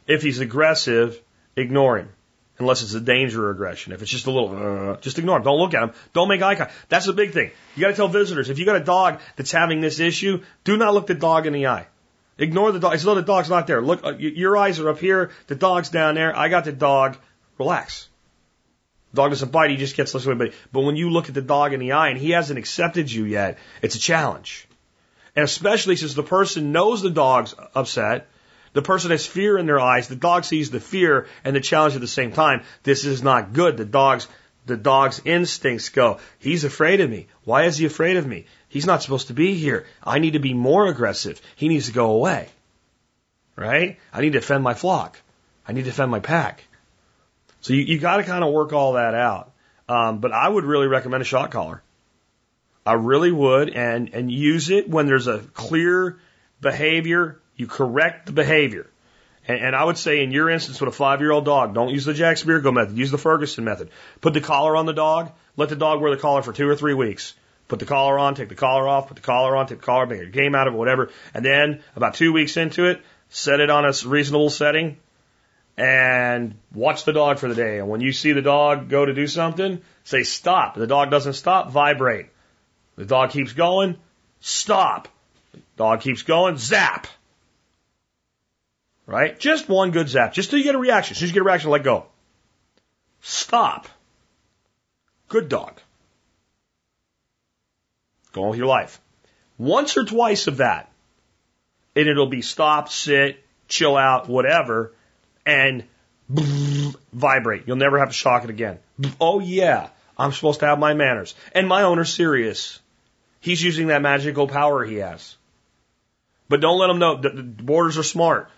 If 0.06 0.22
he's 0.22 0.40
aggressive, 0.40 1.20
ignore 1.56 1.98
him. 1.98 2.08
Unless 2.58 2.82
it's 2.82 2.94
a 2.94 3.00
danger 3.00 3.50
aggression. 3.50 3.92
If 3.92 4.00
it's 4.00 4.10
just 4.10 4.26
a 4.26 4.30
little, 4.30 4.92
uh, 4.92 4.96
just 5.02 5.18
ignore 5.18 5.36
him. 5.36 5.42
Don't 5.42 5.58
look 5.58 5.74
at 5.74 5.82
him. 5.82 5.92
Don't 6.14 6.28
make 6.28 6.40
eye 6.40 6.54
contact. 6.54 6.74
That's 6.88 7.04
the 7.04 7.12
big 7.12 7.32
thing. 7.32 7.50
You 7.74 7.82
gotta 7.82 7.94
tell 7.94 8.08
visitors, 8.08 8.48
if 8.48 8.58
you 8.58 8.64
got 8.64 8.76
a 8.76 8.84
dog 8.84 9.20
that's 9.36 9.52
having 9.52 9.82
this 9.82 10.00
issue, 10.00 10.42
do 10.64 10.78
not 10.78 10.94
look 10.94 11.06
the 11.06 11.14
dog 11.14 11.46
in 11.46 11.52
the 11.52 11.66
eye. 11.66 11.86
Ignore 12.38 12.72
the 12.72 12.80
dog. 12.80 12.94
It's 12.94 13.04
though 13.04 13.14
the 13.14 13.22
dog's 13.22 13.50
not 13.50 13.66
there. 13.66 13.82
Look, 13.82 14.04
uh, 14.04 14.16
your 14.16 14.56
eyes 14.56 14.80
are 14.80 14.88
up 14.88 14.98
here. 14.98 15.32
The 15.48 15.54
dog's 15.54 15.90
down 15.90 16.14
there. 16.14 16.34
I 16.34 16.48
got 16.48 16.64
the 16.64 16.72
dog. 16.72 17.18
Relax. 17.58 18.08
Dog 19.16 19.30
doesn't 19.30 19.50
bite, 19.50 19.70
he 19.70 19.76
just 19.76 19.96
gets 19.96 20.14
less 20.14 20.24
away. 20.26 20.36
But, 20.36 20.52
but 20.72 20.82
when 20.82 20.96
you 20.96 21.10
look 21.10 21.28
at 21.28 21.34
the 21.34 21.42
dog 21.42 21.72
in 21.72 21.80
the 21.80 21.92
eye 21.92 22.08
and 22.08 22.18
he 22.18 22.30
hasn't 22.30 22.58
accepted 22.58 23.10
you 23.10 23.24
yet, 23.24 23.58
it's 23.82 23.96
a 23.96 23.98
challenge. 24.00 24.68
And 25.34 25.44
especially 25.44 25.96
since 25.96 26.14
the 26.14 26.22
person 26.22 26.72
knows 26.72 27.02
the 27.02 27.10
dog's 27.10 27.54
upset, 27.74 28.28
the 28.72 28.82
person 28.82 29.10
has 29.10 29.26
fear 29.26 29.58
in 29.58 29.66
their 29.66 29.80
eyes, 29.80 30.08
the 30.08 30.16
dog 30.16 30.44
sees 30.44 30.70
the 30.70 30.80
fear 30.80 31.28
and 31.44 31.56
the 31.56 31.60
challenge 31.60 31.94
at 31.94 32.00
the 32.00 32.06
same 32.06 32.32
time. 32.32 32.62
This 32.82 33.04
is 33.04 33.22
not 33.22 33.52
good. 33.52 33.76
The 33.76 33.84
dog's, 33.84 34.28
the 34.66 34.76
dog's 34.76 35.20
instincts 35.24 35.88
go, 35.88 36.18
he's 36.38 36.64
afraid 36.64 37.00
of 37.00 37.08
me. 37.08 37.26
Why 37.44 37.64
is 37.64 37.78
he 37.78 37.86
afraid 37.86 38.16
of 38.16 38.26
me? 38.26 38.46
He's 38.68 38.86
not 38.86 39.02
supposed 39.02 39.28
to 39.28 39.34
be 39.34 39.54
here. 39.54 39.86
I 40.02 40.18
need 40.18 40.34
to 40.34 40.38
be 40.38 40.54
more 40.54 40.86
aggressive. 40.88 41.40
He 41.54 41.68
needs 41.68 41.86
to 41.86 41.92
go 41.92 42.10
away. 42.10 42.48
Right? 43.56 43.98
I 44.12 44.20
need 44.20 44.32
to 44.34 44.40
defend 44.40 44.62
my 44.62 44.74
flock. 44.74 45.18
I 45.66 45.72
need 45.72 45.84
to 45.84 45.90
defend 45.90 46.10
my 46.10 46.20
pack. 46.20 46.62
So 47.66 47.72
you, 47.72 47.82
you 47.82 47.98
got 47.98 48.18
to 48.18 48.22
kind 48.22 48.44
of 48.44 48.52
work 48.52 48.72
all 48.72 48.92
that 48.92 49.14
out. 49.14 49.50
Um, 49.88 50.20
but 50.20 50.30
I 50.30 50.48
would 50.48 50.62
really 50.62 50.86
recommend 50.86 51.20
a 51.20 51.24
shock 51.24 51.50
collar. 51.50 51.82
I 52.86 52.92
really 52.92 53.32
would, 53.32 53.70
and 53.70 54.14
and 54.14 54.30
use 54.30 54.70
it 54.70 54.88
when 54.88 55.06
there's 55.06 55.26
a 55.26 55.40
clear 55.40 56.20
behavior. 56.60 57.40
You 57.56 57.66
correct 57.66 58.26
the 58.26 58.32
behavior. 58.32 58.88
And, 59.48 59.58
and 59.58 59.74
I 59.74 59.82
would 59.82 59.98
say 59.98 60.22
in 60.22 60.30
your 60.30 60.48
instance 60.48 60.80
with 60.80 60.90
a 60.90 60.96
five 60.96 61.20
year 61.20 61.32
old 61.32 61.44
dog, 61.44 61.74
don't 61.74 61.88
use 61.88 62.04
the 62.04 62.14
Jack 62.14 62.36
Spirko 62.36 62.72
method. 62.72 62.96
Use 62.96 63.10
the 63.10 63.18
Ferguson 63.18 63.64
method. 63.64 63.90
Put 64.20 64.34
the 64.34 64.40
collar 64.40 64.76
on 64.76 64.86
the 64.86 64.92
dog. 64.92 65.32
Let 65.56 65.68
the 65.68 65.76
dog 65.76 66.00
wear 66.00 66.12
the 66.12 66.22
collar 66.22 66.42
for 66.42 66.52
two 66.52 66.68
or 66.68 66.76
three 66.76 66.94
weeks. 66.94 67.34
Put 67.66 67.80
the 67.80 67.86
collar 67.86 68.16
on, 68.16 68.36
take 68.36 68.48
the 68.48 68.54
collar 68.54 68.86
off, 68.86 69.08
put 69.08 69.16
the 69.16 69.22
collar 69.22 69.56
on, 69.56 69.66
take 69.66 69.80
the 69.80 69.84
collar, 69.84 70.06
make 70.06 70.20
a 70.20 70.26
game 70.26 70.54
out 70.54 70.68
of 70.68 70.74
it, 70.74 70.76
whatever. 70.76 71.10
And 71.34 71.44
then 71.44 71.82
about 71.96 72.14
two 72.14 72.32
weeks 72.32 72.56
into 72.56 72.84
it, 72.86 73.00
set 73.28 73.58
it 73.58 73.70
on 73.70 73.84
a 73.84 73.92
reasonable 74.06 74.50
setting 74.50 74.98
and 75.76 76.54
watch 76.72 77.04
the 77.04 77.12
dog 77.12 77.38
for 77.38 77.48
the 77.48 77.54
day. 77.54 77.78
And 77.78 77.88
when 77.88 78.00
you 78.00 78.12
see 78.12 78.32
the 78.32 78.42
dog 78.42 78.88
go 78.88 79.04
to 79.04 79.12
do 79.12 79.26
something, 79.26 79.82
say 80.04 80.22
stop. 80.22 80.74
The 80.74 80.86
dog 80.86 81.10
doesn't 81.10 81.34
stop, 81.34 81.70
vibrate. 81.70 82.26
The 82.96 83.04
dog 83.04 83.30
keeps 83.30 83.52
going, 83.52 83.96
stop. 84.40 85.08
The 85.52 85.60
dog 85.76 86.00
keeps 86.00 86.22
going, 86.22 86.56
zap. 86.56 87.06
Right? 89.06 89.38
Just 89.38 89.68
one 89.68 89.90
good 89.90 90.08
zap. 90.08 90.32
Just 90.32 90.50
till 90.50 90.58
you 90.58 90.64
get 90.64 90.74
a 90.74 90.78
reaction. 90.78 91.14
As 91.14 91.18
soon 91.18 91.26
as 91.26 91.30
you 91.30 91.34
get 91.34 91.42
a 91.42 91.44
reaction, 91.44 91.70
let 91.70 91.84
go. 91.84 92.06
Stop. 93.20 93.88
Good 95.28 95.48
dog. 95.48 95.80
Go 98.32 98.44
on 98.44 98.50
with 98.50 98.58
your 98.58 98.66
life. 98.66 99.00
Once 99.58 99.96
or 99.96 100.04
twice 100.04 100.46
of 100.46 100.58
that, 100.58 100.92
and 101.94 102.08
it'll 102.08 102.26
be 102.26 102.42
stop, 102.42 102.90
sit, 102.90 103.42
chill 103.68 103.96
out, 103.96 104.28
whatever, 104.28 104.92
and 105.46 105.84
vibrate. 107.12 107.62
You'll 107.66 107.76
never 107.76 107.98
have 107.98 108.08
to 108.08 108.14
shock 108.14 108.44
it 108.44 108.50
again. 108.50 108.78
Oh 109.20 109.40
yeah, 109.40 109.88
I'm 110.18 110.32
supposed 110.32 110.60
to 110.60 110.66
have 110.66 110.78
my 110.78 110.92
manners. 110.92 111.34
And 111.52 111.68
my 111.68 111.82
owner's 111.82 112.12
serious. 112.12 112.80
He's 113.40 113.62
using 113.62 113.86
that 113.88 114.02
magical 114.02 114.48
power 114.48 114.84
he 114.84 114.96
has. 114.96 115.36
But 116.48 116.60
don't 116.60 116.78
let 116.78 116.90
him 116.90 116.98
know. 116.98 117.16
The 117.16 117.30
borders 117.30 117.96
are 117.96 118.02
smart. 118.02 118.50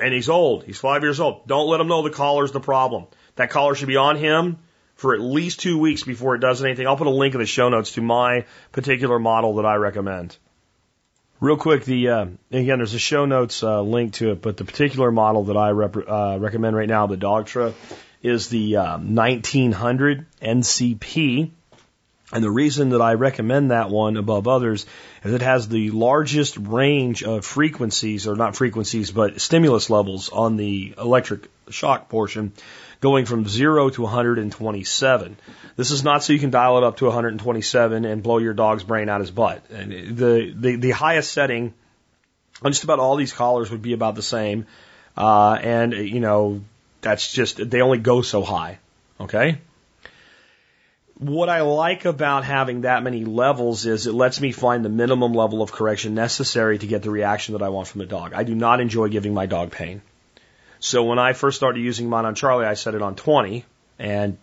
And 0.00 0.14
he's 0.14 0.28
old. 0.28 0.64
He's 0.64 0.78
five 0.78 1.02
years 1.02 1.20
old. 1.20 1.46
Don't 1.46 1.68
let 1.68 1.80
him 1.80 1.88
know 1.88 2.02
the 2.02 2.10
collar's 2.10 2.52
the 2.52 2.60
problem. 2.60 3.06
That 3.36 3.50
collar 3.50 3.74
should 3.74 3.88
be 3.88 3.96
on 3.96 4.16
him 4.16 4.58
for 4.94 5.14
at 5.14 5.20
least 5.20 5.60
two 5.60 5.78
weeks 5.78 6.02
before 6.02 6.34
it 6.34 6.40
does 6.40 6.62
anything. 6.64 6.86
I'll 6.86 6.96
put 6.96 7.06
a 7.06 7.10
link 7.10 7.34
in 7.34 7.40
the 7.40 7.46
show 7.46 7.68
notes 7.68 7.92
to 7.92 8.00
my 8.00 8.46
particular 8.72 9.18
model 9.18 9.56
that 9.56 9.66
I 9.66 9.74
recommend. 9.74 10.36
Real 11.40 11.56
quick, 11.56 11.84
the 11.84 12.08
uh, 12.08 12.26
again, 12.52 12.78
there's 12.78 12.94
a 12.94 12.98
show 12.98 13.26
notes 13.26 13.62
uh, 13.62 13.82
link 13.82 14.14
to 14.14 14.30
it, 14.30 14.40
but 14.40 14.56
the 14.56 14.64
particular 14.64 15.10
model 15.10 15.44
that 15.44 15.56
I 15.56 15.70
rep- 15.70 16.08
uh, 16.08 16.38
recommend 16.40 16.76
right 16.76 16.88
now, 16.88 17.06
the 17.06 17.16
Dogtra, 17.16 17.74
is 18.22 18.48
the 18.48 18.76
1900 18.76 20.18
um, 20.18 20.26
NCP. 20.40 21.50
And 22.32 22.42
the 22.42 22.50
reason 22.50 22.88
that 22.90 23.02
I 23.02 23.14
recommend 23.14 23.70
that 23.70 23.90
one 23.90 24.16
above 24.16 24.48
others 24.48 24.86
is 25.22 25.34
it 25.34 25.42
has 25.42 25.68
the 25.68 25.90
largest 25.90 26.56
range 26.56 27.22
of 27.22 27.44
frequencies, 27.44 28.26
or 28.26 28.34
not 28.34 28.56
frequencies, 28.56 29.10
but 29.10 29.40
stimulus 29.40 29.90
levels 29.90 30.30
on 30.30 30.56
the 30.56 30.94
electric 30.98 31.48
shock 31.68 32.08
portion 32.08 32.52
going 33.04 33.26
from 33.26 33.46
0 33.46 33.90
to 33.90 34.00
127. 34.00 35.36
This 35.76 35.90
is 35.90 36.02
not 36.02 36.24
so 36.24 36.32
you 36.32 36.38
can 36.38 36.48
dial 36.48 36.78
it 36.78 36.84
up 36.84 36.96
to 36.96 37.04
127 37.04 38.06
and 38.06 38.22
blow 38.22 38.38
your 38.38 38.54
dog's 38.54 38.82
brain 38.82 39.10
out 39.10 39.20
his 39.20 39.30
butt. 39.30 39.62
And 39.70 40.16
the, 40.16 40.54
the, 40.56 40.76
the 40.76 40.90
highest 40.90 41.30
setting 41.30 41.74
on 42.62 42.72
just 42.72 42.82
about 42.82 43.00
all 43.00 43.16
these 43.16 43.34
collars 43.34 43.70
would 43.70 43.82
be 43.82 43.92
about 43.92 44.14
the 44.14 44.22
same. 44.22 44.64
Uh, 45.18 45.52
and, 45.52 45.92
you 45.92 46.18
know, 46.18 46.62
that's 47.02 47.30
just, 47.30 47.58
they 47.70 47.82
only 47.82 47.98
go 47.98 48.22
so 48.22 48.42
high. 48.42 48.78
Okay? 49.20 49.58
What 51.18 51.50
I 51.50 51.60
like 51.60 52.06
about 52.06 52.44
having 52.44 52.80
that 52.80 53.02
many 53.02 53.26
levels 53.26 53.84
is 53.84 54.06
it 54.06 54.14
lets 54.14 54.40
me 54.40 54.50
find 54.50 54.82
the 54.82 54.88
minimum 54.88 55.34
level 55.34 55.60
of 55.60 55.70
correction 55.72 56.14
necessary 56.14 56.78
to 56.78 56.86
get 56.86 57.02
the 57.02 57.10
reaction 57.10 57.52
that 57.52 57.62
I 57.62 57.68
want 57.68 57.86
from 57.86 57.98
the 57.98 58.06
dog. 58.06 58.32
I 58.32 58.44
do 58.44 58.54
not 58.54 58.80
enjoy 58.80 59.10
giving 59.10 59.34
my 59.34 59.44
dog 59.44 59.72
pain. 59.72 60.00
So 60.84 61.04
when 61.04 61.18
I 61.18 61.32
first 61.32 61.56
started 61.56 61.80
using 61.80 62.10
mine 62.10 62.26
on 62.26 62.34
Charlie, 62.34 62.66
I 62.66 62.74
set 62.74 62.94
it 62.94 63.00
on 63.00 63.14
20 63.16 63.64
and 63.98 64.36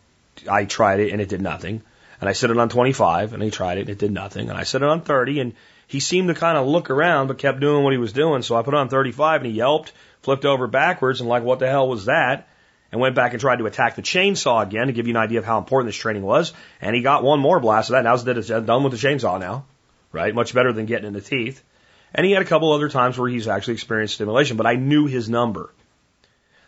I 0.50 0.66
tried 0.66 1.00
it 1.00 1.12
and 1.12 1.22
it 1.22 1.30
did 1.30 1.40
nothing. 1.40 1.84
And 2.20 2.28
I 2.28 2.34
set 2.34 2.50
it 2.50 2.58
on 2.58 2.68
25 2.68 3.34
and 3.34 3.44
he 3.44 3.52
tried 3.52 3.78
it 3.78 3.82
and 3.82 3.90
it 3.92 4.00
did 4.00 4.12
nothing. 4.12 4.50
And 4.50 4.58
I 4.58 4.64
set 4.64 4.82
it 4.82 4.88
on 4.88 5.02
30 5.02 5.40
and 5.40 5.54
he 5.86 6.00
seemed 6.00 6.30
to 6.30 6.34
kind 6.34 6.58
of 6.58 6.66
look 6.66 6.90
around 6.90 7.28
but 7.28 7.38
kept 7.38 7.60
doing 7.60 7.84
what 7.84 7.94
he 7.94 8.00
was 8.00 8.12
doing. 8.12 8.42
So 8.42 8.56
I 8.56 8.64
put 8.64 8.74
it 8.74 8.78
on 8.78 8.90
35 8.90 9.42
and 9.42 9.52
he 9.52 9.56
yelped, 9.56 9.94
flipped 10.24 10.44
over 10.44 10.66
backwards 10.66 11.22
and 11.22 11.30
like, 11.30 11.44
what 11.44 11.60
the 11.60 11.70
hell 11.70 11.88
was 11.88 12.06
that? 12.06 12.48
And 12.92 13.00
went 13.00 13.14
back 13.14 13.34
and 13.34 13.40
tried 13.40 13.58
to 13.58 13.68
attack 13.68 13.96
the 13.96 14.02
chainsaw 14.02 14.64
again 14.64 14.88
to 14.88 14.94
give 14.94 15.06
you 15.06 15.14
an 15.14 15.22
idea 15.22 15.38
of 15.38 15.46
how 15.46 15.60
important 15.60 15.90
this 15.90 15.96
training 15.96 16.24
was. 16.24 16.54
And 16.82 16.96
he 16.96 17.04
got 17.04 17.24
one 17.24 17.40
more 17.40 17.60
blast 17.60 17.92
of 17.92 17.94
that. 17.94 18.04
Now 18.04 18.16
that 18.16 18.40
it's 18.40 18.48
done 18.48 18.84
with 18.84 18.94
the 18.94 19.08
chainsaw 19.08 19.40
now, 19.40 19.66
right? 20.12 20.34
Much 20.34 20.56
better 20.56 20.74
than 20.74 20.88
getting 20.88 21.06
in 21.06 21.14
the 21.14 21.22
teeth. 21.22 21.62
And 22.16 22.26
he 22.26 22.32
had 22.32 22.42
a 22.42 22.46
couple 22.46 22.74
other 22.74 22.90
times 22.90 23.20
where 23.20 23.30
he's 23.30 23.48
actually 23.48 23.76
experienced 23.76 24.16
stimulation, 24.16 24.58
but 24.58 24.66
I 24.66 24.74
knew 24.74 25.06
his 25.06 25.30
number. 25.30 25.72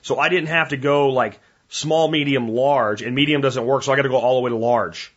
So 0.04 0.20
I 0.20 0.30
didn't 0.30 0.50
have 0.50 0.70
to 0.70 0.78
go 0.78 1.10
like 1.10 1.40
small, 1.70 2.08
medium, 2.08 2.48
large, 2.48 3.02
and 3.02 3.16
medium 3.16 3.42
doesn't 3.42 3.66
work, 3.66 3.82
so 3.82 3.92
I 3.92 3.96
got 3.96 4.04
to 4.04 4.10
go 4.10 4.18
all 4.18 4.36
the 4.36 4.42
way 4.42 4.50
to 4.52 4.56
large. 4.56 5.12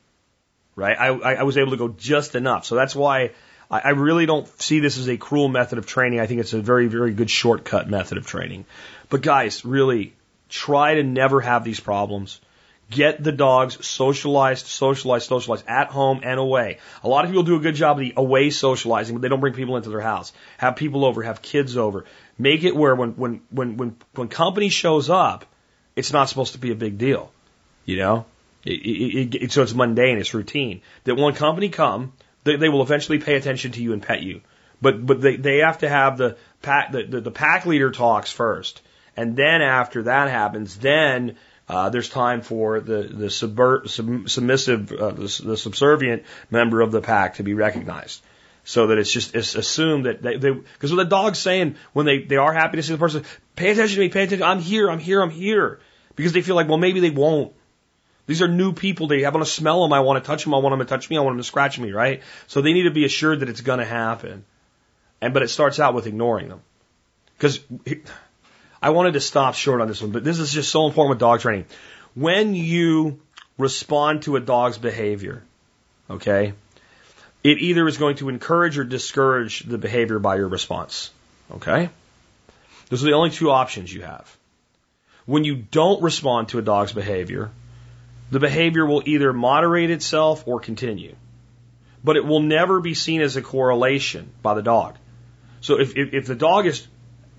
Right? 0.74 0.96
I, 0.98 1.08
I 1.08 1.42
was 1.42 1.58
able 1.58 1.72
to 1.72 1.76
go 1.76 1.88
just 1.88 2.34
enough. 2.34 2.64
So 2.64 2.74
that's 2.74 2.94
why 2.94 3.32
I, 3.70 3.80
I 3.80 3.88
really 3.90 4.26
don't 4.26 4.46
see 4.60 4.80
this 4.80 4.98
as 4.98 5.08
a 5.08 5.16
cruel 5.16 5.48
method 5.48 5.78
of 5.78 5.86
training. 5.86 6.20
I 6.20 6.26
think 6.26 6.40
it's 6.40 6.52
a 6.52 6.60
very, 6.60 6.86
very 6.86 7.12
good 7.12 7.30
shortcut 7.30 7.88
method 7.88 8.18
of 8.18 8.26
training. 8.26 8.64
But 9.08 9.22
guys, 9.22 9.64
really, 9.64 10.14
try 10.48 10.94
to 10.94 11.02
never 11.02 11.40
have 11.40 11.64
these 11.64 11.80
problems. 11.80 12.40
Get 12.88 13.22
the 13.22 13.32
dogs 13.32 13.84
socialized, 13.84 14.66
socialized, 14.66 15.26
socialized 15.26 15.66
at 15.66 15.88
home 15.88 16.20
and 16.22 16.38
away. 16.38 16.78
A 17.02 17.08
lot 17.08 17.24
of 17.24 17.30
people 17.32 17.42
do 17.42 17.56
a 17.56 17.60
good 17.60 17.74
job 17.74 17.96
of 17.96 18.00
the 18.00 18.12
away 18.16 18.50
socializing, 18.50 19.16
but 19.16 19.22
they 19.22 19.28
don't 19.28 19.40
bring 19.40 19.54
people 19.54 19.76
into 19.76 19.90
their 19.90 20.00
house. 20.00 20.32
Have 20.58 20.76
people 20.76 21.04
over, 21.04 21.22
have 21.24 21.42
kids 21.42 21.76
over. 21.76 22.04
Make 22.38 22.64
it 22.64 22.76
where 22.76 22.94
when 22.94 23.10
when 23.12 23.40
when 23.50 23.76
when 23.76 23.96
when 24.14 24.28
company 24.28 24.68
shows 24.68 25.08
up, 25.08 25.46
it's 25.94 26.12
not 26.12 26.28
supposed 26.28 26.52
to 26.52 26.58
be 26.58 26.70
a 26.70 26.74
big 26.74 26.98
deal. 26.98 27.32
You 27.86 27.96
know, 27.96 28.26
it, 28.64 28.70
it, 28.70 29.34
it, 29.42 29.52
so 29.52 29.62
it's 29.62 29.74
mundane, 29.74 30.18
it's 30.18 30.34
routine. 30.34 30.82
That 31.04 31.14
when 31.14 31.34
company 31.34 31.70
come, 31.70 32.12
they, 32.44 32.56
they 32.56 32.68
will 32.68 32.82
eventually 32.82 33.18
pay 33.18 33.36
attention 33.36 33.72
to 33.72 33.82
you 33.82 33.92
and 33.92 34.02
pet 34.02 34.22
you. 34.22 34.42
But 34.82 35.04
but 35.06 35.20
they 35.20 35.36
they 35.36 35.58
have 35.58 35.78
to 35.78 35.88
have 35.88 36.18
the 36.18 36.36
pack 36.60 36.92
the, 36.92 37.04
the, 37.04 37.20
the 37.22 37.30
pack 37.30 37.64
leader 37.64 37.90
talks 37.90 38.30
first, 38.30 38.82
and 39.16 39.34
then 39.34 39.62
after 39.62 40.02
that 40.02 40.28
happens, 40.28 40.76
then 40.76 41.36
uh, 41.68 41.88
there's 41.88 42.10
time 42.10 42.42
for 42.42 42.80
the 42.80 43.02
the 43.04 43.26
subver- 43.26 43.88
sub- 43.88 44.28
submissive, 44.28 44.92
uh, 44.92 45.12
the, 45.12 45.42
the 45.44 45.56
subservient 45.56 46.24
member 46.50 46.82
of 46.82 46.92
the 46.92 47.00
pack 47.00 47.36
to 47.36 47.42
be 47.42 47.54
recognized 47.54 48.20
so 48.66 48.88
that 48.88 48.98
it's 48.98 49.12
just 49.12 49.34
it's 49.36 49.54
assumed 49.54 50.06
that 50.06 50.20
they 50.22 50.36
because 50.36 50.92
what 50.92 50.96
the 50.96 51.04
dog's 51.04 51.38
saying 51.38 51.76
when 51.92 52.04
they 52.04 52.18
they 52.18 52.36
are 52.36 52.52
happy 52.52 52.76
to 52.76 52.82
see 52.82 52.92
the 52.92 52.98
person, 52.98 53.24
pay 53.54 53.70
attention 53.70 53.94
to 53.94 54.00
me, 54.00 54.08
pay 54.08 54.24
attention, 54.24 54.42
I'm 54.42 54.58
here, 54.58 54.90
I'm 54.90 54.98
here, 54.98 55.22
I'm 55.22 55.30
here, 55.30 55.78
because 56.16 56.32
they 56.32 56.42
feel 56.42 56.56
like 56.56 56.68
well 56.68 56.76
maybe 56.76 56.98
they 56.98 57.10
won't. 57.10 57.52
These 58.26 58.42
are 58.42 58.48
new 58.48 58.72
people. 58.72 59.06
They 59.06 59.24
I 59.24 59.30
want 59.30 59.46
to 59.46 59.50
smell 59.50 59.82
them. 59.82 59.92
I 59.92 60.00
want 60.00 60.22
to 60.22 60.26
touch 60.26 60.42
them. 60.42 60.52
I 60.52 60.58
want 60.58 60.72
them 60.72 60.80
to 60.80 60.84
touch 60.84 61.08
me. 61.08 61.16
I 61.16 61.20
want 61.20 61.34
them 61.34 61.42
to 61.42 61.46
scratch 61.46 61.78
me. 61.78 61.92
Right. 61.92 62.22
So 62.48 62.60
they 62.60 62.72
need 62.72 62.82
to 62.82 62.90
be 62.90 63.04
assured 63.04 63.40
that 63.40 63.48
it's 63.48 63.60
going 63.60 63.78
to 63.78 63.84
happen. 63.84 64.44
And 65.20 65.32
but 65.32 65.44
it 65.44 65.48
starts 65.48 65.78
out 65.78 65.94
with 65.94 66.08
ignoring 66.08 66.48
them 66.48 66.60
because 67.38 67.60
I 68.82 68.90
wanted 68.90 69.12
to 69.12 69.20
stop 69.20 69.54
short 69.54 69.80
on 69.80 69.86
this 69.86 70.02
one, 70.02 70.10
but 70.10 70.24
this 70.24 70.40
is 70.40 70.52
just 70.52 70.72
so 70.72 70.86
important 70.86 71.10
with 71.10 71.18
dog 71.20 71.40
training. 71.40 71.66
When 72.14 72.56
you 72.56 73.20
respond 73.58 74.22
to 74.22 74.34
a 74.34 74.40
dog's 74.40 74.76
behavior, 74.76 75.44
okay, 76.10 76.52
it 77.46 77.58
either 77.58 77.86
is 77.86 77.96
going 77.96 78.16
to 78.16 78.28
encourage 78.28 78.76
or 78.76 78.82
discourage 78.82 79.60
the 79.60 79.78
behavior 79.78 80.18
by 80.18 80.34
your 80.34 80.48
response. 80.48 81.12
Okay? 81.52 81.90
Those 82.88 83.04
are 83.04 83.06
the 83.06 83.12
only 83.12 83.30
two 83.30 83.52
options 83.52 83.92
you 83.92 84.02
have. 84.02 84.36
When 85.26 85.44
you 85.44 85.54
don't 85.54 86.02
respond 86.02 86.48
to 86.48 86.58
a 86.58 86.62
dog's 86.62 86.92
behavior, 86.92 87.52
the 88.32 88.40
behavior 88.40 88.84
will 88.84 89.04
either 89.06 89.32
moderate 89.32 89.90
itself 89.90 90.42
or 90.46 90.58
continue. 90.58 91.14
But 92.02 92.16
it 92.16 92.24
will 92.24 92.40
never 92.40 92.80
be 92.80 92.94
seen 92.94 93.20
as 93.20 93.36
a 93.36 93.42
correlation 93.42 94.32
by 94.42 94.54
the 94.54 94.62
dog. 94.62 94.96
So 95.60 95.78
if, 95.78 95.96
if, 95.96 96.14
if 96.14 96.26
the 96.26 96.34
dog 96.34 96.66
is 96.66 96.84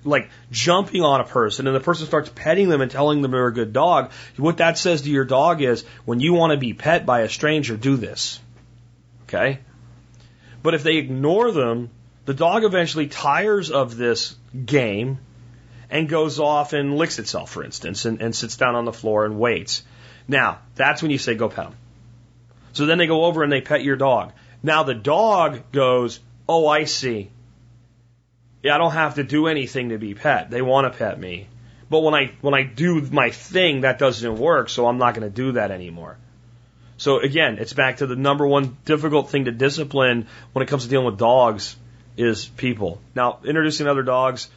like 0.06 0.30
jumping 0.52 1.04
on 1.04 1.20
a 1.20 1.26
person 1.26 1.68
and 1.68 1.76
the 1.76 1.82
person 1.82 2.08
starts 2.08 2.32
petting 2.34 2.70
them 2.70 2.80
and 2.80 2.90
telling 2.90 3.22
them 3.22 3.32
they're 3.32 3.48
a 3.48 3.54
good 3.54 3.74
dog, 3.74 4.12
what 4.38 4.58
that 4.58 4.78
says 4.78 5.02
to 5.02 5.10
your 5.10 5.26
dog 5.26 5.62
is 5.62 5.84
when 6.06 6.22
you 6.22 6.34
want 6.34 6.52
to 6.52 6.58
be 6.58 6.74
pet 6.74 7.06
by 7.06 7.22
a 7.22 7.30
stranger, 7.30 7.76
do 7.76 7.98
this. 7.98 8.40
Okay? 9.24 9.60
But 10.64 10.74
if 10.74 10.84
they 10.84 10.98
ignore 10.98 11.52
them, 11.52 11.90
the 12.26 12.34
dog 12.34 12.64
eventually 12.64 13.08
tires 13.08 13.72
of 13.72 13.96
this 13.96 14.36
game 14.66 15.20
and 15.90 16.10
goes 16.10 16.40
off 16.40 16.74
and 16.74 16.98
licks 16.98 17.20
itself, 17.20 17.52
for 17.52 17.64
instance, 17.64 18.06
and, 18.06 18.22
and 18.22 18.36
sits 18.36 18.58
down 18.58 18.76
on 18.76 18.86
the 18.86 18.94
floor 18.94 19.26
and 19.26 19.40
waits. 19.40 19.84
Now, 20.28 20.60
that's 20.76 21.02
when 21.02 21.12
you 21.12 21.18
say 21.18 21.36
go 21.36 21.48
pet 21.48 21.66
them. 21.66 21.76
So 22.74 22.86
then 22.86 22.98
they 22.98 23.08
go 23.08 23.26
over 23.26 23.44
and 23.44 23.52
they 23.52 23.62
pet 23.62 23.84
your 23.84 23.96
dog. 23.96 24.34
Now 24.62 24.84
the 24.84 24.94
dog 24.94 25.72
goes, 25.72 26.20
oh, 26.48 26.68
I 26.68 26.84
see. 26.84 27.30
Yeah, 28.62 28.76
I 28.76 28.78
don't 28.78 28.92
have 28.92 29.16
to 29.16 29.24
do 29.24 29.48
anything 29.48 29.90
to 29.90 29.98
be 29.98 30.14
pet. 30.14 30.50
They 30.50 30.62
want 30.62 30.92
to 30.92 30.98
pet 30.98 31.20
me. 31.20 31.48
But 31.90 32.02
when 32.02 32.14
I 32.14 32.34
when 32.42 32.54
I 32.54 32.64
do 32.64 33.02
my 33.02 33.30
thing, 33.30 33.82
that 33.82 33.98
doesn't 33.98 34.36
work, 34.36 34.70
so 34.70 34.88
I'm 34.88 34.98
not 34.98 35.14
going 35.14 35.28
to 35.28 35.34
do 35.34 35.54
that 35.54 35.72
anymore. 35.72 36.18
So 36.98 37.19
again, 37.19 37.60
it's 37.60 37.74
back 37.74 37.98
to 37.98 38.07
the 38.07 38.15
number 38.15 38.45
one 38.45 38.78
difficult 38.86 39.30
thing 39.30 39.45
to 39.45 39.52
discipline 39.52 40.28
when 40.53 40.64
it 40.64 40.69
comes 40.69 40.84
to 40.84 40.90
dealing 40.90 41.06
with 41.06 41.18
dogs 41.18 41.76
is 42.18 42.45
people. 42.45 42.99
Now, 43.15 43.40
introducing 43.45 43.88
other 43.88 44.03
dogs, 44.03 44.49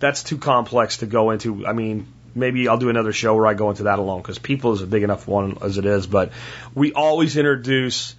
that's 0.00 0.22
too 0.24 0.38
complex 0.38 0.98
to 0.98 1.06
go 1.06 1.30
into. 1.30 1.66
I 1.66 1.72
mean, 1.72 2.08
maybe 2.34 2.68
I'll 2.68 2.78
do 2.78 2.90
another 2.90 3.12
show 3.12 3.34
where 3.36 3.46
I 3.46 3.54
go 3.54 3.70
into 3.70 3.84
that 3.84 3.98
alone 3.98 4.20
because 4.20 4.38
people 4.38 4.72
is 4.72 4.82
a 4.82 4.86
big 4.86 5.04
enough 5.04 5.28
one 5.28 5.58
as 5.62 5.78
it 5.78 5.86
is. 5.86 6.06
But 6.06 6.32
we 6.74 6.92
always 6.92 7.36
introduce 7.36 8.16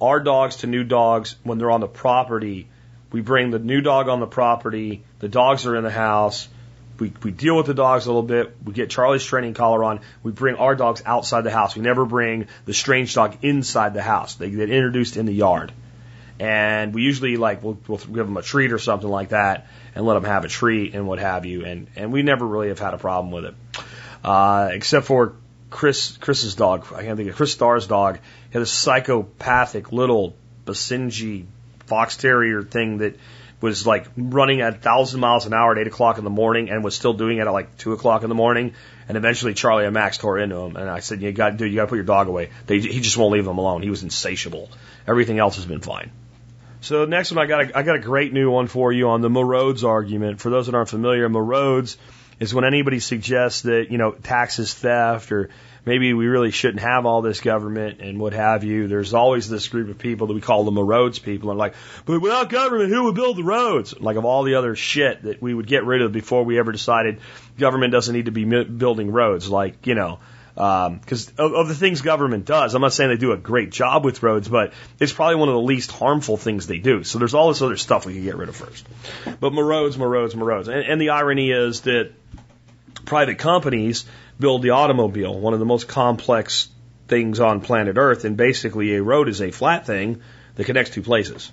our 0.00 0.20
dogs 0.20 0.56
to 0.56 0.66
new 0.66 0.84
dogs 0.84 1.36
when 1.42 1.58
they're 1.58 1.70
on 1.70 1.80
the 1.80 1.88
property. 1.88 2.68
We 3.12 3.20
bring 3.20 3.50
the 3.50 3.58
new 3.58 3.82
dog 3.82 4.08
on 4.08 4.20
the 4.20 4.26
property. 4.26 5.04
The 5.18 5.28
dogs 5.28 5.66
are 5.66 5.76
in 5.76 5.84
the 5.84 5.90
house. 5.90 6.48
We, 7.02 7.12
we 7.24 7.32
deal 7.32 7.56
with 7.56 7.66
the 7.66 7.74
dogs 7.74 8.06
a 8.06 8.08
little 8.10 8.22
bit. 8.22 8.54
We 8.64 8.72
get 8.72 8.88
Charlie's 8.88 9.24
training 9.24 9.54
collar 9.54 9.82
on. 9.82 9.98
We 10.22 10.30
bring 10.30 10.54
our 10.54 10.76
dogs 10.76 11.02
outside 11.04 11.40
the 11.40 11.50
house. 11.50 11.74
We 11.74 11.82
never 11.82 12.04
bring 12.04 12.46
the 12.64 12.72
strange 12.72 13.12
dog 13.12 13.38
inside 13.42 13.92
the 13.92 14.02
house. 14.02 14.36
They 14.36 14.50
get 14.50 14.70
introduced 14.70 15.16
in 15.16 15.26
the 15.26 15.32
yard. 15.32 15.72
And 16.38 16.94
we 16.94 17.02
usually 17.02 17.36
like, 17.36 17.60
we'll, 17.60 17.76
we'll 17.88 17.98
give 17.98 18.26
them 18.26 18.36
a 18.36 18.42
treat 18.42 18.70
or 18.72 18.78
something 18.78 19.08
like 19.08 19.30
that 19.30 19.66
and 19.96 20.06
let 20.06 20.14
them 20.14 20.22
have 20.22 20.44
a 20.44 20.48
treat 20.48 20.94
and 20.94 21.08
what 21.08 21.18
have 21.18 21.44
you. 21.44 21.64
And, 21.64 21.88
and 21.96 22.12
we 22.12 22.22
never 22.22 22.46
really 22.46 22.68
have 22.68 22.78
had 22.78 22.94
a 22.94 22.98
problem 22.98 23.32
with 23.32 23.46
it. 23.46 23.54
Uh, 24.22 24.68
except 24.70 25.06
for 25.06 25.34
Chris, 25.70 26.16
Chris's 26.18 26.54
dog. 26.54 26.86
I 26.94 27.02
can't 27.02 27.16
think 27.16 27.30
of 27.30 27.34
Chris 27.34 27.52
Starr's 27.52 27.88
dog. 27.88 28.18
He 28.50 28.52
had 28.52 28.62
a 28.62 28.66
psychopathic 28.66 29.90
little 29.90 30.36
Basenji 30.66 31.46
fox 31.86 32.16
terrier 32.16 32.62
thing 32.62 32.98
that 32.98 33.16
was 33.62 33.86
like 33.86 34.06
running 34.16 34.60
at 34.60 34.74
a 34.74 34.78
thousand 34.78 35.20
miles 35.20 35.46
an 35.46 35.54
hour 35.54 35.72
at 35.72 35.78
eight 35.78 35.86
o'clock 35.86 36.18
in 36.18 36.24
the 36.24 36.30
morning 36.30 36.68
and 36.68 36.84
was 36.84 36.94
still 36.94 37.14
doing 37.14 37.38
it 37.38 37.46
at 37.46 37.52
like 37.52 37.78
two 37.78 37.92
o'clock 37.92 38.24
in 38.24 38.28
the 38.28 38.34
morning. 38.34 38.74
And 39.08 39.16
eventually 39.16 39.54
Charlie 39.54 39.84
and 39.84 39.94
Max 39.94 40.18
tore 40.18 40.38
into 40.38 40.56
him. 40.56 40.76
And 40.76 40.90
I 40.90 41.00
said, 41.00 41.22
you 41.22 41.32
got, 41.32 41.56
dude, 41.56 41.70
you 41.70 41.76
got 41.76 41.82
to 41.82 41.88
put 41.88 41.96
your 41.96 42.04
dog 42.04 42.28
away. 42.28 42.50
They, 42.66 42.80
he 42.80 43.00
just 43.00 43.16
won't 43.16 43.32
leave 43.32 43.46
him 43.46 43.58
alone. 43.58 43.82
He 43.82 43.90
was 43.90 44.02
insatiable. 44.02 44.68
Everything 45.06 45.38
else 45.38 45.56
has 45.56 45.64
been 45.64 45.80
fine. 45.80 46.10
So 46.80 47.04
next 47.04 47.30
one, 47.30 47.44
I 47.44 47.46
got 47.46 47.70
a, 47.70 47.78
I 47.78 47.82
got 47.82 47.94
a 47.94 48.00
great 48.00 48.32
new 48.32 48.50
one 48.50 48.66
for 48.66 48.92
you 48.92 49.10
on 49.10 49.20
the 49.20 49.28
Marodes 49.28 49.84
argument. 49.84 50.40
For 50.40 50.50
those 50.50 50.66
that 50.66 50.74
aren't 50.74 50.88
familiar, 50.88 51.28
Marodes 51.28 51.96
is 52.40 52.52
when 52.52 52.64
anybody 52.64 52.98
suggests 52.98 53.62
that 53.62 53.92
you 53.92 53.98
know 53.98 54.10
tax 54.10 54.58
is 54.58 54.74
theft 54.74 55.30
or 55.30 55.50
maybe 55.84 56.12
we 56.14 56.26
really 56.26 56.50
shouldn't 56.50 56.82
have 56.82 57.06
all 57.06 57.22
this 57.22 57.40
government 57.40 58.00
and 58.00 58.18
what 58.18 58.32
have 58.32 58.64
you. 58.64 58.88
There's 58.88 59.14
always 59.14 59.48
this 59.48 59.68
group 59.68 59.88
of 59.88 59.98
people 59.98 60.26
that 60.28 60.34
we 60.34 60.40
call 60.40 60.64
the 60.64 60.82
roads 60.82 61.18
people 61.18 61.50
and 61.50 61.58
like, 61.58 61.74
but 62.06 62.20
without 62.20 62.48
government, 62.48 62.90
who 62.90 63.04
would 63.04 63.14
build 63.14 63.36
the 63.36 63.44
roads? 63.44 63.98
Like 63.98 64.16
of 64.16 64.24
all 64.24 64.44
the 64.44 64.54
other 64.54 64.76
shit 64.76 65.22
that 65.22 65.42
we 65.42 65.52
would 65.52 65.66
get 65.66 65.84
rid 65.84 66.02
of 66.02 66.12
before 66.12 66.44
we 66.44 66.58
ever 66.58 66.72
decided 66.72 67.20
government 67.58 67.92
doesn't 67.92 68.14
need 68.14 68.26
to 68.26 68.32
be 68.32 68.44
building 68.44 69.10
roads. 69.10 69.48
Like, 69.48 69.86
you 69.86 69.94
know, 69.94 70.20
because 70.54 71.28
um, 71.28 71.34
of, 71.38 71.54
of 71.54 71.68
the 71.68 71.74
things 71.74 72.02
government 72.02 72.44
does, 72.44 72.74
I'm 72.74 72.82
not 72.82 72.92
saying 72.92 73.10
they 73.10 73.16
do 73.16 73.32
a 73.32 73.38
great 73.38 73.70
job 73.70 74.04
with 74.04 74.22
roads, 74.22 74.48
but 74.48 74.72
it's 75.00 75.12
probably 75.12 75.36
one 75.36 75.48
of 75.48 75.54
the 75.54 75.62
least 75.62 75.90
harmful 75.90 76.36
things 76.36 76.66
they 76.66 76.78
do. 76.78 77.04
So 77.04 77.18
there's 77.18 77.34
all 77.34 77.48
this 77.48 77.62
other 77.62 77.76
stuff 77.76 78.06
we 78.06 78.14
can 78.14 78.22
get 78.22 78.36
rid 78.36 78.48
of 78.48 78.56
first. 78.56 78.86
But 79.40 79.52
more 79.52 79.64
roads, 79.64 79.96
more 79.96 80.08
roads, 80.08 80.34
roads. 80.34 80.68
And, 80.68 80.84
and 80.84 81.00
the 81.00 81.10
irony 81.10 81.50
is 81.50 81.82
that 81.82 82.12
private 83.06 83.38
companies 83.38 84.04
build 84.42 84.60
the 84.60 84.70
automobile, 84.70 85.38
one 85.38 85.54
of 85.54 85.60
the 85.60 85.64
most 85.64 85.88
complex 85.88 86.68
things 87.08 87.40
on 87.40 87.60
planet 87.60 87.96
Earth, 87.96 88.24
and 88.24 88.36
basically 88.36 88.96
a 88.96 89.02
road 89.02 89.28
is 89.28 89.40
a 89.40 89.50
flat 89.50 89.86
thing 89.86 90.20
that 90.56 90.64
connects 90.64 90.90
two 90.90 91.02
places, 91.02 91.50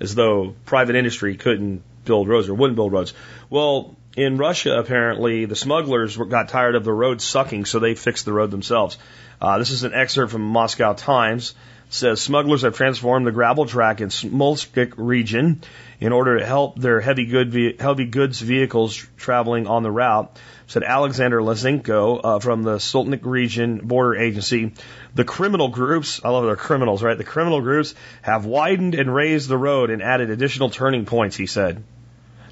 as 0.00 0.14
though 0.14 0.54
private 0.66 0.96
industry 0.96 1.36
couldn't 1.36 1.82
build 2.04 2.28
roads 2.28 2.48
or 2.48 2.54
wouldn't 2.54 2.76
build 2.76 2.92
roads. 2.92 3.14
Well, 3.48 3.96
in 4.16 4.36
Russia, 4.36 4.78
apparently, 4.78 5.44
the 5.44 5.56
smugglers 5.56 6.16
got 6.16 6.48
tired 6.48 6.74
of 6.74 6.84
the 6.84 6.92
road 6.92 7.20
sucking, 7.20 7.64
so 7.64 7.78
they 7.78 7.94
fixed 7.94 8.24
the 8.24 8.32
road 8.32 8.50
themselves. 8.50 8.98
Uh, 9.40 9.58
this 9.58 9.70
is 9.70 9.84
an 9.84 9.94
excerpt 9.94 10.32
from 10.32 10.42
Moscow 10.42 10.92
Times. 10.92 11.54
It 11.88 11.94
says 11.94 12.20
smugglers 12.20 12.62
have 12.62 12.76
transformed 12.76 13.26
the 13.26 13.32
gravel 13.32 13.66
track 13.66 14.00
in 14.00 14.10
Smolensk 14.10 14.94
region 14.96 15.62
in 16.00 16.12
order 16.12 16.38
to 16.38 16.46
help 16.46 16.78
their 16.78 17.00
heavy, 17.00 17.26
good, 17.26 17.80
heavy 17.80 18.06
goods 18.06 18.40
vehicles 18.40 18.96
traveling 19.16 19.66
on 19.66 19.82
the 19.82 19.90
route. 19.90 20.36
Said 20.66 20.82
Alexander 20.82 21.40
Lazenko 21.40 22.20
uh, 22.24 22.38
from 22.38 22.62
the 22.62 22.76
Sultanik 22.76 23.24
region 23.24 23.78
border 23.86 24.16
agency. 24.16 24.72
The 25.14 25.24
criminal 25.24 25.68
groups, 25.68 26.20
I 26.24 26.30
love 26.30 26.44
their 26.44 26.56
criminals, 26.56 27.02
right? 27.02 27.18
The 27.18 27.24
criminal 27.24 27.60
groups 27.60 27.94
have 28.22 28.46
widened 28.46 28.94
and 28.94 29.14
raised 29.14 29.48
the 29.48 29.58
road 29.58 29.90
and 29.90 30.02
added 30.02 30.30
additional 30.30 30.70
turning 30.70 31.04
points, 31.04 31.36
he 31.36 31.46
said. 31.46 31.84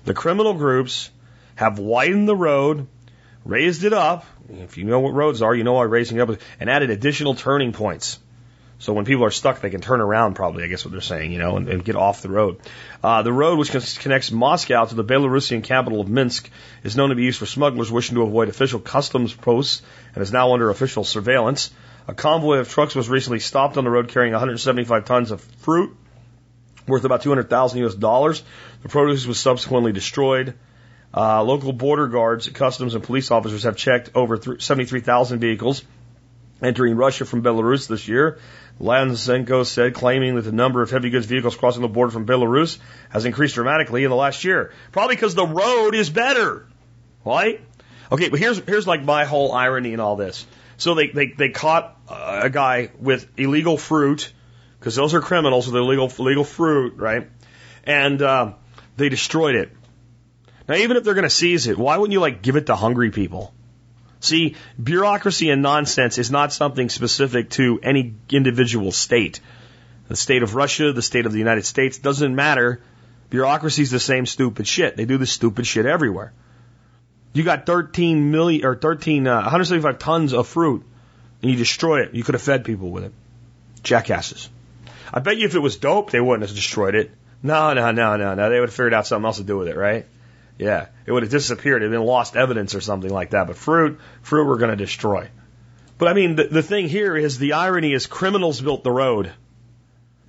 The 0.05 0.15
criminal 0.15 0.55
groups 0.55 1.11
have 1.55 1.79
widened 1.79 2.29
the 2.29 2.37
road, 2.37 2.87
raised 3.45 3.85
it 3.85 3.93
up. 3.93 4.27
If 4.51 4.77
you 4.77 4.85
know 4.85 5.01
what 5.01 5.15
roads 5.15 5.41
are, 5.41 5.55
you 5.55 5.65
know 5.65 5.75
why 5.75 5.85
raising 5.85 6.19
it 6.19 6.29
up, 6.29 6.39
and 6.61 6.69
added 6.69 6.91
additional 6.91 7.35
turning 7.35 7.73
points. 7.73 8.19
So 8.83 8.93
when 8.93 9.05
people 9.05 9.25
are 9.25 9.31
stuck, 9.31 9.61
they 9.61 9.71
can 9.71 9.81
turn 9.81 10.01
around, 10.01 10.35
probably, 10.35 10.65
I 10.65 10.67
guess 10.67 10.85
what 10.85 10.91
they're 10.91 11.01
saying, 11.01 11.31
you 11.31 11.39
know, 11.39 11.57
and, 11.57 11.69
and 11.69 11.85
get 11.85 11.95
off 11.95 12.21
the 12.21 12.29
road. 12.29 12.59
Uh, 13.01 13.23
the 13.23 13.33
road, 13.33 13.57
which 13.57 13.71
connects 14.01 14.33
Moscow 14.33 14.85
to 14.85 14.97
the 14.97 15.05
Belarusian 15.05 15.63
capital 15.63 16.01
of 16.01 16.09
Minsk, 16.09 16.51
is 16.83 16.97
known 16.97 17.11
to 17.11 17.15
be 17.15 17.23
used 17.23 17.39
for 17.39 17.47
smugglers 17.47 17.93
wishing 17.93 18.17
to 18.17 18.23
avoid 18.23 18.49
official 18.49 18.81
customs 18.81 19.33
posts 19.33 19.83
and 20.17 20.23
is 20.23 20.33
now 20.33 20.53
under 20.53 20.69
official 20.69 21.05
surveillance. 21.05 21.71
A 22.09 22.15
convoy 22.15 22.57
of 22.57 22.69
trucks 22.69 22.97
was 22.97 23.09
recently 23.09 23.39
stopped 23.39 23.77
on 23.77 23.85
the 23.85 23.91
road 23.91 24.09
carrying 24.09 24.33
175 24.33 25.05
tons 25.05 25.31
of 25.31 25.41
fruit 25.59 25.97
worth 26.89 27.05
about 27.05 27.23
200,000 27.23 27.85
US 27.85 27.95
dollars. 27.95 28.43
The 28.83 28.89
produce 28.89 29.27
was 29.27 29.39
subsequently 29.39 29.93
destroyed. 29.93 30.55
Uh, 31.15 31.45
local 31.45 31.73
border 31.73 32.09
guards, 32.09 32.49
customs, 32.49 32.97
and 32.97 33.05
police 33.05 33.31
officers 33.31 33.63
have 33.63 33.77
checked 33.77 34.11
over 34.17 34.59
73,000 34.59 35.39
vehicles 35.39 35.85
entering 36.63 36.97
Russia 36.97 37.25
from 37.25 37.43
Belarus 37.43 37.89
this 37.89 38.09
year. 38.09 38.39
Lanzenko 38.81 39.65
said, 39.65 39.95
claiming 39.95 40.35
that 40.37 40.43
the 40.43 40.53
number 40.53 40.83
of 40.83 40.91
heavy 40.91 41.11
goods 41.11 41.27
vehicles 41.27 41.57
crossing 41.57 41.83
the 41.83 41.89
border 41.89 42.11
from 42.11 42.27
Belarus 42.27 42.79
has 43.11 43.25
increased 43.25 43.55
dramatically 43.55 44.05
in 44.05 44.11
the 44.11 44.17
last 44.17 44.45
year. 44.45 44.73
Probably 44.91 45.15
because 45.15 45.35
the 45.35 45.47
road 45.47 45.95
is 45.95 46.11
better. 46.11 46.67
Right? 47.25 47.61
Okay, 48.11 48.29
but 48.29 48.39
here's, 48.39 48.59
here's 48.59 48.87
like 48.87 49.05
my 49.05 49.25
whole 49.25 49.53
irony 49.53 49.93
in 49.93 50.01
all 50.01 50.17
this. 50.17 50.47
So 50.77 50.95
they, 50.95 51.09
they, 51.09 51.27
they 51.29 51.51
caught 51.51 51.97
a 52.09 52.51
guy 52.51 52.91
with 52.99 53.29
illegal 53.37 53.79
fruit, 53.79 54.33
because 54.79 54.97
those 54.97 55.15
are 55.15 55.21
criminals 55.21 55.67
with 55.67 55.77
illegal, 55.77 56.13
illegal 56.19 56.45
fruit, 56.45 56.95
right? 56.97 57.31
And, 57.85 58.21
uh, 58.21 58.55
they 58.97 59.09
destroyed 59.09 59.55
it. 59.55 59.71
Now, 60.69 60.75
even 60.75 60.97
if 60.97 61.05
they're 61.05 61.15
going 61.15 61.23
to 61.25 61.31
seize 61.31 61.67
it, 61.67 61.79
why 61.79 61.97
wouldn't 61.97 62.13
you 62.13 62.21
like 62.21 62.43
give 62.43 62.57
it 62.57 62.67
to 62.67 62.77
hungry 62.77 63.11
people? 63.11 63.55
See, 64.23 64.55
bureaucracy 64.81 65.51
and 65.51 65.63
nonsense 65.63 66.17
is 66.17 66.31
not 66.31 66.53
something 66.53 66.89
specific 66.89 67.51
to 67.51 67.81
any 67.83 68.15
individual 68.31 68.93
state. 68.93 69.41
The 70.09 70.15
state 70.15 70.45
of 70.45 70.55
Russia, 70.55 70.93
the 70.93 71.03
state 71.03 71.27
of 71.27 71.33
the 71.33 71.39
United 71.39 71.67
States, 71.67 71.99
doesn't 71.99 72.35
matter. 72.35 72.81
Bureaucracy 73.31 73.83
is 73.83 73.91
the 73.91 73.99
same 73.99 74.27
stupid 74.27 74.69
shit. 74.69 74.97
They 74.97 75.07
do 75.07 75.19
this 75.19 75.33
stupid 75.33 75.67
shit 75.67 75.87
everywhere. 75.87 76.33
You 77.33 77.43
got 77.43 77.67
13 77.67 78.31
million 78.31 78.65
or 78.65 78.77
13, 78.77 79.27
uh, 79.27 79.35
175 79.35 79.99
tons 79.99 80.33
of 80.33 80.47
fruit 80.47 80.85
and 81.43 81.51
you 81.51 81.57
destroy 81.57 82.03
it. 82.03 82.15
You 82.15 82.23
could 82.23 82.37
have 82.37 82.43
fed 82.43 82.65
people 82.65 82.91
with 82.91 83.05
it. 83.05 83.13
Jackasses. 83.83 84.49
I 85.13 85.19
bet 85.19 85.37
you 85.37 85.47
if 85.47 85.57
it 85.57 85.59
was 85.59 85.77
dope, 85.77 86.13
they 86.13 86.21
wouldn't 86.21 86.47
have 86.49 86.55
destroyed 86.55 86.95
it. 86.95 87.11
No, 87.43 87.73
no, 87.73 87.91
no, 87.91 88.17
no, 88.17 88.35
no. 88.35 88.51
They 88.51 88.61
would 88.61 88.69
have 88.69 88.75
figured 88.75 88.95
out 88.95 89.09
something 89.09 89.27
else 89.27 89.39
to 89.39 89.43
do 89.43 89.59
with 89.59 89.67
it, 89.67 89.77
right? 89.77 90.07
Yeah, 90.59 90.87
it 91.07 91.13
would 91.13 91.23
have 91.23 91.33
disappeared. 91.33 91.83
It 91.83 91.87
would 91.87 91.95
have 91.95 92.01
been 92.03 92.07
lost 92.07 92.37
evidence 92.37 92.75
or 92.75 92.81
something 92.81 93.11
like 93.11 93.31
that. 93.31 93.47
But 93.47 93.57
fruit, 93.57 93.99
fruit 94.23 94.47
we're 94.47 94.59
going 94.59 94.71
to 94.71 94.77
destroy. 94.77 95.29
But 95.99 96.09
I 96.09 96.15
mean, 96.15 96.37
the, 96.37 96.45
the 96.45 96.63
thing 96.63 96.89
here 96.89 97.17
is 97.17 97.39
the 97.39 97.55
irony 97.55 97.93
is 97.93 98.07
criminals 98.07 98.61
built 98.61 98.85
the 98.85 98.91
road. 98.91 99.33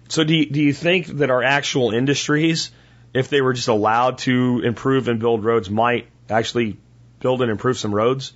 So 0.08 0.24
do 0.24 0.36
you, 0.36 0.46
do 0.46 0.62
you 0.62 0.74
think 0.74 1.08
that 1.08 1.30
our 1.30 1.42
actual 1.42 1.92
industries, 1.92 2.72
if 3.14 3.30
they 3.30 3.42
were 3.42 3.54
just 3.54 3.68
allowed 3.68 4.20
to 4.20 4.62
improve 4.64 5.08
and 5.08 5.20
build 5.20 5.44
roads, 5.44 5.70
might 5.70 6.08
actually 6.30 6.78
build 7.20 7.42
and 7.42 7.50
improve 7.50 7.78
some 7.78 7.94
roads? 7.94 8.34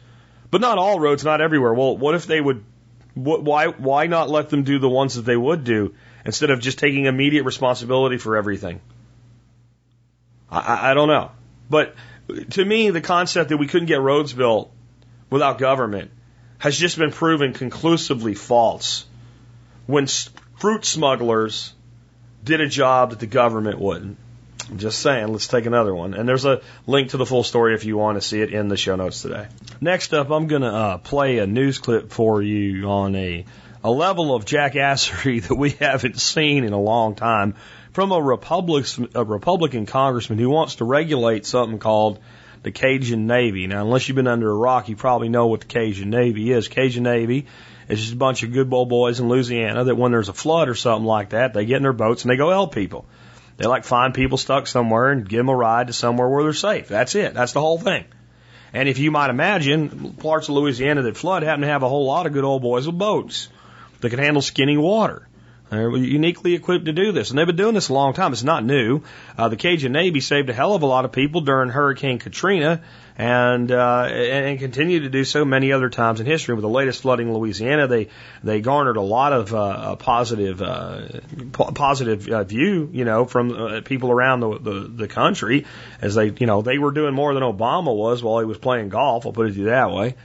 But 0.49 0.61
not 0.61 0.77
all 0.77 0.99
roads, 0.99 1.23
not 1.23 1.41
everywhere. 1.41 1.73
Well, 1.73 1.97
what 1.97 2.15
if 2.15 2.26
they 2.26 2.39
would? 2.41 2.64
What, 3.14 3.43
why 3.43 3.68
why 3.68 4.07
not 4.07 4.30
let 4.30 4.49
them 4.49 4.64
do 4.64 4.80
the 4.80 4.89
ones 4.89 5.15
that 5.15 5.23
they 5.23 5.35
would 5.35 5.64
do 5.64 5.95
instead 6.26 6.51
of 6.51 6.59
just 6.59 6.80
taking 6.80 7.05
immediate 7.05 7.43
responsibility 7.43 8.18
for 8.18 8.38
everything? 8.38 8.80
I, 10.49 10.91
I 10.91 10.93
don't 10.93 11.09
know. 11.09 11.31
But 11.69 11.95
to 12.52 12.65
me, 12.65 12.89
the 12.89 13.02
concept 13.02 13.49
that 13.49 13.57
we 13.57 13.68
couldn't 13.68 13.88
get 13.88 14.02
roads 14.02 14.34
built 14.34 14.72
without 15.30 15.57
government 15.57 16.11
has 16.60 16.77
just 16.77 16.98
been 16.98 17.11
proven 17.11 17.53
conclusively 17.53 18.34
false. 18.34 19.06
When 19.85 20.07
fruit 20.57 20.85
smugglers 20.85 21.73
did 22.44 22.61
a 22.61 22.68
job 22.68 23.11
that 23.11 23.19
the 23.19 23.27
government 23.27 23.80
wouldn't. 23.80 24.18
I'm 24.69 24.80
just 24.80 24.99
saying, 24.99 25.27
let's 25.30 25.48
take 25.48 25.65
another 25.65 25.94
one. 25.95 26.14
And 26.14 26.27
there's 26.27 26.45
a 26.45 26.61
link 26.85 27.11
to 27.11 27.18
the 27.18 27.26
full 27.26 27.44
story 27.44 27.73
if 27.73 27.85
you 27.85 27.98
want 27.98 28.18
to 28.18 28.22
see 28.22 28.41
it 28.41 28.53
in 28.53 28.68
the 28.68 28.76
show 28.76 28.95
notes 28.95 29.22
today. 29.22 29.48
Next 29.80 30.14
up, 30.14 30.30
I'm 30.30 30.48
going 30.48 30.64
to 30.64 30.73
uh, 30.73 30.98
play 30.98 31.38
a 31.38 31.48
news 31.48 31.77
clip 31.77 32.11
for 32.11 32.41
you 32.41 32.89
on 32.89 33.15
a, 33.15 33.45
a 33.83 33.91
level 33.91 34.33
of 34.33 34.45
jackassery 34.45 35.41
that 35.47 35.55
we 35.55 35.71
haven't 35.71 36.19
seen 36.19 36.63
in 36.63 36.73
a 36.73 36.79
long 36.79 37.15
time 37.15 37.55
from 37.93 38.11
a, 38.11 38.15
a 38.15 39.23
Republican 39.23 39.85
congressman 39.85 40.39
who 40.39 40.49
wants 40.49 40.75
to 40.75 40.85
regulate 40.85 41.45
something 41.45 41.79
called 41.79 42.19
the 42.63 42.71
Cajun 42.71 43.27
Navy. 43.27 43.67
Now, 43.67 43.83
unless 43.83 44.07
you've 44.07 44.15
been 44.15 44.27
under 44.27 44.49
a 44.49 44.55
rock, 44.55 44.89
you 44.89 44.95
probably 44.95 45.29
know 45.29 45.47
what 45.47 45.61
the 45.61 45.67
Cajun 45.67 46.09
Navy 46.09 46.51
is. 46.51 46.67
Cajun 46.67 47.03
Navy 47.03 47.47
is 47.87 47.99
just 47.99 48.13
a 48.13 48.17
bunch 48.17 48.43
of 48.43 48.51
good 48.51 48.71
old 48.71 48.89
boys 48.89 49.19
in 49.19 49.29
Louisiana 49.29 49.85
that 49.85 49.95
when 49.95 50.11
there's 50.11 50.29
a 50.29 50.33
flood 50.33 50.69
or 50.69 50.75
something 50.75 51.05
like 51.05 51.29
that, 51.29 51.53
they 51.53 51.65
get 51.65 51.77
in 51.77 51.83
their 51.83 51.93
boats 51.93 52.23
and 52.23 52.31
they 52.31 52.37
go 52.37 52.49
help 52.49 52.73
people. 52.73 53.05
They 53.57 53.65
like 53.65 53.85
find 53.85 54.13
people 54.13 54.37
stuck 54.37 54.67
somewhere 54.67 55.09
and 55.09 55.27
give 55.27 55.39
them 55.39 55.49
a 55.49 55.55
ride 55.55 55.87
to 55.87 55.93
somewhere 55.93 56.27
where 56.27 56.43
they're 56.43 56.53
safe. 56.53 56.87
That's 56.87 57.15
it. 57.15 57.33
That's 57.33 57.53
the 57.53 57.61
whole 57.61 57.79
thing. 57.79 58.05
And 58.73 58.89
if 58.89 58.99
you 58.99 59.09
might 59.09 59.29
imagine, 59.29 60.13
parts 60.19 60.49
of 60.49 60.55
Louisiana 60.55 61.01
that 61.03 61.17
flood 61.17 61.41
happen 61.41 61.61
to 61.61 61.67
have 61.67 61.83
a 61.83 61.89
whole 61.89 62.05
lot 62.05 62.27
of 62.27 62.33
good 62.33 62.43
old 62.43 62.61
boys 62.61 62.85
with 62.85 62.97
boats 62.97 63.49
that 64.02 64.10
can 64.10 64.19
handle 64.19 64.41
skinny 64.41 64.78
water. 64.78 65.28
They're 65.69 65.95
uniquely 65.98 66.53
equipped 66.53 66.86
to 66.86 66.94
do 66.94 67.11
this. 67.11 67.30
And 67.30 67.38
they've 67.38 67.45
been 67.45 67.57
doing 67.57 67.74
this 67.74 67.90
a 67.90 67.94
long 67.94 68.14
time. 68.14 68.32
It's 68.32 68.44
not 68.44 68.64
new. 68.64 69.02
Uh, 69.38 69.49
the 69.49 69.57
Cajun 69.57 69.91
Navy 69.91 70.22
saved 70.22 70.49
a 70.49 70.53
hell 70.53 70.76
of 70.76 70.82
a 70.82 70.86
lot 70.86 71.03
of 71.03 71.11
people 71.11 71.41
during 71.41 71.69
Hurricane 71.69 72.19
Katrina 72.19 72.82
and, 73.18 73.69
uh, 73.69 74.03
and 74.03 74.60
continue 74.60 75.02
to 75.02 75.10
do 75.10 75.26
so 75.26 75.44
many 75.44 75.74
other 75.74 75.90
times 75.90 76.22
in 76.22 76.26
history. 76.26 76.56
With 76.56 76.61
the 76.61 76.69
latest 76.69 77.02
flooding 77.02 77.28
in 77.28 77.34
Louisiana, 77.34 77.88
they, 77.88 78.07
they 78.44 78.61
garnered 78.61 78.95
a 78.95 79.02
lot 79.02 79.34
of, 79.34 79.53
uh, 79.53 79.98
positive, 79.98 80.61
uh, 80.61 81.19
positive 81.52 82.30
uh, 82.30 82.44
view, 82.45 82.90
you 82.94 83.03
know, 83.03 83.26
from 83.26 83.52
uh, 83.52 83.82
people 83.82 84.10
around 84.10 84.40
the, 84.40 84.60
the, 84.60 84.80
the 84.88 85.07
country 85.10 85.65
as 86.02 86.15
they, 86.15 86.30
you 86.30 86.45
know, 86.45 86.61
they 86.61 86.78
were 86.78 86.91
doing 86.91 87.14
more 87.14 87.34
than 87.34 87.44
Obama 87.44 87.94
was 87.94 88.24
while 88.24 88.40
he 88.40 88.45
was 88.45 88.57
playing 88.57 88.88
golf. 88.88 89.26
I'll 89.26 89.34
put 89.34 89.48
it 89.48 89.64
that 89.65 89.91
way. 89.91 90.15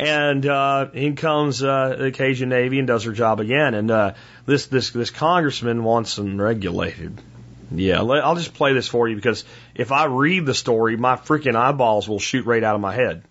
And 0.00 0.46
uh, 0.46 0.88
in 0.94 1.14
comes 1.14 1.62
uh, 1.62 1.96
the 1.98 2.10
Cajun 2.10 2.48
Navy 2.48 2.78
and 2.78 2.88
does 2.88 3.04
her 3.04 3.12
job 3.12 3.38
again. 3.38 3.74
And 3.74 3.90
uh, 3.90 4.14
this 4.46 4.66
this 4.66 4.90
this 4.90 5.10
congressman 5.10 5.84
wants 5.84 6.16
them 6.16 6.40
regulated. 6.40 7.20
Yeah, 7.70 8.02
I'll 8.02 8.34
just 8.34 8.54
play 8.54 8.72
this 8.72 8.88
for 8.88 9.08
you 9.08 9.14
because 9.14 9.44
if 9.74 9.92
I 9.92 10.06
read 10.06 10.46
the 10.46 10.54
story, 10.54 10.96
my 10.96 11.16
freaking 11.16 11.54
eyeballs 11.54 12.08
will 12.08 12.18
shoot 12.18 12.46
right 12.46 12.64
out 12.64 12.74
of 12.74 12.80
my 12.80 12.94
head. 12.94 13.22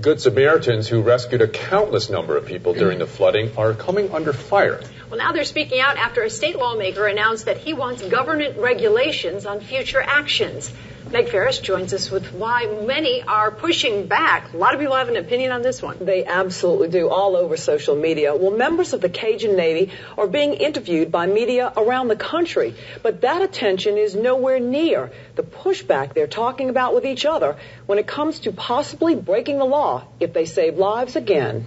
Good 0.00 0.20
Samaritans 0.20 0.88
who 0.88 1.02
rescued 1.02 1.42
a 1.42 1.48
countless 1.48 2.08
number 2.08 2.36
of 2.36 2.46
people 2.46 2.72
during 2.72 2.98
the 2.98 3.06
flooding 3.06 3.56
are 3.56 3.74
coming 3.74 4.10
under 4.12 4.32
fire. 4.32 4.80
Well, 5.10 5.18
now 5.18 5.32
they're 5.32 5.44
speaking 5.44 5.80
out 5.80 5.98
after 5.98 6.22
a 6.22 6.30
state 6.30 6.56
lawmaker 6.56 7.06
announced 7.06 7.44
that 7.44 7.58
he 7.58 7.74
wants 7.74 8.02
government 8.02 8.58
regulations 8.58 9.44
on 9.44 9.60
future 9.60 10.00
actions. 10.00 10.72
Meg 11.12 11.28
Ferris 11.28 11.58
joins 11.58 11.92
us 11.92 12.10
with 12.10 12.32
why 12.32 12.64
many 12.86 13.22
are 13.22 13.50
pushing 13.50 14.06
back. 14.06 14.54
A 14.54 14.56
lot 14.56 14.72
of 14.72 14.80
people 14.80 14.96
have 14.96 15.10
an 15.10 15.18
opinion 15.18 15.52
on 15.52 15.60
this 15.60 15.82
one. 15.82 15.98
They 16.00 16.24
absolutely 16.24 16.88
do, 16.88 17.10
all 17.10 17.36
over 17.36 17.58
social 17.58 17.94
media. 17.94 18.34
Well, 18.34 18.50
members 18.50 18.94
of 18.94 19.02
the 19.02 19.10
Cajun 19.10 19.54
Navy 19.54 19.92
are 20.16 20.26
being 20.26 20.54
interviewed 20.54 21.12
by 21.12 21.26
media 21.26 21.70
around 21.76 22.08
the 22.08 22.16
country, 22.16 22.74
but 23.02 23.20
that 23.20 23.42
attention 23.42 23.98
is 23.98 24.14
nowhere 24.14 24.58
near 24.58 25.12
the 25.34 25.42
pushback 25.42 26.14
they're 26.14 26.26
talking 26.26 26.70
about 26.70 26.94
with 26.94 27.04
each 27.04 27.26
other 27.26 27.58
when 27.84 27.98
it 27.98 28.06
comes 28.06 28.40
to 28.40 28.52
possibly 28.52 29.14
breaking 29.14 29.58
the 29.58 29.66
law 29.66 30.04
if 30.18 30.32
they 30.32 30.46
save 30.46 30.78
lives 30.78 31.14
again. 31.14 31.66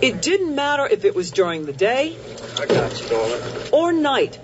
It 0.00 0.22
didn't 0.22 0.54
matter 0.54 0.86
if 0.86 1.04
it 1.04 1.14
was 1.14 1.30
during 1.30 1.66
the 1.66 1.74
day 1.74 2.16
or 3.72 3.92
night 3.92 4.38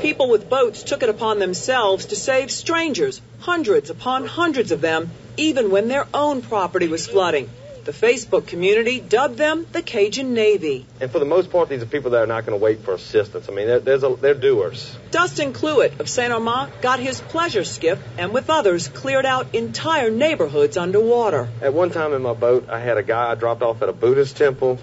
people 0.00 0.30
with 0.30 0.48
boats 0.48 0.82
took 0.82 1.02
it 1.02 1.08
upon 1.08 1.38
themselves 1.38 2.06
to 2.06 2.16
save 2.16 2.50
strangers, 2.50 3.20
hundreds 3.40 3.90
upon 3.90 4.26
hundreds 4.26 4.72
of 4.72 4.80
them, 4.80 5.10
even 5.36 5.70
when 5.70 5.88
their 5.88 6.06
own 6.14 6.40
property 6.42 6.88
was 6.88 7.06
flooding. 7.06 7.48
The 7.84 7.92
Facebook 7.92 8.46
community 8.46 9.00
dubbed 9.00 9.38
them 9.38 9.66
the 9.72 9.82
Cajun 9.82 10.34
Navy. 10.34 10.86
And 11.00 11.10
for 11.10 11.18
the 11.18 11.24
most 11.24 11.50
part, 11.50 11.68
these 11.68 11.82
are 11.82 11.86
people 11.86 12.10
that 12.10 12.22
are 12.22 12.26
not 12.26 12.44
going 12.44 12.58
to 12.58 12.62
wait 12.62 12.80
for 12.80 12.92
assistance. 12.92 13.48
I 13.48 13.52
mean, 13.52 13.66
they're, 13.66 13.96
a, 13.96 14.16
they're 14.16 14.34
doers. 14.34 14.96
Dustin 15.10 15.52
Cluett 15.52 15.98
of 15.98 16.08
St. 16.08 16.32
Amant 16.32 16.82
got 16.82 17.00
his 17.00 17.20
pleasure 17.20 17.64
skiff 17.64 17.98
and 18.18 18.32
with 18.32 18.50
others 18.50 18.88
cleared 18.88 19.24
out 19.24 19.54
entire 19.54 20.10
neighborhoods 20.10 20.76
underwater. 20.76 21.48
At 21.62 21.72
one 21.72 21.90
time 21.90 22.12
in 22.12 22.22
my 22.22 22.34
boat, 22.34 22.68
I 22.68 22.80
had 22.80 22.98
a 22.98 23.02
guy 23.02 23.30
I 23.30 23.34
dropped 23.34 23.62
off 23.62 23.80
at 23.80 23.88
a 23.88 23.94
Buddhist 23.94 24.36
temple. 24.36 24.78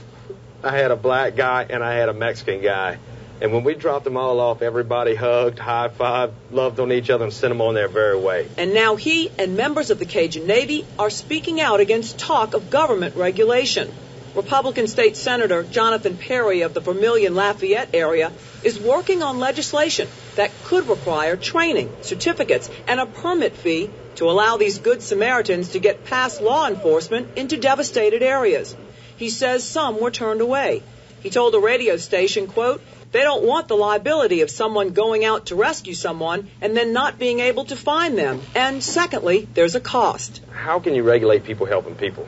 I 0.68 0.78
had 0.78 0.92
a 0.92 0.98
black 0.98 1.38
guy 1.38 1.66
and 1.70 1.82
I 1.82 1.94
had 1.94 2.10
a 2.10 2.14
Mexican 2.14 2.62
guy. 2.62 2.98
And 3.40 3.54
when 3.54 3.64
we 3.64 3.74
dropped 3.74 4.04
them 4.04 4.18
all 4.18 4.40
off, 4.42 4.62
everybody 4.62 5.16
hugged, 5.16 5.60
high 5.60 5.88
fived, 5.88 6.34
loved 6.52 6.80
on 6.82 6.92
each 6.92 7.10
other, 7.10 7.24
and 7.24 7.32
sent 7.32 7.52
them 7.52 7.62
on 7.62 7.74
their 7.74 7.88
very 7.88 8.20
way. 8.20 8.50
And 8.58 8.74
now 8.74 8.98
he 8.98 9.32
and 9.38 9.56
members 9.56 9.92
of 9.92 10.00
the 10.00 10.06
Cajun 10.06 10.46
Navy 10.46 10.86
are 11.00 11.10
speaking 11.10 11.62
out 11.62 11.80
against 11.80 12.20
talk 12.20 12.54
of 12.54 12.70
government 12.70 13.16
regulation. 13.16 13.94
Republican 14.36 14.88
State 14.88 15.16
Senator 15.16 15.64
Jonathan 15.64 16.18
Perry 16.18 16.62
of 16.62 16.74
the 16.74 16.82
Vermilion 16.82 17.34
Lafayette 17.34 17.90
area 17.94 18.34
is 18.64 18.78
working 18.78 19.24
on 19.24 19.40
legislation 19.40 20.10
that 20.36 20.52
could 20.66 20.90
require 20.90 21.38
training, 21.38 21.96
certificates, 22.02 22.70
and 22.88 23.00
a 23.00 23.06
permit 23.06 23.54
fee 23.54 23.90
to 24.16 24.30
allow 24.30 24.58
these 24.58 24.80
good 24.80 25.02
Samaritans 25.02 25.70
to 25.70 25.80
get 25.80 26.06
past 26.06 26.42
law 26.42 26.68
enforcement 26.68 27.38
into 27.38 27.56
devastated 27.56 28.22
areas. 28.22 28.76
He 29.18 29.30
says 29.30 29.64
some 29.64 30.00
were 30.00 30.12
turned 30.12 30.42
away. 30.42 30.84
He 31.22 31.30
told 31.30 31.56
a 31.56 31.60
radio 31.60 31.98
station, 31.98 32.48
quote, 32.48 32.82
they 33.12 33.22
don't 33.22 33.44
want 33.44 33.68
the 33.68 33.76
liability 33.76 34.42
of 34.42 34.52
someone 34.52 34.90
going 34.90 35.24
out 35.24 35.48
to 35.48 35.56
rescue 35.56 35.94
someone 35.94 36.50
and 36.62 36.76
then 36.76 36.94
not 36.94 37.18
being 37.18 37.40
able 37.40 37.66
to 37.66 37.76
find 37.76 38.18
them. 38.18 38.42
And 38.54 38.84
secondly, 38.84 39.48
there's 39.54 39.76
a 39.76 39.80
cost. 39.80 40.42
How 40.52 40.80
can 40.80 40.94
you 40.94 41.04
regulate 41.04 41.46
people 41.46 41.66
helping 41.66 41.96
people? 41.96 42.28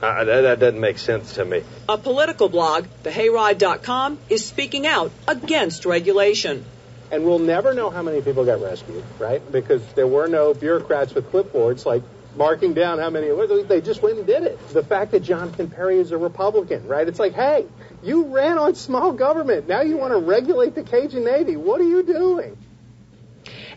Uh, 0.00 0.24
that, 0.24 0.40
that, 0.42 0.60
doesn't 0.60 0.80
make 0.80 0.98
sense 0.98 1.34
to 1.34 1.44
me. 1.44 1.62
A 1.88 1.96
political 1.96 2.48
blog, 2.48 2.86
thehayride.com, 3.02 4.18
is 4.28 4.44
speaking 4.44 4.86
out 4.86 5.10
against 5.26 5.86
regulation. 5.86 6.64
And 7.10 7.24
we'll 7.24 7.38
never 7.38 7.74
know 7.74 7.90
how 7.90 8.02
many 8.02 8.20
people 8.20 8.44
got 8.44 8.60
rescued, 8.60 9.02
right? 9.18 9.40
Because 9.50 9.82
there 9.94 10.06
were 10.06 10.28
no 10.28 10.52
bureaucrats 10.52 11.14
with 11.14 11.30
clipboards 11.30 11.86
like 11.86 12.02
marking 12.36 12.74
down 12.74 12.98
how 12.98 13.10
many. 13.10 13.26
It 13.26 13.36
was. 13.36 13.66
They 13.66 13.80
just 13.80 14.02
went 14.02 14.18
and 14.18 14.26
did 14.26 14.42
it. 14.44 14.68
The 14.68 14.82
fact 14.82 15.12
that 15.12 15.20
Jonathan 15.20 15.70
Perry 15.70 15.98
is 15.98 16.12
a 16.12 16.18
Republican, 16.18 16.86
right? 16.86 17.06
It's 17.06 17.18
like, 17.18 17.34
hey, 17.34 17.66
you 18.02 18.24
ran 18.24 18.58
on 18.58 18.74
small 18.74 19.12
government. 19.12 19.68
Now 19.68 19.82
you 19.82 19.96
want 19.96 20.12
to 20.12 20.18
regulate 20.18 20.74
the 20.74 20.82
Cajun 20.82 21.24
Navy. 21.24 21.56
What 21.56 21.80
are 21.80 21.88
you 21.88 22.02
doing? 22.02 22.56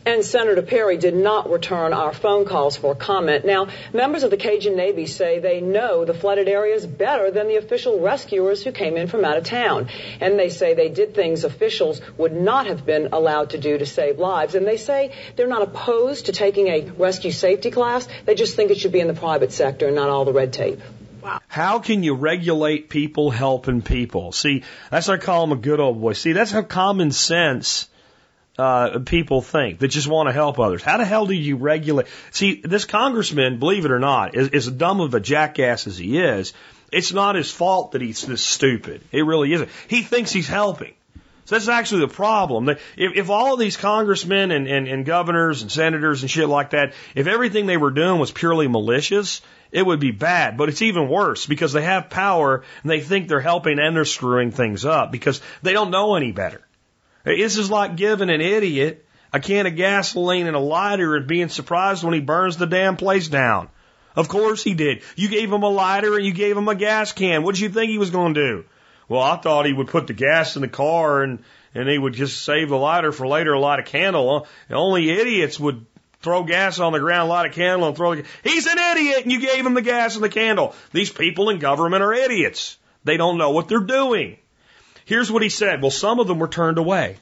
And 0.07 0.23
Senator 0.23 0.61
Perry 0.61 0.95
did 0.95 1.15
not 1.15 1.49
return 1.49 1.91
our 1.91 2.13
phone 2.13 2.45
calls 2.45 2.77
for 2.77 2.95
comment. 2.95 3.43
Now, 3.43 3.67
members 3.91 4.23
of 4.23 4.31
the 4.31 4.38
Cajun 4.38 4.77
Navy 4.77 5.05
say 5.05 5.39
they 5.39 5.59
know 5.59 6.05
the 6.05 6.13
flooded 6.13 6.47
areas 6.47 6.88
better 6.88 7.29
than 7.29 7.49
the 7.49 7.57
official 7.57 7.99
rescuers 7.99 8.63
who 8.63 8.71
came 8.71 8.95
in 8.95 9.09
from 9.09 9.25
out 9.25 9.35
of 9.35 9.43
town. 9.43 9.89
And 10.21 10.39
they 10.39 10.47
say 10.47 10.75
they 10.75 10.88
did 10.88 11.13
things 11.13 11.43
officials 11.43 11.99
would 12.17 12.31
not 12.31 12.67
have 12.67 12.85
been 12.85 13.09
allowed 13.11 13.49
to 13.49 13.57
do 13.57 13.77
to 13.77 13.85
save 13.85 14.17
lives. 14.17 14.55
And 14.55 14.65
they 14.65 14.77
say 14.77 15.11
they're 15.35 15.45
not 15.45 15.63
opposed 15.63 16.27
to 16.27 16.31
taking 16.31 16.67
a 16.67 16.89
rescue 16.91 17.31
safety 17.31 17.69
class. 17.69 18.07
They 18.23 18.35
just 18.35 18.55
think 18.55 18.71
it 18.71 18.77
should 18.77 18.93
be 18.93 19.01
in 19.01 19.07
the 19.07 19.13
private 19.27 19.51
sector 19.51 19.88
and 19.88 19.95
not 19.97 20.07
all 20.07 20.23
the 20.23 20.31
red 20.31 20.53
tape. 20.53 20.79
How 21.49 21.79
can 21.79 22.03
you 22.03 22.13
regulate 22.13 22.88
people 22.88 23.29
helping 23.29 23.81
people? 23.81 24.31
See, 24.31 24.63
that's 24.89 25.09
I 25.09 25.17
call 25.17 25.45
them 25.45 25.57
a 25.57 25.61
good 25.61 25.81
old 25.81 25.99
boy. 25.99 26.13
See, 26.13 26.31
that's 26.31 26.51
how 26.51 26.61
common 26.61 27.11
sense 27.11 27.89
uh, 28.57 28.99
people 28.99 29.41
think 29.41 29.79
that 29.79 29.89
just 29.89 30.07
want 30.07 30.29
to 30.29 30.34
help 30.34 30.59
others. 30.59 30.81
How 30.81 30.97
the 30.97 31.05
hell 31.05 31.27
do 31.27 31.34
you 31.34 31.57
regulate? 31.57 32.07
See, 32.31 32.61
this 32.63 32.85
congressman, 32.85 33.59
believe 33.59 33.85
it 33.85 33.91
or 33.91 33.99
not, 33.99 34.35
is, 34.35 34.49
is 34.49 34.71
dumb 34.71 34.99
of 34.99 35.13
a 35.13 35.19
jackass 35.19 35.88
as 35.88 35.97
he 35.97 36.19
is. 36.19 36.53
It's 36.91 37.13
not 37.13 37.35
his 37.35 37.51
fault 37.51 37.91
that 37.91 38.01
he's 38.01 38.21
this 38.21 38.41
stupid. 38.41 39.01
It 39.11 39.23
really 39.25 39.53
isn't. 39.53 39.69
He 39.88 40.01
thinks 40.01 40.31
he's 40.31 40.47
helping. 40.47 40.93
So 41.45 41.55
that's 41.55 41.67
actually 41.69 42.01
the 42.01 42.09
problem. 42.09 42.67
If, 42.69 42.79
if 42.97 43.29
all 43.29 43.53
of 43.53 43.59
these 43.59 43.77
congressmen 43.77 44.51
and, 44.51 44.67
and, 44.67 44.88
and 44.88 45.05
governors 45.05 45.61
and 45.61 45.71
senators 45.71 46.21
and 46.21 46.29
shit 46.29 46.49
like 46.49 46.71
that, 46.71 46.93
if 47.15 47.27
everything 47.27 47.67
they 47.67 47.77
were 47.77 47.91
doing 47.91 48.19
was 48.19 48.31
purely 48.31 48.67
malicious, 48.67 49.41
it 49.71 49.85
would 49.85 50.01
be 50.01 50.11
bad. 50.11 50.57
But 50.57 50.67
it's 50.67 50.81
even 50.81 51.07
worse 51.07 51.45
because 51.45 51.71
they 51.71 51.84
have 51.84 52.09
power 52.09 52.63
and 52.81 52.91
they 52.91 52.99
think 52.99 53.27
they're 53.27 53.39
helping 53.39 53.79
and 53.79 53.95
they're 53.95 54.03
screwing 54.03 54.51
things 54.51 54.84
up 54.84 55.11
because 55.11 55.39
they 55.61 55.73
don't 55.73 55.91
know 55.91 56.15
any 56.15 56.34
better. 56.34 56.66
This 57.35 57.57
is 57.57 57.69
like 57.69 57.95
giving 57.95 58.29
an 58.29 58.41
idiot 58.41 59.05
a 59.33 59.39
can 59.39 59.67
of 59.67 59.75
gasoline 59.75 60.47
and 60.47 60.55
a 60.55 60.59
lighter 60.59 61.15
and 61.15 61.27
being 61.27 61.49
surprised 61.49 62.03
when 62.03 62.13
he 62.13 62.21
burns 62.21 62.57
the 62.57 62.65
damn 62.65 62.95
place 62.95 63.27
down. 63.27 63.69
Of 64.15 64.29
course 64.29 64.63
he 64.63 64.73
did. 64.73 65.01
You 65.15 65.27
gave 65.27 65.51
him 65.51 65.63
a 65.63 65.69
lighter 65.69 66.15
and 66.15 66.25
you 66.25 66.33
gave 66.33 66.57
him 66.57 66.67
a 66.67 66.75
gas 66.75 67.11
can. 67.11 67.43
What 67.43 67.55
did 67.55 67.61
you 67.61 67.69
think 67.69 67.91
he 67.91 67.97
was 67.97 68.09
going 68.09 68.33
to 68.33 68.39
do? 68.39 68.65
Well, 69.09 69.21
I 69.21 69.37
thought 69.37 69.65
he 69.65 69.73
would 69.73 69.87
put 69.87 70.07
the 70.07 70.13
gas 70.13 70.55
in 70.55 70.61
the 70.61 70.67
car 70.67 71.21
and 71.21 71.39
and 71.75 71.87
he 71.87 71.97
would 71.97 72.13
just 72.13 72.43
save 72.43 72.69
the 72.69 72.77
lighter 72.77 73.11
for 73.11 73.27
later, 73.27 73.57
light 73.57 73.79
a 73.79 73.83
candle. 73.83 74.47
Uh, 74.69 74.73
only 74.73 75.11
idiots 75.11 75.59
would 75.59 75.85
throw 76.21 76.43
gas 76.43 76.79
on 76.79 76.93
the 76.93 76.99
ground, 76.99 77.29
light 77.29 77.45
a 77.45 77.53
candle, 77.53 77.87
and 77.87 77.95
throw. 77.95 78.15
The, 78.15 78.23
he's 78.43 78.65
an 78.65 78.79
idiot, 78.79 79.23
and 79.23 79.31
you 79.31 79.39
gave 79.39 79.63
him 79.63 79.75
the 79.75 79.83
gas 79.83 80.15
and 80.15 80.23
the 80.23 80.29
candle. 80.29 80.73
These 80.91 81.11
people 81.11 81.49
in 81.49 81.59
government 81.59 82.01
are 82.01 82.13
idiots. 82.13 82.77
They 83.03 83.17
don't 83.17 83.37
know 83.37 83.51
what 83.51 83.67
they're 83.67 83.79
doing. 83.79 84.37
Here's 85.07 85.31
what 85.31 85.41
he 85.41 85.47
said. 85.47 85.81
Well, 85.81 85.89
some 85.89 86.19
of 86.19 86.27
them 86.27 86.38
were 86.38 86.49
turned 86.49 86.77
away. 86.77 87.15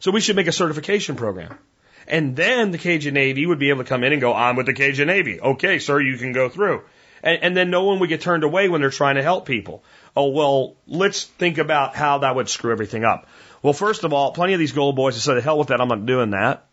So 0.00 0.10
we 0.10 0.20
should 0.20 0.36
make 0.36 0.48
a 0.48 0.52
certification 0.52 1.16
program. 1.16 1.58
And 2.06 2.36
then 2.36 2.72
the 2.72 2.78
Cajun 2.78 3.14
Navy 3.14 3.46
would 3.46 3.58
be 3.58 3.70
able 3.70 3.84
to 3.84 3.88
come 3.88 4.04
in 4.04 4.12
and 4.12 4.20
go, 4.20 4.34
I'm 4.34 4.54
with 4.54 4.66
the 4.66 4.74
Cajun 4.74 5.06
Navy. 5.06 5.40
Okay, 5.40 5.78
sir, 5.78 5.98
you 5.98 6.18
can 6.18 6.32
go 6.32 6.50
through. 6.50 6.82
And, 7.22 7.42
and 7.42 7.56
then 7.56 7.70
no 7.70 7.84
one 7.84 8.00
would 8.00 8.10
get 8.10 8.20
turned 8.20 8.44
away 8.44 8.68
when 8.68 8.82
they're 8.82 8.90
trying 8.90 9.14
to 9.14 9.22
help 9.22 9.46
people. 9.46 9.82
Oh, 10.14 10.28
well, 10.28 10.76
let's 10.86 11.24
think 11.24 11.56
about 11.56 11.96
how 11.96 12.18
that 12.18 12.34
would 12.34 12.50
screw 12.50 12.70
everything 12.70 13.02
up. 13.02 13.26
Well, 13.62 13.72
first 13.72 14.04
of 14.04 14.12
all, 14.12 14.32
plenty 14.32 14.52
of 14.52 14.58
these 14.58 14.72
gold 14.72 14.94
boys 14.94 15.14
have 15.14 15.22
said, 15.22 15.42
hell 15.42 15.58
with 15.58 15.68
that, 15.68 15.80
I'm 15.80 15.88
not 15.88 16.04
doing 16.04 16.32
that. 16.32 16.66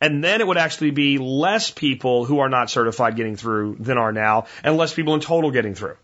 And 0.00 0.22
then 0.22 0.40
it 0.40 0.46
would 0.48 0.58
actually 0.58 0.90
be 0.90 1.18
less 1.18 1.70
people 1.70 2.24
who 2.24 2.40
are 2.40 2.48
not 2.48 2.70
certified 2.70 3.14
getting 3.14 3.36
through 3.36 3.76
than 3.78 3.98
are 3.98 4.10
now, 4.10 4.46
and 4.64 4.76
less 4.76 4.92
people 4.92 5.14
in 5.14 5.20
total 5.20 5.52
getting 5.52 5.76
through. 5.76 5.96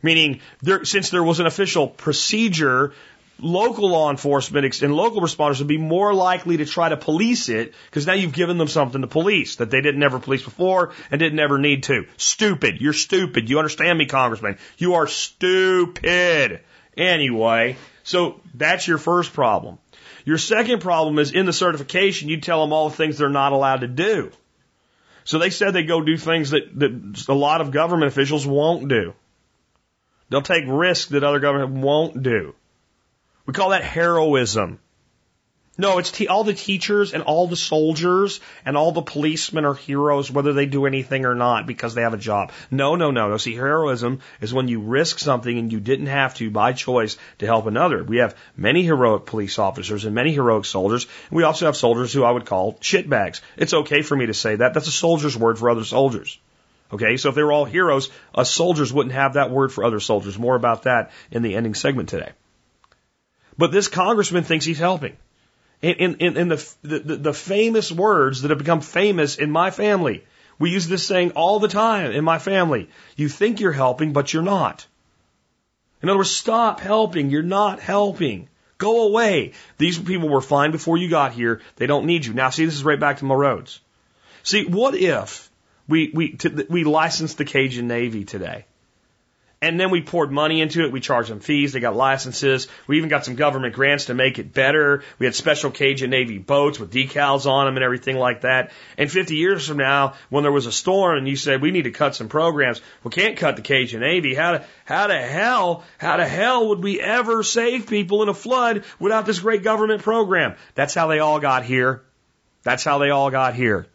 Meaning, 0.00 0.40
there, 0.62 0.84
since 0.84 1.10
there 1.10 1.24
was 1.24 1.40
an 1.40 1.46
official 1.46 1.88
procedure, 1.88 2.92
local 3.38 3.90
law 3.90 4.10
enforcement 4.10 4.82
and 4.82 4.94
local 4.94 5.20
responders 5.20 5.58
would 5.58 5.68
be 5.68 5.78
more 5.78 6.14
likely 6.14 6.56
to 6.58 6.64
try 6.64 6.88
to 6.88 6.96
police 6.96 7.48
it 7.48 7.74
because 7.86 8.06
now 8.06 8.14
you've 8.14 8.32
given 8.32 8.58
them 8.58 8.68
something 8.68 9.00
to 9.02 9.06
police 9.06 9.56
that 9.56 9.70
they 9.70 9.80
didn't 9.80 10.02
ever 10.02 10.18
police 10.18 10.42
before 10.42 10.92
and 11.10 11.18
didn't 11.18 11.38
ever 11.38 11.58
need 11.58 11.84
to. 11.84 12.06
Stupid. 12.16 12.80
You're 12.80 12.92
stupid. 12.92 13.50
You 13.50 13.58
understand 13.58 13.98
me, 13.98 14.06
Congressman? 14.06 14.58
You 14.78 14.94
are 14.94 15.06
stupid. 15.06 16.60
Anyway, 16.96 17.76
so 18.04 18.40
that's 18.54 18.88
your 18.88 18.98
first 18.98 19.32
problem. 19.32 19.78
Your 20.24 20.38
second 20.38 20.80
problem 20.80 21.18
is 21.18 21.32
in 21.32 21.46
the 21.46 21.52
certification, 21.52 22.28
you 22.28 22.40
tell 22.40 22.62
them 22.62 22.72
all 22.72 22.88
the 22.88 22.96
things 22.96 23.18
they're 23.18 23.28
not 23.28 23.52
allowed 23.52 23.82
to 23.82 23.88
do. 23.88 24.32
So 25.24 25.38
they 25.38 25.50
said 25.50 25.72
they 25.72 25.82
go 25.82 26.00
do 26.00 26.16
things 26.16 26.50
that, 26.50 26.78
that 26.78 27.24
a 27.28 27.34
lot 27.34 27.60
of 27.60 27.70
government 27.70 28.08
officials 28.08 28.46
won't 28.46 28.88
do. 28.88 29.12
They'll 30.28 30.42
take 30.42 30.64
risks 30.66 31.10
that 31.10 31.22
other 31.22 31.40
government 31.40 31.84
won't 31.84 32.22
do. 32.22 32.54
We 33.46 33.52
call 33.52 33.70
that 33.70 33.84
heroism. 33.84 34.80
No, 35.78 35.98
it's 35.98 36.22
all 36.30 36.42
the 36.42 36.54
teachers 36.54 37.12
and 37.12 37.22
all 37.22 37.46
the 37.46 37.56
soldiers 37.56 38.40
and 38.64 38.78
all 38.78 38.92
the 38.92 39.02
policemen 39.02 39.66
are 39.66 39.74
heroes 39.74 40.30
whether 40.30 40.54
they 40.54 40.64
do 40.64 40.86
anything 40.86 41.26
or 41.26 41.34
not 41.34 41.66
because 41.66 41.94
they 41.94 42.00
have 42.00 42.14
a 42.14 42.18
job. 42.18 42.50
No, 42.70 42.96
no, 42.96 43.10
no, 43.10 43.28
no. 43.28 43.36
See, 43.36 43.54
heroism 43.54 44.20
is 44.40 44.54
when 44.54 44.68
you 44.68 44.80
risk 44.80 45.18
something 45.18 45.58
and 45.58 45.70
you 45.70 45.78
didn't 45.78 46.06
have 46.06 46.34
to 46.36 46.50
by 46.50 46.72
choice 46.72 47.18
to 47.38 47.46
help 47.46 47.66
another. 47.66 48.02
We 48.02 48.16
have 48.18 48.34
many 48.56 48.84
heroic 48.84 49.26
police 49.26 49.58
officers 49.58 50.06
and 50.06 50.14
many 50.14 50.32
heroic 50.32 50.64
soldiers. 50.64 51.06
We 51.30 51.42
also 51.42 51.66
have 51.66 51.76
soldiers 51.76 52.10
who 52.10 52.24
I 52.24 52.30
would 52.30 52.46
call 52.46 52.74
shitbags. 52.80 53.42
It's 53.58 53.74
okay 53.74 54.00
for 54.00 54.16
me 54.16 54.26
to 54.26 54.34
say 54.34 54.56
that. 54.56 54.72
That's 54.72 54.88
a 54.88 54.92
soldier's 54.92 55.36
word 55.36 55.58
for 55.58 55.68
other 55.68 55.84
soldiers. 55.84 56.38
Okay, 56.90 57.18
so 57.18 57.28
if 57.28 57.34
they 57.34 57.42
were 57.42 57.52
all 57.52 57.64
heroes, 57.66 58.08
us 58.34 58.50
soldiers 58.50 58.92
wouldn't 58.92 59.14
have 59.14 59.34
that 59.34 59.50
word 59.50 59.72
for 59.72 59.84
other 59.84 60.00
soldiers. 60.00 60.38
More 60.38 60.56
about 60.56 60.84
that 60.84 61.10
in 61.30 61.42
the 61.42 61.54
ending 61.54 61.74
segment 61.74 62.08
today. 62.08 62.30
But 63.58 63.72
this 63.72 63.88
congressman 63.88 64.44
thinks 64.44 64.64
he's 64.64 64.78
helping. 64.78 65.16
In, 65.82 66.16
in, 66.16 66.36
in 66.36 66.48
the, 66.48 66.74
the, 66.82 66.98
the 67.16 67.34
famous 67.34 67.92
words 67.92 68.42
that 68.42 68.50
have 68.50 68.58
become 68.58 68.80
famous 68.80 69.36
in 69.36 69.50
my 69.50 69.70
family, 69.70 70.24
we 70.58 70.70
use 70.70 70.88
this 70.88 71.06
saying 71.06 71.32
all 71.32 71.60
the 71.60 71.68
time 71.68 72.12
in 72.12 72.24
my 72.24 72.38
family. 72.38 72.88
You 73.14 73.28
think 73.28 73.60
you're 73.60 73.72
helping, 73.72 74.12
but 74.12 74.32
you're 74.32 74.42
not. 74.42 74.86
In 76.02 76.08
other 76.08 76.18
words, 76.18 76.30
stop 76.30 76.80
helping. 76.80 77.30
You're 77.30 77.42
not 77.42 77.80
helping. 77.80 78.48
Go 78.78 79.08
away. 79.08 79.52
These 79.78 79.98
people 79.98 80.28
were 80.28 80.40
fine 80.40 80.70
before 80.70 80.96
you 80.96 81.08
got 81.08 81.32
here. 81.32 81.60
They 81.76 81.86
don't 81.86 82.06
need 82.06 82.24
you. 82.24 82.34
Now, 82.34 82.50
see, 82.50 82.64
this 82.64 82.74
is 82.74 82.84
right 82.84 83.00
back 83.00 83.18
to 83.18 83.24
my 83.24 83.34
roads. 83.34 83.80
See, 84.42 84.64
what 84.66 84.94
if 84.94 85.50
we, 85.88 86.10
we, 86.12 86.38
we 86.68 86.84
licensed 86.84 87.38
the 87.38 87.44
Cajun 87.44 87.88
Navy 87.88 88.24
today? 88.24 88.64
And 89.62 89.80
then 89.80 89.90
we 89.90 90.02
poured 90.02 90.30
money 90.30 90.60
into 90.60 90.84
it. 90.84 90.92
We 90.92 91.00
charged 91.00 91.30
them 91.30 91.40
fees. 91.40 91.72
They 91.72 91.80
got 91.80 91.96
licenses. 91.96 92.68
We 92.86 92.98
even 92.98 93.08
got 93.08 93.24
some 93.24 93.36
government 93.36 93.74
grants 93.74 94.06
to 94.06 94.14
make 94.14 94.38
it 94.38 94.52
better. 94.52 95.02
We 95.18 95.24
had 95.24 95.34
special 95.34 95.70
Cajun 95.70 96.10
Navy 96.10 96.36
boats 96.36 96.78
with 96.78 96.92
decals 96.92 97.46
on 97.46 97.64
them 97.64 97.76
and 97.76 97.84
everything 97.84 98.16
like 98.16 98.42
that. 98.42 98.70
And 98.98 99.10
50 99.10 99.34
years 99.34 99.66
from 99.66 99.78
now, 99.78 100.14
when 100.28 100.42
there 100.42 100.52
was 100.52 100.66
a 100.66 100.72
storm 100.72 101.16
and 101.16 101.26
you 101.26 101.36
said, 101.36 101.62
we 101.62 101.70
need 101.70 101.84
to 101.84 101.90
cut 101.90 102.14
some 102.14 102.28
programs, 102.28 102.82
we 103.02 103.10
can't 103.10 103.38
cut 103.38 103.56
the 103.56 103.62
Cajun 103.62 104.00
Navy. 104.00 104.34
How 104.34 104.52
to, 104.52 104.64
how 104.84 105.06
the 105.06 105.18
hell, 105.18 105.84
how 105.96 106.18
the 106.18 106.28
hell 106.28 106.68
would 106.68 106.82
we 106.82 107.00
ever 107.00 107.42
save 107.42 107.86
people 107.86 108.22
in 108.22 108.28
a 108.28 108.34
flood 108.34 108.84
without 108.98 109.24
this 109.24 109.40
great 109.40 109.62
government 109.62 110.02
program? 110.02 110.56
That's 110.74 110.92
how 110.92 111.06
they 111.06 111.20
all 111.20 111.40
got 111.40 111.64
here. 111.64 112.02
That's 112.62 112.84
how 112.84 112.98
they 112.98 113.08
all 113.08 113.30
got 113.30 113.54
here. 113.54 113.86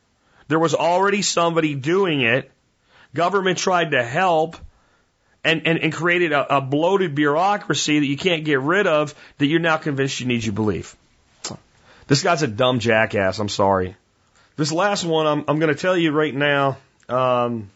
There 0.47 0.59
was 0.59 0.73
already 0.73 1.21
somebody 1.21 1.75
doing 1.75 2.21
it. 2.21 2.49
Government 3.13 3.59
tried 3.59 3.91
to 3.91 4.03
help 4.03 4.57
and, 5.43 5.65
and, 5.65 5.79
and 5.79 5.93
created 5.93 6.31
a, 6.31 6.57
a 6.57 6.61
bloated 6.61 7.15
bureaucracy 7.15 7.99
that 7.99 8.05
you 8.05 8.17
can't 8.17 8.43
get 8.45 8.59
rid 8.59 8.87
of 8.87 9.15
that 9.37 9.47
you're 9.47 9.59
now 9.59 9.77
convinced 9.77 10.19
you 10.19 10.27
need 10.27 10.43
your 10.43 10.53
belief. 10.53 10.95
This 12.07 12.23
guy's 12.23 12.43
a 12.43 12.47
dumb 12.47 12.79
jackass. 12.79 13.39
I'm 13.39 13.49
sorry. 13.49 13.95
This 14.57 14.71
last 14.71 15.05
one, 15.05 15.27
I'm, 15.27 15.45
I'm 15.47 15.59
going 15.59 15.73
to 15.73 15.79
tell 15.79 15.95
you 15.95 16.11
right 16.11 16.35
now, 16.35 16.77
um, 17.07 17.69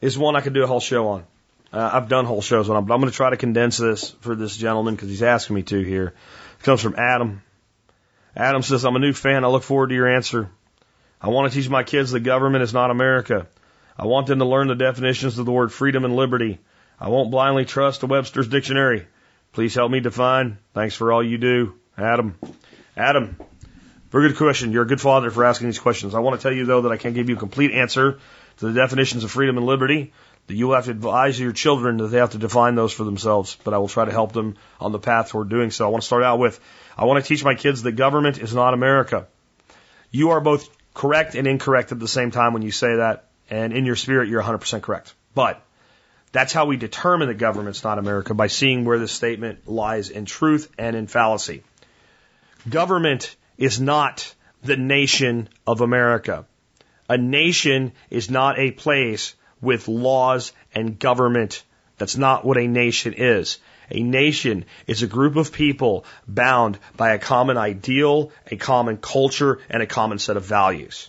is 0.00 0.18
one 0.18 0.36
I 0.36 0.40
could 0.42 0.52
do 0.52 0.62
a 0.62 0.66
whole 0.66 0.80
show 0.80 1.08
on. 1.08 1.24
Uh, 1.72 1.90
I've 1.94 2.08
done 2.08 2.26
whole 2.26 2.42
shows 2.42 2.68
on, 2.70 2.84
but 2.84 2.94
I'm 2.94 3.00
going 3.00 3.10
to 3.10 3.16
try 3.16 3.30
to 3.30 3.36
condense 3.36 3.78
this 3.78 4.10
for 4.20 4.34
this 4.34 4.56
gentleman 4.56 4.94
because 4.94 5.08
he's 5.08 5.22
asking 5.22 5.56
me 5.56 5.62
to 5.64 5.82
here. 5.82 6.14
It 6.60 6.62
comes 6.62 6.80
from 6.80 6.96
Adam. 6.96 7.42
Adam 8.36 8.62
says, 8.62 8.84
I'm 8.84 8.94
a 8.96 9.00
new 9.00 9.12
fan. 9.12 9.44
I 9.44 9.48
look 9.48 9.62
forward 9.62 9.88
to 9.88 9.94
your 9.94 10.14
answer. 10.14 10.50
I 11.20 11.28
want 11.30 11.50
to 11.50 11.58
teach 11.58 11.68
my 11.68 11.82
kids 11.82 12.10
the 12.10 12.20
government 12.20 12.62
is 12.62 12.74
not 12.74 12.90
America. 12.90 13.46
I 13.98 14.06
want 14.06 14.26
them 14.26 14.38
to 14.40 14.44
learn 14.44 14.68
the 14.68 14.74
definitions 14.74 15.38
of 15.38 15.46
the 15.46 15.52
word 15.52 15.72
freedom 15.72 16.04
and 16.04 16.14
liberty. 16.14 16.58
I 16.98 17.08
won't 17.08 17.30
blindly 17.30 17.64
trust 17.64 18.00
the 18.00 18.06
Webster's 18.06 18.48
dictionary. 18.48 19.06
Please 19.52 19.74
help 19.74 19.90
me 19.90 20.00
define. 20.00 20.58
Thanks 20.74 20.94
for 20.94 21.12
all 21.12 21.22
you 21.22 21.38
do, 21.38 21.74
Adam. 21.96 22.38
Adam, 22.96 23.36
very 24.10 24.28
good 24.28 24.38
question. 24.38 24.72
You're 24.72 24.84
a 24.84 24.86
good 24.86 25.00
father 25.00 25.30
for 25.30 25.44
asking 25.44 25.68
these 25.68 25.78
questions. 25.78 26.14
I 26.14 26.20
want 26.20 26.38
to 26.38 26.42
tell 26.42 26.52
you 26.52 26.64
though 26.64 26.82
that 26.82 26.92
I 26.92 26.96
can't 26.96 27.14
give 27.14 27.28
you 27.28 27.36
a 27.36 27.38
complete 27.38 27.72
answer 27.72 28.18
to 28.58 28.66
the 28.66 28.72
definitions 28.72 29.24
of 29.24 29.30
freedom 29.30 29.56
and 29.58 29.66
liberty. 29.66 30.12
That 30.46 30.54
you 30.54 30.68
will 30.68 30.76
have 30.76 30.84
to 30.84 30.92
advise 30.92 31.40
your 31.40 31.52
children 31.52 31.96
that 31.96 32.06
they 32.06 32.18
have 32.18 32.30
to 32.30 32.38
define 32.38 32.76
those 32.76 32.92
for 32.92 33.02
themselves. 33.02 33.56
But 33.64 33.74
I 33.74 33.78
will 33.78 33.88
try 33.88 34.04
to 34.04 34.12
help 34.12 34.32
them 34.32 34.56
on 34.80 34.92
the 34.92 34.98
path 35.00 35.30
toward 35.30 35.48
doing 35.48 35.72
so. 35.72 35.84
I 35.84 35.88
want 35.88 36.02
to 36.02 36.06
start 36.06 36.22
out 36.22 36.38
with, 36.38 36.60
I 36.96 37.04
want 37.04 37.22
to 37.22 37.28
teach 37.28 37.42
my 37.42 37.56
kids 37.56 37.82
that 37.82 37.92
government 37.92 38.38
is 38.38 38.54
not 38.54 38.72
America. 38.72 39.26
You 40.12 40.30
are 40.30 40.40
both 40.40 40.68
correct 40.94 41.34
and 41.34 41.48
incorrect 41.48 41.90
at 41.90 41.98
the 41.98 42.06
same 42.06 42.30
time 42.30 42.52
when 42.52 42.62
you 42.62 42.70
say 42.70 42.96
that. 42.96 43.24
And 43.50 43.72
in 43.72 43.84
your 43.84 43.96
spirit, 43.96 44.28
you're 44.28 44.42
100% 44.42 44.82
correct. 44.82 45.14
But 45.34 45.65
that's 46.36 46.52
how 46.52 46.66
we 46.66 46.76
determine 46.76 47.28
that 47.28 47.38
government's 47.38 47.84
not 47.84 47.98
America 47.98 48.34
by 48.34 48.48
seeing 48.48 48.84
where 48.84 48.98
the 48.98 49.08
statement 49.08 49.68
lies 49.68 50.10
in 50.10 50.24
truth 50.24 50.70
and 50.78 50.96
in 50.96 51.06
fallacy. 51.06 51.62
Government 52.68 53.36
is 53.56 53.80
not 53.80 54.34
the 54.62 54.76
nation 54.76 55.48
of 55.66 55.80
America. 55.80 56.44
A 57.08 57.16
nation 57.16 57.92
is 58.10 58.28
not 58.28 58.58
a 58.58 58.72
place 58.72 59.34
with 59.60 59.88
laws 59.88 60.52
and 60.74 60.98
government. 60.98 61.62
That's 61.98 62.16
not 62.16 62.44
what 62.44 62.58
a 62.58 62.66
nation 62.66 63.14
is. 63.16 63.58
A 63.90 64.02
nation 64.02 64.64
is 64.86 65.02
a 65.02 65.06
group 65.06 65.36
of 65.36 65.52
people 65.52 66.04
bound 66.26 66.78
by 66.96 67.10
a 67.12 67.18
common 67.18 67.56
ideal, 67.56 68.32
a 68.50 68.56
common 68.56 68.96
culture, 68.96 69.60
and 69.70 69.82
a 69.82 69.86
common 69.86 70.18
set 70.18 70.36
of 70.36 70.44
values. 70.44 71.08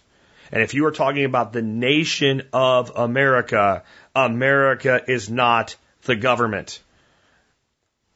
And 0.51 0.61
if 0.61 0.73
you 0.73 0.85
are 0.85 0.91
talking 0.91 1.25
about 1.25 1.51
the 1.51 1.61
nation 1.61 2.43
of 2.53 2.91
America, 2.95 3.83
America 4.25 4.99
is 5.07 5.29
not 5.29 5.75
the 6.03 6.15
government. 6.15 6.81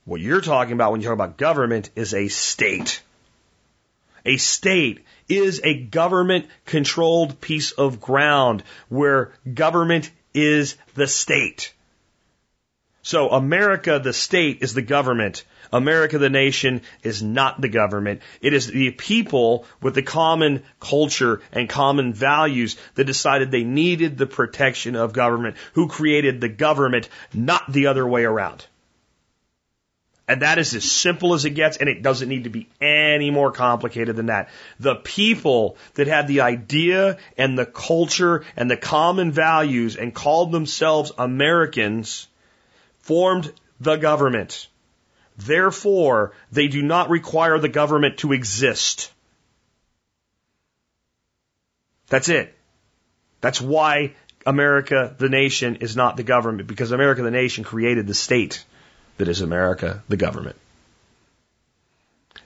What 0.03 0.19
you're 0.19 0.41
talking 0.41 0.73
about 0.73 0.91
when 0.91 1.01
you 1.01 1.07
talk 1.07 1.13
about 1.13 1.37
government 1.37 1.91
is 1.95 2.15
a 2.15 2.27
state. 2.27 3.03
A 4.25 4.37
state 4.37 5.05
is 5.29 5.61
a 5.63 5.75
government 5.75 6.47
controlled 6.65 7.39
piece 7.39 7.71
of 7.71 8.01
ground 8.01 8.63
where 8.89 9.31
government 9.53 10.09
is 10.33 10.75
the 10.95 11.07
state. 11.07 11.71
So 13.03 13.29
America, 13.29 13.99
the 14.03 14.13
state, 14.13 14.59
is 14.61 14.73
the 14.73 14.81
government. 14.81 15.43
America, 15.71 16.17
the 16.17 16.29
nation, 16.29 16.81
is 17.03 17.23
not 17.23 17.61
the 17.61 17.69
government. 17.69 18.21
It 18.41 18.53
is 18.53 18.67
the 18.67 18.91
people 18.91 19.65
with 19.81 19.95
the 19.95 20.01
common 20.03 20.63
culture 20.79 21.41
and 21.51 21.69
common 21.69 22.13
values 22.13 22.77
that 22.95 23.05
decided 23.05 23.51
they 23.51 23.63
needed 23.63 24.17
the 24.17 24.27
protection 24.27 24.95
of 24.95 25.13
government, 25.13 25.55
who 25.73 25.87
created 25.87 26.41
the 26.41 26.49
government, 26.49 27.09
not 27.33 27.71
the 27.71 27.87
other 27.87 28.05
way 28.05 28.23
around. 28.23 28.65
And 30.27 30.43
that 30.43 30.59
is 30.59 30.73
as 30.75 30.89
simple 30.89 31.33
as 31.33 31.43
it 31.43 31.49
gets, 31.49 31.75
and 31.75 31.89
it 31.89 32.01
doesn't 32.01 32.29
need 32.29 32.45
to 32.45 32.49
be 32.49 32.69
any 32.79 33.31
more 33.31 33.51
complicated 33.51 34.15
than 34.15 34.27
that. 34.27 34.49
The 34.79 34.95
people 34.95 35.75
that 35.95 36.07
had 36.07 36.27
the 36.27 36.41
idea 36.41 37.17
and 37.37 37.57
the 37.57 37.65
culture 37.65 38.45
and 38.55 38.71
the 38.71 38.77
common 38.77 39.33
values 39.33 39.97
and 39.97 40.13
called 40.13 40.53
themselves 40.53 41.11
Americans 41.17 42.29
formed 42.99 43.51
the 43.81 43.97
government. 43.97 44.69
Therefore, 45.45 46.33
they 46.51 46.67
do 46.67 46.83
not 46.83 47.09
require 47.09 47.57
the 47.57 47.69
government 47.69 48.19
to 48.19 48.31
exist. 48.31 49.11
That's 52.09 52.29
it. 52.29 52.55
That's 53.39 53.59
why 53.59 54.13
America, 54.45 55.15
the 55.17 55.29
nation, 55.29 55.77
is 55.77 55.95
not 55.95 56.15
the 56.15 56.23
government, 56.23 56.67
because 56.67 56.91
America, 56.91 57.23
the 57.23 57.31
nation, 57.31 57.63
created 57.63 58.05
the 58.05 58.13
state 58.13 58.63
that 59.17 59.27
is 59.27 59.41
America, 59.41 60.03
the 60.07 60.17
government. 60.17 60.57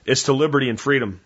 It's 0.06 0.22
to 0.24 0.32
liberty 0.32 0.70
and 0.70 0.80
freedom. 0.80 1.20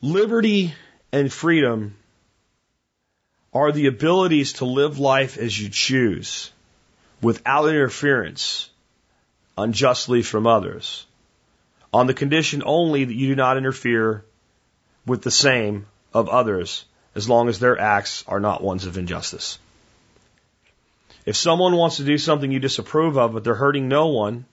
Liberty 0.00 0.74
and 1.10 1.32
freedom 1.32 1.96
are 3.52 3.72
the 3.72 3.86
abilities 3.86 4.54
to 4.54 4.64
live 4.64 5.00
life 5.00 5.38
as 5.38 5.58
you 5.58 5.68
choose 5.70 6.51
without 7.22 7.68
interference 7.68 8.68
unjustly 9.56 10.22
from 10.22 10.46
others, 10.46 11.06
on 11.92 12.06
the 12.06 12.14
condition 12.14 12.62
only 12.66 13.04
that 13.04 13.14
you 13.14 13.28
do 13.28 13.36
not 13.36 13.56
interfere 13.56 14.24
with 15.06 15.22
the 15.22 15.30
same 15.30 15.86
of 16.12 16.28
others 16.28 16.84
as 17.14 17.28
long 17.28 17.48
as 17.48 17.58
their 17.58 17.78
acts 17.78 18.24
are 18.26 18.40
not 18.40 18.62
ones 18.62 18.86
of 18.86 18.96
injustice. 18.96 19.58
If 21.24 21.36
someone 21.36 21.76
wants 21.76 21.98
to 21.98 22.04
do 22.04 22.18
something 22.18 22.50
you 22.50 22.58
disapprove 22.58 23.16
of, 23.16 23.34
but 23.34 23.44
they're 23.44 23.54
hurting 23.54 23.88
no 23.88 24.08
one, 24.08 24.46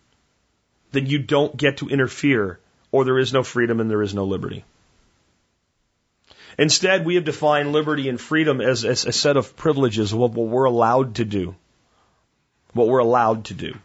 then 0.92 1.08
you 1.08 1.20
don't 1.20 1.56
get 1.56 1.78
to 1.78 1.90
interfere, 1.90 2.60
or 2.92 3.06
there 3.06 3.18
is 3.18 3.34
no 3.34 3.44
freedom 3.44 3.80
and 3.80 3.90
there 3.90 4.02
is 4.02 4.14
no 4.14 4.26
liberty. 4.26 4.66
Instead, 6.58 7.06
we 7.06 7.16
have 7.16 7.24
defined 7.24 7.72
liberty 7.72 8.10
and 8.10 8.20
freedom 8.20 8.60
as, 8.60 8.84
as 8.84 9.06
a 9.06 9.12
set 9.14 9.38
of 9.38 9.56
privileges, 9.56 10.14
what, 10.14 10.32
what 10.32 10.48
we're 10.48 10.66
allowed 10.66 11.16
to 11.16 11.26
do. 11.26 11.56
What 12.74 12.88
we're 12.88 13.00
allowed 13.00 13.46
to 13.46 13.54
do. 13.54 13.76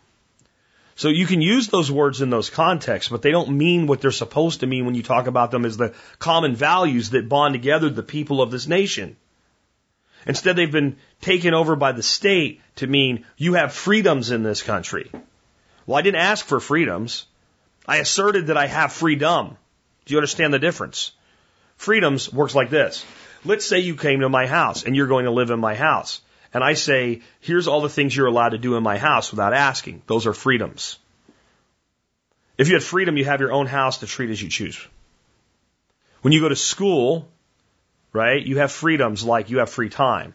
So 0.96 1.08
you 1.08 1.26
can 1.26 1.40
use 1.40 1.68
those 1.68 1.90
words 1.90 2.20
in 2.20 2.30
those 2.30 2.50
contexts, 2.50 3.10
but 3.10 3.22
they 3.22 3.32
don't 3.32 3.56
mean 3.58 3.86
what 3.86 4.00
they're 4.00 4.12
supposed 4.12 4.60
to 4.60 4.66
mean 4.66 4.86
when 4.86 4.94
you 4.94 5.02
talk 5.02 5.26
about 5.26 5.50
them 5.50 5.64
as 5.64 5.76
the 5.76 5.92
common 6.18 6.54
values 6.54 7.10
that 7.10 7.28
bond 7.28 7.54
together 7.54 7.90
the 7.90 8.02
people 8.02 8.40
of 8.40 8.52
this 8.52 8.68
nation. 8.68 9.16
Instead, 10.26 10.56
they've 10.56 10.70
been 10.70 10.96
taken 11.20 11.52
over 11.52 11.76
by 11.76 11.92
the 11.92 12.02
state 12.02 12.60
to 12.76 12.86
mean 12.86 13.26
you 13.36 13.54
have 13.54 13.72
freedoms 13.72 14.30
in 14.30 14.42
this 14.42 14.62
country. 14.62 15.10
Well, 15.86 15.98
I 15.98 16.02
didn't 16.02 16.20
ask 16.20 16.46
for 16.46 16.60
freedoms. 16.60 17.26
I 17.86 17.96
asserted 17.96 18.46
that 18.46 18.56
I 18.56 18.66
have 18.66 18.92
freedom. 18.92 19.56
Do 20.04 20.14
you 20.14 20.18
understand 20.18 20.54
the 20.54 20.58
difference? 20.58 21.12
Freedoms 21.76 22.32
works 22.32 22.54
like 22.54 22.70
this. 22.70 23.04
Let's 23.44 23.66
say 23.66 23.80
you 23.80 23.96
came 23.96 24.20
to 24.20 24.28
my 24.28 24.46
house 24.46 24.84
and 24.84 24.96
you're 24.96 25.08
going 25.08 25.26
to 25.26 25.30
live 25.30 25.50
in 25.50 25.60
my 25.60 25.74
house. 25.74 26.20
And 26.54 26.62
I 26.62 26.74
say, 26.74 27.22
here's 27.40 27.66
all 27.66 27.80
the 27.80 27.88
things 27.88 28.16
you're 28.16 28.28
allowed 28.28 28.50
to 28.50 28.58
do 28.58 28.76
in 28.76 28.82
my 28.84 28.96
house 28.96 29.32
without 29.32 29.52
asking. 29.52 30.02
Those 30.06 30.26
are 30.28 30.32
freedoms. 30.32 30.98
If 32.56 32.68
you 32.68 32.74
had 32.74 32.84
freedom, 32.84 33.16
you 33.16 33.24
have 33.24 33.40
your 33.40 33.52
own 33.52 33.66
house 33.66 33.98
to 33.98 34.06
treat 34.06 34.30
as 34.30 34.40
you 34.40 34.48
choose. 34.48 34.80
When 36.22 36.32
you 36.32 36.40
go 36.40 36.48
to 36.48 36.56
school, 36.56 37.28
right, 38.12 38.40
you 38.40 38.58
have 38.58 38.70
freedoms 38.70 39.24
like 39.24 39.50
you 39.50 39.58
have 39.58 39.68
free 39.68 39.88
time. 39.88 40.34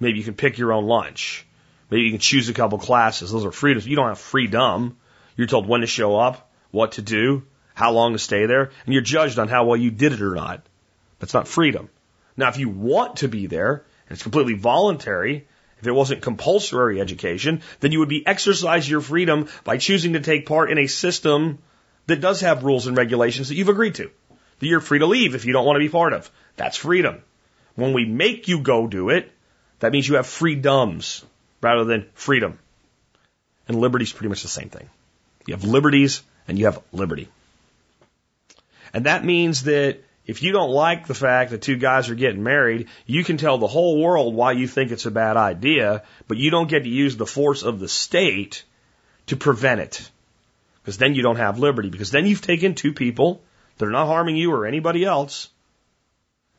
Maybe 0.00 0.18
you 0.18 0.24
can 0.24 0.34
pick 0.34 0.56
your 0.56 0.72
own 0.72 0.86
lunch. 0.86 1.46
Maybe 1.90 2.04
you 2.04 2.10
can 2.10 2.20
choose 2.20 2.48
a 2.48 2.54
couple 2.54 2.78
classes. 2.78 3.30
Those 3.30 3.44
are 3.44 3.52
freedoms. 3.52 3.86
You 3.86 3.96
don't 3.96 4.08
have 4.08 4.18
freedom. 4.18 4.96
You're 5.36 5.46
told 5.46 5.68
when 5.68 5.82
to 5.82 5.86
show 5.86 6.16
up, 6.16 6.50
what 6.70 6.92
to 6.92 7.02
do, 7.02 7.44
how 7.74 7.92
long 7.92 8.14
to 8.14 8.18
stay 8.18 8.46
there, 8.46 8.70
and 8.86 8.94
you're 8.94 9.02
judged 9.02 9.38
on 9.38 9.48
how 9.48 9.66
well 9.66 9.76
you 9.76 9.90
did 9.90 10.12
it 10.12 10.22
or 10.22 10.34
not. 10.34 10.66
That's 11.18 11.34
not 11.34 11.46
freedom. 11.46 11.90
Now, 12.38 12.48
if 12.48 12.56
you 12.56 12.70
want 12.70 13.16
to 13.16 13.28
be 13.28 13.46
there, 13.46 13.84
it's 14.10 14.22
completely 14.22 14.54
voluntary, 14.54 15.46
if 15.78 15.86
it 15.86 15.92
wasn't 15.92 16.22
compulsory 16.22 17.00
education, 17.00 17.62
then 17.80 17.92
you 17.92 17.98
would 17.98 18.08
be 18.08 18.26
exercising 18.26 18.90
your 18.90 19.00
freedom 19.00 19.48
by 19.64 19.76
choosing 19.76 20.14
to 20.14 20.20
take 20.20 20.46
part 20.46 20.70
in 20.70 20.78
a 20.78 20.86
system 20.86 21.58
that 22.06 22.20
does 22.20 22.40
have 22.40 22.64
rules 22.64 22.86
and 22.86 22.96
regulations 22.96 23.48
that 23.48 23.56
you've 23.56 23.68
agreed 23.68 23.96
to. 23.96 24.10
That 24.58 24.66
you're 24.66 24.80
free 24.80 25.00
to 25.00 25.06
leave 25.06 25.34
if 25.34 25.44
you 25.44 25.52
don't 25.52 25.66
want 25.66 25.76
to 25.76 25.84
be 25.84 25.88
part 25.88 26.12
of. 26.12 26.30
That's 26.56 26.76
freedom. 26.76 27.22
When 27.74 27.92
we 27.92 28.06
make 28.06 28.48
you 28.48 28.60
go 28.60 28.86
do 28.86 29.10
it, 29.10 29.30
that 29.80 29.92
means 29.92 30.08
you 30.08 30.14
have 30.16 30.26
freedoms 30.26 31.24
rather 31.60 31.84
than 31.84 32.08
freedom. 32.14 32.58
And 33.68 33.78
liberty 33.78 34.04
is 34.04 34.12
pretty 34.12 34.28
much 34.28 34.42
the 34.42 34.48
same 34.48 34.70
thing. 34.70 34.88
You 35.46 35.54
have 35.54 35.64
liberties 35.64 36.22
and 36.48 36.58
you 36.58 36.66
have 36.66 36.80
liberty. 36.92 37.28
And 38.94 39.04
that 39.04 39.24
means 39.24 39.64
that 39.64 40.00
if 40.26 40.42
you 40.42 40.52
don't 40.52 40.70
like 40.70 41.06
the 41.06 41.14
fact 41.14 41.52
that 41.52 41.62
two 41.62 41.76
guys 41.76 42.10
are 42.10 42.16
getting 42.16 42.42
married, 42.42 42.88
you 43.06 43.22
can 43.22 43.36
tell 43.36 43.58
the 43.58 43.68
whole 43.68 44.02
world 44.02 44.34
why 44.34 44.52
you 44.52 44.66
think 44.66 44.90
it's 44.90 45.06
a 45.06 45.10
bad 45.10 45.36
idea, 45.36 46.02
but 46.26 46.36
you 46.36 46.50
don't 46.50 46.68
get 46.68 46.82
to 46.82 46.88
use 46.88 47.16
the 47.16 47.26
force 47.26 47.62
of 47.62 47.78
the 47.78 47.88
state 47.88 48.64
to 49.26 49.36
prevent 49.36 49.80
it. 49.80 50.10
Because 50.82 50.98
then 50.98 51.14
you 51.14 51.22
don't 51.22 51.36
have 51.36 51.60
liberty. 51.60 51.90
Because 51.90 52.10
then 52.10 52.26
you've 52.26 52.42
taken 52.42 52.74
two 52.74 52.92
people 52.92 53.40
that 53.78 53.86
are 53.86 53.92
not 53.92 54.06
harming 54.06 54.36
you 54.36 54.52
or 54.52 54.66
anybody 54.66 55.04
else, 55.04 55.48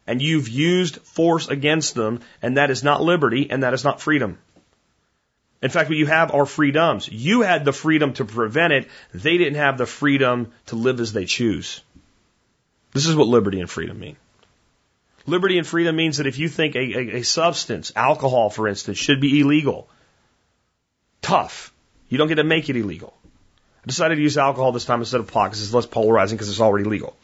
and 0.05 0.21
you've 0.21 0.47
used 0.47 0.97
force 1.01 1.49
against 1.49 1.93
them, 1.93 2.21
and 2.41 2.55
that 2.55 2.71
is 2.71 2.83
not 2.83 3.03
liberty, 3.03 3.49
and 3.49 3.63
that 3.63 3.73
is 3.73 3.83
not 3.83 3.99
freedom. 3.99 4.37
In 5.61 5.69
fact, 5.69 5.89
what 5.89 5.97
you 5.97 6.05
have 6.05 6.33
are 6.33 6.45
freedoms. 6.45 7.09
You 7.11 7.41
had 7.41 7.65
the 7.65 7.73
freedom 7.73 8.13
to 8.13 8.25
prevent 8.25 8.73
it. 8.73 8.87
They 9.13 9.37
didn't 9.37 9.55
have 9.55 9.77
the 9.77 9.87
freedom 9.87 10.53
to 10.67 10.75
live 10.75 10.99
as 11.01 11.11
they 11.11 11.25
choose. 11.25 11.81
This 12.93 13.05
is 13.05 13.15
what 13.15 13.27
liberty 13.27 13.59
and 13.59 13.69
freedom 13.69 13.99
mean. 13.99 14.17
Liberty 15.25 15.57
and 15.57 15.67
freedom 15.67 15.95
means 15.95 16.17
that 16.17 16.27
if 16.27 16.39
you 16.39 16.47
think 16.47 16.75
a, 16.75 16.79
a, 16.79 17.17
a 17.17 17.23
substance, 17.23 17.91
alcohol 17.95 18.49
for 18.49 18.67
instance, 18.67 18.97
should 18.97 19.19
be 19.19 19.41
illegal, 19.41 19.89
tough. 21.21 21.73
You 22.07 22.17
don't 22.17 22.29
get 22.29 22.35
to 22.35 22.43
make 22.45 22.69
it 22.69 22.77
illegal. 22.77 23.13
I 23.83 23.87
decided 23.87 24.15
to 24.15 24.21
use 24.21 24.37
alcohol 24.37 24.71
this 24.71 24.85
time 24.85 24.99
instead 24.99 25.19
of 25.19 25.27
pot 25.27 25.49
because 25.49 25.61
it's 25.61 25.73
less 25.73 25.85
polarizing 25.85 26.37
because 26.37 26.49
it's 26.49 26.61
already 26.61 26.85
legal. 26.85 27.15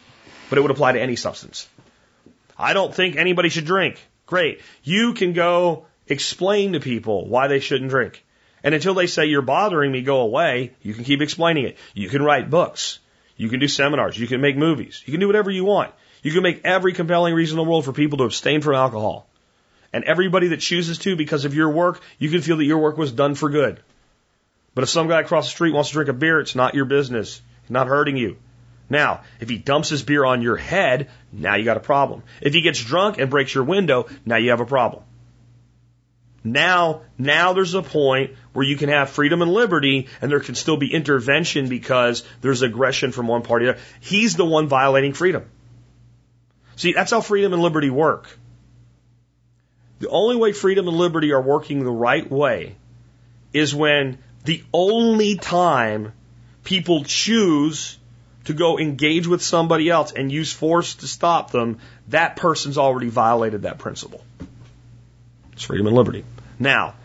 But 0.50 0.58
it 0.58 0.62
would 0.62 0.72
apply 0.72 0.92
to 0.92 1.02
any 1.02 1.16
substance. 1.16 1.68
I 2.58 2.74
don't 2.74 2.94
think 2.94 3.16
anybody 3.16 3.50
should 3.50 3.66
drink. 3.66 4.00
Great. 4.26 4.62
You 4.84 5.14
can 5.14 5.34
go 5.34 5.86
explain 6.08 6.74
to 6.74 6.80
people 6.80 7.28
why 7.28 7.48
they 7.48 7.60
shouldn't 7.60 7.90
drink. 7.90 8.24
And 8.64 8.76
until 8.76 8.94
they 8.94 9.08
say 9.08 9.26
you're 9.26 9.42
bothering 9.42 9.92
me, 9.92 10.02
go 10.02 10.22
away, 10.22 10.74
you 10.82 10.94
can 10.94 11.04
keep 11.04 11.22
explaining 11.22 11.66
it. 11.66 11.78
You 11.94 12.10
can 12.10 12.22
write 12.22 12.50
books. 12.50 13.00
You 13.36 13.50
can 13.50 13.60
do 13.60 13.68
seminars. 13.68 14.18
You 14.18 14.28
can 14.28 14.42
make 14.42 14.58
movies. 14.58 15.02
You 15.06 15.12
can 15.12 15.20
do 15.20 15.28
whatever 15.28 15.50
you 15.50 15.66
want. 15.66 15.94
You 16.22 16.32
can 16.32 16.44
make 16.44 16.62
every 16.64 16.94
compelling 16.94 17.34
reason 17.34 17.60
in 17.60 17.66
the 17.66 17.70
world 17.70 17.86
for 17.86 17.94
people 17.94 18.20
to 18.20 18.24
abstain 18.26 18.62
from 18.62 18.76
alcohol. 18.76 19.28
And 19.92 20.04
everybody 20.06 20.50
that 20.50 20.62
chooses 20.62 20.98
to 21.00 21.16
because 21.16 21.46
of 21.46 21.54
your 21.54 21.70
work, 21.70 22.02
you 22.18 22.30
can 22.30 22.42
feel 22.42 22.58
that 22.58 22.66
your 22.66 22.80
work 22.80 22.98
was 22.98 23.12
done 23.12 23.36
for 23.36 23.50
good. 23.50 23.80
But 24.74 24.84
if 24.84 24.90
some 24.90 25.08
guy 25.08 25.22
across 25.22 25.46
the 25.46 25.52
street 25.52 25.74
wants 25.74 25.90
to 25.90 25.94
drink 25.94 26.10
a 26.10 26.14
beer, 26.14 26.40
it's 26.40 26.56
not 26.56 26.74
your 26.74 26.86
business. 26.86 27.42
It's 27.62 27.70
not 27.70 27.88
hurting 27.88 28.18
you. 28.18 28.38
Now, 28.90 29.22
if 29.40 29.50
he 29.50 29.58
dumps 29.58 29.90
his 29.90 30.04
beer 30.04 30.26
on 30.26 30.42
your 30.42 30.56
head, 30.56 31.10
now 31.32 31.56
you 31.56 31.64
got 31.64 31.78
a 31.78 31.82
problem. 31.82 32.24
If 32.42 32.54
he 32.54 32.62
gets 32.62 32.84
drunk 32.84 33.18
and 33.18 33.30
breaks 33.30 33.54
your 33.54 33.64
window, 33.64 34.08
now 34.26 34.38
you 34.38 34.50
have 34.50 34.62
a 34.62 34.66
problem. 34.66 35.04
Now, 36.44 37.02
now 37.18 37.54
there's 37.54 37.74
a 37.74 37.82
point 37.82 38.32
where 38.54 38.66
you 38.66 38.78
can 38.78 38.90
have 38.90 39.10
freedom 39.10 39.42
and 39.42 39.52
liberty 39.52 40.08
and 40.22 40.32
there 40.32 40.40
can 40.40 40.56
still 40.56 40.78
be 40.78 40.94
intervention 40.94 41.68
because 41.68 42.24
there's 42.42 42.62
aggression 42.62 43.12
from 43.12 43.28
one 43.28 43.42
party. 43.42 43.72
He's 44.00 44.36
the 44.36 44.46
one 44.46 44.68
violating 44.68 45.14
freedom. 45.14 45.46
See, 46.76 46.94
that's 46.94 47.12
how 47.12 47.22
freedom 47.22 47.54
and 47.54 47.62
liberty 47.62 47.90
work. 47.90 48.30
The 50.00 50.10
only 50.10 50.36
way 50.36 50.52
freedom 50.52 50.88
and 50.88 50.98
liberty 50.98 51.32
are 51.32 51.42
working 51.42 51.84
the 51.84 51.92
right 51.92 52.30
way 52.30 52.76
is 53.54 53.74
when 53.74 54.18
the 54.44 54.64
only 54.74 55.38
time 55.38 56.14
people 56.64 57.04
choose 57.04 57.98
to 58.46 58.54
go 58.54 58.78
engage 58.78 59.28
with 59.28 59.42
somebody 59.42 59.90
else 59.90 60.12
and 60.12 60.32
use 60.32 60.52
force 60.52 60.96
to 60.96 61.08
stop 61.08 61.52
them, 61.52 61.80
that 62.10 62.36
person's 62.36 62.78
already 62.78 63.10
violated 63.10 63.62
that 63.62 63.78
principle. 63.78 64.24
It's 65.54 65.64
freedom 65.64 65.88
and 65.88 65.96
liberty. 65.96 66.26
Now, 66.60 66.96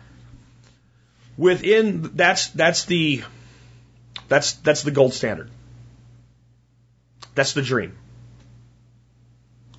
within 1.39 2.11
that's 2.15 2.49
that's 2.49 2.85
the 2.85 3.23
that's 4.29 4.53
that's 4.55 4.83
the 4.83 4.91
gold 4.91 5.15
standard. 5.15 5.51
That's 7.35 7.53
the 7.53 7.63
dream. 7.63 7.97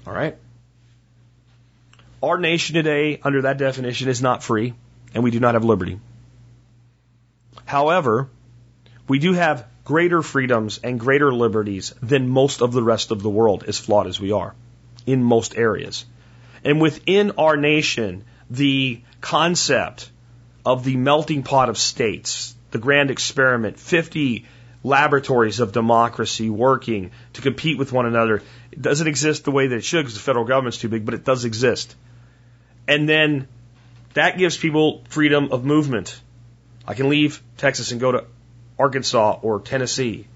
All 0.07 0.13
right. 0.13 0.37
Our 2.23 2.37
nation 2.37 2.75
today, 2.75 3.19
under 3.23 3.43
that 3.43 3.57
definition, 3.57 4.09
is 4.09 4.21
not 4.21 4.43
free, 4.43 4.73
and 5.13 5.23
we 5.23 5.31
do 5.31 5.39
not 5.39 5.53
have 5.53 5.63
liberty. 5.63 5.99
However, 7.65 8.29
we 9.07 9.19
do 9.19 9.33
have 9.33 9.67
greater 9.83 10.21
freedoms 10.21 10.79
and 10.83 10.99
greater 10.99 11.33
liberties 11.33 11.93
than 12.01 12.27
most 12.27 12.61
of 12.61 12.71
the 12.71 12.83
rest 12.83 13.11
of 13.11 13.21
the 13.21 13.29
world, 13.29 13.63
as 13.67 13.77
flawed 13.77 14.07
as 14.07 14.19
we 14.19 14.31
are, 14.31 14.53
in 15.05 15.23
most 15.23 15.57
areas. 15.57 16.05
And 16.63 16.81
within 16.81 17.31
our 17.37 17.55
nation, 17.55 18.25
the 18.49 19.01
concept 19.21 20.09
of 20.69 20.83
the 20.83 20.95
melting 20.95 21.41
pot 21.41 21.67
of 21.67 21.79
states, 21.79 22.53
the 22.69 22.77
grand 22.77 23.09
experiment, 23.09 23.79
50 23.79 24.45
laboratories 24.83 25.59
of 25.59 25.71
democracy 25.71 26.47
working 26.47 27.09
to 27.33 27.41
compete 27.41 27.79
with 27.79 27.91
one 27.91 28.05
another. 28.05 28.43
It 28.71 28.79
doesn't 28.79 29.07
exist 29.07 29.45
the 29.45 29.51
way 29.51 29.65
that 29.65 29.75
it 29.75 29.83
should 29.83 30.03
because 30.03 30.13
the 30.13 30.19
federal 30.19 30.45
government's 30.45 30.77
too 30.77 30.87
big, 30.87 31.05
but 31.05 31.15
it 31.15 31.25
does 31.25 31.43
exist. 31.43 31.95
And 32.87 33.09
then 33.09 33.47
that 34.13 34.37
gives 34.37 34.57
people 34.57 35.03
freedom 35.09 35.51
of 35.51 35.65
movement. 35.65 36.21
I 36.87 36.93
can 36.93 37.09
leave 37.09 37.41
Texas 37.57 37.91
and 37.91 37.99
go 37.99 38.11
to 38.11 38.25
Arkansas 38.77 39.39
or 39.41 39.61
Tennessee 39.61 40.27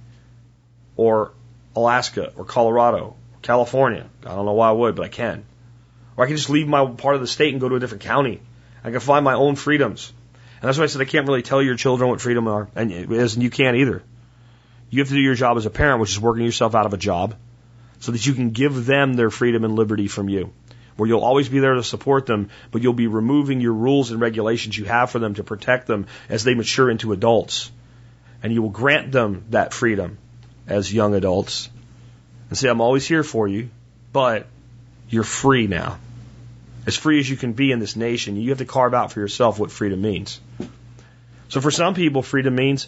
or 0.96 1.32
Alaska 1.76 2.34
or 2.36 2.44
Colorado 2.44 3.16
or 3.34 3.40
California. 3.44 4.10
I 4.26 4.30
don't 4.30 4.48
know 4.48 4.54
why 4.54 4.70
I 4.70 4.72
would, 4.72 4.96
but 4.96 5.06
I 5.06 5.10
can. 5.10 5.46
Or 6.18 6.26
I 6.26 6.28
can 6.28 6.38
just 6.38 6.50
leave 6.50 6.68
my 6.68 6.88
part 6.88 7.14
of 7.14 7.22
the 7.22 7.28
state 7.28 7.54
and 7.54 7.62
go 7.62 7.70
to 7.70 7.76
a 7.76 7.80
different 7.80 8.04
county. 8.04 8.42
I 8.84 8.90
can 8.90 9.00
find 9.00 9.24
my 9.24 9.36
own 9.36 9.56
freedoms. 9.56 10.12
And 10.64 10.70
that's 10.70 10.78
why 10.78 10.86
I 10.86 10.88
said 10.88 11.02
I 11.02 11.06
can't 11.06 11.28
really 11.28 11.42
tell 11.42 11.62
your 11.62 11.76
children 11.76 12.10
what 12.10 12.22
freedom 12.22 12.48
are, 12.48 12.70
and 12.74 12.90
and 12.90 13.44
you 13.44 13.50
can't 13.50 13.76
either. 13.76 14.02
You 14.90 15.00
have 15.00 15.10
to 15.10 15.14
do 15.14 15.20
your 15.20 15.36
job 15.36 15.58
as 15.58 15.66
a 15.66 15.70
parent, 15.70 16.00
which 16.00 16.12
is 16.12 16.22
working 16.22 16.46
yourself 16.46 16.74
out 16.74 16.86
of 16.86 16.94
a 16.94 16.98
job, 16.98 17.36
so 18.00 18.14
that 18.14 18.26
you 18.26 18.32
can 18.34 18.52
give 18.52 18.86
them 18.86 19.14
their 19.14 19.30
freedom 19.30 19.66
and 19.66 19.76
liberty 19.76 20.08
from 20.08 20.30
you. 20.30 20.54
Where 20.96 21.10
you'll 21.10 21.26
always 21.26 21.50
be 21.50 21.60
there 21.60 21.74
to 21.74 21.84
support 21.84 22.28
them, 22.28 22.50
but 22.72 22.82
you'll 22.82 22.94
be 22.94 23.08
removing 23.08 23.60
your 23.60 23.74
rules 23.74 24.12
and 24.12 24.22
regulations 24.22 24.78
you 24.78 24.86
have 24.86 25.12
for 25.12 25.20
them 25.20 25.34
to 25.34 25.44
protect 25.44 25.86
them 25.86 26.08
as 26.30 26.46
they 26.46 26.54
mature 26.54 26.90
into 26.90 27.12
adults. 27.12 27.70
And 28.42 28.54
you 28.54 28.62
will 28.62 28.70
grant 28.70 29.12
them 29.12 29.44
that 29.50 29.74
freedom 29.74 30.18
as 30.66 30.94
young 30.94 31.14
adults. 31.14 31.70
And 32.48 32.58
say, 32.58 32.70
I'm 32.70 32.80
always 32.80 33.06
here 33.06 33.24
for 33.24 33.50
you, 33.50 33.70
but 34.14 34.48
you're 35.10 35.24
free 35.24 35.68
now. 35.68 35.98
As 36.86 36.96
free 36.96 37.20
as 37.20 37.30
you 37.30 37.38
can 37.38 37.54
be 37.54 37.72
in 37.72 37.80
this 37.80 37.96
nation, 37.96 38.36
you 38.36 38.50
have 38.50 38.58
to 38.60 38.66
carve 38.66 38.94
out 38.94 39.12
for 39.12 39.20
yourself 39.20 39.60
what 39.60 39.72
freedom 39.72 40.02
means. 40.02 40.40
So 41.50 41.62
for 41.62 41.72
some 41.72 41.94
people, 41.94 42.22
freedom 42.22 42.56
means 42.56 42.88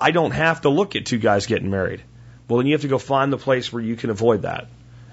I 0.00 0.10
don't 0.10 0.30
have 0.30 0.62
to 0.62 0.68
look 0.68 0.96
at 0.96 1.06
two 1.06 1.18
guys 1.18 1.46
getting 1.46 1.70
married. 1.70 2.02
Well, 2.48 2.58
then 2.58 2.66
you 2.66 2.72
have 2.72 2.82
to 2.82 2.88
go 2.88 2.98
find 2.98 3.32
the 3.32 3.38
place 3.38 3.72
where 3.72 3.82
you 3.82 3.96
can 3.96 4.10
avoid 4.10 4.42
that. 4.42 4.68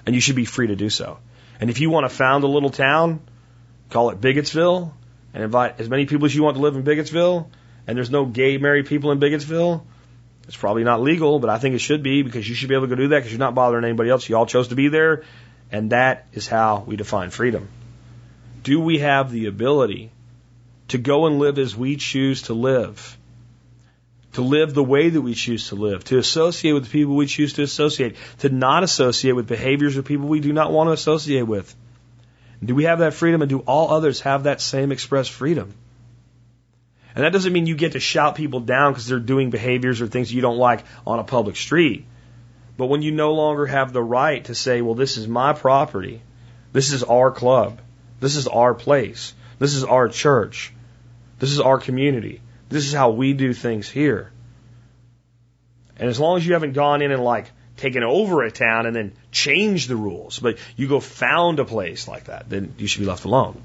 And 0.05 0.15
you 0.15 0.21
should 0.21 0.35
be 0.35 0.45
free 0.45 0.67
to 0.67 0.75
do 0.75 0.89
so. 0.89 1.17
And 1.59 1.69
if 1.69 1.79
you 1.79 1.89
want 1.89 2.09
to 2.09 2.15
found 2.15 2.43
a 2.43 2.47
little 2.47 2.69
town, 2.69 3.21
call 3.89 4.09
it 4.11 4.21
Bigotsville, 4.21 4.91
and 5.33 5.43
invite 5.43 5.79
as 5.79 5.89
many 5.89 6.05
people 6.05 6.25
as 6.25 6.35
you 6.35 6.43
want 6.43 6.55
to 6.57 6.61
live 6.61 6.75
in 6.75 6.83
Bigotsville, 6.83 7.47
and 7.87 7.97
there's 7.97 8.11
no 8.11 8.25
gay 8.25 8.57
married 8.57 8.85
people 8.85 9.11
in 9.11 9.19
Bigotsville, 9.19 9.83
it's 10.47 10.55
probably 10.55 10.83
not 10.83 11.01
legal, 11.01 11.39
but 11.39 11.49
I 11.49 11.57
think 11.57 11.75
it 11.75 11.79
should 11.79 12.03
be 12.03 12.21
because 12.21 12.47
you 12.47 12.55
should 12.55 12.69
be 12.69 12.75
able 12.75 12.87
to 12.87 12.95
go 12.95 12.95
do 12.95 13.07
that 13.09 13.17
because 13.17 13.31
you're 13.31 13.39
not 13.39 13.55
bothering 13.55 13.83
anybody 13.83 14.09
else. 14.09 14.29
You 14.29 14.37
all 14.37 14.45
chose 14.45 14.67
to 14.67 14.75
be 14.75 14.89
there, 14.89 15.23
and 15.71 15.91
that 15.91 16.27
is 16.33 16.47
how 16.47 16.83
we 16.85 16.95
define 16.95 17.31
freedom. 17.31 17.67
Do 18.65 18.79
we 18.79 18.97
have 18.97 19.31
the 19.31 19.45
ability 19.45 20.11
to 20.87 20.97
go 20.97 21.27
and 21.27 21.37
live 21.37 21.59
as 21.59 21.75
we 21.75 21.97
choose 21.97 22.41
to 22.43 22.55
live? 22.55 23.15
To 24.33 24.41
live 24.41 24.73
the 24.73 24.83
way 24.83 25.09
that 25.09 25.21
we 25.21 25.35
choose 25.35 25.69
to 25.69 25.75
live, 25.75 26.03
to 26.05 26.17
associate 26.17 26.73
with 26.73 26.85
the 26.85 26.89
people 26.89 27.15
we 27.15 27.27
choose 27.27 27.53
to 27.53 27.61
associate, 27.61 28.15
to 28.39 28.49
not 28.49 28.81
associate 28.81 29.35
with 29.35 29.47
behaviors 29.47 29.95
or 29.95 30.01
people 30.01 30.27
we 30.27 30.39
do 30.39 30.51
not 30.51 30.71
want 30.71 30.87
to 30.87 30.93
associate 30.93 31.43
with. 31.43 31.75
Do 32.63 32.73
we 32.73 32.85
have 32.85 32.99
that 32.99 33.13
freedom 33.13 33.43
and 33.43 33.49
do 33.49 33.59
all 33.59 33.93
others 33.93 34.21
have 34.21 34.43
that 34.43 34.61
same 34.61 34.91
express 34.91 35.27
freedom? 35.27 35.75
And 37.13 37.23
that 37.23 37.33
doesn't 37.33 37.53
mean 37.53 37.67
you 37.67 37.75
get 37.75 37.91
to 37.91 37.99
shout 37.99 38.35
people 38.35 38.61
down 38.61 38.93
because 38.93 39.05
they're 39.05 39.19
doing 39.19 39.51
behaviors 39.51 40.01
or 40.01 40.07
things 40.07 40.33
you 40.33 40.41
don't 40.41 40.57
like 40.57 40.83
on 41.05 41.19
a 41.19 41.23
public 41.23 41.55
street. 41.55 42.07
But 42.77 42.87
when 42.87 43.03
you 43.03 43.11
no 43.11 43.33
longer 43.33 43.67
have 43.67 43.93
the 43.93 44.03
right 44.03 44.43
to 44.45 44.55
say, 44.55 44.81
well, 44.81 44.95
this 44.95 45.17
is 45.17 45.27
my 45.27 45.53
property, 45.53 46.23
this 46.73 46.91
is 46.91 47.03
our 47.03 47.29
club, 47.29 47.79
this 48.19 48.35
is 48.35 48.47
our 48.47 48.73
place, 48.73 49.33
this 49.59 49.73
is 49.73 49.83
our 49.83 50.07
church, 50.07 50.73
this 51.39 51.51
is 51.51 51.59
our 51.59 51.79
community, 51.79 52.41
this 52.69 52.85
is 52.85 52.93
how 52.93 53.11
we 53.11 53.33
do 53.33 53.53
things 53.53 53.89
here. 53.89 54.31
And 55.97 56.09
as 56.09 56.19
long 56.19 56.37
as 56.37 56.45
you 56.45 56.53
haven't 56.53 56.73
gone 56.73 57.01
in 57.01 57.11
and 57.11 57.23
like 57.23 57.51
taken 57.77 58.03
over 58.03 58.43
a 58.43 58.51
town 58.51 58.85
and 58.85 58.95
then 58.95 59.13
changed 59.31 59.89
the 59.89 59.95
rules, 59.95 60.39
but 60.39 60.57
you 60.75 60.87
go 60.87 60.99
found 60.99 61.59
a 61.59 61.65
place 61.65 62.07
like 62.07 62.25
that, 62.25 62.49
then 62.49 62.73
you 62.77 62.87
should 62.87 63.01
be 63.01 63.05
left 63.05 63.25
alone. 63.25 63.61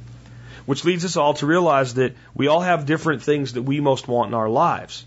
Which 0.66 0.84
leads 0.84 1.04
us 1.04 1.16
all 1.16 1.34
to 1.34 1.46
realize 1.46 1.94
that 1.94 2.14
we 2.34 2.46
all 2.46 2.60
have 2.60 2.86
different 2.86 3.22
things 3.22 3.54
that 3.54 3.62
we 3.62 3.80
most 3.80 4.06
want 4.06 4.28
in 4.28 4.34
our 4.34 4.48
lives. 4.48 5.04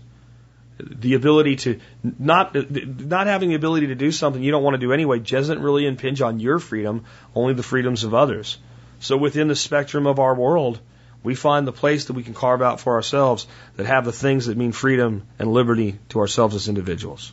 The 0.78 1.14
ability 1.14 1.56
to 1.56 1.80
not 2.02 2.54
not 2.72 3.28
having 3.28 3.50
the 3.50 3.54
ability 3.54 3.86
to 3.88 3.94
do 3.94 4.10
something 4.10 4.42
you 4.42 4.50
don't 4.50 4.64
want 4.64 4.74
to 4.74 4.80
do 4.80 4.92
anyway 4.92 5.20
doesn't 5.20 5.60
really 5.60 5.86
impinge 5.86 6.20
on 6.20 6.40
your 6.40 6.58
freedom, 6.58 7.04
only 7.34 7.54
the 7.54 7.62
freedoms 7.62 8.02
of 8.02 8.12
others. 8.12 8.58
So 9.04 9.18
within 9.18 9.48
the 9.48 9.54
spectrum 9.54 10.06
of 10.06 10.18
our 10.18 10.34
world, 10.34 10.80
we 11.22 11.34
find 11.34 11.66
the 11.66 11.72
place 11.72 12.06
that 12.06 12.14
we 12.14 12.22
can 12.22 12.32
carve 12.32 12.62
out 12.62 12.80
for 12.80 12.94
ourselves 12.94 13.46
that 13.76 13.84
have 13.84 14.06
the 14.06 14.12
things 14.12 14.46
that 14.46 14.56
mean 14.56 14.72
freedom 14.72 15.24
and 15.38 15.52
liberty 15.52 15.98
to 16.08 16.20
ourselves 16.20 16.54
as 16.54 16.68
individuals. 16.68 17.30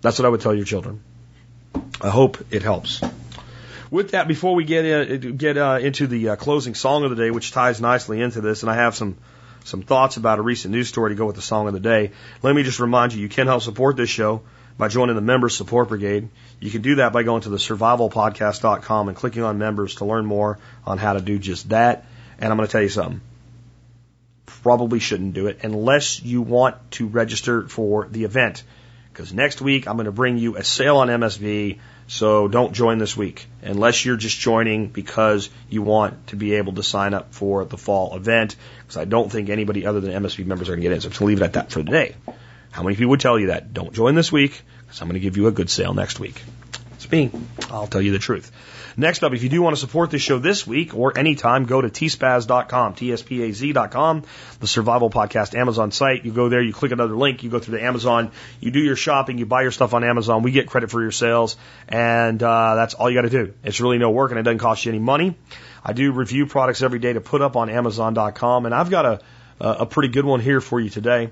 That's 0.00 0.16
what 0.16 0.26
I 0.26 0.28
would 0.28 0.42
tell 0.42 0.54
your 0.54 0.64
children. 0.64 1.02
I 2.00 2.08
hope 2.08 2.38
it 2.52 2.62
helps. 2.62 3.02
With 3.90 4.12
that, 4.12 4.28
before 4.28 4.54
we 4.54 4.64
get 4.64 4.84
in, 4.84 5.36
get 5.38 5.58
uh, 5.58 5.78
into 5.80 6.06
the 6.06 6.28
uh, 6.30 6.36
closing 6.36 6.76
song 6.76 7.02
of 7.02 7.10
the 7.10 7.16
day, 7.16 7.32
which 7.32 7.50
ties 7.50 7.80
nicely 7.80 8.20
into 8.20 8.40
this, 8.40 8.62
and 8.62 8.70
I 8.70 8.76
have 8.76 8.94
some 8.94 9.16
some 9.64 9.82
thoughts 9.82 10.18
about 10.18 10.38
a 10.38 10.42
recent 10.42 10.72
news 10.72 10.88
story 10.88 11.10
to 11.10 11.16
go 11.16 11.26
with 11.26 11.36
the 11.36 11.42
song 11.42 11.66
of 11.66 11.72
the 11.72 11.80
day. 11.80 12.12
Let 12.42 12.54
me 12.54 12.62
just 12.62 12.78
remind 12.78 13.12
you, 13.12 13.20
you 13.20 13.28
can 13.28 13.48
help 13.48 13.62
support 13.62 13.96
this 13.96 14.10
show 14.10 14.42
by 14.76 14.88
joining 14.88 15.14
the 15.14 15.22
Members 15.22 15.56
Support 15.56 15.88
Brigade. 15.88 16.28
You 16.60 16.70
can 16.70 16.82
do 16.82 16.96
that 16.96 17.12
by 17.12 17.22
going 17.22 17.42
to 17.42 17.48
the 17.48 17.56
survivalpodcast.com 17.56 19.08
and 19.08 19.16
clicking 19.16 19.42
on 19.42 19.58
members 19.58 19.96
to 19.96 20.04
learn 20.04 20.26
more 20.26 20.58
on 20.84 20.98
how 20.98 21.12
to 21.12 21.20
do 21.20 21.38
just 21.38 21.68
that. 21.70 22.06
And 22.38 22.50
I'm 22.50 22.56
going 22.56 22.66
to 22.66 22.72
tell 22.72 22.82
you 22.82 22.88
something. 22.88 23.20
Probably 24.46 24.98
shouldn't 24.98 25.34
do 25.34 25.46
it 25.46 25.60
unless 25.62 26.22
you 26.22 26.42
want 26.42 26.76
to 26.92 27.06
register 27.06 27.68
for 27.68 28.08
the 28.08 28.24
event. 28.24 28.64
Because 29.12 29.32
next 29.32 29.60
week 29.60 29.86
I'm 29.86 29.96
going 29.96 30.06
to 30.06 30.12
bring 30.12 30.38
you 30.38 30.56
a 30.56 30.64
sale 30.64 30.96
on 30.96 31.08
MSB 31.08 31.78
so 32.06 32.48
don't 32.48 32.72
join 32.72 32.98
this 32.98 33.16
week 33.16 33.46
unless 33.62 34.04
you're 34.04 34.16
just 34.16 34.38
joining 34.38 34.88
because 34.88 35.48
you 35.70 35.82
want 35.82 36.26
to 36.28 36.36
be 36.36 36.54
able 36.54 36.74
to 36.74 36.82
sign 36.82 37.14
up 37.14 37.32
for 37.32 37.64
the 37.64 37.78
fall 37.78 38.16
event. 38.16 38.56
Because 38.82 38.96
I 38.96 39.04
don't 39.04 39.30
think 39.30 39.48
anybody 39.48 39.86
other 39.86 40.00
than 40.00 40.10
MSB 40.22 40.44
members 40.46 40.68
are 40.68 40.72
going 40.72 40.82
to 40.82 40.88
get 40.88 40.92
in. 40.92 41.00
So 41.00 41.06
I'm 41.06 41.12
going 41.12 41.18
to 41.18 41.24
leave 41.26 41.42
it 41.42 41.44
at 41.44 41.52
that 41.54 41.70
for 41.70 41.82
today. 41.82 42.14
How 42.74 42.82
many 42.82 42.96
people 42.96 43.10
would 43.10 43.20
tell 43.20 43.38
you 43.38 43.46
that? 43.46 43.72
Don't 43.72 43.92
join 43.92 44.16
this 44.16 44.32
week 44.32 44.60
because 44.80 45.00
I'm 45.00 45.06
going 45.06 45.14
to 45.14 45.20
give 45.20 45.36
you 45.36 45.46
a 45.46 45.52
good 45.52 45.70
sale 45.70 45.94
next 45.94 46.18
week. 46.18 46.42
It's 46.94 47.08
me. 47.08 47.30
I'll 47.70 47.86
tell 47.86 48.02
you 48.02 48.10
the 48.10 48.18
truth. 48.18 48.50
Next 48.96 49.22
up, 49.22 49.32
if 49.32 49.44
you 49.44 49.48
do 49.48 49.62
want 49.62 49.76
to 49.76 49.80
support 49.80 50.10
this 50.10 50.22
show 50.22 50.40
this 50.40 50.66
week 50.66 50.92
or 50.92 51.16
anytime, 51.16 51.66
go 51.66 51.80
to 51.80 51.88
tspaz.com, 51.88 52.94
T-S-P-A-Z.com, 52.94 54.24
the 54.58 54.66
Survival 54.66 55.08
Podcast 55.08 55.56
Amazon 55.56 55.92
site. 55.92 56.24
You 56.24 56.32
go 56.32 56.48
there, 56.48 56.60
you 56.60 56.72
click 56.72 56.90
another 56.90 57.14
link, 57.14 57.44
you 57.44 57.50
go 57.50 57.60
through 57.60 57.78
to 57.78 57.84
Amazon, 57.84 58.32
you 58.58 58.72
do 58.72 58.80
your 58.80 58.96
shopping, 58.96 59.38
you 59.38 59.46
buy 59.46 59.62
your 59.62 59.70
stuff 59.70 59.94
on 59.94 60.02
Amazon. 60.02 60.42
We 60.42 60.50
get 60.50 60.66
credit 60.66 60.90
for 60.90 61.00
your 61.00 61.12
sales, 61.12 61.56
and 61.88 62.42
uh, 62.42 62.74
that's 62.74 62.94
all 62.94 63.08
you 63.08 63.16
got 63.16 63.28
to 63.28 63.44
do. 63.44 63.54
It's 63.62 63.80
really 63.80 63.98
no 63.98 64.10
work, 64.10 64.32
and 64.32 64.40
it 64.40 64.42
doesn't 64.42 64.58
cost 64.58 64.84
you 64.84 64.90
any 64.90 64.98
money. 64.98 65.36
I 65.84 65.92
do 65.92 66.10
review 66.10 66.46
products 66.46 66.82
every 66.82 66.98
day 66.98 67.12
to 67.12 67.20
put 67.20 67.40
up 67.40 67.54
on 67.54 67.70
Amazon.com, 67.70 68.66
and 68.66 68.74
I've 68.74 68.90
got 68.90 69.06
a 69.06 69.20
a 69.60 69.86
pretty 69.86 70.08
good 70.08 70.24
one 70.24 70.40
here 70.40 70.60
for 70.60 70.80
you 70.80 70.90
today. 70.90 71.30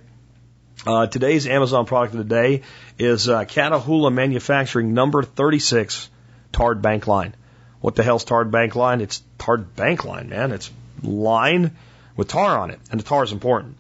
Uh, 0.84 1.06
today's 1.06 1.46
Amazon 1.46 1.86
product 1.86 2.14
of 2.14 2.18
the 2.18 2.34
day 2.34 2.62
is 2.98 3.28
uh, 3.28 3.44
Catahoula 3.44 4.12
Manufacturing 4.12 4.94
number 4.94 5.22
36 5.22 6.10
tarred 6.50 6.82
bank 6.82 7.06
line. 7.06 7.36
What 7.80 7.94
the 7.94 8.02
hell's 8.02 8.24
tarred 8.24 8.50
bank 8.50 8.74
line? 8.74 9.00
It's 9.00 9.22
tarred 9.38 9.76
bank 9.76 10.04
line, 10.04 10.30
man. 10.30 10.50
It's 10.50 10.72
line 11.00 11.76
with 12.16 12.26
tar 12.26 12.58
on 12.58 12.72
it, 12.72 12.80
and 12.90 12.98
the 12.98 13.04
tar 13.04 13.22
is 13.22 13.30
important. 13.30 13.76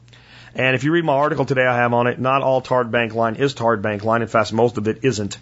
And 0.54 0.76
if 0.76 0.84
you 0.84 0.92
read 0.92 1.04
my 1.04 1.14
article 1.14 1.44
today 1.44 1.66
I 1.66 1.76
have 1.76 1.92
on 1.92 2.06
it, 2.06 2.20
not 2.20 2.42
all 2.42 2.60
tarred 2.60 2.92
bank 2.92 3.14
line 3.14 3.34
is 3.34 3.52
tarred 3.52 3.82
bank 3.82 4.04
line. 4.04 4.22
In 4.22 4.28
fact, 4.28 4.52
most 4.52 4.78
of 4.78 4.86
it 4.86 5.00
isn't. 5.02 5.38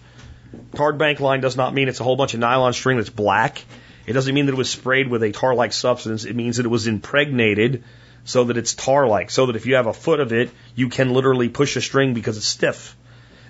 Tarred 0.73 0.97
bank 0.97 1.19
line 1.19 1.41
does 1.41 1.57
not 1.57 1.75
mean 1.75 1.89
it's 1.89 1.99
a 1.99 2.03
whole 2.03 2.15
bunch 2.15 2.33
of 2.33 2.39
nylon 2.39 2.73
string 2.73 2.97
that's 2.97 3.11
black. 3.11 3.63
It 4.07 4.13
doesn't 4.13 4.33
mean 4.33 4.47
that 4.47 4.53
it 4.53 4.57
was 4.57 4.71
sprayed 4.71 5.09
with 5.09 5.21
a 5.21 5.31
tar-like 5.31 5.73
substance. 5.73 6.25
It 6.25 6.35
means 6.35 6.57
that 6.57 6.65
it 6.65 6.69
was 6.69 6.87
impregnated 6.87 7.83
so 8.23 8.45
that 8.45 8.57
it's 8.57 8.73
tar-like, 8.73 9.31
so 9.31 9.47
that 9.47 9.55
if 9.55 9.65
you 9.65 9.75
have 9.75 9.87
a 9.87 9.93
foot 9.93 10.19
of 10.19 10.31
it, 10.31 10.51
you 10.75 10.89
can 10.89 11.13
literally 11.13 11.49
push 11.49 11.75
a 11.75 11.81
string 11.81 12.13
because 12.13 12.37
it's 12.37 12.45
stiff. 12.45 12.95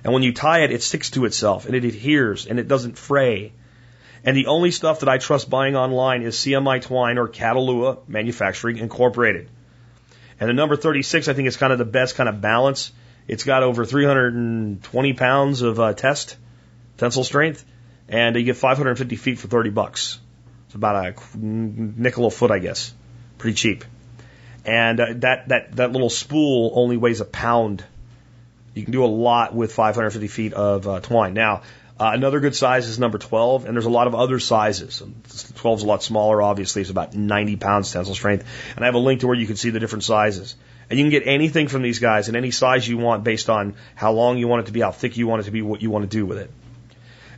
And 0.03 0.13
when 0.13 0.23
you 0.23 0.33
tie 0.33 0.63
it, 0.63 0.71
it 0.71 0.81
sticks 0.81 1.11
to 1.11 1.25
itself 1.25 1.65
and 1.65 1.75
it 1.75 1.85
adheres 1.85 2.47
and 2.47 2.59
it 2.59 2.67
doesn't 2.67 2.97
fray. 2.97 3.53
And 4.23 4.37
the 4.37 4.47
only 4.47 4.71
stuff 4.71 4.99
that 4.99 5.09
I 5.09 5.17
trust 5.17 5.49
buying 5.49 5.75
online 5.75 6.21
is 6.21 6.35
CMI 6.35 6.81
Twine 6.81 7.17
or 7.17 7.27
Catahoula 7.27 8.07
Manufacturing 8.07 8.77
Incorporated. 8.77 9.49
And 10.39 10.49
the 10.49 10.53
number 10.53 10.75
36, 10.75 11.27
I 11.27 11.33
think, 11.33 11.47
is 11.47 11.57
kind 11.57 11.73
of 11.73 11.79
the 11.79 11.85
best 11.85 12.15
kind 12.15 12.29
of 12.29 12.41
balance. 12.41 12.91
It's 13.27 13.43
got 13.43 13.63
over 13.63 13.85
320 13.85 15.13
pounds 15.13 15.61
of 15.61 15.79
uh, 15.79 15.93
test 15.93 16.37
tensile 16.97 17.23
strength, 17.23 17.63
and 18.09 18.35
you 18.35 18.43
get 18.43 18.57
550 18.57 19.15
feet 19.15 19.39
for 19.39 19.47
30 19.47 19.69
bucks. 19.69 20.19
It's 20.65 20.75
about 20.75 21.05
a 21.05 21.37
nickel 21.37 22.25
a 22.25 22.31
foot, 22.31 22.51
I 22.51 22.59
guess. 22.59 22.93
Pretty 23.37 23.55
cheap. 23.55 23.85
And 24.65 24.99
uh, 24.99 25.05
that 25.17 25.47
that 25.49 25.75
that 25.77 25.91
little 25.91 26.09
spool 26.09 26.71
only 26.75 26.97
weighs 26.97 27.21
a 27.21 27.25
pound. 27.25 27.83
You 28.73 28.83
can 28.83 28.91
do 28.91 29.03
a 29.03 29.07
lot 29.07 29.53
with 29.53 29.73
550 29.73 30.27
feet 30.27 30.53
of 30.53 30.87
uh, 30.87 30.99
twine. 31.01 31.33
Now, 31.33 31.63
uh, 31.99 32.11
another 32.13 32.39
good 32.39 32.55
size 32.55 32.87
is 32.87 32.97
number 32.97 33.19
12, 33.19 33.65
and 33.65 33.75
there's 33.75 33.85
a 33.85 33.89
lot 33.89 34.07
of 34.07 34.15
other 34.15 34.39
sizes. 34.39 35.03
12 35.55 35.79
is 35.79 35.83
a 35.83 35.87
lot 35.87 36.01
smaller, 36.01 36.41
obviously. 36.41 36.81
It's 36.81 36.89
about 36.89 37.13
90 37.13 37.57
pounds 37.57 37.91
tensile 37.91 38.15
strength. 38.15 38.45
And 38.75 38.83
I 38.83 38.87
have 38.87 38.95
a 38.95 38.99
link 38.99 39.19
to 39.21 39.27
where 39.27 39.35
you 39.35 39.45
can 39.45 39.55
see 39.55 39.69
the 39.69 39.79
different 39.79 40.03
sizes. 40.03 40.55
And 40.89 40.97
you 40.97 41.05
can 41.05 41.11
get 41.11 41.27
anything 41.27 41.67
from 41.67 41.83
these 41.83 41.99
guys 41.99 42.27
in 42.27 42.35
any 42.35 42.49
size 42.49 42.87
you 42.87 42.97
want 42.97 43.23
based 43.23 43.49
on 43.49 43.75
how 43.93 44.13
long 44.13 44.37
you 44.37 44.47
want 44.47 44.63
it 44.63 44.65
to 44.65 44.71
be, 44.71 44.81
how 44.81 44.91
thick 44.91 45.15
you 45.15 45.27
want 45.27 45.43
it 45.43 45.45
to 45.45 45.51
be, 45.51 45.61
what 45.61 45.81
you 45.81 45.91
want 45.91 46.09
to 46.09 46.09
do 46.09 46.25
with 46.25 46.37
it. 46.37 46.51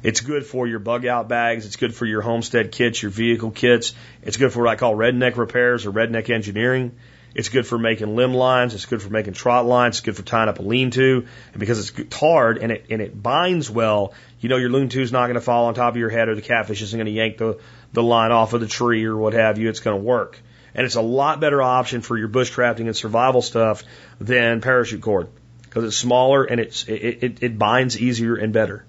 It's 0.02 0.22
good 0.22 0.46
for 0.46 0.66
your 0.66 0.80
bug 0.80 1.06
out 1.06 1.28
bags. 1.28 1.66
It's 1.66 1.76
good 1.76 1.94
for 1.94 2.06
your 2.06 2.22
homestead 2.22 2.72
kits, 2.72 3.02
your 3.02 3.12
vehicle 3.12 3.52
kits. 3.52 3.94
It's 4.22 4.38
good 4.38 4.54
for 4.54 4.64
what 4.64 4.70
I 4.70 4.76
call 4.76 4.96
redneck 4.96 5.36
repairs 5.36 5.86
or 5.86 5.92
redneck 5.92 6.30
engineering. 6.30 6.96
It's 7.36 7.50
good 7.50 7.66
for 7.66 7.80
making 7.80 8.16
limb 8.16 8.34
lines. 8.34 8.76
It's 8.76 8.86
good 8.86 9.02
for 9.02 9.10
making 9.10 9.34
trot 9.34 9.66
lines. 9.66 9.96
It's 9.96 10.02
good 10.02 10.16
for 10.16 10.22
tying 10.22 10.50
up 10.50 10.60
a 10.60 10.62
lean-to. 10.62 11.26
And 11.52 11.60
because 11.60 11.80
it's 11.80 12.16
tarred 12.16 12.60
and 12.60 12.72
it, 12.72 12.86
and 12.90 13.02
it 13.02 13.22
binds 13.22 13.72
well, 13.72 14.14
you 14.40 14.50
know 14.50 14.58
your 14.58 14.70
lean-to 14.70 15.02
is 15.02 15.12
not 15.12 15.26
going 15.26 15.36
to 15.36 15.42
fall 15.42 15.66
on 15.66 15.74
top 15.74 15.94
of 15.94 15.98
your 15.98 16.10
head 16.10 16.30
or 16.30 16.36
the 16.36 16.42
catfish 16.42 16.82
isn't 16.82 16.98
going 16.98 17.08
to 17.08 17.12
yank 17.12 17.38
the, 17.38 17.60
the 17.92 18.04
line 18.04 18.32
off 18.32 18.54
of 18.54 18.62
the 18.62 18.68
tree 18.68 19.06
or 19.06 19.18
what 19.18 19.34
have 19.34 19.58
you. 19.58 19.70
It's 19.70 19.80
going 19.80 19.98
to 19.98 20.04
work. 20.04 20.40
And 20.76 20.86
it's 20.86 20.96
a 20.96 21.02
lot 21.02 21.40
better 21.40 21.62
option 21.62 22.02
for 22.02 22.18
your 22.18 22.28
bush 22.28 22.52
bushcrafting 22.52 22.88
and 22.88 22.96
survival 22.96 23.42
stuff 23.42 23.84
than 24.20 24.62
parachute 24.62 25.02
cord 25.02 25.30
because 25.64 25.86
it's 25.86 25.98
smaller 25.98 26.44
and 26.44 26.60
it's, 26.60 26.88
it, 26.88 27.24
it, 27.24 27.44
it 27.44 27.58
binds 27.58 28.00
easier 28.00 28.36
and 28.36 28.54
better. 28.54 28.86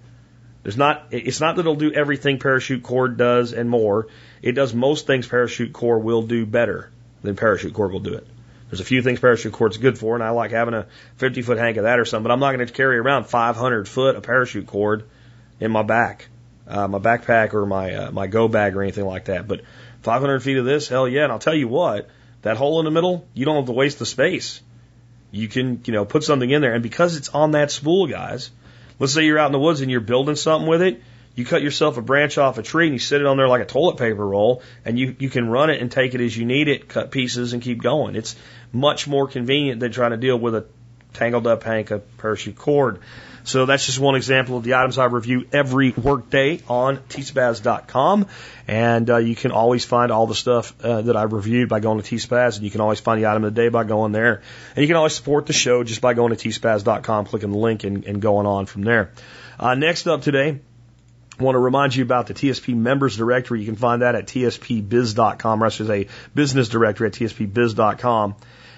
There's 0.62 0.79
not, 0.79 1.09
it's 1.11 1.41
not 1.41 1.57
that 1.57 1.61
it'll 1.61 1.77
do 1.77 1.93
everything 1.93 2.39
parachute 2.39 2.83
cord 2.83 3.19
does 3.19 3.53
and 3.53 3.69
more. 3.69 4.09
It 4.41 4.53
does 4.53 4.75
most 4.75 5.07
things 5.07 5.27
parachute 5.27 5.73
cord 5.75 6.03
will 6.03 6.23
do 6.23 6.47
better 6.47 6.91
than 7.23 7.37
parachute 7.37 7.75
cord 7.75 7.93
will 7.93 8.01
do 8.01 8.15
it. 8.15 8.27
There's 8.75 8.81
a 8.81 8.85
few 8.87 9.03
things 9.03 9.21
parachute 9.21 9.53
cord's 9.53 9.77
good 9.77 9.97
for, 9.97 10.17
and 10.17 10.25
I 10.25 10.31
like 10.31 10.51
having 10.51 10.75
a 10.75 10.89
50 11.19 11.43
foot 11.43 11.59
hank 11.59 11.77
of 11.77 11.85
that 11.85 12.01
or 12.01 12.05
something, 12.05 12.25
but 12.25 12.33
I'm 12.33 12.41
not 12.41 12.57
going 12.57 12.67
to 12.67 12.73
carry 12.73 12.99
around 12.99 13.23
500 13.23 13.89
foot 13.89 14.17
of 14.17 14.25
parachute 14.25 14.67
cord 14.67 15.05
in 15.61 15.71
my 15.71 15.85
back, 15.85 16.27
uh, 16.67 16.89
my 16.89 16.99
backpack 16.99 17.55
or 17.55 17.67
my, 17.67 17.95
uh, 17.95 18.11
my 18.11 18.27
go 18.27 18.49
bag 18.49 18.75
or 18.75 18.83
anything 18.83 19.05
like 19.05 19.27
that. 19.27 19.47
But 19.47 19.61
500 20.03 20.41
feet 20.41 20.57
of 20.57 20.65
this, 20.65 20.89
hell 20.89 21.07
yeah. 21.07 21.23
And 21.23 21.31
I'll 21.31 21.39
tell 21.39 21.55
you 21.55 21.69
what, 21.69 22.11
that 22.43 22.57
hole 22.57 22.81
in 22.81 22.85
the 22.85 22.91
middle, 22.91 23.25
you 23.33 23.45
don't 23.45 23.55
have 23.55 23.67
to 23.67 23.73
waste 23.73 24.01
the 24.01 24.07
space. 24.07 24.61
You 25.31 25.47
can, 25.47 25.81
you 25.85 25.93
know, 25.93 26.05
put 26.05 26.25
something 26.25 26.51
in 26.51 26.61
there. 26.61 26.75
And 26.75 26.83
because 26.83 27.15
it's 27.15 27.29
on 27.29 27.53
that 27.53 27.71
spool, 27.71 28.09
guys, 28.09 28.51
let's 28.99 29.13
say 29.13 29.25
you're 29.25 29.39
out 29.39 29.47
in 29.47 29.53
the 29.53 29.61
woods 29.61 29.83
and 29.83 29.91
you're 29.91 30.01
building 30.01 30.35
something 30.35 30.69
with 30.69 30.83
it, 30.83 31.01
you 31.35 31.44
cut 31.44 31.62
yourself 31.62 31.97
a 31.97 32.02
branch 32.02 32.39
off 32.39 32.59
a 32.59 32.62
tree 32.62 32.86
and 32.86 32.94
you 32.94 32.98
sit 32.98 33.20
it 33.20 33.27
on 33.27 33.36
there 33.36 33.48
like 33.48 33.62
a 33.62 33.66
toilet 33.66 33.97
paper 33.97 34.27
roll 34.27 34.62
and 34.85 34.98
you, 34.98 35.16
you 35.19 35.28
can 35.28 35.48
run 35.48 35.70
it 35.70 35.81
and 35.81 35.90
take 35.90 36.15
it 36.15 36.20
as 36.20 36.36
you 36.36 36.44
need 36.44 36.69
it, 36.69 36.89
cut 36.89 37.11
pieces 37.11 37.52
and 37.52 37.62
keep 37.62 37.82
going. 37.82 38.15
It's 38.16 38.36
much 38.73 39.06
more 39.06 39.27
convenient 39.27 39.81
than 39.81 39.93
trying 39.93 40.12
to 40.12 40.16
deal 40.16 40.39
with 40.39 40.55
a 40.55 40.66
tangled 41.12 41.47
up 41.47 41.62
hank 41.62 41.90
of 41.90 42.19
parachute 42.19 42.56
cord. 42.56 43.01
So 43.44 43.66
that's 43.66 43.85
just 43.85 43.98
one 43.98 44.15
example 44.15 44.56
of 44.56 44.65
the 44.65 44.74
items 44.74 44.97
I 44.97 45.05
review 45.05 45.47
every 45.52 45.90
workday 45.90 46.61
on 46.66 46.97
tspaz.com. 46.97 48.27
And 48.66 49.11
uh, 49.11 49.19
you 49.19 49.36
can 49.36 49.52
always 49.52 49.85
find 49.85 50.11
all 50.11 50.27
the 50.27 50.35
stuff 50.35 50.74
uh, 50.82 51.02
that 51.02 51.15
I 51.15 51.24
reviewed 51.24 51.69
by 51.69 51.81
going 51.81 52.01
to 52.01 52.16
tspaz. 52.16 52.56
And 52.56 52.65
you 52.65 52.70
can 52.70 52.81
always 52.81 53.01
find 53.01 53.20
the 53.20 53.27
item 53.27 53.44
of 53.44 53.55
the 53.55 53.62
day 53.62 53.69
by 53.69 53.85
going 53.85 54.12
there. 54.12 54.40
And 54.74 54.82
you 54.82 54.86
can 54.86 54.97
always 54.97 55.15
support 55.15 55.44
the 55.44 55.52
show 55.52 55.85
just 55.85 56.01
by 56.01 56.15
going 56.15 56.35
to 56.35 56.48
tspaz.com, 56.48 57.27
clicking 57.27 57.52
the 57.52 57.59
link, 57.59 57.85
and, 57.85 58.06
and 58.06 58.23
going 58.23 58.47
on 58.47 58.65
from 58.65 58.82
there. 58.82 59.12
Uh, 59.61 59.74
next 59.74 60.06
up 60.06 60.23
today, 60.23 60.61
Want 61.39 61.56
to 61.56 61.59
remind 61.59 61.97
you 61.97 62.05
about 62.05 62.28
the 62.28 62.35
TSP 62.35 62.77
members 62.77 63.16
directory. 63.16 63.61
You 63.61 63.66
can 63.66 63.77
find 63.77 64.02
that 64.02 64.15
at 64.15 64.27
tspbiz.com, 64.27 65.62
or 65.62 65.66
I 65.66 65.69
should 65.69 65.89
say 65.89 66.09
business 66.35 66.69
directory 66.69 67.09
at 67.09 67.15
tspbiz.com. 67.15 68.36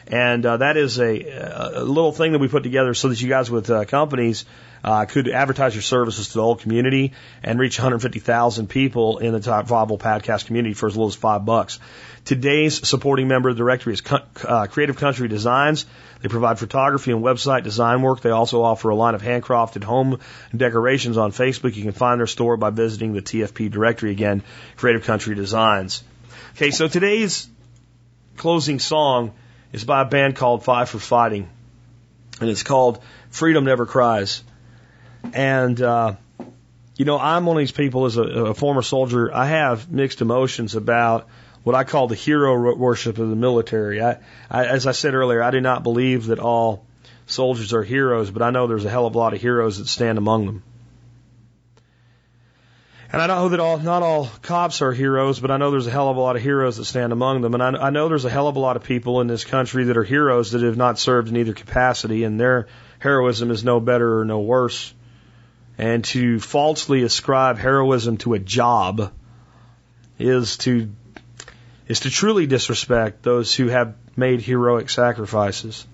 And 0.08 0.46
uh, 0.46 0.58
that 0.58 0.76
is 0.76 0.98
a, 1.00 1.22
a 1.74 1.82
little 1.82 2.12
thing 2.12 2.32
that 2.32 2.38
we 2.38 2.48
put 2.48 2.62
together 2.62 2.94
so 2.94 3.08
that 3.08 3.20
you 3.20 3.28
guys 3.28 3.50
with 3.50 3.68
uh, 3.70 3.84
companies 3.86 4.44
uh, 4.84 5.04
could 5.04 5.28
advertise 5.28 5.74
your 5.74 5.82
services 5.82 6.28
to 6.28 6.34
the 6.34 6.42
whole 6.42 6.54
community 6.54 7.12
and 7.42 7.58
reach 7.58 7.78
150,000 7.78 8.68
people 8.68 9.18
in 9.18 9.32
the 9.32 9.40
top 9.40 9.66
viable 9.66 9.98
podcast 9.98 10.46
community 10.46 10.74
for 10.74 10.86
as 10.86 10.96
little 10.96 11.08
as 11.08 11.16
five 11.16 11.44
bucks. 11.44 11.80
Today's 12.26 12.88
supporting 12.88 13.28
member 13.28 13.50
of 13.50 13.56
the 13.56 13.60
directory 13.60 13.92
is 13.92 14.02
uh, 14.44 14.66
Creative 14.66 14.96
Country 14.96 15.28
Designs. 15.28 15.86
They 16.20 16.28
provide 16.28 16.58
photography 16.58 17.12
and 17.12 17.22
website 17.22 17.62
design 17.62 18.02
work. 18.02 18.20
They 18.20 18.30
also 18.30 18.62
offer 18.62 18.88
a 18.88 18.96
line 18.96 19.14
of 19.14 19.22
handcrafted 19.22 19.84
home 19.84 20.18
decorations 20.54 21.18
on 21.18 21.30
Facebook. 21.30 21.76
You 21.76 21.84
can 21.84 21.92
find 21.92 22.18
their 22.18 22.26
store 22.26 22.56
by 22.56 22.70
visiting 22.70 23.12
the 23.12 23.22
TSP 23.22 23.70
directory 23.70 24.10
again, 24.10 24.42
Creative 24.74 25.04
Country 25.04 25.36
Designs. 25.36 26.02
Okay, 26.56 26.72
so 26.72 26.88
today's 26.88 27.48
closing 28.36 28.80
song 28.80 29.32
is 29.72 29.84
by 29.84 30.02
a 30.02 30.04
band 30.04 30.34
called 30.34 30.64
Five 30.64 30.88
for 30.88 30.98
Fighting, 30.98 31.48
and 32.40 32.50
it's 32.50 32.64
called 32.64 33.00
Freedom 33.30 33.64
Never 33.64 33.86
Cries. 33.86 34.42
And 35.32 35.80
uh, 35.80 36.16
you 36.96 37.04
know, 37.04 37.20
I'm 37.20 37.46
one 37.46 37.56
of 37.56 37.60
these 37.60 37.70
people 37.70 38.06
as 38.06 38.16
a, 38.16 38.22
a 38.22 38.54
former 38.54 38.82
soldier. 38.82 39.32
I 39.32 39.46
have 39.46 39.92
mixed 39.92 40.22
emotions 40.22 40.74
about 40.74 41.28
what 41.66 41.74
I 41.74 41.82
call 41.82 42.06
the 42.06 42.14
hero 42.14 42.76
worship 42.76 43.18
of 43.18 43.28
the 43.28 43.34
military. 43.34 44.00
I, 44.00 44.18
I, 44.48 44.66
as 44.66 44.86
I 44.86 44.92
said 44.92 45.14
earlier, 45.14 45.42
I 45.42 45.50
do 45.50 45.60
not 45.60 45.82
believe 45.82 46.26
that 46.26 46.38
all 46.38 46.86
soldiers 47.26 47.72
are 47.72 47.82
heroes, 47.82 48.30
but 48.30 48.40
I 48.40 48.50
know 48.50 48.68
there's 48.68 48.84
a 48.84 48.88
hell 48.88 49.04
of 49.04 49.16
a 49.16 49.18
lot 49.18 49.34
of 49.34 49.40
heroes 49.40 49.78
that 49.78 49.88
stand 49.88 50.16
among 50.16 50.46
them. 50.46 50.62
And 53.12 53.20
I 53.20 53.26
know 53.26 53.48
that 53.48 53.58
all, 53.58 53.78
not 53.78 54.04
all 54.04 54.30
cops 54.42 54.80
are 54.80 54.92
heroes, 54.92 55.40
but 55.40 55.50
I 55.50 55.56
know 55.56 55.72
there's 55.72 55.88
a 55.88 55.90
hell 55.90 56.08
of 56.08 56.16
a 56.16 56.20
lot 56.20 56.36
of 56.36 56.42
heroes 56.42 56.76
that 56.76 56.84
stand 56.84 57.12
among 57.12 57.40
them. 57.40 57.54
And 57.54 57.60
I, 57.60 57.86
I 57.86 57.90
know 57.90 58.08
there's 58.08 58.24
a 58.24 58.30
hell 58.30 58.46
of 58.46 58.54
a 58.54 58.60
lot 58.60 58.76
of 58.76 58.84
people 58.84 59.20
in 59.20 59.26
this 59.26 59.44
country 59.44 59.86
that 59.86 59.96
are 59.96 60.04
heroes 60.04 60.52
that 60.52 60.62
have 60.62 60.76
not 60.76 61.00
served 61.00 61.30
in 61.30 61.36
either 61.36 61.52
capacity, 61.52 62.22
and 62.22 62.38
their 62.38 62.68
heroism 63.00 63.50
is 63.50 63.64
no 63.64 63.80
better 63.80 64.20
or 64.20 64.24
no 64.24 64.38
worse. 64.38 64.94
And 65.78 66.04
to 66.04 66.38
falsely 66.38 67.02
ascribe 67.02 67.58
heroism 67.58 68.18
to 68.18 68.34
a 68.34 68.38
job 68.38 69.12
is 70.16 70.58
to 70.58 70.92
is 71.86 72.00
to 72.00 72.10
truly 72.10 72.46
disrespect 72.46 73.22
those 73.22 73.54
who 73.54 73.68
have 73.68 73.94
made 74.16 74.40
heroic 74.40 74.90
sacrifices. 74.90 75.86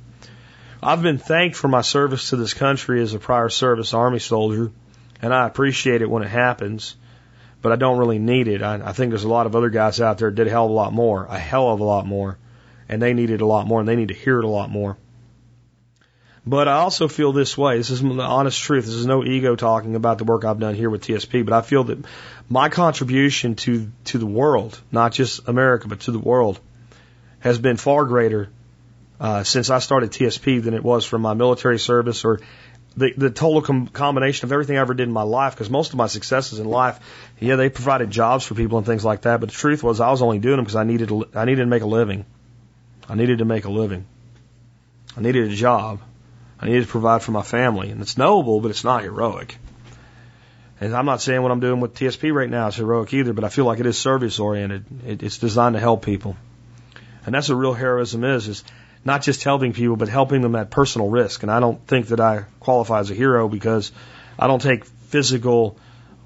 I've 0.82 1.02
been 1.02 1.18
thanked 1.18 1.56
for 1.56 1.68
my 1.68 1.82
service 1.82 2.30
to 2.30 2.36
this 2.36 2.54
country 2.54 3.02
as 3.02 3.14
a 3.14 3.18
prior 3.18 3.48
service 3.48 3.94
Army 3.94 4.18
soldier, 4.18 4.72
and 5.20 5.32
I 5.32 5.46
appreciate 5.46 6.02
it 6.02 6.10
when 6.10 6.22
it 6.22 6.28
happens 6.28 6.96
but 7.62 7.70
I 7.70 7.76
don't 7.76 7.98
really 7.98 8.18
need 8.18 8.48
it. 8.48 8.60
I, 8.60 8.88
I 8.88 8.92
think 8.92 9.10
there's 9.10 9.24
a 9.24 9.28
lot 9.28 9.46
of 9.46 9.56
other 9.56 9.70
guys 9.70 10.00
out 10.00 10.18
there 10.18 10.28
that 10.28 10.34
did 10.34 10.48
a 10.48 10.50
hell 10.50 10.66
of 10.66 10.72
a 10.72 10.74
lot 10.74 10.92
more, 10.92 11.24
a 11.24 11.38
hell 11.38 11.70
of 11.70 11.80
a 11.80 11.84
lot 11.84 12.04
more, 12.04 12.36
and 12.88 13.00
they 13.00 13.14
needed 13.14 13.40
a 13.40 13.46
lot 13.46 13.66
more, 13.66 13.80
and 13.80 13.88
they 13.88 13.96
need 13.96 14.08
to 14.08 14.14
hear 14.14 14.40
it 14.40 14.44
a 14.44 14.48
lot 14.48 14.68
more. 14.68 14.98
But 16.44 16.66
I 16.66 16.72
also 16.72 17.06
feel 17.06 17.32
this 17.32 17.56
way. 17.56 17.76
This 17.76 17.90
is 17.90 18.02
the 18.02 18.20
honest 18.20 18.60
truth. 18.60 18.84
This 18.84 18.94
is 18.94 19.06
no 19.06 19.24
ego 19.24 19.54
talking 19.54 19.94
about 19.94 20.18
the 20.18 20.24
work 20.24 20.44
I've 20.44 20.58
done 20.58 20.74
here 20.74 20.90
with 20.90 21.04
TSP, 21.04 21.44
but 21.44 21.54
I 21.54 21.60
feel 21.60 21.84
that 21.84 22.04
my 22.52 22.68
contribution 22.68 23.54
to 23.56 23.90
to 24.04 24.18
the 24.18 24.26
world, 24.26 24.78
not 24.92 25.12
just 25.12 25.48
America, 25.48 25.88
but 25.88 26.00
to 26.00 26.12
the 26.12 26.18
world, 26.18 26.60
has 27.40 27.58
been 27.58 27.78
far 27.78 28.04
greater 28.04 28.50
uh, 29.18 29.42
since 29.42 29.70
I 29.70 29.78
started 29.78 30.10
TSP 30.10 30.62
than 30.62 30.74
it 30.74 30.84
was 30.84 31.06
from 31.06 31.22
my 31.22 31.32
military 31.32 31.78
service 31.78 32.26
or 32.26 32.40
the 32.94 33.14
the 33.16 33.30
total 33.30 33.62
com- 33.62 33.86
combination 33.86 34.46
of 34.46 34.52
everything 34.52 34.76
I 34.76 34.80
ever 34.80 34.92
did 34.92 35.08
in 35.08 35.14
my 35.14 35.22
life, 35.22 35.54
because 35.54 35.70
most 35.70 35.94
of 35.94 35.96
my 35.96 36.08
successes 36.08 36.58
in 36.58 36.66
life, 36.66 37.00
yeah, 37.40 37.56
they 37.56 37.70
provided 37.70 38.10
jobs 38.10 38.44
for 38.44 38.54
people 38.54 38.76
and 38.76 38.86
things 38.86 39.04
like 39.04 39.22
that. 39.22 39.40
But 39.40 39.48
the 39.48 39.54
truth 39.54 39.82
was, 39.82 40.00
I 40.00 40.10
was 40.10 40.20
only 40.20 40.38
doing 40.38 40.56
them 40.56 40.64
because 40.66 40.76
I 40.76 40.84
needed 40.84 41.08
to, 41.08 41.26
I 41.34 41.46
needed 41.46 41.62
to 41.62 41.72
make 41.74 41.82
a 41.82 41.86
living. 41.86 42.26
I 43.08 43.14
needed 43.14 43.38
to 43.38 43.46
make 43.46 43.64
a 43.64 43.70
living. 43.70 44.04
I 45.16 45.22
needed 45.22 45.50
a 45.50 45.54
job. 45.54 46.00
I 46.60 46.66
needed 46.66 46.82
to 46.82 46.90
provide 46.90 47.22
for 47.22 47.32
my 47.32 47.42
family, 47.42 47.90
and 47.90 48.02
it's 48.02 48.18
noble, 48.18 48.60
but 48.60 48.70
it's 48.70 48.84
not 48.84 49.02
heroic. 49.02 49.56
And 50.82 50.96
I'm 50.96 51.06
not 51.06 51.20
saying 51.20 51.40
what 51.40 51.52
I'm 51.52 51.60
doing 51.60 51.78
with 51.78 51.94
TSP 51.94 52.34
right 52.34 52.50
now 52.50 52.66
is 52.66 52.74
heroic 52.74 53.14
either, 53.14 53.32
but 53.32 53.44
I 53.44 53.50
feel 53.50 53.64
like 53.64 53.78
it 53.78 53.86
is 53.86 53.96
service 53.96 54.40
oriented. 54.40 54.84
It, 55.06 55.22
it's 55.22 55.38
designed 55.38 55.76
to 55.76 55.80
help 55.80 56.04
people, 56.04 56.36
and 57.24 57.32
that's 57.32 57.48
what 57.48 57.54
real 57.54 57.72
heroism 57.72 58.24
is: 58.24 58.48
is 58.48 58.64
not 59.04 59.22
just 59.22 59.44
helping 59.44 59.74
people, 59.74 59.94
but 59.94 60.08
helping 60.08 60.42
them 60.42 60.56
at 60.56 60.70
personal 60.70 61.08
risk. 61.08 61.44
And 61.44 61.52
I 61.52 61.60
don't 61.60 61.86
think 61.86 62.08
that 62.08 62.18
I 62.18 62.46
qualify 62.58 62.98
as 62.98 63.12
a 63.12 63.14
hero 63.14 63.48
because 63.48 63.92
I 64.36 64.48
don't 64.48 64.60
take 64.60 64.84
physical, 64.84 65.78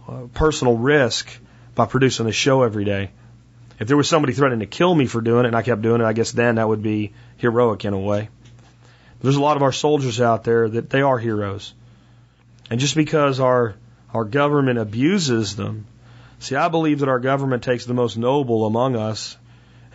uh, 0.09 0.23
personal 0.33 0.79
risk 0.79 1.29
by 1.75 1.85
producing 1.85 2.27
a 2.27 2.33
show 2.33 2.63
every 2.63 2.87
day. 2.87 3.11
If 3.79 3.89
there 3.89 3.97
was 3.99 4.09
somebody 4.09 4.33
threatening 4.33 4.61
to 4.61 4.67
kill 4.75 4.95
me 4.95 5.05
for 5.05 5.21
doing 5.21 5.45
it 5.45 5.49
and 5.49 5.57
I 5.57 5.61
kept 5.61 5.83
doing 5.83 6.01
it, 6.01 6.05
I 6.05 6.15
guess 6.15 6.33
then 6.33 6.55
that 6.55 6.67
would 6.67 6.83
be 6.83 7.13
heroic 7.37 7.85
in 7.85 7.93
a 7.93 7.99
way. 7.99 8.31
There's 9.21 9.37
a 9.37 9.43
lot 9.43 9.59
of 9.59 9.63
our 9.63 9.73
soldiers 9.73 10.19
out 10.19 10.45
there 10.45 10.67
that 10.67 10.89
they 10.89 11.03
are 11.03 11.19
heroes. 11.19 11.75
And 12.71 12.81
just 12.81 12.95
because 12.95 13.39
our, 13.39 13.75
our 14.13 14.25
government 14.25 14.79
abuses 14.79 15.57
them, 15.57 15.87
see, 16.39 16.57
I 16.57 16.69
believe 16.69 17.01
that 17.01 17.09
our 17.09 17.21
government 17.21 17.63
takes 17.63 17.85
the 17.85 17.95
most 17.95 18.17
noble 18.17 18.67
among 18.67 18.97
us 18.97 19.37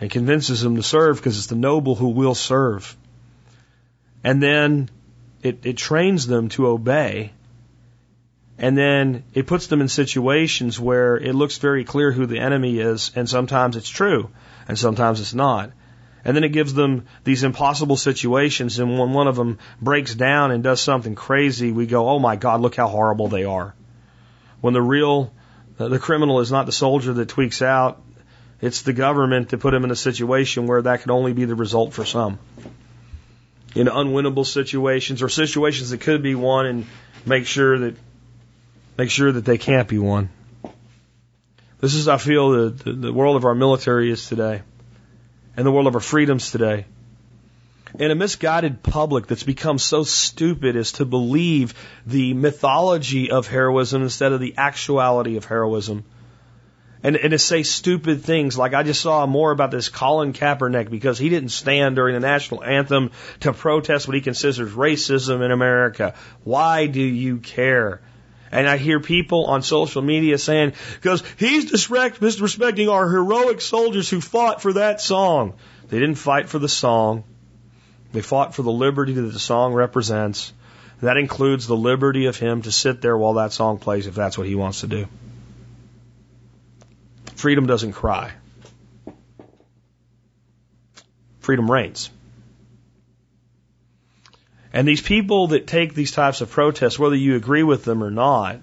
and 0.00 0.10
convinces 0.10 0.60
them 0.60 0.76
to 0.76 0.82
serve 0.82 1.16
because 1.16 1.38
it's 1.38 1.46
the 1.46 1.54
noble 1.54 1.94
who 1.94 2.08
will 2.08 2.34
serve. 2.34 2.96
And 4.24 4.42
then 4.42 4.90
it, 5.42 5.64
it 5.64 5.76
trains 5.76 6.26
them 6.26 6.48
to 6.50 6.68
obey. 6.68 7.32
And 8.58 8.76
then 8.76 9.24
it 9.34 9.46
puts 9.46 9.66
them 9.66 9.80
in 9.80 9.88
situations 9.88 10.78
where 10.78 11.16
it 11.16 11.34
looks 11.34 11.58
very 11.58 11.84
clear 11.84 12.12
who 12.12 12.26
the 12.26 12.38
enemy 12.38 12.78
is, 12.78 13.10
and 13.16 13.28
sometimes 13.28 13.76
it's 13.76 13.88
true, 13.88 14.30
and 14.68 14.78
sometimes 14.78 15.20
it's 15.20 15.34
not. 15.34 15.70
And 16.24 16.36
then 16.36 16.44
it 16.44 16.50
gives 16.50 16.72
them 16.72 17.06
these 17.24 17.42
impossible 17.42 17.96
situations, 17.96 18.78
and 18.78 18.96
when 18.98 19.12
one 19.12 19.26
of 19.26 19.34
them 19.34 19.58
breaks 19.80 20.14
down 20.14 20.52
and 20.52 20.62
does 20.62 20.80
something 20.80 21.16
crazy, 21.16 21.72
we 21.72 21.86
go, 21.86 22.08
oh 22.08 22.20
my 22.20 22.36
God, 22.36 22.60
look 22.60 22.76
how 22.76 22.86
horrible 22.86 23.26
they 23.26 23.44
are. 23.44 23.74
When 24.62 24.74
the 24.74 24.80
real, 24.80 25.32
the 25.76 25.98
criminal 25.98 26.40
is 26.40 26.52
not 26.52 26.66
the 26.66 26.72
soldier 26.72 27.12
that 27.12 27.28
tweaks 27.28 27.60
out, 27.60 28.00
it's 28.60 28.82
the 28.82 28.92
government 28.92 29.50
to 29.50 29.58
put 29.58 29.74
him 29.74 29.82
in 29.82 29.90
a 29.90 29.96
situation 29.96 30.68
where 30.68 30.80
that 30.82 31.02
could 31.02 31.10
only 31.10 31.32
be 31.32 31.44
the 31.44 31.56
result 31.56 31.92
for 31.92 32.04
some. 32.04 32.38
In 33.74 33.88
unwinnable 33.88 34.46
situations 34.46 35.20
or 35.20 35.28
situations 35.28 35.90
that 35.90 36.00
could 36.00 36.22
be 36.22 36.36
won 36.36 36.66
and 36.66 36.86
make 37.26 37.46
sure 37.46 37.76
that 37.76 37.96
make 38.96 39.10
sure 39.10 39.32
that 39.32 39.44
they 39.44 39.58
can't 39.58 39.88
be 39.88 39.98
won. 39.98 40.30
This 41.80 41.94
is, 41.94 42.06
I 42.06 42.18
feel, 42.18 42.50
the, 42.50 42.70
the, 42.70 42.92
the 42.92 43.12
world 43.12 43.34
of 43.34 43.44
our 43.44 43.56
military 43.56 44.12
is 44.12 44.28
today, 44.28 44.62
and 45.56 45.66
the 45.66 45.72
world 45.72 45.88
of 45.88 45.96
our 45.96 46.00
freedoms 46.00 46.52
today. 46.52 46.84
In 47.98 48.10
a 48.10 48.14
misguided 48.14 48.82
public 48.82 49.26
that's 49.26 49.42
become 49.42 49.78
so 49.78 50.02
stupid 50.02 50.76
as 50.76 50.92
to 50.92 51.04
believe 51.04 51.74
the 52.06 52.32
mythology 52.32 53.30
of 53.30 53.46
heroism 53.46 54.02
instead 54.02 54.32
of 54.32 54.40
the 54.40 54.54
actuality 54.56 55.36
of 55.36 55.44
heroism 55.44 56.04
and, 57.02 57.16
and 57.16 57.32
to 57.32 57.38
say 57.38 57.62
stupid 57.62 58.22
things 58.22 58.56
like 58.56 58.74
I 58.74 58.82
just 58.82 59.00
saw 59.00 59.26
more 59.26 59.50
about 59.50 59.70
this 59.70 59.88
Colin 59.88 60.32
Kaepernick 60.32 60.90
because 60.90 61.18
he 61.18 61.28
didn't 61.28 61.50
stand 61.50 61.96
during 61.96 62.14
the 62.14 62.20
national 62.20 62.62
anthem 62.62 63.10
to 63.40 63.52
protest 63.52 64.06
what 64.06 64.14
he 64.14 64.20
considers 64.20 64.72
racism 64.72 65.44
in 65.44 65.50
America. 65.50 66.14
Why 66.44 66.86
do 66.86 67.00
you 67.00 67.38
care? 67.38 68.00
And 68.52 68.68
I 68.68 68.76
hear 68.76 69.00
people 69.00 69.46
on 69.46 69.62
social 69.62 70.02
media 70.02 70.36
saying, 70.38 70.74
because 70.94 71.24
he's 71.38 71.70
disrespecting 71.72 72.92
our 72.92 73.08
heroic 73.08 73.62
soldiers 73.62 74.10
who 74.10 74.20
fought 74.20 74.60
for 74.60 74.74
that 74.74 75.00
song. 75.00 75.54
They 75.88 75.98
didn't 75.98 76.16
fight 76.16 76.48
for 76.48 76.58
the 76.58 76.68
song. 76.68 77.24
They 78.12 78.20
fought 78.20 78.54
for 78.54 78.62
the 78.62 78.72
liberty 78.72 79.14
that 79.14 79.22
the 79.22 79.38
song 79.38 79.72
represents. 79.72 80.52
That 81.00 81.16
includes 81.16 81.66
the 81.66 81.76
liberty 81.76 82.26
of 82.26 82.36
him 82.36 82.62
to 82.62 82.72
sit 82.72 83.00
there 83.00 83.16
while 83.16 83.34
that 83.34 83.52
song 83.52 83.78
plays 83.78 84.06
if 84.06 84.14
that's 84.14 84.38
what 84.38 84.46
he 84.46 84.54
wants 84.54 84.80
to 84.80 84.86
do. 84.86 85.06
Freedom 87.34 87.66
doesn't 87.66 87.92
cry. 87.92 88.32
freedom 91.42 91.70
reigns. 91.70 92.08
And 94.72 94.88
these 94.88 95.02
people 95.02 95.48
that 95.48 95.66
take 95.66 95.92
these 95.92 96.12
types 96.12 96.40
of 96.40 96.50
protests, 96.50 96.98
whether 96.98 97.16
you 97.16 97.36
agree 97.36 97.62
with 97.62 97.84
them 97.84 98.02
or 98.02 98.10
not, 98.10 98.60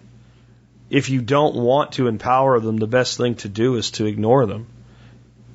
if 0.89 1.09
you 1.09 1.21
don't 1.21 1.55
want 1.55 1.91
to 1.93 2.07
empower 2.07 2.59
them, 2.59 2.77
the 2.77 2.87
best 2.87 3.17
thing 3.17 3.35
to 3.35 3.49
do 3.49 3.75
is 3.75 3.91
to 3.91 4.05
ignore 4.05 4.47
them. 4.47 4.65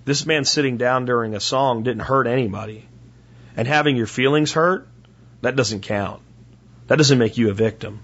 This 0.04 0.26
man 0.26 0.44
sitting 0.44 0.76
down 0.76 1.06
during 1.06 1.34
a 1.34 1.40
song 1.40 1.82
didn't 1.82 2.02
hurt 2.02 2.28
anybody. 2.28 2.86
And 3.56 3.68
having 3.68 3.96
your 3.96 4.06
feelings 4.06 4.52
hurt, 4.52 4.88
that 5.42 5.56
doesn't 5.56 5.82
count. 5.82 6.22
That 6.88 6.96
doesn't 6.96 7.18
make 7.18 7.38
you 7.38 7.50
a 7.50 7.54
victim. 7.54 8.00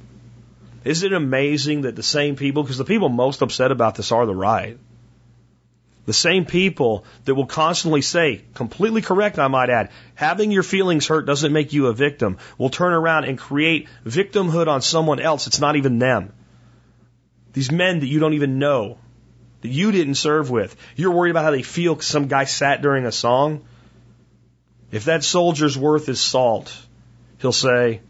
Isn't 0.84 1.12
it 1.12 1.16
amazing 1.16 1.82
that 1.82 1.96
the 1.96 2.02
same 2.02 2.36
people, 2.36 2.62
because 2.62 2.78
the 2.78 2.84
people 2.84 3.08
most 3.08 3.42
upset 3.42 3.70
about 3.70 3.96
this 3.96 4.12
are 4.12 4.24
the 4.24 4.34
right, 4.34 4.78
the 6.06 6.12
same 6.14 6.46
people 6.46 7.04
that 7.24 7.34
will 7.34 7.46
constantly 7.46 8.00
say, 8.00 8.42
completely 8.54 9.02
correct, 9.02 9.38
I 9.38 9.48
might 9.48 9.70
add, 9.70 9.90
having 10.14 10.50
your 10.50 10.62
feelings 10.62 11.06
hurt 11.06 11.26
doesn't 11.26 11.52
make 11.52 11.72
you 11.72 11.86
a 11.86 11.92
victim, 11.92 12.38
will 12.56 12.70
turn 12.70 12.94
around 12.94 13.24
and 13.24 13.38
create 13.38 13.88
victimhood 14.06 14.66
on 14.66 14.80
someone 14.80 15.20
else. 15.20 15.46
It's 15.46 15.60
not 15.60 15.76
even 15.76 15.98
them. 15.98 16.32
These 17.52 17.70
men 17.70 18.00
that 18.00 18.06
you 18.06 18.18
don't 18.18 18.32
even 18.32 18.58
know, 18.58 18.98
that 19.60 19.68
you 19.68 19.92
didn't 19.92 20.14
serve 20.14 20.50
with, 20.50 20.74
you're 20.96 21.10
worried 21.10 21.30
about 21.30 21.44
how 21.44 21.50
they 21.50 21.62
feel 21.62 21.94
because 21.94 22.08
some 22.08 22.28
guy 22.28 22.44
sat 22.44 22.80
during 22.80 23.04
a 23.04 23.12
song. 23.12 23.64
If 24.90 25.04
that 25.04 25.22
soldier's 25.22 25.78
worth 25.78 26.06
his 26.06 26.20
salt, 26.20 26.76
he'll 27.38 27.52
say, 27.52 28.00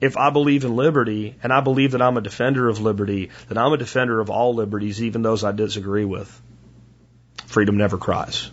if 0.00 0.16
I 0.16 0.30
believe 0.30 0.64
in 0.64 0.76
liberty 0.76 1.34
and 1.42 1.52
I 1.52 1.60
believe 1.60 1.92
that 1.92 2.02
I'm 2.02 2.16
a 2.16 2.20
defender 2.20 2.68
of 2.68 2.80
liberty, 2.80 3.30
then 3.48 3.58
I'm 3.58 3.72
a 3.72 3.76
defender 3.76 4.20
of 4.20 4.30
all 4.30 4.54
liberties, 4.54 5.02
even 5.02 5.22
those 5.22 5.42
I 5.42 5.52
disagree 5.52 6.04
with. 6.04 6.40
Freedom 7.46 7.76
never 7.76 7.98
cries. 7.98 8.50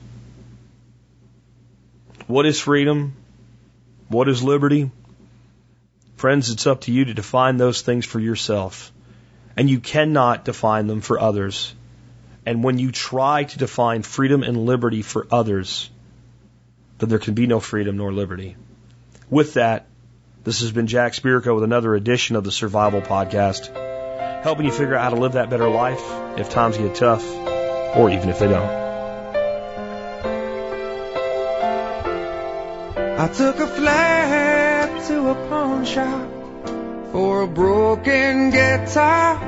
What 2.27 2.47
is 2.47 2.59
freedom? 2.59 3.13
What 4.07 4.27
is 4.27 4.41
liberty? 4.41 4.89
Friends, 6.15 6.49
it's 6.49 6.65
up 6.65 6.81
to 6.81 6.91
you 6.91 7.05
to 7.05 7.13
define 7.13 7.57
those 7.57 7.81
things 7.81 8.05
for 8.05 8.19
yourself. 8.19 8.91
And 9.55 9.69
you 9.69 9.79
cannot 9.79 10.45
define 10.45 10.87
them 10.87 11.01
for 11.01 11.19
others. 11.19 11.73
And 12.45 12.63
when 12.63 12.79
you 12.79 12.91
try 12.91 13.43
to 13.43 13.57
define 13.57 14.01
freedom 14.01 14.41
and 14.41 14.65
liberty 14.65 15.01
for 15.01 15.27
others, 15.31 15.89
then 16.97 17.09
there 17.09 17.19
can 17.19 17.33
be 17.33 17.47
no 17.47 17.59
freedom 17.59 17.97
nor 17.97 18.13
liberty. 18.13 18.55
With 19.29 19.55
that, 19.55 19.87
this 20.43 20.61
has 20.61 20.71
been 20.71 20.87
Jack 20.87 21.13
Spirko 21.13 21.55
with 21.55 21.63
another 21.63 21.95
edition 21.95 22.35
of 22.35 22.43
the 22.43 22.51
Survival 22.51 23.01
Podcast, 23.01 23.73
helping 24.43 24.65
you 24.65 24.71
figure 24.71 24.95
out 24.95 25.03
how 25.03 25.09
to 25.09 25.21
live 25.21 25.33
that 25.33 25.49
better 25.49 25.67
life 25.67 26.03
if 26.37 26.49
times 26.49 26.77
get 26.77 26.95
tough, 26.95 27.25
or 27.95 28.09
even 28.11 28.29
if 28.29 28.39
they 28.39 28.47
don't. 28.47 28.85
I 33.17 33.27
took 33.29 33.59
a 33.59 33.67
flat 33.67 35.07
to 35.07 35.29
a 35.29 35.35
pawn 35.49 35.85
shop 35.85 36.29
for 37.11 37.41
a 37.41 37.47
broken 37.47 38.51
guitar. 38.51 39.39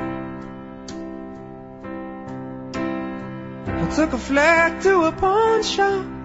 I 3.66 3.90
took 3.94 4.12
a 4.12 4.18
flat 4.18 4.82
to 4.82 5.04
a 5.04 5.12
pawn 5.12 5.62
shop. 5.62 6.17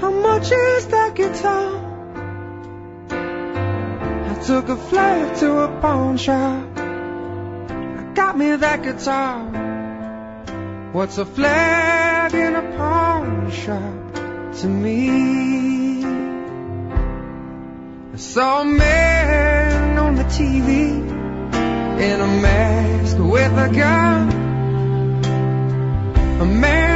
How 0.00 0.10
much 0.12 0.52
is 0.52 0.86
that 0.88 1.16
guitar? 1.16 1.70
I 4.30 4.34
took 4.44 4.68
a 4.68 4.76
flat 4.76 5.36
to 5.38 5.58
a 5.58 5.80
pawn 5.80 6.16
shop. 6.16 6.78
I 6.78 8.12
got 8.14 8.38
me 8.38 8.54
that 8.54 8.84
guitar. 8.84 9.44
What's 10.92 11.18
a 11.18 11.26
flat 11.26 12.32
in 12.32 12.54
a 12.54 12.62
pawn 12.76 13.50
shop 13.50 14.14
to 14.60 14.68
me? 14.68 16.04
I 18.14 18.16
saw 18.16 18.60
a 18.62 18.64
man 18.64 19.98
on 19.98 20.14
the 20.14 20.24
TV 20.24 21.18
in 22.08 22.20
a 22.20 22.26
mask 22.46 23.16
with 23.18 23.52
a 23.52 23.68
gun. 23.74 24.28
A 26.40 26.44
man 26.44 26.87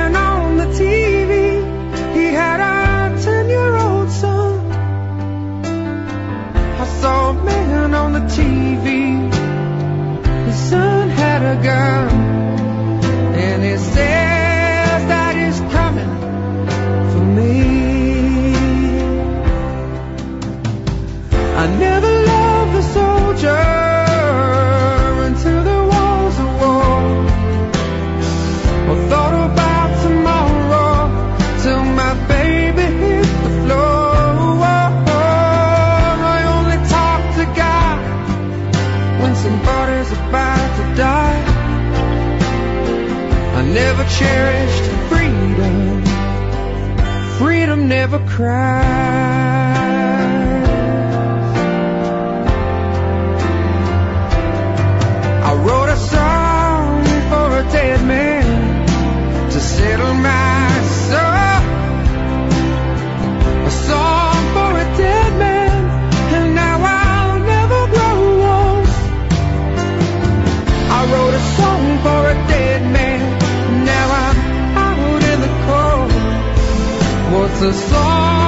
I 6.83 6.85
saw 6.85 7.31
a 7.31 7.35
man 7.45 7.95
on 7.95 8.13
the 8.13 8.25
TV, 8.37 9.33
his 10.47 10.59
son 10.69 11.11
had 11.11 11.43
a 11.45 11.63
gun, 11.63 12.12
cherished 44.23 44.85
freedom. 45.11 46.05
Freedom 47.39 47.89
never 47.89 48.19
cries. 48.29 49.82
A 77.65 77.73
song 77.73 78.42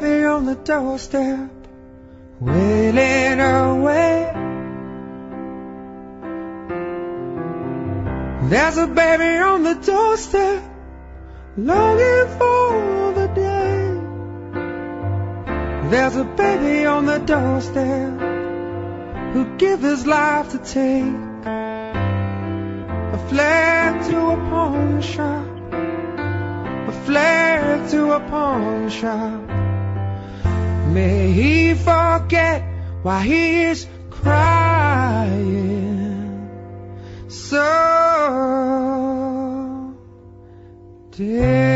baby 0.00 0.24
on 0.24 0.46
the 0.46 0.54
doorstep, 0.56 1.50
wailing 2.40 3.40
away. 3.40 4.32
There's 8.50 8.76
a 8.76 8.86
baby 8.86 9.36
on 9.38 9.62
the 9.62 9.74
doorstep, 9.74 10.62
longing 11.56 12.28
for 12.38 13.12
the 13.18 13.28
day. 13.34 14.00
There's 15.90 16.16
a 16.16 16.24
baby 16.24 16.86
on 16.86 17.06
the 17.06 17.18
doorstep, 17.18 18.20
who'd 19.32 19.58
give 19.58 19.80
his 19.80 20.06
life 20.06 20.50
to 20.52 20.58
take 20.58 21.14
a 23.16 23.20
flare 23.28 24.02
to 24.08 24.18
a 24.30 24.36
pawn 24.50 25.02
shop, 25.02 25.46
a 25.72 26.92
flare 27.06 27.88
to 27.90 28.12
a 28.12 28.20
pawn 28.20 28.88
shop 28.90 29.43
may 30.94 31.32
he 31.32 31.74
forget 31.74 32.62
why 33.02 33.22
he 33.24 33.62
is 33.62 33.86
crying 34.10 35.58
so 37.28 37.58
dear. 41.10 41.73